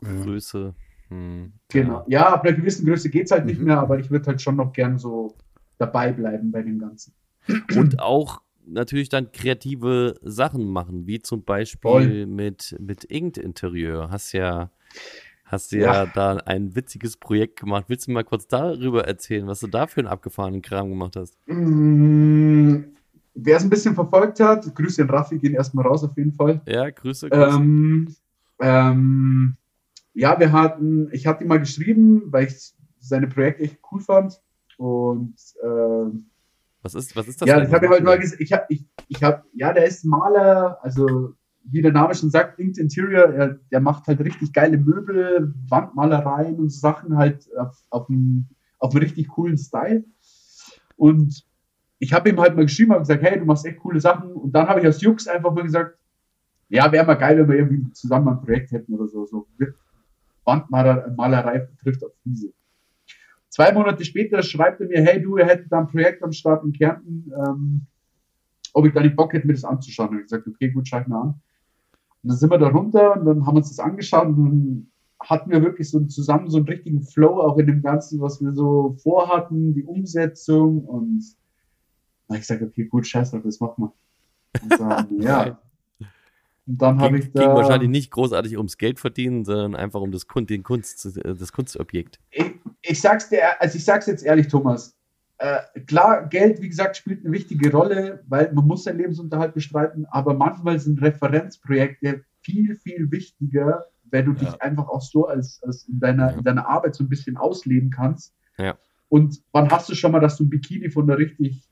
Größe. 0.00 0.74
Hm, 1.08 1.52
Genau. 1.68 2.04
Ja, 2.08 2.32
ab 2.32 2.44
einer 2.44 2.56
gewissen 2.56 2.86
Größe 2.86 3.10
geht 3.10 3.26
es 3.26 3.30
halt 3.32 3.46
nicht 3.46 3.60
Mhm. 3.60 3.66
mehr, 3.66 3.78
aber 3.78 3.98
ich 3.98 4.10
würde 4.10 4.26
halt 4.26 4.42
schon 4.42 4.56
noch 4.56 4.72
gern 4.72 4.98
so 4.98 5.36
dabei 5.78 6.12
bleiben 6.12 6.50
bei 6.50 6.62
dem 6.62 6.78
Ganzen. 6.78 7.12
Und 7.76 8.00
auch 8.00 8.40
natürlich 8.66 9.08
dann 9.08 9.32
kreative 9.32 10.14
Sachen 10.22 10.68
machen, 10.68 11.06
wie 11.06 11.20
zum 11.20 11.44
Beispiel 11.44 11.90
Voll. 11.90 12.26
mit, 12.26 12.76
mit 12.80 13.04
Inked 13.04 13.38
Interieur. 13.38 14.10
Hast 14.10 14.32
ja, 14.32 14.70
hast 15.44 15.72
ja. 15.72 16.04
Ja. 16.04 16.06
da 16.06 16.36
ein 16.38 16.74
witziges 16.74 17.16
Projekt 17.16 17.60
gemacht. 17.60 17.86
Willst 17.88 18.06
du 18.06 18.12
mal 18.12 18.24
kurz 18.24 18.46
darüber 18.46 19.06
erzählen, 19.06 19.46
was 19.46 19.60
du 19.60 19.66
da 19.66 19.86
für 19.86 20.00
einen 20.00 20.08
abgefahrenen 20.08 20.62
Kram 20.62 20.90
gemacht 20.90 21.16
hast? 21.16 21.38
Mm, 21.46 22.84
Wer 23.38 23.58
es 23.58 23.62
ein 23.64 23.70
bisschen 23.70 23.94
verfolgt 23.94 24.40
hat, 24.40 24.74
Grüße 24.74 25.02
an 25.02 25.10
Raffi 25.10 25.38
gehen 25.38 25.52
erstmal 25.52 25.86
raus 25.86 26.02
auf 26.02 26.16
jeden 26.16 26.32
Fall. 26.32 26.62
Ja, 26.66 26.88
Grüße. 26.88 27.28
Grüße. 27.28 27.56
Ähm, 27.56 28.14
ähm, 28.60 29.56
ja, 30.14 30.40
wir 30.40 30.52
hatten, 30.52 31.10
ich 31.12 31.26
hatte 31.26 31.44
ihm 31.44 31.48
mal 31.48 31.60
geschrieben, 31.60 32.22
weil 32.32 32.46
ich 32.46 32.72
seine 32.98 33.26
Projekte 33.26 33.64
echt 33.64 33.78
cool 33.92 34.00
fand. 34.00 34.40
Und 34.78 35.34
ähm, 35.62 36.30
was 36.82 36.94
ist, 36.94 37.16
was 37.16 37.28
ist 37.28 37.42
das? 37.42 37.48
ja, 37.48 37.62
ich 37.62 37.72
habe 37.72 37.88
halt 37.88 38.04
mal 38.04 38.18
gesagt, 38.18 38.40
ich 38.40 38.52
habe, 38.52 38.64
ich, 38.68 38.86
ich 39.08 39.22
hab, 39.22 39.44
ja, 39.52 39.72
der 39.72 39.86
ist 39.86 40.04
Maler, 40.04 40.78
also 40.82 41.34
wie 41.68 41.82
der 41.82 41.92
Name 41.92 42.14
schon 42.14 42.30
sagt, 42.30 42.58
Inked 42.58 42.78
Interior, 42.78 43.32
er, 43.32 43.58
der 43.70 43.80
macht 43.80 44.06
halt 44.06 44.20
richtig 44.20 44.52
geile 44.52 44.78
Möbel, 44.78 45.52
Wandmalereien 45.68 46.56
und 46.56 46.70
so 46.70 46.78
Sachen 46.80 47.16
halt 47.16 47.48
auf, 47.56 47.76
auf, 47.90 48.08
einem, 48.08 48.46
auf 48.78 48.94
richtig 48.94 49.28
coolen 49.28 49.58
Style. 49.58 50.04
Und 50.96 51.44
ich 51.98 52.12
habe 52.12 52.28
ihm 52.28 52.40
halt 52.40 52.54
mal 52.56 52.66
geschrieben, 52.66 52.92
habe 52.92 53.00
gesagt, 53.00 53.22
hey, 53.22 53.38
du 53.38 53.44
machst 53.44 53.66
echt 53.66 53.78
coole 53.78 54.00
Sachen. 54.00 54.32
Und 54.32 54.52
dann 54.52 54.68
habe 54.68 54.80
ich 54.80 54.86
aus 54.86 55.00
Jux 55.00 55.26
einfach 55.26 55.52
mal 55.52 55.64
gesagt, 55.64 55.98
ja, 56.68 56.90
wäre 56.92 57.06
mal 57.06 57.14
geil, 57.14 57.38
wenn 57.38 57.48
wir 57.48 57.56
irgendwie 57.56 57.92
zusammen 57.92 58.28
ein 58.28 58.40
Projekt 58.40 58.72
hätten 58.72 58.94
oder 58.94 59.08
so. 59.08 59.24
so 59.26 59.46
Wandmalerei 60.44 61.68
trifft 61.82 62.04
auf 62.04 62.12
Fliese. 62.22 62.52
Zwei 63.48 63.72
Monate 63.72 64.04
später 64.04 64.42
schreibt 64.42 64.80
er 64.80 64.88
mir, 64.88 65.02
hey 65.02 65.20
du, 65.22 65.38
ihr 65.38 65.46
hättet 65.46 65.70
da 65.72 65.78
ein 65.80 65.86
Projekt 65.86 66.22
am 66.22 66.32
Start 66.32 66.64
in 66.64 66.72
Kärnten, 66.72 67.32
ähm, 67.46 67.86
ob 68.72 68.86
ich 68.86 68.92
da 68.92 69.00
nicht 69.00 69.16
Bock 69.16 69.32
hätte, 69.32 69.46
mir 69.46 69.54
das 69.54 69.64
anzuschauen. 69.64 70.10
Und 70.10 70.16
ich 70.18 70.22
gesagt, 70.24 70.46
okay, 70.46 70.70
gut, 70.70 70.86
schau 70.86 71.00
ich 71.00 71.06
mir 71.06 71.16
an. 71.16 71.28
Und 72.22 72.30
dann 72.30 72.36
sind 72.36 72.50
wir 72.50 72.58
da 72.58 72.68
runter 72.68 73.16
und 73.18 73.24
dann 73.24 73.46
haben 73.46 73.54
wir 73.54 73.58
uns 73.58 73.68
das 73.68 73.78
angeschaut 73.78 74.26
und 74.26 74.36
dann 74.36 74.86
hatten 75.20 75.50
wir 75.50 75.62
wirklich 75.62 75.88
so 75.90 76.00
zusammen 76.00 76.50
so 76.50 76.58
einen 76.58 76.66
richtigen 76.66 77.00
Flow 77.02 77.40
auch 77.40 77.56
in 77.56 77.66
dem 77.66 77.82
Ganzen, 77.82 78.20
was 78.20 78.40
wir 78.42 78.52
so 78.52 78.96
vorhatten, 79.02 79.74
die 79.74 79.84
Umsetzung 79.84 80.84
und 80.84 81.24
dann 82.28 82.36
ich 82.36 82.42
gesagt, 82.42 82.62
okay, 82.62 82.84
gut, 82.84 83.06
scheiß 83.06 83.30
drauf, 83.30 83.42
das 83.44 83.60
machen 83.60 83.84
wir. 83.84 83.92
Und 84.62 84.80
dann, 84.80 85.06
ja. 85.20 85.58
Und 86.66 86.82
dann 86.82 87.00
habe 87.00 87.18
ich 87.18 87.32
da. 87.32 87.42
ging 87.44 87.54
wahrscheinlich 87.54 87.88
nicht 87.88 88.10
großartig 88.10 88.56
ums 88.56 88.76
Geld 88.76 88.98
verdienen, 88.98 89.44
sondern 89.44 89.76
einfach 89.76 90.00
um 90.00 90.10
das, 90.10 90.26
Kun- 90.26 90.46
den 90.46 90.64
Kunst, 90.64 91.16
das 91.24 91.52
Kunstobjekt. 91.52 92.18
Ich, 92.88 93.00
sag's 93.00 93.28
dir, 93.28 93.60
also 93.60 93.76
ich 93.76 93.84
sag's 93.84 94.06
jetzt 94.06 94.24
ehrlich, 94.24 94.48
Thomas. 94.48 94.94
Äh, 95.38 95.58
klar, 95.86 96.28
Geld, 96.28 96.62
wie 96.62 96.68
gesagt, 96.68 96.96
spielt 96.96 97.24
eine 97.24 97.32
wichtige 97.32 97.70
Rolle, 97.70 98.24
weil 98.26 98.50
man 98.52 98.66
muss 98.66 98.84
seinen 98.84 98.98
Lebensunterhalt 98.98 99.52
bestreiten, 99.54 100.06
aber 100.10 100.32
manchmal 100.34 100.78
sind 100.78 101.00
Referenzprojekte 101.02 102.24
viel, 102.40 102.74
viel 102.76 103.10
wichtiger, 103.10 103.84
wenn 104.10 104.24
du 104.26 104.32
dich 104.32 104.48
Ja. 104.48 104.56
einfach 104.60 104.88
auch 104.88 105.02
so 105.02 105.26
als, 105.26 105.60
als 105.62 105.84
in, 105.88 106.00
deiner, 106.00 106.30
Ja. 106.30 106.36
in 106.38 106.42
deiner 106.44 106.66
Arbeit 106.68 106.94
so 106.94 107.04
ein 107.04 107.08
bisschen 107.08 107.36
ausleben 107.36 107.90
kannst. 107.90 108.34
Ja. 108.56 108.78
Und 109.08 109.42
wann 109.52 109.70
hast 109.70 109.88
du 109.88 109.94
schon 109.94 110.12
mal, 110.12 110.20
dass 110.20 110.36
du 110.38 110.44
ein 110.44 110.50
Bikini 110.50 110.90
von 110.90 111.04
einer 111.08 111.18
richtig 111.18 111.68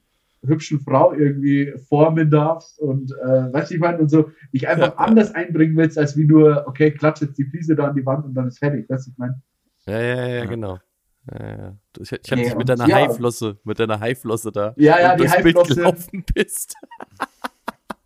hübschen 0.47 0.79
Frau 0.81 1.15
irgendwie 1.15 1.73
formen 1.89 2.31
darfst 2.31 2.79
und 2.79 3.13
äh, 3.13 3.51
weißt 3.53 3.71
du, 3.71 3.75
ich 3.77 3.81
meine, 3.81 3.97
und 3.99 4.11
so 4.11 4.31
dich 4.53 4.69
einfach 4.69 4.89
Ja. 4.89 4.97
anders 4.97 5.35
einbringen 5.35 5.75
willst, 5.77 5.97
als 5.97 6.19
wie 6.19 6.25
nur, 6.27 6.65
okay, 6.69 6.91
klatsch 6.91 7.23
jetzt 7.23 7.39
die 7.39 7.45
Fliese 7.45 7.75
da 7.75 7.89
an 7.89 7.97
die 7.97 8.05
Wand 8.05 8.27
und 8.27 8.35
dann 8.35 8.49
ist 8.49 8.59
fertig, 8.59 8.87
weißt 8.91 9.07
du, 9.07 9.11
ich 9.13 9.17
meine. 9.19 9.41
Ja, 9.87 10.01
ja, 10.01 10.27
ja, 10.27 10.35
Ja. 10.41 10.45
genau. 10.45 10.79
Ja, 11.33 11.77
Ich, 12.01 12.13
ich 12.13 12.31
hab 12.31 12.39
Nee, 12.39 12.45
dich 12.45 12.55
mit 12.57 12.69
deiner 12.69 12.87
ja. 12.87 12.97
Haiflosse, 12.97 13.59
mit 13.65 13.79
deiner 13.79 13.99
Haiflosse 14.01 14.53
da 14.53 14.75
Ja, 14.77 14.99
ja, 15.01 15.17
die 15.17 15.29
Haiflosse. 15.29 15.75
gelaufen 15.75 16.25
bist. 16.35 16.75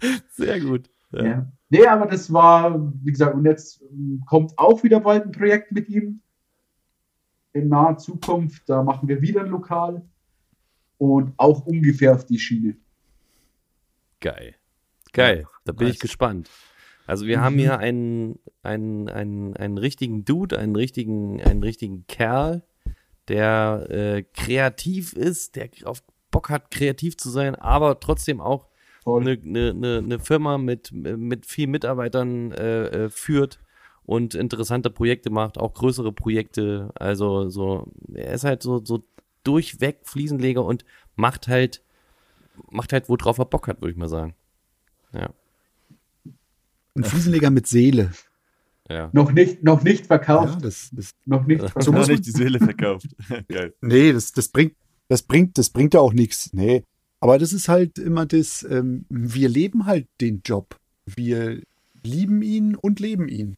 Sehr 0.31 0.61
gut. 0.61 0.89
Ja. 1.13 1.25
Ja. 1.25 1.53
Nee, 1.71 1.87
aber 1.87 2.07
das 2.07 2.33
war, 2.33 2.93
wie 3.03 3.11
gesagt, 3.11 3.35
und 3.35 3.45
jetzt 3.45 3.83
ähm, 3.91 4.23
kommt 4.27 4.59
auch 4.59 4.83
wieder 4.85 5.01
bald 5.01 5.25
ein 5.25 5.33
Projekt 5.33 5.73
mit 5.73 5.89
ihm 5.89 6.21
in 7.53 7.69
naher 7.69 7.97
Zukunft. 7.99 8.63
Da 8.69 8.83
machen 8.83 9.09
wir 9.09 9.21
wieder 9.21 9.41
ein 9.43 9.49
Lokal 9.51 10.03
und 10.99 11.33
auch 11.37 11.67
ungefähr 11.67 12.15
auf 12.15 12.25
die 12.25 12.39
Schiene. 12.39 12.77
Geil. 14.21 14.55
Geil. 15.13 15.47
Da 15.65 15.73
bin 15.73 15.89
ich 15.89 15.95
nice. 15.95 16.01
gespannt. 16.01 16.51
Also 17.07 17.27
wir 17.27 17.39
Mhm. 17.39 17.43
haben 17.43 17.59
hier 17.59 17.79
einen, 17.79 18.39
einen, 18.63 19.09
einen, 19.09 19.57
einen 19.57 19.79
richtigen 19.79 20.25
Dude, 20.25 20.59
einen 20.59 20.77
richtigen, 20.77 21.41
einen 21.43 21.63
richtigen 21.63 22.07
Kerl, 22.07 22.63
der 23.29 23.87
äh, 23.91 24.23
kreativ 24.35 25.13
ist, 25.13 25.57
der 25.57 25.71
auf 25.85 26.03
Bock 26.31 26.51
hat, 26.51 26.71
kreativ 26.71 27.17
zu 27.17 27.31
sein, 27.31 27.55
aber 27.55 28.01
trotzdem 28.01 28.41
auch 28.41 28.67
eine, 29.07 29.33
eine, 29.33 29.71
eine, 29.71 29.99
eine 29.99 30.19
Firma 30.19 30.59
mit, 30.59 30.93
mit 30.93 31.47
vielen 31.47 31.71
Mitarbeitern 31.71 32.53
äh, 32.53 33.05
äh, 33.05 33.11
führt 33.11 33.59
und 34.05 34.35
interessante 34.35 34.91
Projekte 34.91 35.31
macht, 35.31 35.59
auch 35.59 35.75
größere 35.75 36.13
Projekte. 36.13 36.91
Also 36.95 37.49
so, 37.49 37.87
er 38.13 38.33
ist 38.33 38.45
halt 38.45 38.63
so, 38.63 38.85
so 38.85 39.05
durchweg 39.45 40.01
Fliesenleger 40.05 40.65
und 40.65 40.85
macht 41.17 41.49
halt, 41.49 41.83
macht 42.71 42.93
halt, 42.93 43.09
worauf 43.09 43.39
er 43.39 43.47
Bock 43.47 43.69
hat, 43.69 43.81
würde 43.81 43.93
ich 43.93 43.99
mal 43.99 44.09
sagen. 44.09 44.35
Ja, 45.13 45.31
Ein 46.95 47.05
Fliesenleger 47.05 47.51
mit 47.51 47.67
Seele. 47.67 48.13
Ja. 48.89 49.11
Noch 49.13 49.33
nicht, 49.33 49.63
noch 49.63 49.83
nicht 49.83 50.01
Ja, 50.01 50.07
verkauft. 50.07 50.65
das, 50.65 50.91
das, 50.93 51.15
Noch 51.27 51.47
nicht 51.47 51.61
So 51.61 51.69
verkauft. 51.69 51.87
muss 51.93 52.07
Noch 52.09 52.09
nicht 52.15 52.27
die 52.27 52.31
Seele 52.33 52.59
verkauft. 52.59 53.07
Geil. 53.49 53.75
nee, 53.81 54.13
das, 54.13 54.33
das 54.33 54.49
bringt, 54.49 54.75
das 55.09 55.23
bringt, 55.23 55.59
das 55.59 55.71
bringt 55.71 55.95
ja 55.95 56.01
auch 56.01 56.13
nichts. 56.13 56.53
Nee. 56.53 56.85
Aber 57.21 57.39
das 57.39 57.53
ist 57.53 57.69
halt 57.69 57.99
immer 57.99 58.27
das, 58.27 58.63
ähm, 58.69 59.05
wir 59.09 59.49
leben 59.49 59.87
halt 59.87 60.07
den 60.21 60.43
Job. 60.45 60.77
Wir 61.07 61.63
lieben 62.03 62.43
ihn 62.43 62.77
und 62.77 63.01
leben 63.01 63.29
ihn. 63.29 63.57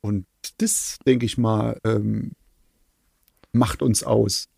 Und 0.00 0.26
das, 0.58 0.98
denke 1.06 1.26
ich 1.26 1.38
mal, 1.38 1.78
ähm, 1.84 2.32
macht 3.52 3.82
uns 3.82 4.02
aus. 4.02 4.48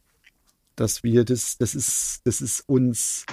Dass 0.76 1.04
wir 1.04 1.24
das, 1.24 1.56
das 1.58 1.74
ist, 1.74 2.22
das 2.24 2.40
ist 2.40 2.64
uns 2.66 3.24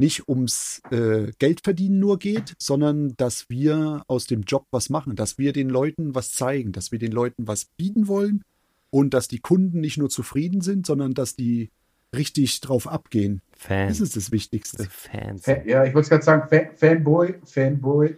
nicht 0.00 0.28
ums 0.28 0.80
äh, 0.90 1.30
Geldverdienen 1.38 1.98
nur 2.00 2.18
geht, 2.18 2.54
sondern 2.58 3.14
dass 3.16 3.48
wir 3.50 4.02
aus 4.08 4.26
dem 4.26 4.42
Job 4.42 4.66
was 4.70 4.88
machen, 4.90 5.14
dass 5.14 5.38
wir 5.38 5.52
den 5.52 5.68
Leuten 5.68 6.14
was 6.14 6.32
zeigen, 6.32 6.72
dass 6.72 6.90
wir 6.90 6.98
den 6.98 7.12
Leuten 7.12 7.46
was 7.46 7.66
bieten 7.76 8.08
wollen 8.08 8.42
und 8.90 9.14
dass 9.14 9.28
die 9.28 9.38
Kunden 9.40 9.80
nicht 9.80 9.98
nur 9.98 10.08
zufrieden 10.10 10.62
sind, 10.62 10.86
sondern 10.86 11.14
dass 11.14 11.36
die 11.36 11.70
richtig 12.16 12.60
drauf 12.60 12.88
abgehen. 12.88 13.40
Fan. 13.56 13.88
Das 13.88 14.00
ist 14.00 14.16
das 14.16 14.32
Wichtigste. 14.32 14.88
Fans. 14.90 15.44
Fa- 15.44 15.62
Ja, 15.64 15.84
ich 15.84 15.94
wollte 15.94 16.08
gerade 16.08 16.24
sagen, 16.24 16.48
Fan, 16.48 16.70
Fanboy, 16.76 17.34
Fanboy. 17.44 18.16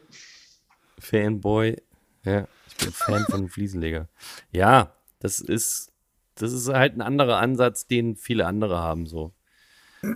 Fanboy. 0.99 1.77
Ja, 2.25 2.47
ich 2.69 2.77
bin 2.77 2.93
Fan 2.93 3.25
von 3.29 3.49
Fliesenleger. 3.49 4.09
Ja, 4.53 4.95
das 5.19 5.41
ist, 5.41 5.93
das 6.37 6.53
ist 6.53 6.69
halt 6.69 6.95
ein 6.95 7.03
anderer 7.03 7.39
Ansatz, 7.39 7.87
den 7.87 8.17
viele 8.17 8.47
andere 8.47 8.79
haben, 8.79 9.07
so. 9.07 9.33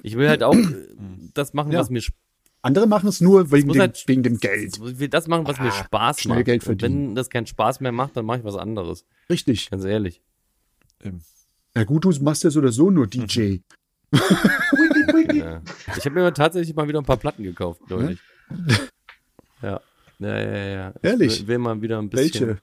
Ich 0.03 0.16
will 0.16 0.28
halt 0.28 0.43
auch 0.43 0.55
äh, 0.55 0.87
das 1.34 1.55
machen, 1.55 1.72
Ja. 1.72 1.80
was 1.80 1.91
mir 1.91 1.99
Sp- 2.03 2.16
Andere 2.62 2.87
machen 2.89 3.09
es 3.09 3.20
nur 3.20 3.53
wegen, 3.53 3.68
muss 3.68 3.74
dem, 3.76 3.80
halt- 3.82 4.05
wegen 4.09 4.22
dem 4.24 4.39
Geld. 4.39 4.76
Ich 4.84 4.99
will 4.99 5.09
das 5.09 5.28
machen, 5.28 5.47
was 5.47 5.59
mir 5.61 5.68
Ah, 5.68 5.84
Spaß 5.84 6.20
schnell 6.22 6.39
macht. 6.39 6.47
Geld 6.47 6.62
Und 6.62 6.66
verdienen. 6.80 7.09
wenn 7.11 7.14
das 7.14 7.30
keinen 7.30 7.47
Spaß 7.47 7.80
mehr 7.80 7.93
macht, 7.93 8.16
dann 8.16 8.24
mache 8.26 8.39
ich 8.39 8.45
was 8.45 8.57
anderes. 8.57 9.05
Richtig. 9.30 9.70
Ganz 9.70 9.84
ehrlich. 9.84 10.20
Ja 11.76 11.84
gut, 11.84 12.05
du 12.05 12.11
machst 12.22 12.43
ja 12.43 12.51
so 12.51 12.59
oder 12.59 12.72
so 12.72 12.91
nur 12.91 13.07
DJ. 13.07 13.59
Wiki, 14.11 15.12
wiki. 15.12 15.39
Ja. 15.39 15.62
Ich 15.97 16.05
habe 16.07 16.11
mir 16.16 16.32
tatsächlich 16.32 16.74
mal 16.74 16.89
wieder 16.89 17.01
ein 17.01 17.05
paar 17.05 17.18
Platten 17.18 17.43
gekauft, 17.45 17.82
neulich. 17.89 18.18
Ja. 19.62 19.80
Ja, 20.18 20.39
ja, 20.41 20.57
ja. 20.66 20.95
Ich 20.97 21.05
Ehrlich? 21.05 21.41
will, 21.43 21.49
will 21.49 21.59
mal 21.59 21.80
wieder 21.82 21.99
ein 21.99 22.09
bisschen. 22.09 22.47
Welche? 22.49 22.62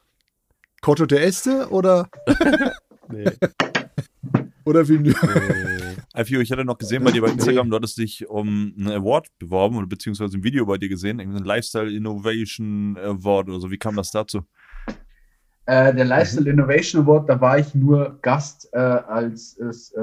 Corto 0.81 1.05
de 1.05 1.19
Este 1.19 1.69
oder, 1.69 2.09
Nee, 3.09 3.25
oder 4.65 4.87
Vinyl? 4.87 5.13
nee. 5.23 6.01
Alfio, 6.13 6.41
ich 6.41 6.51
hatte 6.51 6.63
noch 6.63 6.77
gesehen 6.77 7.03
bei 7.03 7.11
dir 7.11 7.21
bei 7.21 7.29
Instagram, 7.31 7.69
du 7.69 7.75
hattest 7.75 7.97
dich 7.97 8.27
um 8.29 8.73
einen 8.77 8.89
Award 8.91 9.27
beworben 9.39 9.77
oder 9.77 9.87
beziehungsweise 9.87 10.37
ein 10.37 10.43
Video 10.43 10.65
bei 10.65 10.77
dir 10.77 10.89
gesehen, 10.89 11.19
irgendwie 11.19 11.39
ein 11.39 11.45
Lifestyle 11.45 11.91
Innovation 11.91 12.97
Award 12.97 13.49
oder 13.49 13.59
so. 13.59 13.71
Wie 13.71 13.77
kam 13.77 13.95
das 13.95 14.11
dazu? 14.11 14.41
Äh, 15.65 15.93
der 15.95 16.05
Lifestyle 16.05 16.49
Innovation 16.49 17.03
Award, 17.03 17.29
da 17.29 17.39
war 17.39 17.57
ich 17.57 17.73
nur 17.73 18.19
Gast 18.21 18.69
äh, 18.73 18.77
als, 18.77 19.57
als, 19.59 19.91
äh, 19.93 20.01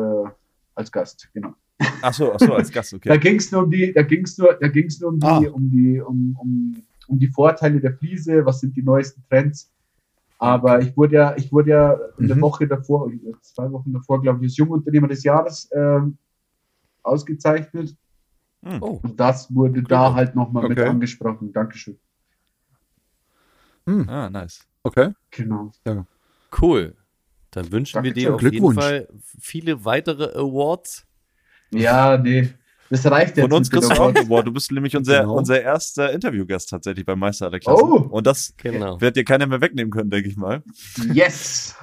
als 0.74 0.90
Gast, 0.90 1.28
genau. 1.34 1.54
Ach 2.02 2.12
so, 2.12 2.32
ach 2.32 2.40
so, 2.40 2.54
als 2.54 2.70
Gast, 2.72 2.92
Da 3.04 3.14
okay. 3.14 3.18
ging 3.18 3.36
es 3.36 3.52
nur 3.52 3.64
um 3.64 3.70
die, 3.70 3.92
da 3.92 4.02
ging's 4.02 4.36
nur, 4.38 4.54
da 4.60 4.68
ging's 4.68 5.00
nur 5.00 5.10
um 5.10 5.18
die, 5.20 5.26
Ah. 5.26 5.38
um 5.52 5.70
die, 5.70 6.00
um, 6.00 6.36
um, 6.40 6.82
um 7.08 7.18
die 7.18 7.28
Vorteile 7.28 7.80
der 7.80 7.92
Fliese, 7.94 8.44
was 8.44 8.60
sind 8.60 8.76
die 8.76 8.82
neuesten 8.82 9.22
Trends. 9.28 9.70
Aber 10.40 10.80
ich 10.80 10.96
wurde 10.96 11.16
ja, 11.16 11.36
ich 11.36 11.52
wurde 11.52 11.70
ja 11.70 11.98
eine 12.18 12.34
Mhm. 12.34 12.40
Woche 12.40 12.66
davor, 12.66 13.10
zwei 13.42 13.70
Wochen 13.70 13.92
davor, 13.92 14.22
glaube 14.22 14.38
ich, 14.38 14.50
als 14.50 14.56
Jungunternehmer 14.56 15.08
des 15.08 15.22
Jahres 15.22 15.68
ähm, 15.72 16.16
ausgezeichnet. 17.02 17.94
Oh, 18.64 19.00
Und 19.02 19.20
das 19.20 19.54
wurde 19.54 19.82
da 19.82 19.86
Glückwunsch. 19.88 20.16
halt 20.16 20.34
nochmal 20.34 20.68
mit 20.68 20.78
Okay. 20.78 20.88
angesprochen. 20.88 21.52
Dankeschön. 21.52 21.98
Ah, 24.08 24.28
nice. 24.30 24.66
Okay. 24.82 25.12
Genau. 25.30 25.72
cool. 26.60 26.94
Dann 27.50 27.72
wünschen 27.72 27.94
Danke 27.96 28.08
wir 28.08 28.14
dir 28.14 28.34
auf 28.34 28.42
jeden. 28.42 28.72
Fall 28.72 29.08
viele 29.40 29.84
weitere 29.84 30.32
Awards. 30.38 31.06
Ja, 31.72 32.16
nee. 32.16 32.48
Das 32.90 33.06
reicht 33.06 33.36
jetzt. 33.36 33.40
Von 33.48 33.52
uns 33.52 33.70
kriegst 33.70 33.88
du 33.88 33.94
auch 33.94 33.98
Awards. 34.00 34.20
ein 34.20 34.26
Award. 34.26 34.46
Du 34.48 34.52
bist 34.52 34.70
nämlich 34.72 34.96
unser, 34.96 35.20
Genau. 35.20 35.36
unser 35.36 35.62
erster 35.62 36.12
Interviewgast 36.12 36.68
tatsächlich 36.70 37.06
beim 37.06 37.18
Meister 37.20 37.48
der 37.48 37.60
Klasse. 37.60 37.82
Oh. 37.84 37.96
Und 38.10 38.26
das 38.26 38.52
Genau. 38.56 39.00
wird 39.00 39.14
dir 39.16 39.24
keiner 39.24 39.46
mehr 39.46 39.60
wegnehmen 39.60 39.90
können, 39.92 40.10
denke 40.10 40.28
ich 40.28 40.36
mal. 40.36 40.62
Yes! 41.12 41.76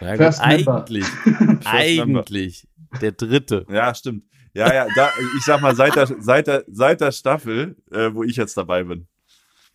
Ja, 0.00 0.16
gut, 0.16 0.38
eigentlich, 0.40 1.06
Member. 1.40 1.60
eigentlich 1.66 2.66
der 3.00 3.12
dritte. 3.12 3.66
Ja, 3.70 3.94
stimmt. 3.94 4.24
Ja, 4.54 4.72
ja, 4.72 4.86
da, 4.94 5.08
ich 5.38 5.44
sag 5.44 5.60
mal, 5.60 5.74
seit 5.74 5.96
der, 5.96 6.06
seit 6.18 6.46
der, 6.46 6.64
seit 6.68 7.00
der 7.00 7.12
Staffel, 7.12 7.76
äh, 7.90 8.10
wo 8.12 8.22
ich 8.22 8.36
jetzt 8.36 8.56
dabei 8.56 8.84
bin. 8.84 9.06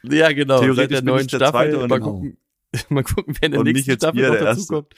Ja, 0.04 0.32
genau. 0.34 0.60
Theoretisch 0.60 0.76
seit 0.78 0.92
der 0.92 0.98
bin 0.98 1.06
neuen 1.06 1.22
ich 1.26 1.28
der 1.32 1.38
Staffel. 1.38 1.52
Zweite 1.72 1.80
und 1.80 1.90
mal, 1.90 2.00
genau. 2.00 2.12
gucken, 2.14 2.38
mal 2.90 3.04
gucken, 3.04 3.36
wer 3.40 3.46
in 3.48 3.52
der 3.52 3.64
nächsten 3.64 3.92
jetzt 3.92 4.02
Staffel 4.04 4.22
noch 4.28 4.36
der 4.36 4.44
dazu 4.46 4.66
kommt. 4.68 4.94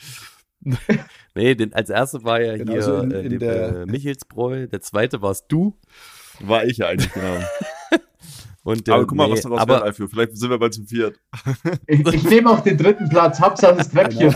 nee, 1.36 1.56
den, 1.56 1.74
als 1.74 1.90
erster 1.90 2.24
war 2.24 2.42
ja 2.42 2.58
Genau, 2.58 2.72
hier 2.72 2.82
also 2.82 2.98
in- 3.02 3.12
äh, 3.12 3.22
in 3.22 3.40
der, 3.40 3.72
der- 3.72 3.82
äh, 3.82 3.86
Michelsbräu, 3.86 4.68
der 4.68 4.82
zweite 4.82 5.22
warst 5.22 5.46
du. 5.50 5.78
War 6.40 6.66
ich 6.66 6.78
ja 6.78 6.88
eigentlich, 6.88 7.12
genau. 7.14 7.40
Und 8.66 8.88
der, 8.88 8.94
Aber 8.96 9.06
guck 9.06 9.18
mal, 9.18 9.28
nee, 9.28 9.34
was 9.34 9.42
daraus 9.42 9.60
aber, 9.60 9.74
wird, 9.74 9.84
Alfio. 9.84 10.08
Vielleicht 10.08 10.38
sind 10.38 10.50
wir 10.50 10.58
bald 10.58 10.74
zu 10.74 10.86
viert. 10.86 11.20
Ich, 11.88 12.00
ich 12.00 12.24
nehme 12.24 12.50
auch 12.50 12.62
den 12.62 12.78
dritten 12.78 13.10
Platz. 13.10 13.42
Hauptsache 13.42 13.76
das 13.76 13.92
Quäckchen. 13.92 14.34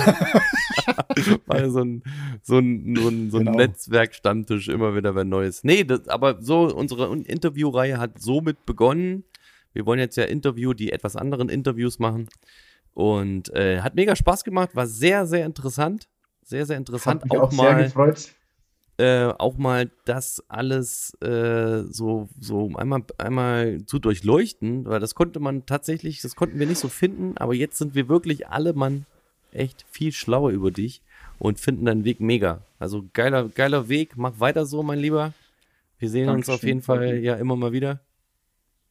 war 1.45 1.69
so 1.69 1.79
ein, 1.79 2.03
so 2.43 2.57
ein, 2.57 2.95
so 2.97 3.07
ein, 3.07 3.31
so 3.31 3.37
ein 3.37 3.45
Genau. 3.45 3.57
Netzwerkstammtisch, 3.57 4.67
immer 4.67 4.95
wieder 4.95 5.15
was 5.15 5.23
Neues. 5.25 5.63
Nee, 5.63 5.85
das, 5.85 6.09
aber 6.09 6.41
so, 6.41 6.63
unsere 6.75 7.15
Interviewreihe 7.15 7.97
hat 7.99 8.19
somit 8.21 8.65
begonnen. 8.65 9.23
Wir 9.73 9.85
wollen 9.85 9.99
jetzt 9.99 10.17
ja 10.17 10.23
Interview, 10.25 10.73
die 10.73 10.91
etwas 10.91 11.15
anderen 11.15 11.47
Interviews 11.49 11.97
machen. 11.99 12.27
Und 12.93 13.53
äh, 13.53 13.79
hat 13.81 13.95
mega 13.95 14.15
Spaß 14.15 14.43
gemacht, 14.43 14.75
war 14.75 14.87
sehr, 14.87 15.25
sehr 15.25 15.45
interessant. 15.45 16.09
Sehr, 16.47 16.65
sehr 16.65 16.77
interessant. 16.77 17.23
Hat 17.23 17.29
mich 17.29 17.37
Auch, 17.39 17.43
auch 17.47 17.51
sehr 17.51 17.63
mal, 17.73 17.83
gefreut. 17.83 18.29
äh, 18.97 19.25
auch 19.25 19.57
mal 19.57 19.91
das 20.05 20.41
alles 20.47 21.13
äh, 21.21 21.83
so, 21.89 22.29
so 22.39 22.71
einmal, 22.75 23.03
einmal 23.17 23.83
zu 23.85 23.99
durchleuchten, 23.99 24.85
weil 24.85 25.01
das 25.01 25.13
konnte 25.13 25.41
man 25.41 25.65
tatsächlich, 25.65 26.21
das 26.21 26.37
konnten 26.37 26.57
wir 26.57 26.65
nicht 26.65 26.79
so 26.79 26.87
finden, 26.87 27.37
aber 27.37 27.53
jetzt 27.53 27.77
sind 27.77 27.95
wir 27.95 28.07
wirklich 28.07 28.47
alle 28.47 28.71
Mann 28.71 29.05
echt 29.51 29.85
viel 29.91 30.13
schlauer 30.13 30.51
über 30.51 30.71
dich 30.71 31.01
und 31.37 31.59
finden 31.59 31.83
deinen 31.85 32.05
Weg 32.05 32.21
mega. 32.21 32.61
Also 32.79 33.03
geiler, 33.11 33.49
geiler 33.49 33.89
Weg, 33.89 34.13
mach 34.15 34.39
weiter 34.39 34.65
so, 34.65 34.83
mein 34.83 34.99
Lieber. 34.99 35.33
Wir 35.99 36.09
sehen 36.09 36.29
uns 36.29 36.45
Dankeschön, 36.45 36.55
auf 36.55 36.63
jeden 36.63 36.81
Fall 36.81 37.17
ja 37.17 37.35
immer 37.35 37.57
mal 37.57 37.73
wieder. 37.73 37.99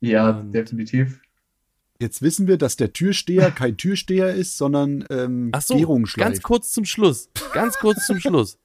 Ja, 0.00 0.30
Und- 0.40 0.52
definitiv. 0.52 1.20
Jetzt 1.98 2.20
wissen 2.22 2.46
wir, 2.46 2.58
dass 2.58 2.76
der 2.76 2.92
Türsteher 2.92 3.50
kein 3.50 3.76
Türsteher 3.76 4.34
ist, 4.34 4.58
sondern 4.58 5.04
ähm, 5.10 5.50
Ach 5.52 5.62
so, 5.62 5.76
Gärung 5.76 6.04
ganz 6.16 6.42
kurz 6.42 6.70
zum 6.72 6.84
Schluss, 6.84 7.30
ganz 7.54 7.78
kurz 7.78 8.06
zum 8.06 8.20
Schluss. 8.20 8.58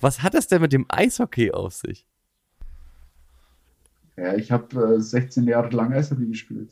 Was 0.00 0.22
hat 0.22 0.34
das 0.34 0.46
denn 0.46 0.60
mit 0.62 0.72
dem 0.72 0.86
Eishockey 0.88 1.50
auf 1.50 1.74
sich? 1.74 2.06
Ja, 4.16 4.34
ich 4.34 4.50
habe 4.50 4.96
äh, 4.96 5.00
16 5.00 5.44
Jahre 5.44 5.68
lang 5.70 5.92
Eishockey 5.92 6.26
gespielt. 6.26 6.70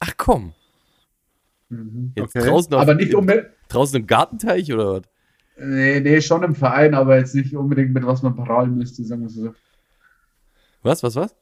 Ach 0.00 0.12
komm, 0.16 0.54
Mhm. 1.68 2.12
jetzt 2.16 2.36
Okay. 2.36 2.46
draußen, 2.48 2.74
auf, 2.74 2.82
Aber 2.82 2.94
nicht 2.94 3.14
unbedingt. 3.14 3.48
draußen 3.68 3.98
im 4.00 4.06
Gartenteich 4.06 4.70
oder 4.72 4.94
was? 4.94 5.02
Nee, 5.58 6.00
nee, 6.00 6.20
schon 6.20 6.42
im 6.42 6.54
Verein, 6.54 6.94
aber 6.94 7.18
jetzt 7.18 7.34
nicht 7.34 7.54
unbedingt 7.56 7.92
mit 7.94 8.04
was 8.06 8.22
man 8.22 8.34
prahlen 8.36 8.76
müsste, 8.76 9.04
sagen 9.04 9.22
wir 9.22 9.28
so. 9.30 9.54
Was, 10.82 11.02
was, 11.02 11.14
was? 11.16 11.34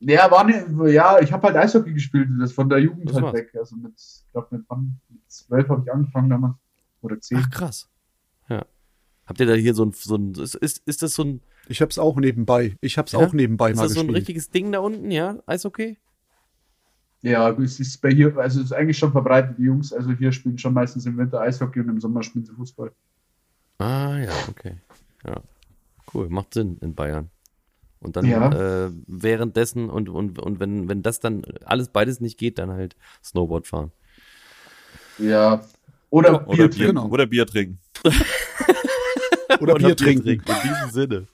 Ja, 0.00 0.30
war 0.30 0.44
ne, 0.44 0.90
ja, 0.92 1.18
ich 1.20 1.32
habe 1.32 1.48
halt 1.48 1.56
Eishockey 1.56 1.92
gespielt, 1.92 2.28
das 2.38 2.52
von 2.52 2.68
der 2.68 2.78
Jugend 2.78 3.12
halt 3.12 3.34
weg. 3.34 3.50
Also 3.58 3.76
mit, 3.76 3.94
ich 3.96 4.24
glaube 4.32 4.48
mit? 4.52 4.64
Mit 4.70 5.20
zwölf 5.26 5.68
habe 5.68 5.82
ich 5.84 5.92
angefangen 5.92 6.30
damals. 6.30 6.54
Oder 7.02 7.20
zehn. 7.20 7.38
Ach 7.40 7.50
krass. 7.50 7.88
Ja. 8.48 8.64
Habt 9.26 9.40
ihr 9.40 9.46
da 9.46 9.54
hier 9.54 9.74
so 9.74 9.84
ein, 9.84 9.92
so 9.92 10.16
ein 10.16 10.32
ist, 10.34 10.54
ist, 10.54 10.82
ist 10.86 11.02
das 11.02 11.14
so 11.14 11.24
ein, 11.24 11.40
Ich 11.68 11.82
hab's 11.82 11.98
auch 11.98 12.16
nebenbei. 12.16 12.76
Ich 12.80 12.96
hab's 12.96 13.12
Ja? 13.12 13.18
auch 13.18 13.32
nebenbei 13.32 13.70
ist 13.70 13.76
mal 13.76 13.84
das 13.84 13.92
so 13.92 14.00
ein 14.00 14.06
gespielt. 14.06 14.18
richtiges 14.18 14.50
Ding 14.50 14.72
da 14.72 14.78
unten, 14.78 15.10
ja? 15.10 15.36
Eishockey? 15.46 15.98
Ja, 17.22 17.50
es 17.50 17.80
ist 17.80 18.00
bei 18.00 18.10
hier, 18.10 18.36
also 18.38 18.60
es 18.60 18.66
ist 18.66 18.72
eigentlich 18.72 18.96
schon 18.96 19.10
verbreitet, 19.10 19.58
die 19.58 19.64
Jungs, 19.64 19.92
also 19.92 20.12
hier 20.12 20.30
spielen 20.30 20.56
schon 20.56 20.72
meistens 20.72 21.04
im 21.04 21.18
Winter 21.18 21.40
Eishockey 21.40 21.80
und 21.80 21.88
im 21.88 22.00
Sommer 22.00 22.22
spielen 22.22 22.44
sie 22.44 22.52
Fußball. 22.52 22.92
Ah, 23.78 24.16
ja, 24.18 24.30
okay. 24.48 24.76
Ja. 25.26 25.42
Cool, 26.14 26.28
macht 26.28 26.54
Sinn 26.54 26.78
in 26.80 26.94
Bayern. 26.94 27.28
Und 28.00 28.16
dann 28.16 28.26
Ja. 28.26 28.86
äh, 28.86 28.90
währenddessen 29.06 29.90
und, 29.90 30.08
und, 30.08 30.38
und 30.38 30.60
wenn, 30.60 30.88
wenn 30.88 31.02
das 31.02 31.20
dann 31.20 31.42
alles 31.64 31.88
beides 31.88 32.20
nicht 32.20 32.38
geht, 32.38 32.58
dann 32.58 32.70
halt 32.70 32.96
Snowboard 33.24 33.66
fahren. 33.66 33.90
Ja. 35.18 35.64
Oder 36.10 36.46
Oder 36.48 36.56
Bier 36.56 36.56
Bier, 36.56 36.70
trinken. 36.70 36.86
genau. 36.86 37.08
oder 37.08 37.26
Bier 37.26 37.46
trinken. 37.46 37.78
Oder 39.60 39.74
Bier 39.74 39.96
trinken. 39.96 40.28
In 40.28 40.40
diesem 40.44 40.90
Sinne. 40.90 41.26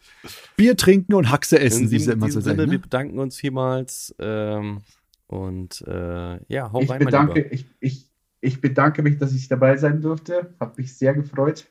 Bier 0.56 0.76
trinken 0.76 1.14
und 1.14 1.30
Haxe 1.30 1.56
In 1.56 1.66
essen, 1.66 1.90
wie 1.90 1.98
sie 1.98 2.12
immer 2.12 2.22
so 2.30 2.38
diesem 2.38 2.42
sagen. 2.42 2.56
Sinne, 2.58 2.70
wir 2.70 2.78
Ne? 2.78 2.82
bedanken 2.82 3.18
uns 3.18 3.36
vielmals. 3.36 4.14
Ähm, 4.18 4.80
und 5.26 5.82
äh, 5.86 6.38
ja, 6.52 6.72
hau 6.72 6.80
Ich 6.80 6.90
rein, 6.90 7.04
bedanke, 7.04 7.40
ich, 7.50 7.66
ich, 7.80 8.08
ich 8.40 8.60
bedanke 8.60 9.02
mich, 9.02 9.18
dass 9.18 9.34
ich 9.34 9.48
dabei 9.48 9.76
sein 9.76 10.00
durfte. 10.00 10.54
Hab 10.60 10.78
mich 10.78 10.96
sehr 10.96 11.12
gefreut. 11.14 11.66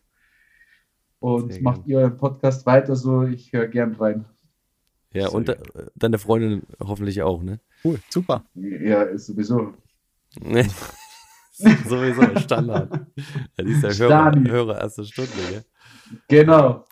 Und 1.19 1.53
Sehr 1.53 1.61
macht 1.63 1.87
ihr 1.87 1.99
euren 1.99 2.17
Podcast 2.17 2.65
weiter 2.65 2.95
so. 2.95 3.23
Ich 3.23 3.53
höre 3.53 3.67
gern 3.67 3.95
rein. 3.95 4.25
Ja, 5.14 5.30
Sehr 5.30 5.34
und 5.34 5.55
deine 5.95 6.18
Freundin 6.18 6.64
hoffentlich 6.80 7.22
auch, 7.22 7.43
ne? 7.43 7.59
Cool, 7.84 7.99
super. 8.09 8.45
Ja, 8.55 9.03
ist 9.03 9.28
sowieso. 9.28 9.74
Sowieso 11.88 12.39
Standard. 12.39 12.91
Ja, 13.57 13.64
die 13.64 13.72
ist 13.74 13.84
ja 13.84 13.89
Hörer, 13.93 14.32
Stani. 14.32 14.49
Hörer 14.49 14.82
erste 14.82 15.05
Stunde, 15.05 15.32
gell? 15.49 15.64
Genau. 16.28 16.85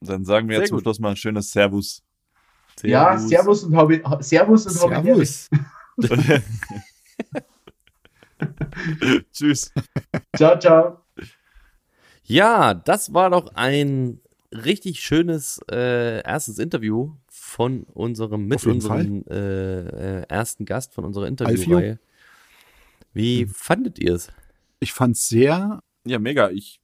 Dann 0.00 0.24
sagen 0.24 0.48
wir 0.48 0.56
Sehr 0.56 0.62
jetzt 0.62 0.68
zum 0.70 0.78
gut. 0.78 0.84
Schluss 0.84 0.98
mal 0.98 1.10
ein 1.10 1.16
schönes 1.16 1.50
Servus. 1.52 2.02
Ja, 2.82 3.18
Servus 3.18 3.62
und 3.64 3.76
Hobby. 3.76 4.02
Servus 4.20 4.66
und 4.66 4.80
Hobby. 4.82 5.24
Servus. 5.24 5.48
Tschüss. 9.32 9.72
Ciao, 10.34 10.58
ciao. 10.58 10.98
Ja, 12.24 12.74
das 12.74 13.12
war 13.12 13.30
doch 13.30 13.54
ein 13.54 14.20
richtig 14.52 15.00
schönes 15.00 15.60
äh, 15.70 16.22
erstes 16.22 16.58
Interview 16.58 17.14
von 17.50 17.82
unserem, 17.82 18.46
mit 18.46 18.64
unserem 18.64 19.24
äh, 19.28 20.20
äh, 20.20 20.26
ersten 20.28 20.64
Gast 20.66 20.94
von 20.94 21.04
unserer 21.04 21.26
Interviewreihe. 21.26 21.98
Wie 23.12 23.44
Mhm. 23.44 23.48
fandet 23.48 23.98
ihr 23.98 24.14
es? 24.14 24.32
Ich 24.78 24.92
fand's 24.92 25.28
sehr 25.28 25.82
Ja, 26.06 26.18
mega. 26.20 26.50
Ich, 26.50 26.80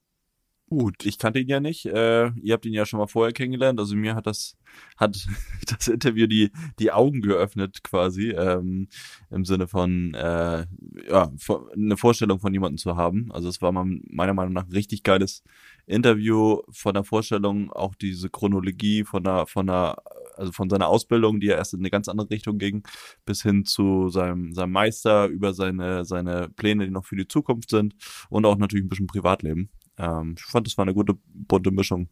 gut. 0.69 1.07
ich 1.07 1.19
kannte 1.19 1.39
ihn 1.39 1.49
ja 1.49 1.61
nicht. 1.61 1.87
Äh, 1.87 2.31
ihr 2.43 2.53
habt 2.55 2.67
ihn 2.67 2.73
ja 2.75 2.85
schon 2.85 2.99
mal 2.99 3.07
vorher 3.07 3.33
kennengelernt. 3.33 3.79
Also 3.79 3.95
mir 3.95 4.17
hat 4.17 4.27
das, 4.27 4.57
hat 4.97 5.17
das 5.69 5.87
Interview 5.89 6.27
die, 6.27 6.51
die 6.81 6.91
Augen 6.91 7.23
geöffnet 7.23 7.85
quasi. 7.85 8.31
Ähm, 8.33 8.89
Im 9.31 9.45
Sinne 9.45 9.69
von, 9.69 10.15
äh, 10.15 10.67
ja, 11.09 11.31
von- 11.39 11.71
eine 11.73 11.97
Vorstellung 11.97 12.41
von 12.41 12.53
jemandem 12.53 12.79
zu 12.79 12.97
haben. 12.97 13.31
Also 13.33 13.49
es 13.49 13.63
war 13.63 13.71
mal 13.71 13.87
meiner 14.11 14.35
Meinung 14.35 14.53
nach 14.53 14.65
ein 14.67 14.73
richtig 14.73 15.05
geiles 15.05 15.45
Interview 15.87 16.61
von 16.71 16.95
der 16.95 17.05
Vorstellung, 17.05 17.71
auch 17.73 17.95
diese 17.95 18.29
Chronologie 18.29 19.05
von 19.05 19.23
der, 19.23 19.47
von 19.47 19.69
der, 19.69 20.03
also 20.37 20.53
von 20.53 20.71
seiner 20.71 20.89
Ausbildung, 20.89 21.41
die 21.41 21.49
ja 21.49 21.57
erst 21.57 21.75
in 21.75 21.81
eine 21.81 21.91
ganz 21.91 22.09
andere 22.09 22.31
Richtung 22.31 22.59
ging, 22.59 22.83
bis 23.25 23.43
hin 23.43 23.65
zu 23.65 24.09
seinem, 24.09 24.53
seinem 24.53 24.73
Meister, 24.73 25.27
über 25.27 25.55
seine, 25.55 26.05
seine 26.05 26.49
Pläne, 26.49 26.85
die 26.85 26.91
noch 26.91 27.05
für 27.05 27.17
die 27.17 27.29
Zukunft 27.29 27.71
sind 27.71 27.95
und 28.29 28.45
auch 28.47 28.57
natürlich 28.57 28.85
ein 28.85 28.89
bisschen 28.89 29.07
Privatleben. 29.07 29.71
Ähm, 29.99 30.35
ich 30.39 30.45
fand, 30.45 30.67
das 30.67 30.77
war 30.77 30.85
eine 30.85 30.95
gute, 30.95 31.17
bunte 31.27 31.71
Mischung 31.71 32.09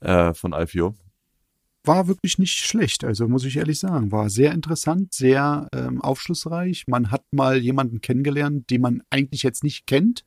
äh, 0.00 0.34
von 0.34 0.52
Alfio. 0.54 0.94
War 1.84 2.08
wirklich 2.08 2.38
nicht 2.38 2.58
schlecht, 2.58 3.04
also 3.04 3.28
muss 3.28 3.44
ich 3.44 3.56
ehrlich 3.56 3.78
sagen. 3.78 4.12
War 4.12 4.28
sehr 4.28 4.52
interessant, 4.52 5.14
sehr 5.14 5.68
ähm, 5.72 6.02
aufschlussreich. 6.02 6.84
Man 6.86 7.10
hat 7.10 7.24
mal 7.30 7.56
jemanden 7.58 8.00
kennengelernt, 8.00 8.68
den 8.70 8.82
man 8.82 9.02
eigentlich 9.10 9.42
jetzt 9.42 9.64
nicht 9.64 9.86
kennt. 9.86 10.24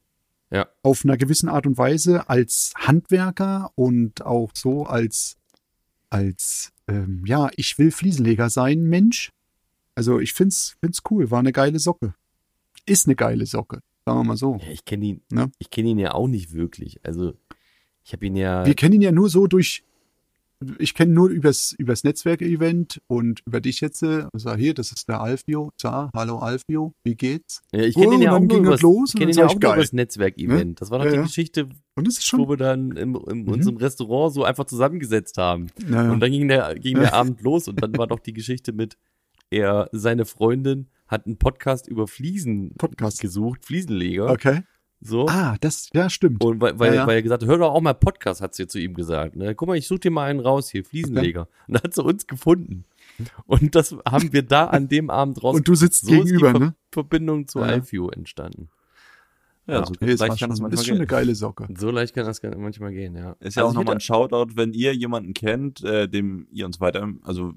Ja. 0.50 0.68
Auf 0.82 1.06
einer 1.06 1.18
gewissen 1.18 1.50
Art 1.50 1.66
und 1.66 1.78
Weise 1.78 2.30
als 2.30 2.74
Handwerker 2.76 3.72
und 3.76 4.26
auch 4.26 4.52
so 4.54 4.86
als, 4.86 5.38
als 6.10 6.71
ähm, 6.92 7.24
ja, 7.26 7.50
ich 7.56 7.78
will 7.78 7.92
Fliesenleger 7.92 8.50
sein, 8.50 8.84
Mensch. 8.84 9.32
Also 9.96 10.20
ich 10.20 10.34
find's, 10.34 10.76
find's 10.80 11.02
cool, 11.10 11.32
war 11.32 11.40
eine 11.40 11.52
geile 11.52 11.80
Socke. 11.80 12.14
Ist 12.86 13.08
eine 13.08 13.16
geile 13.16 13.46
Socke, 13.46 13.82
sagen 14.06 14.20
wir 14.20 14.24
mal 14.24 14.38
so. 14.38 14.58
Ja, 14.62 14.72
ich 14.72 14.86
kenne 14.86 15.06
ihn, 15.06 15.22
Ne? 15.32 15.52
ich 15.60 15.70
kenne 15.70 15.90
ihn 15.90 16.00
ja 16.00 16.14
auch 16.14 16.28
nicht 16.28 16.54
wirklich. 16.54 17.00
Also 17.04 17.34
ich 18.04 18.14
habe 18.14 18.26
ihn 18.26 18.36
ja. 18.36 18.66
Wir 18.66 18.74
kennen 18.74 18.96
ihn 18.96 19.02
ja 19.02 19.12
nur 19.12 19.30
so 19.30 19.48
durch, 19.48 19.84
ich 20.80 20.94
kenne 20.94 21.12
nur 21.14 21.30
übers, 21.30 21.74
übers 21.78 22.04
Netzwerk-Event 22.04 23.02
und 23.08 23.42
über 23.46 23.62
dich 23.62 23.82
jetzt. 23.82 24.04
äh, 24.04 24.26
Also 24.34 24.54
hier, 24.56 24.74
das 24.74 24.92
ist 24.92 25.08
der 25.10 25.22
Alfio. 25.22 25.72
Da, 25.82 26.10
hallo 26.16 26.40
Alfio, 26.40 26.94
wie 27.04 27.16
geht's? 27.16 27.62
ja, 27.74 27.82
ich 27.82 27.96
kenne 27.96 28.08
Oh, 28.10 28.14
ihn 28.14 28.22
ja 28.22 28.34
auch 28.36 28.40
nur 28.40 28.48
ging 28.48 28.60
über 28.62 28.72
das 28.72 28.82
los 28.82 29.14
ich 29.14 29.20
dann 29.20 29.30
ihn 29.30 29.36
ja 29.36 29.44
sag 29.44 29.50
auch 29.50 29.54
nur 29.56 29.60
geil. 29.62 29.72
über 29.74 29.82
das 29.82 29.94
Netzwerk-Event. 29.94 30.82
Das 30.82 30.92
war 30.92 31.00
doch 31.00 31.06
Ja, 31.06 31.12
die 31.12 31.18
ja. 31.18 31.24
Geschichte, 31.24 31.70
wo 31.96 32.50
wir 32.50 32.58
dann 32.58 32.92
in, 32.92 33.16
in 33.16 33.42
Mhm. 33.44 33.48
unserem 33.48 33.78
Restaurant 33.78 34.34
so 34.34 34.44
einfach 34.44 34.66
zusammengesetzt 34.66 35.38
haben. 35.38 35.68
naja, 35.86 36.12
Und 36.12 36.20
dann 36.20 36.32
ging 36.32 36.48
der, 36.48 36.76
ging 36.76 37.00
der 37.00 37.14
Abend 37.14 37.42
los 37.42 37.68
und 37.68 37.82
dann 37.82 37.98
war 37.98 38.08
doch 38.08 38.20
die 38.20 38.34
Geschichte 38.34 38.72
mit, 38.74 38.98
er, 39.50 39.90
seine 39.92 40.26
Freundin 40.26 40.88
hat 41.08 41.26
einen 41.26 41.38
Podcast 41.38 41.88
über 41.90 42.08
Fliesen 42.08 42.74
Podcast. 42.78 43.20
gesucht, 43.20 43.66
Fliesenleger. 43.66 44.30
okay. 44.32 44.62
So. 45.04 45.26
Ah, 45.28 45.56
das, 45.62 45.90
ja, 45.94 46.10
stimmt. 46.12 46.44
Und 46.44 46.62
weil, 46.62 46.78
weil, 46.80 46.90
Ja, 46.94 47.02
ja. 47.02 47.08
weil 47.08 47.16
er 47.16 47.24
gesagt 47.24 47.42
hat, 47.42 47.50
hör 47.50 47.58
doch 47.58 47.72
auch 47.74 47.82
mal 47.82 47.94
Podcast, 47.94 48.40
hat 48.40 48.54
sie 48.54 48.68
zu 48.68 48.80
ihm 48.80 48.94
gesagt. 48.94 49.36
Ne? 49.36 49.56
Guck 49.56 49.68
mal, 49.68 49.76
ich 49.78 49.88
suche 49.88 50.00
dir 50.02 50.12
mal 50.12 50.26
einen 50.30 50.40
raus 50.40 50.70
hier, 50.70 50.86
Fliesenleger. 50.86 51.48
Und 51.68 51.74
da 51.78 51.84
hat 51.84 51.94
sie 51.96 52.04
uns 52.04 52.28
gefunden. 52.28 52.86
Und 53.46 53.74
das 53.76 53.96
haben 54.08 54.32
wir 54.32 54.44
da 54.44 54.66
an 54.68 54.88
dem 54.88 55.10
Abend 55.10 55.44
raus. 55.44 55.56
Und 55.56 55.68
du 55.68 55.74
sitzt 55.76 56.06
so 56.06 56.14
ist 56.14 56.20
die 56.20 56.24
gegenüber, 56.34 56.52
Ver 56.52 56.60
ne? 56.60 56.76
Verbindung 56.92 57.48
zu 57.48 57.60
Ja. 57.60 57.66
Alfio 57.66 58.10
entstanden. 58.10 58.70
Ja, 59.68 59.80
Ja. 59.80 59.86
so 59.86 59.94
leicht 60.00 60.20
kann 60.20 60.28
das 60.28 60.40
schon, 60.40 60.50
manchmal 60.50 60.74
ist 60.74 60.86
schon 60.86 60.96
eine 60.96 61.06
gehen. 61.06 61.08
geile 61.08 61.36
Socke. 61.36 61.68
So 61.78 61.90
leicht 61.92 62.14
kann 62.14 62.26
das 62.26 62.42
manchmal 62.44 62.92
gehen, 62.92 63.16
ja. 63.16 63.36
Ist 63.40 63.56
ja 63.56 63.64
Also 63.64 63.72
auch 63.72 63.80
nochmal 63.80 63.96
ein 63.96 64.02
Shoutout, 64.02 64.56
wenn 64.56 64.74
ihr 64.74 64.94
jemanden 64.96 65.34
kennt, 65.34 65.84
äh, 65.84 66.08
dem 66.08 66.48
ihr 66.52 66.66
uns 66.66 66.80
weiter, 66.80 67.08
also 67.24 67.54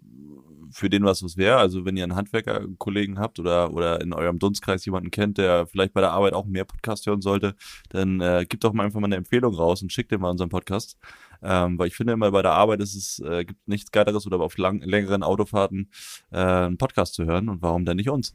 für 0.74 0.90
den 0.90 1.05
was 1.05 1.22
was 1.22 1.36
wäre, 1.36 1.56
also 1.59 1.84
wenn 1.84 1.96
ihr 1.96 2.02
einen 2.02 2.16
Handwerkerkollegen 2.16 3.18
habt 3.18 3.38
oder 3.38 3.72
oder 3.72 4.01
in 4.01 4.12
eurem 4.12 4.40
Dunstkreis 4.40 4.84
jemanden 4.84 5.12
kennt, 5.12 5.38
der 5.38 5.66
vielleicht 5.68 5.92
bei 5.92 6.01
der 6.01 6.10
Arbeit 6.10 6.32
auch 6.32 6.46
mehr 6.46 6.64
Podcast 6.64 7.06
hören 7.06 7.22
sollte, 7.22 7.55
dann 7.90 8.20
äh, 8.20 8.44
gebt 8.48 8.64
doch 8.64 8.72
mal 8.72 8.84
einfach 8.84 8.98
mal 8.98 9.06
eine 9.06 9.16
Empfehlung 9.16 9.55
raus 9.55 9.82
und 9.82 9.92
schickt 9.92 10.10
dem 10.10 10.20
mal 10.20 10.30
unseren 10.30 10.48
Podcast. 10.48 10.98
Ähm, 11.42 11.78
weil 11.78 11.88
ich 11.88 11.94
finde 11.94 12.14
immer 12.14 12.30
bei 12.32 12.42
der 12.42 12.52
Arbeit 12.52 12.80
ist 12.80 12.94
es 12.94 13.20
äh, 13.20 13.44
gibt 13.44 13.68
nichts 13.68 13.92
geileres 13.92 14.26
oder 14.26 14.40
auf 14.40 14.59
lang, 14.59 14.80
längeren 14.80 15.22
Autofahrten 15.22 15.90
äh, 16.32 16.38
einen 16.38 16.78
Podcast 16.78 17.14
zu 17.14 17.24
hören 17.24 17.48
und 17.48 17.62
warum 17.62 17.84
denn 17.84 17.96
nicht 17.96 18.10
uns? 18.10 18.34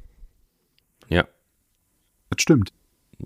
Ja, 1.10 1.26
Das 2.30 2.42
stimmt. 2.42 2.72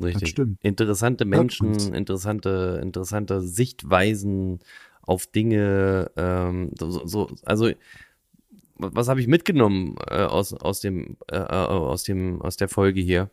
richtig. 0.01 0.21
Das 0.21 0.29
stimmt. 0.29 0.57
Interessante. 0.63 1.25
Menschen, 1.25 1.93
interessante, 1.93 2.79
interessante 2.81 3.41
Sichtweisen 3.41 4.59
auf 5.01 5.27
Dinge, 5.27 6.09
ähm, 6.15 6.71
so, 6.79 7.05
so, 7.05 7.29
also 7.43 7.69
was 8.93 9.07
habe 9.07 9.21
ich 9.21 9.27
mitgenommen 9.27 9.95
äh, 10.09 10.23
aus, 10.23 10.53
aus 10.53 10.79
dem, 10.81 11.17
äh, 11.31 11.37
äh, 11.37 11.41
aus 11.41 12.03
dem, 12.03 12.41
aus 12.41 12.57
der 12.57 12.67
Folge 12.69 13.01
hier? 13.01 13.29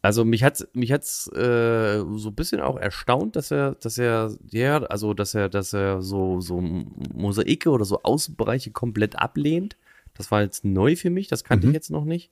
Also 0.00 0.24
mich 0.24 0.44
hat's, 0.44 0.66
mich 0.74 0.92
hat's 0.92 1.26
äh, 1.32 1.98
so 2.16 2.28
ein 2.28 2.34
bisschen 2.34 2.60
auch 2.60 2.76
erstaunt, 2.76 3.34
dass 3.34 3.50
er, 3.50 3.74
dass 3.74 3.98
er, 3.98 4.32
ja, 4.50 4.78
also 4.84 5.12
dass 5.12 5.34
er, 5.34 5.48
dass 5.48 5.72
er 5.72 6.02
so 6.02 6.40
so 6.40 6.60
Mosaike 6.60 7.68
oder 7.70 7.84
so 7.84 8.00
Außenbereiche 8.02 8.70
komplett 8.70 9.16
ablehnt. 9.18 9.76
Das 10.14 10.30
war 10.30 10.42
jetzt 10.42 10.64
neu 10.64 10.94
für 10.96 11.10
mich, 11.10 11.26
das 11.28 11.42
kannte 11.44 11.66
Mhm. 11.66 11.72
ich 11.72 11.74
jetzt 11.74 11.90
noch 11.90 12.04
nicht. 12.04 12.30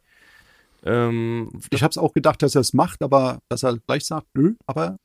Ähm, 0.84 1.50
Ich 1.70 1.82
habe 1.82 1.90
es 1.90 1.98
auch 1.98 2.12
gedacht, 2.12 2.40
dass 2.42 2.54
er 2.54 2.60
es 2.60 2.72
macht, 2.72 3.02
aber 3.02 3.40
dass 3.48 3.64
er 3.64 3.76
gleich 3.78 4.04
sagt, 4.06 4.26
nö, 4.34 4.54
aber 4.66 4.96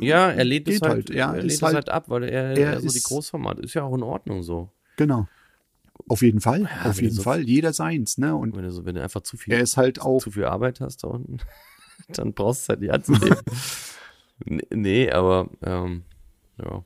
ja, 0.00 0.30
er 0.30 0.44
lehnt 0.44 0.68
es 0.68 0.80
halt, 0.80 1.10
Ja, 1.10 1.34
er 1.34 1.38
ist 1.44 1.60
lehnt 1.60 1.62
halt, 1.62 1.70
es 1.72 1.74
halt 1.74 1.88
ab, 1.90 2.04
weil 2.08 2.22
er, 2.24 2.56
er 2.56 2.74
er 2.74 2.80
so 2.80 2.88
die 2.88 2.96
ist- 2.98 3.04
Großformat 3.08 3.58
ist 3.58 3.74
ja 3.74 3.82
auch 3.82 3.94
in 3.94 4.02
Ordnung 4.04 4.42
so. 4.44 4.70
genau. 4.96 5.26
Auf 6.08 6.22
jeden 6.22 6.40
Fall, 6.40 6.62
Ja, 6.62 6.90
auf 6.90 7.00
jeden 7.00 7.14
so- 7.14 7.22
Fall, 7.22 7.42
jeder 7.42 7.72
seins, 7.72 8.18
ne? 8.18 8.34
Und 8.36 8.54
Wenn 8.56 8.62
du 8.64 8.70
so, 8.70 8.84
wenn 8.84 8.94
du 8.94 9.02
einfach 9.02 9.22
zu 9.22 9.36
viel, 9.36 9.52
er 9.54 9.60
ist 9.60 9.76
halt 9.76 10.00
auch, 10.00 10.18
zu 10.20 10.30
viel 10.30 10.44
Arbeit 10.44 10.80
hast 10.80 11.02
da 11.04 11.08
unten, 11.08 11.38
dann 12.08 12.32
brauchst 12.32 12.60
du 12.60 12.64
es 12.64 12.68
halt 12.68 12.80
nicht 12.80 12.92
anzunehmen. 12.92 13.38
nee, 14.44 14.62
nee, 14.72 15.10
aber 15.10 15.48
ähm, 15.62 16.04
ja. 16.62 16.84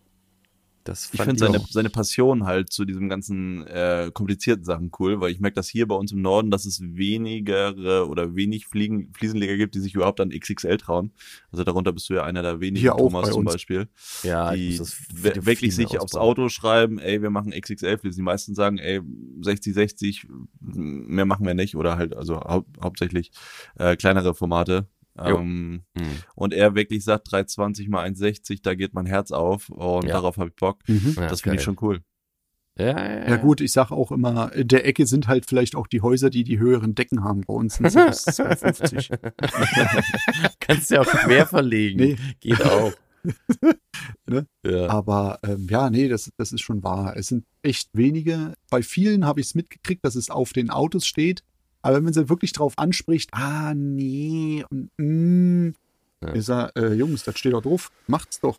Das 0.91 1.09
Ich 1.13 1.23
finde 1.23 1.39
seine, 1.39 1.61
seine 1.71 1.89
Passion 1.89 2.47
halt 2.47 2.73
zu 2.73 2.85
diesem 2.85 3.09
ganzen 3.09 3.65
äh, 3.69 4.11
komplizierten 4.13 4.65
Sachen 4.65 4.91
cool, 4.99 5.21
weil 5.21 5.31
ich 5.31 5.39
merke 5.39 5.55
das 5.55 5.69
hier 5.69 5.87
bei 5.87 5.95
uns 5.95 6.11
im 6.11 6.21
Norden, 6.21 6.51
dass 6.51 6.65
es 6.65 6.81
wenigere 6.83 8.09
oder 8.09 8.35
wenig 8.35 8.67
Fliegen, 8.67 9.13
Fliesenleger 9.13 9.57
gibt, 9.57 9.77
die 9.77 9.79
sich 9.79 9.95
überhaupt 9.95 10.19
an 10.19 10.31
XXL 10.31 10.79
trauen. 10.79 11.13
Also 11.53 11.63
darunter 11.63 11.93
bist 11.93 12.11
du 12.11 12.15
ja 12.15 12.25
einer 12.25 12.43
der 12.43 12.59
wenigen, 12.59 12.81
Hier 12.83 12.97
Thomas 12.97 13.29
bei 13.29 13.33
zum. 13.33 13.45
Beispiel, 13.45 13.87
ja, 14.25 14.53
die 14.53 14.81
wirklich 15.13 15.77
sich 15.77 16.01
aufs. 16.01 16.17
Auto 16.17 16.49
schreiben, 16.49 16.99
ey, 16.99 17.23
wir 17.23 17.31
machen 17.31 17.53
XXL 17.53 17.97
Fliesen. 17.99 18.19
Die 18.19 18.25
meisten 18.25 18.57
sagen, 18.57 18.79
ey, 18.79 19.01
60, 19.43 19.73
60, 19.73 20.27
mehr 20.59 21.25
machen 21.25 21.47
wir 21.47 21.55
nicht 21.55 21.77
oder 21.77 21.99
halt, 21.99 22.17
also 22.17 22.41
hau 22.41 22.65
hauptsächlich 22.83 23.31
äh, 23.79 23.95
kleinere 23.95 24.35
Formate. 24.35 24.89
Ähm, 25.19 25.83
Hm. 25.99 26.07
und 26.35 26.55
er 26.55 26.75
wirklich 26.75 27.05
sagt 27.05 27.31
320 27.33 27.89
mal 27.89 28.05
1,60, 28.05 28.61
da 28.63 28.75
geht 28.75 28.95
mein 28.95 29.07
Herz 29.07 29.31
auf 29.33 29.69
und 29.69 30.07
Ja. 30.07 30.13
darauf 30.15 30.37
habe 30.39 30.51
ich 30.51 30.57
Bock. 30.57 30.79
mhm. 30.87 31.15
Ja, 31.17 31.29
das 31.29 31.43
finde 31.43 31.57
ich 31.59 31.63
schon 31.63 31.77
cool. 31.83 32.01
Ja, 32.79 32.87
ja, 32.99 33.29
ja 33.31 33.37
gut, 33.37 33.61
ich 33.61 33.73
sag 33.73 33.91
auch 33.91 34.11
immer, 34.13 34.53
in 34.55 34.69
der 34.69 34.87
Ecke 34.87 35.05
sind 35.05 35.29
halt 35.29 35.45
vielleicht 35.47 35.75
auch 35.77 35.87
die 35.89 36.01
Häuser, 36.01 36.31
die 36.31 36.45
die 36.45 36.59
höheren 36.59 36.95
Decken 36.95 37.23
haben. 37.25 37.43
Bei 37.43 37.53
uns 37.53 37.75
sind 37.75 37.87
es 37.87 37.95
bis 38.25 38.37
250. 38.37 39.11
Kannst 40.61 40.91
ja 40.91 41.01
auch 41.03 41.07
quer 41.07 41.47
verlegen. 41.47 41.99
Nee. 42.01 42.17
Geht 42.41 42.63
auch. 42.65 42.93
Ne? 44.27 44.47
Ja. 44.65 44.87
Aber 44.89 45.41
ähm, 45.43 45.67
ja, 45.69 45.91
nee, 45.91 46.09
das, 46.09 46.31
das 46.39 46.53
ist 46.53 46.63
schon 46.63 46.83
wahr. 46.83 47.17
Es 47.17 47.27
sind 47.27 47.45
echt 47.63 47.91
wenige. 47.93 48.55
Bei 48.71 48.83
vielen 48.83 49.27
habe 49.27 49.41
ich 49.41 49.49
es 49.49 49.55
mitgekriegt, 49.55 50.03
dass 50.07 50.15
es 50.15 50.31
auf 50.31 50.53
den 50.55 50.71
Autos 50.71 51.05
steht. 51.05 51.43
Aber 51.83 51.97
wenn 51.97 52.05
man 52.05 52.13
sie 52.13 52.29
wirklich 52.29 52.53
drauf 52.53 52.75
anspricht, 52.79 53.31
ah, 53.33 53.73
nee, 53.75 54.65
und, 54.71 54.91
mm, 54.99 55.75
Ja. 56.23 56.35
ich 56.35 56.45
sag, 56.45 56.77
äh, 56.77 56.93
Jungs, 56.93 57.25
das 57.25 57.39
steht 57.39 57.53
doch 57.55 57.63
drauf, 57.63 57.91
macht's 58.07 58.41
doch. 58.41 58.59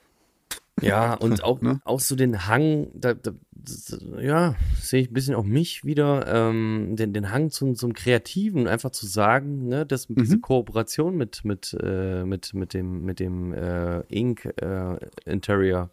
Ja, 0.81 1.13
und 1.13 1.43
auch, 1.43 1.61
Ne? 1.61 1.79
auch 1.85 1.99
so 1.99 2.15
den 2.15 2.47
Hang, 2.47 2.87
da, 2.95 3.13
da, 3.13 3.31
das, 3.51 3.99
ja, 4.19 4.55
sehe 4.79 5.01
ich 5.01 5.11
ein 5.11 5.13
bisschen 5.13 5.35
auch 5.35 5.43
mich 5.43 5.85
wieder, 5.85 6.25
ähm, 6.27 6.95
den, 6.95 7.13
den 7.13 7.29
Hang 7.31 7.51
zum, 7.51 7.75
zum 7.75 7.93
Kreativen, 7.93 8.67
einfach 8.67 8.89
zu 8.89 9.05
sagen, 9.05 9.67
ne, 9.67 9.85
dass 9.85 10.07
diese 10.07 10.37
Mhm. 10.37 10.41
Kooperation 10.41 11.15
mit, 11.15 11.45
mit, 11.45 11.77
äh, 11.83 12.23
mit, 12.23 12.55
mit 12.55 12.73
dem, 12.73 13.05
mit 13.05 13.19
dem 13.19 13.53
äh, 13.53 13.99
Ink 14.09 14.45
äh, 14.59 14.97
Interior, 15.25 15.91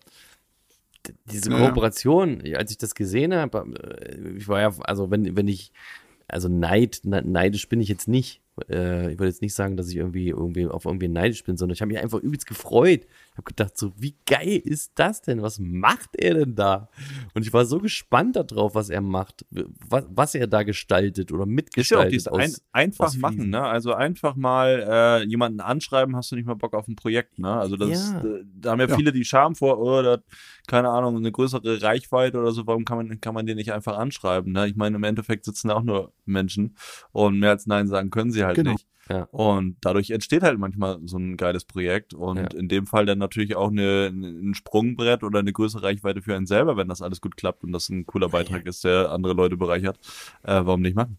diese 1.30 1.50
Ja, 1.50 1.58
ja. 1.58 1.66
Kooperation, 1.66 2.42
als 2.54 2.70
ich 2.70 2.78
das 2.78 2.94
gesehen 2.94 3.34
habe, 3.34 3.58
äh, 4.00 4.36
ich 4.38 4.48
war 4.48 4.60
ja, 4.62 4.72
also 4.80 5.10
wenn, 5.10 5.36
wenn 5.36 5.48
ich, 5.48 5.72
also 6.28 6.48
Neid, 6.48 7.00
ne- 7.04 7.22
neidisch 7.22 7.68
bin 7.68 7.80
ich 7.80 7.88
jetzt 7.88 8.08
nicht. 8.08 8.42
Äh, 8.68 9.12
ich 9.12 9.18
würde 9.18 9.28
jetzt 9.28 9.42
nicht 9.42 9.54
sagen, 9.54 9.76
dass 9.76 9.88
ich 9.88 9.96
irgendwie, 9.96 10.28
irgendwie 10.28 10.66
auf 10.66 10.84
irgendwie 10.84 11.08
neidisch 11.08 11.44
bin, 11.44 11.56
sondern 11.56 11.74
ich 11.74 11.80
habe 11.80 11.92
mich 11.92 12.02
einfach 12.02 12.20
übelst 12.20 12.46
gefreut. 12.46 13.06
Ich 13.38 13.44
habe 13.44 13.54
gedacht, 13.54 13.78
so, 13.78 13.92
wie 13.96 14.16
geil 14.26 14.60
ist 14.64 14.98
das 14.98 15.22
denn? 15.22 15.42
Was 15.42 15.60
macht 15.60 16.16
er 16.16 16.34
denn 16.34 16.56
da? 16.56 16.88
Und 17.34 17.46
ich 17.46 17.52
war 17.52 17.66
so 17.66 17.78
gespannt 17.78 18.34
darauf, 18.34 18.74
was 18.74 18.90
er 18.90 19.00
macht, 19.00 19.46
was, 19.88 20.06
was 20.10 20.34
er 20.34 20.48
da 20.48 20.64
gestaltet 20.64 21.30
oder 21.30 21.44
Ist 21.44 21.46
ja 21.46 21.46
auch 21.46 21.54
mitgestaltet. 21.54 22.12
dieses 22.14 22.26
ein, 22.26 22.52
einfach 22.72 23.04
aus 23.06 23.16
machen, 23.16 23.50
ne? 23.50 23.62
Also 23.62 23.94
einfach 23.94 24.34
mal 24.34 24.84
äh, 25.22 25.24
jemanden 25.28 25.60
anschreiben, 25.60 26.16
hast 26.16 26.32
du 26.32 26.34
nicht 26.34 26.46
mal 26.46 26.54
Bock 26.56 26.74
auf 26.74 26.88
ein 26.88 26.96
Projekt, 26.96 27.38
ne? 27.38 27.52
Also 27.52 27.76
das, 27.76 27.90
Ja. 27.90 28.24
äh, 28.24 28.42
da 28.60 28.72
haben 28.72 28.80
ja, 28.80 28.88
Ja. 28.88 28.96
viele 28.96 29.12
die 29.12 29.24
Scham 29.24 29.54
vor, 29.54 29.78
oh, 29.78 30.02
das, 30.02 30.18
keine 30.66 30.88
Ahnung, 30.88 31.16
eine 31.16 31.30
größere 31.30 31.80
Reichweite 31.80 32.40
oder 32.40 32.50
so, 32.50 32.66
warum 32.66 32.84
kann 32.84 32.96
man, 32.98 33.20
kann 33.20 33.34
man 33.34 33.46
den 33.46 33.54
nicht 33.56 33.72
einfach 33.72 33.96
anschreiben, 33.98 34.50
ne? 34.52 34.66
Ich 34.66 34.74
meine, 34.74 34.96
im 34.96 35.04
Endeffekt 35.04 35.44
sitzen 35.44 35.68
da 35.68 35.74
auch 35.74 35.84
nur 35.84 36.12
Menschen 36.24 36.76
und 37.12 37.38
mehr 37.38 37.50
als 37.50 37.66
Nein 37.68 37.86
sagen 37.86 38.10
können 38.10 38.32
sie 38.32 38.42
halt 38.44 38.56
Genau. 38.56 38.72
nicht. 38.72 38.88
Ja. 39.08 39.22
Und 39.30 39.76
dadurch 39.80 40.10
entsteht 40.10 40.42
halt 40.42 40.58
manchmal 40.58 40.98
so 41.04 41.16
ein 41.18 41.36
geiles 41.36 41.64
Projekt 41.64 42.12
und 42.14 42.36
Ja. 42.36 42.58
in 42.58 42.68
dem 42.68 42.86
Fall 42.86 43.06
dann 43.06 43.18
natürlich 43.18 43.56
auch 43.56 43.70
eine, 43.70 44.08
ein 44.08 44.54
Sprungbrett 44.54 45.22
oder 45.22 45.38
eine 45.38 45.52
größere 45.52 45.82
Reichweite 45.82 46.20
für 46.22 46.36
einen 46.36 46.46
selber, 46.46 46.76
wenn 46.76 46.88
das 46.88 47.00
alles 47.00 47.20
gut 47.20 47.36
klappt 47.36 47.64
und 47.64 47.72
das 47.72 47.88
ein 47.88 48.04
cooler 48.06 48.28
Beitrag 48.28 48.66
ist, 48.66 48.84
der 48.84 49.10
andere 49.10 49.32
Leute 49.32 49.56
bereichert. 49.56 49.98
Äh, 50.42 50.60
warum 50.64 50.82
nicht 50.82 50.96
machen? 50.96 51.16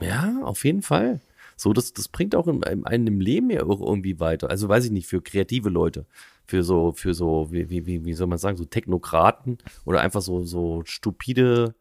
Ja, 0.00 0.40
auf 0.42 0.64
jeden 0.64 0.82
Fall. 0.82 1.20
So, 1.56 1.72
das, 1.72 1.92
das 1.92 2.08
bringt 2.08 2.34
auch 2.34 2.48
in, 2.48 2.62
in 2.62 2.84
einem 2.84 3.20
Leben 3.20 3.48
ja 3.50 3.62
auch 3.64 3.80
irgendwie 3.80 4.18
weiter. 4.20 4.50
Also 4.50 4.68
weiß 4.68 4.84
ich 4.86 4.90
nicht, 4.90 5.06
für 5.06 5.22
kreative 5.22 5.68
Leute, 5.68 6.04
für 6.46 6.62
so, 6.64 6.92
für 6.92 7.14
so, 7.14 7.48
wie, 7.52 7.70
wie, 7.70 7.86
wie, 7.86 8.04
wie 8.04 8.12
soll 8.12 8.26
man 8.26 8.38
sagen, 8.38 8.56
so 8.56 8.64
Technokraten 8.64 9.58
oder 9.84 10.00
einfach 10.00 10.20
so, 10.20 10.42
so 10.42 10.82
stupide 10.84 11.74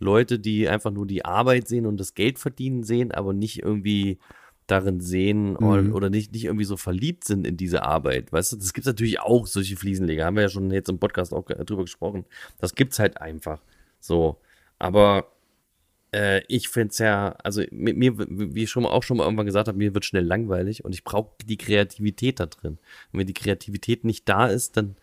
Leute, 0.00 0.38
die 0.38 0.68
einfach 0.68 0.90
nur 0.90 1.06
die 1.06 1.24
Arbeit 1.24 1.68
sehen 1.68 1.86
und 1.86 1.98
das 2.00 2.14
Geld 2.14 2.38
verdienen 2.38 2.82
sehen, 2.82 3.12
aber 3.12 3.32
nicht 3.32 3.62
irgendwie 3.62 4.18
darin 4.70 5.00
sehen 5.00 5.56
oder, 5.56 5.82
Mhm. 5.82 5.94
oder 5.94 6.10
nicht, 6.10 6.32
nicht 6.32 6.44
irgendwie 6.44 6.64
so 6.64 6.76
verliebt 6.76 7.24
sind 7.24 7.46
in 7.46 7.56
diese 7.56 7.82
Arbeit. 7.82 8.32
Weißt 8.32 8.52
du, 8.52 8.56
das 8.56 8.72
gibt 8.72 8.86
natürlich 8.86 9.20
auch 9.20 9.46
solche 9.46 9.76
Fliesenleger, 9.76 10.24
haben 10.24 10.36
wir 10.36 10.42
ja 10.44 10.48
schon 10.48 10.70
jetzt 10.70 10.88
im 10.88 10.98
Podcast 10.98 11.32
auch 11.32 11.44
ge- 11.46 11.62
drüber 11.64 11.82
gesprochen. 11.82 12.24
Das 12.58 12.74
gibt's 12.74 12.98
halt 12.98 13.20
einfach. 13.20 13.60
So. 14.00 14.38
Aber 14.78 15.26
Äh, 16.12 16.42
ich 16.48 16.68
find's 16.68 16.98
ja, 16.98 17.36
also 17.44 17.62
mir, 17.70 17.94
mir, 17.94 18.12
wie 18.18 18.64
ich 18.64 18.70
schon 18.70 18.82
mal 18.82 18.88
auch 18.88 19.04
schon 19.04 19.16
mal 19.18 19.22
irgendwann 19.22 19.46
gesagt 19.46 19.68
habe, 19.68 19.78
mir 19.78 19.94
wird 19.94 20.04
schnell 20.04 20.24
langweilig 20.24 20.84
und 20.84 20.92
ich 20.92 21.04
brauche 21.04 21.30
die 21.44 21.56
Kreativität 21.56 22.40
da 22.40 22.46
drin. 22.46 22.78
Und 23.12 23.20
wenn 23.20 23.28
die 23.28 23.32
Kreativität 23.32 24.02
nicht 24.04 24.28
da 24.28 24.48
ist, 24.48 24.76
dann, 24.76 24.96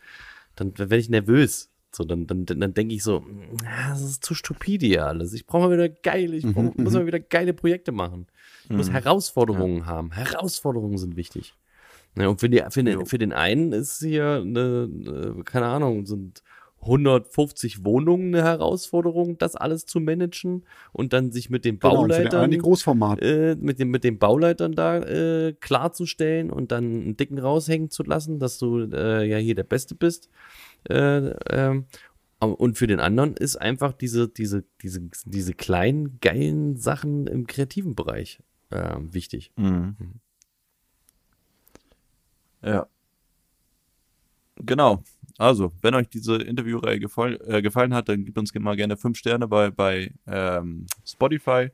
dann 0.58 0.78
werde 0.78 0.98
ich 0.98 1.08
nervös. 1.08 1.70
So, 1.98 2.04
dann, 2.06 2.28
dann, 2.28 2.46
dann 2.46 2.74
denke 2.74 2.94
ich 2.96 3.04
so, 3.04 3.24
"Ah, 3.66 3.90
das 3.90 4.02
ist 4.04 4.24
zu 4.24 4.34
stupide 4.36 4.86
hier 4.86 5.06
alles. 5.08 5.34
Ich 5.34 5.46
brauche 5.48 5.68
mal 5.68 5.72
wieder 5.74 5.90
geile, 5.90 6.36
ich 6.36 6.46
brauch, 6.46 6.76
muss 6.76 6.94
mal 6.94 7.06
wieder 7.08 7.20
geile 7.20 7.54
Projekte 7.54 7.92
machen. 7.92 8.28
Ich 8.66 8.76
muss 8.76 8.90
Herausforderungen 8.92 9.86
haben. 9.86 10.12
Herausforderungen 10.12 10.98
sind 10.98 11.16
wichtig. 11.16 11.54
Ja, 12.16 12.28
und 12.28 12.40
für, 12.40 12.50
die, 12.50 12.64
für, 12.70 12.84
den, 12.84 13.06
für 13.06 13.18
den 13.18 13.34
einen 13.34 13.74
ist 13.74 14.00
hier 14.00 14.42
eine, 14.44 14.90
eine, 14.92 15.44
keine 15.44 15.68
Ahnung, 15.68 16.06
sind 16.06 16.42
150 16.82 17.84
Wohnungen 17.86 18.34
eine 18.34 18.44
Herausforderung, 18.44 19.38
das 19.38 19.56
alles 19.56 19.86
zu 19.86 20.00
managen 20.00 20.64
und 20.94 21.14
dann 21.14 21.32
sich 21.32 21.50
mit 21.50 21.66
den 21.66 21.80
Genau, 21.80 22.06
den 22.06 22.08
Bauleitern 22.10 22.52
die 22.52 22.58
Großformat. 22.60 23.22
äh, 23.22 23.56
mit, 23.60 23.80
dem, 23.80 23.90
mit 23.90 24.04
den 24.04 24.20
Bauleitern 24.20 24.74
da 24.74 24.98
äh, 25.00 25.54
klarzustellen 25.60 26.50
und 26.52 26.72
dann 26.72 26.84
einen 26.86 27.18
Dicken 27.18 27.40
raushängen 27.40 27.90
zu 27.90 28.04
lassen, 28.04 28.40
dass 28.40 28.58
du 28.58 28.80
äh, 28.92 29.28
ja 29.28 29.38
hier 29.38 29.56
der 29.56 29.64
Beste 29.64 29.96
bist. 29.96 30.30
Äh, 30.90 31.36
ähm, 31.50 31.86
und 32.40 32.78
für 32.78 32.88
den 32.88 33.00
anderen 33.00 33.36
ist 33.36 33.56
einfach 33.56 33.94
diese, 33.94 34.30
diese, 34.30 34.64
diese, 34.82 35.10
diese 35.26 35.54
kleinen, 35.54 36.20
geilen 36.20 36.78
Sachen 36.78 37.26
im 37.28 37.48
kreativen 37.48 37.96
Bereich 37.96 38.40
äh, 38.70 38.96
wichtig. 39.00 39.52
Mhm. 39.56 39.96
Ja. 42.62 42.88
Genau. 44.58 45.04
Also, 45.38 45.72
wenn 45.82 45.94
euch 45.94 46.10
diese 46.10 46.36
Interviewreihe 46.36 47.00
gefall, 47.00 47.40
äh, 47.46 47.62
gefallen 47.62 47.94
hat, 47.94 48.10
dann 48.10 48.26
gebt 48.26 48.38
uns 48.38 48.54
mal 48.56 48.76
gerne 48.76 48.98
fünf 48.98 49.18
Sterne 49.18 49.48
bei, 49.48 49.70
bei 49.70 50.12
ähm, 50.26 50.88
Spotify. 51.06 51.70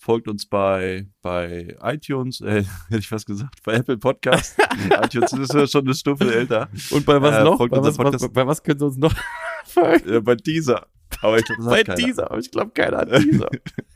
Folgt 0.00 0.28
uns 0.28 0.46
bei, 0.46 1.08
bei 1.22 1.76
iTunes, 1.82 2.40
äh, 2.40 2.62
hätte 2.88 2.98
ich 3.00 3.08
fast 3.08 3.26
gesagt, 3.26 3.56
bei 3.64 3.74
Apple 3.74 3.98
Podcast. 3.98 4.56
iTunes 5.02 5.32
ist 5.32 5.52
ja 5.52 5.66
schon 5.66 5.86
eine 5.86 5.94
Stufe 5.94 6.32
älter. 6.32 6.68
Und 6.90 7.04
bei 7.04 7.20
was 7.20 7.34
Äh, 7.36 7.44
noch? 7.44 7.58
Bei 7.58 7.82
was, 7.82 7.98
was, 7.98 8.28
bei 8.32 8.46
was 8.46 8.62
können 8.62 8.78
Sie 8.78 8.86
uns 8.86 8.96
noch 8.96 9.12
folgen? 9.64 10.08
Äh, 10.08 10.20
bei 10.20 10.36
dieser. 10.36 10.86
Aber 11.20 11.38
ich 11.38 11.44
hat 11.48 11.56
Bei 11.64 11.82
keiner. 11.82 11.96
dieser, 11.96 12.30
aber 12.30 12.38
ich 12.38 12.50
glaube 12.50 12.70
keiner 12.72 12.98
hat 12.98 13.10
dieser. 13.24 13.48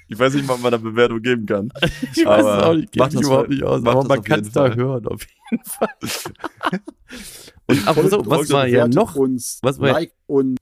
Ich 0.09 0.19
weiß 0.19 0.35
nicht, 0.35 0.49
ob 0.51 0.61
man 0.61 0.73
da 0.73 0.79
Bewertung 0.79 1.23
geben 1.23 1.47
kann. 1.47 1.71
Ich 1.83 2.25
weiß 2.25 2.41
es 2.41 2.47
Aber 2.47 2.67
auch 2.67 2.75
nicht, 2.75 2.97
macht 2.97 3.13
geht 3.13 3.21
überhaupt 3.23 3.49
nicht 3.51 3.63
aus, 3.63 3.85
aber 3.85 4.05
man 4.05 4.23
kann 4.25 4.41
es 4.41 4.51
da 4.51 4.75
hören, 4.75 5.07
auf 5.07 5.25
jeden 5.51 5.65
Fall. 5.65 6.81
Und 7.67 7.87
aber 7.87 8.09
so, 8.09 8.27
was 8.27 8.41
uns, 8.41 8.51
war 8.51 8.67
ja 8.67 8.89
noch, 8.89 9.15
Uns, 9.15 9.61
was 9.63 9.79
war- 9.79 9.93
like 9.93 10.13
und 10.27 10.59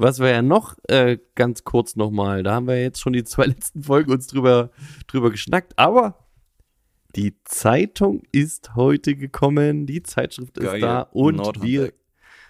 was 0.00 0.18
wir 0.18 0.30
ja 0.30 0.42
noch 0.42 0.76
äh, 0.88 1.18
ganz 1.34 1.64
kurz 1.64 1.94
nochmal, 1.94 2.42
da 2.42 2.54
haben 2.54 2.66
wir 2.66 2.80
jetzt 2.80 3.00
schon 3.00 3.12
die 3.12 3.24
zwei 3.24 3.44
letzten 3.46 3.82
Folgen 3.82 4.10
uns 4.10 4.26
drüber, 4.26 4.70
drüber 5.06 5.30
geschnackt, 5.30 5.78
aber 5.78 6.26
die 7.14 7.34
Zeitung 7.44 8.22
ist 8.32 8.76
heute 8.76 9.14
gekommen, 9.14 9.86
die 9.86 10.02
Zeitschrift 10.02 10.56
ist 10.58 10.64
Geil. 10.64 10.80
da 10.80 11.02
und 11.02 11.36
Nordhandwerk. 11.36 11.64
wir, 11.64 11.92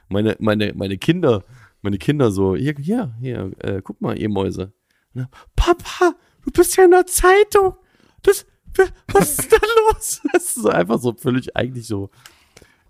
meine, 0.09 0.37
meine, 0.39 0.73
meine 0.75 0.99
Kinder, 0.99 1.45
meine 1.83 1.99
Kinder 1.99 2.31
so, 2.31 2.55
hier, 2.55 2.75
hier, 2.79 3.15
hier, 3.21 3.51
äh, 3.59 3.81
guck 3.83 4.01
mal, 4.01 4.19
ihr 4.19 4.29
Mäuse. 4.29 4.73
Dann, 5.15 5.29
Papa, 5.57 6.15
du 6.45 6.51
bist 6.53 6.77
ja 6.77 6.85
in 6.85 6.93
der 6.93 7.07
Zeitung. 7.07 7.75
Das, 8.23 8.47
was 9.13 9.39
ist 9.39 9.53
da 9.53 9.57
los? 9.93 10.21
Das 10.33 10.45
ist 10.45 10.55
so 10.57 10.69
einfach 10.69 11.01
so 11.01 11.15
völlig 11.15 11.57
eigentlich 11.57 11.87
so, 11.87 12.11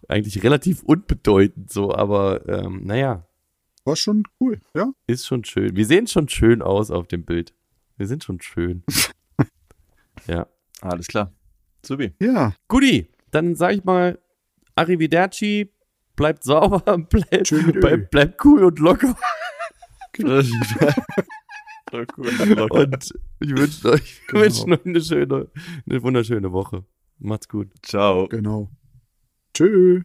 eigentlich 0.08 0.42
relativ 0.42 0.82
unbedeutend 0.82 1.72
so, 1.72 1.94
aber 1.94 2.46
ähm, 2.48 2.82
naja, 2.84 3.26
war 3.90 3.96
schon 3.96 4.22
cool, 4.40 4.60
ja. 4.74 4.92
ist 5.08 5.26
schon 5.26 5.44
schön. 5.44 5.74
Wir 5.74 5.84
sehen 5.84 6.06
schon 6.06 6.28
schön 6.28 6.62
aus 6.62 6.90
auf 6.92 7.08
dem 7.08 7.24
Bild. 7.24 7.52
Wir 7.96 8.06
sind 8.06 8.22
schon 8.22 8.40
schön. 8.40 8.84
ja. 10.28 10.46
Alles 10.80 11.08
klar. 11.08 11.32
Subi. 11.84 12.14
Ja, 12.20 12.54
Guti, 12.68 13.08
dann 13.32 13.56
sag 13.56 13.72
ich 13.74 13.84
mal 13.84 14.18
Arrivederci, 14.76 15.72
bleibt 16.14 16.44
sauber, 16.44 16.98
bleibt, 17.10 17.50
mit 17.52 17.76
Öl. 17.76 18.08
bleibt, 18.10 18.44
cool 18.44 18.64
und 18.64 18.78
locker. 18.78 19.16
Cool. 20.16 20.44
Und 22.70 23.14
ich 23.40 23.56
wünsche 23.56 23.90
euch, 23.90 24.20
Genau. 24.28 24.42
wünschen 24.42 24.72
euch 24.72 24.86
eine 24.86 25.00
schöne, 25.00 25.48
eine 25.88 26.02
wunderschöne 26.02 26.52
Woche. 26.52 26.84
Macht's 27.18 27.48
gut. 27.48 27.68
Ciao. 27.82 28.28
genau. 28.28 28.70
Tschö. 29.54 30.02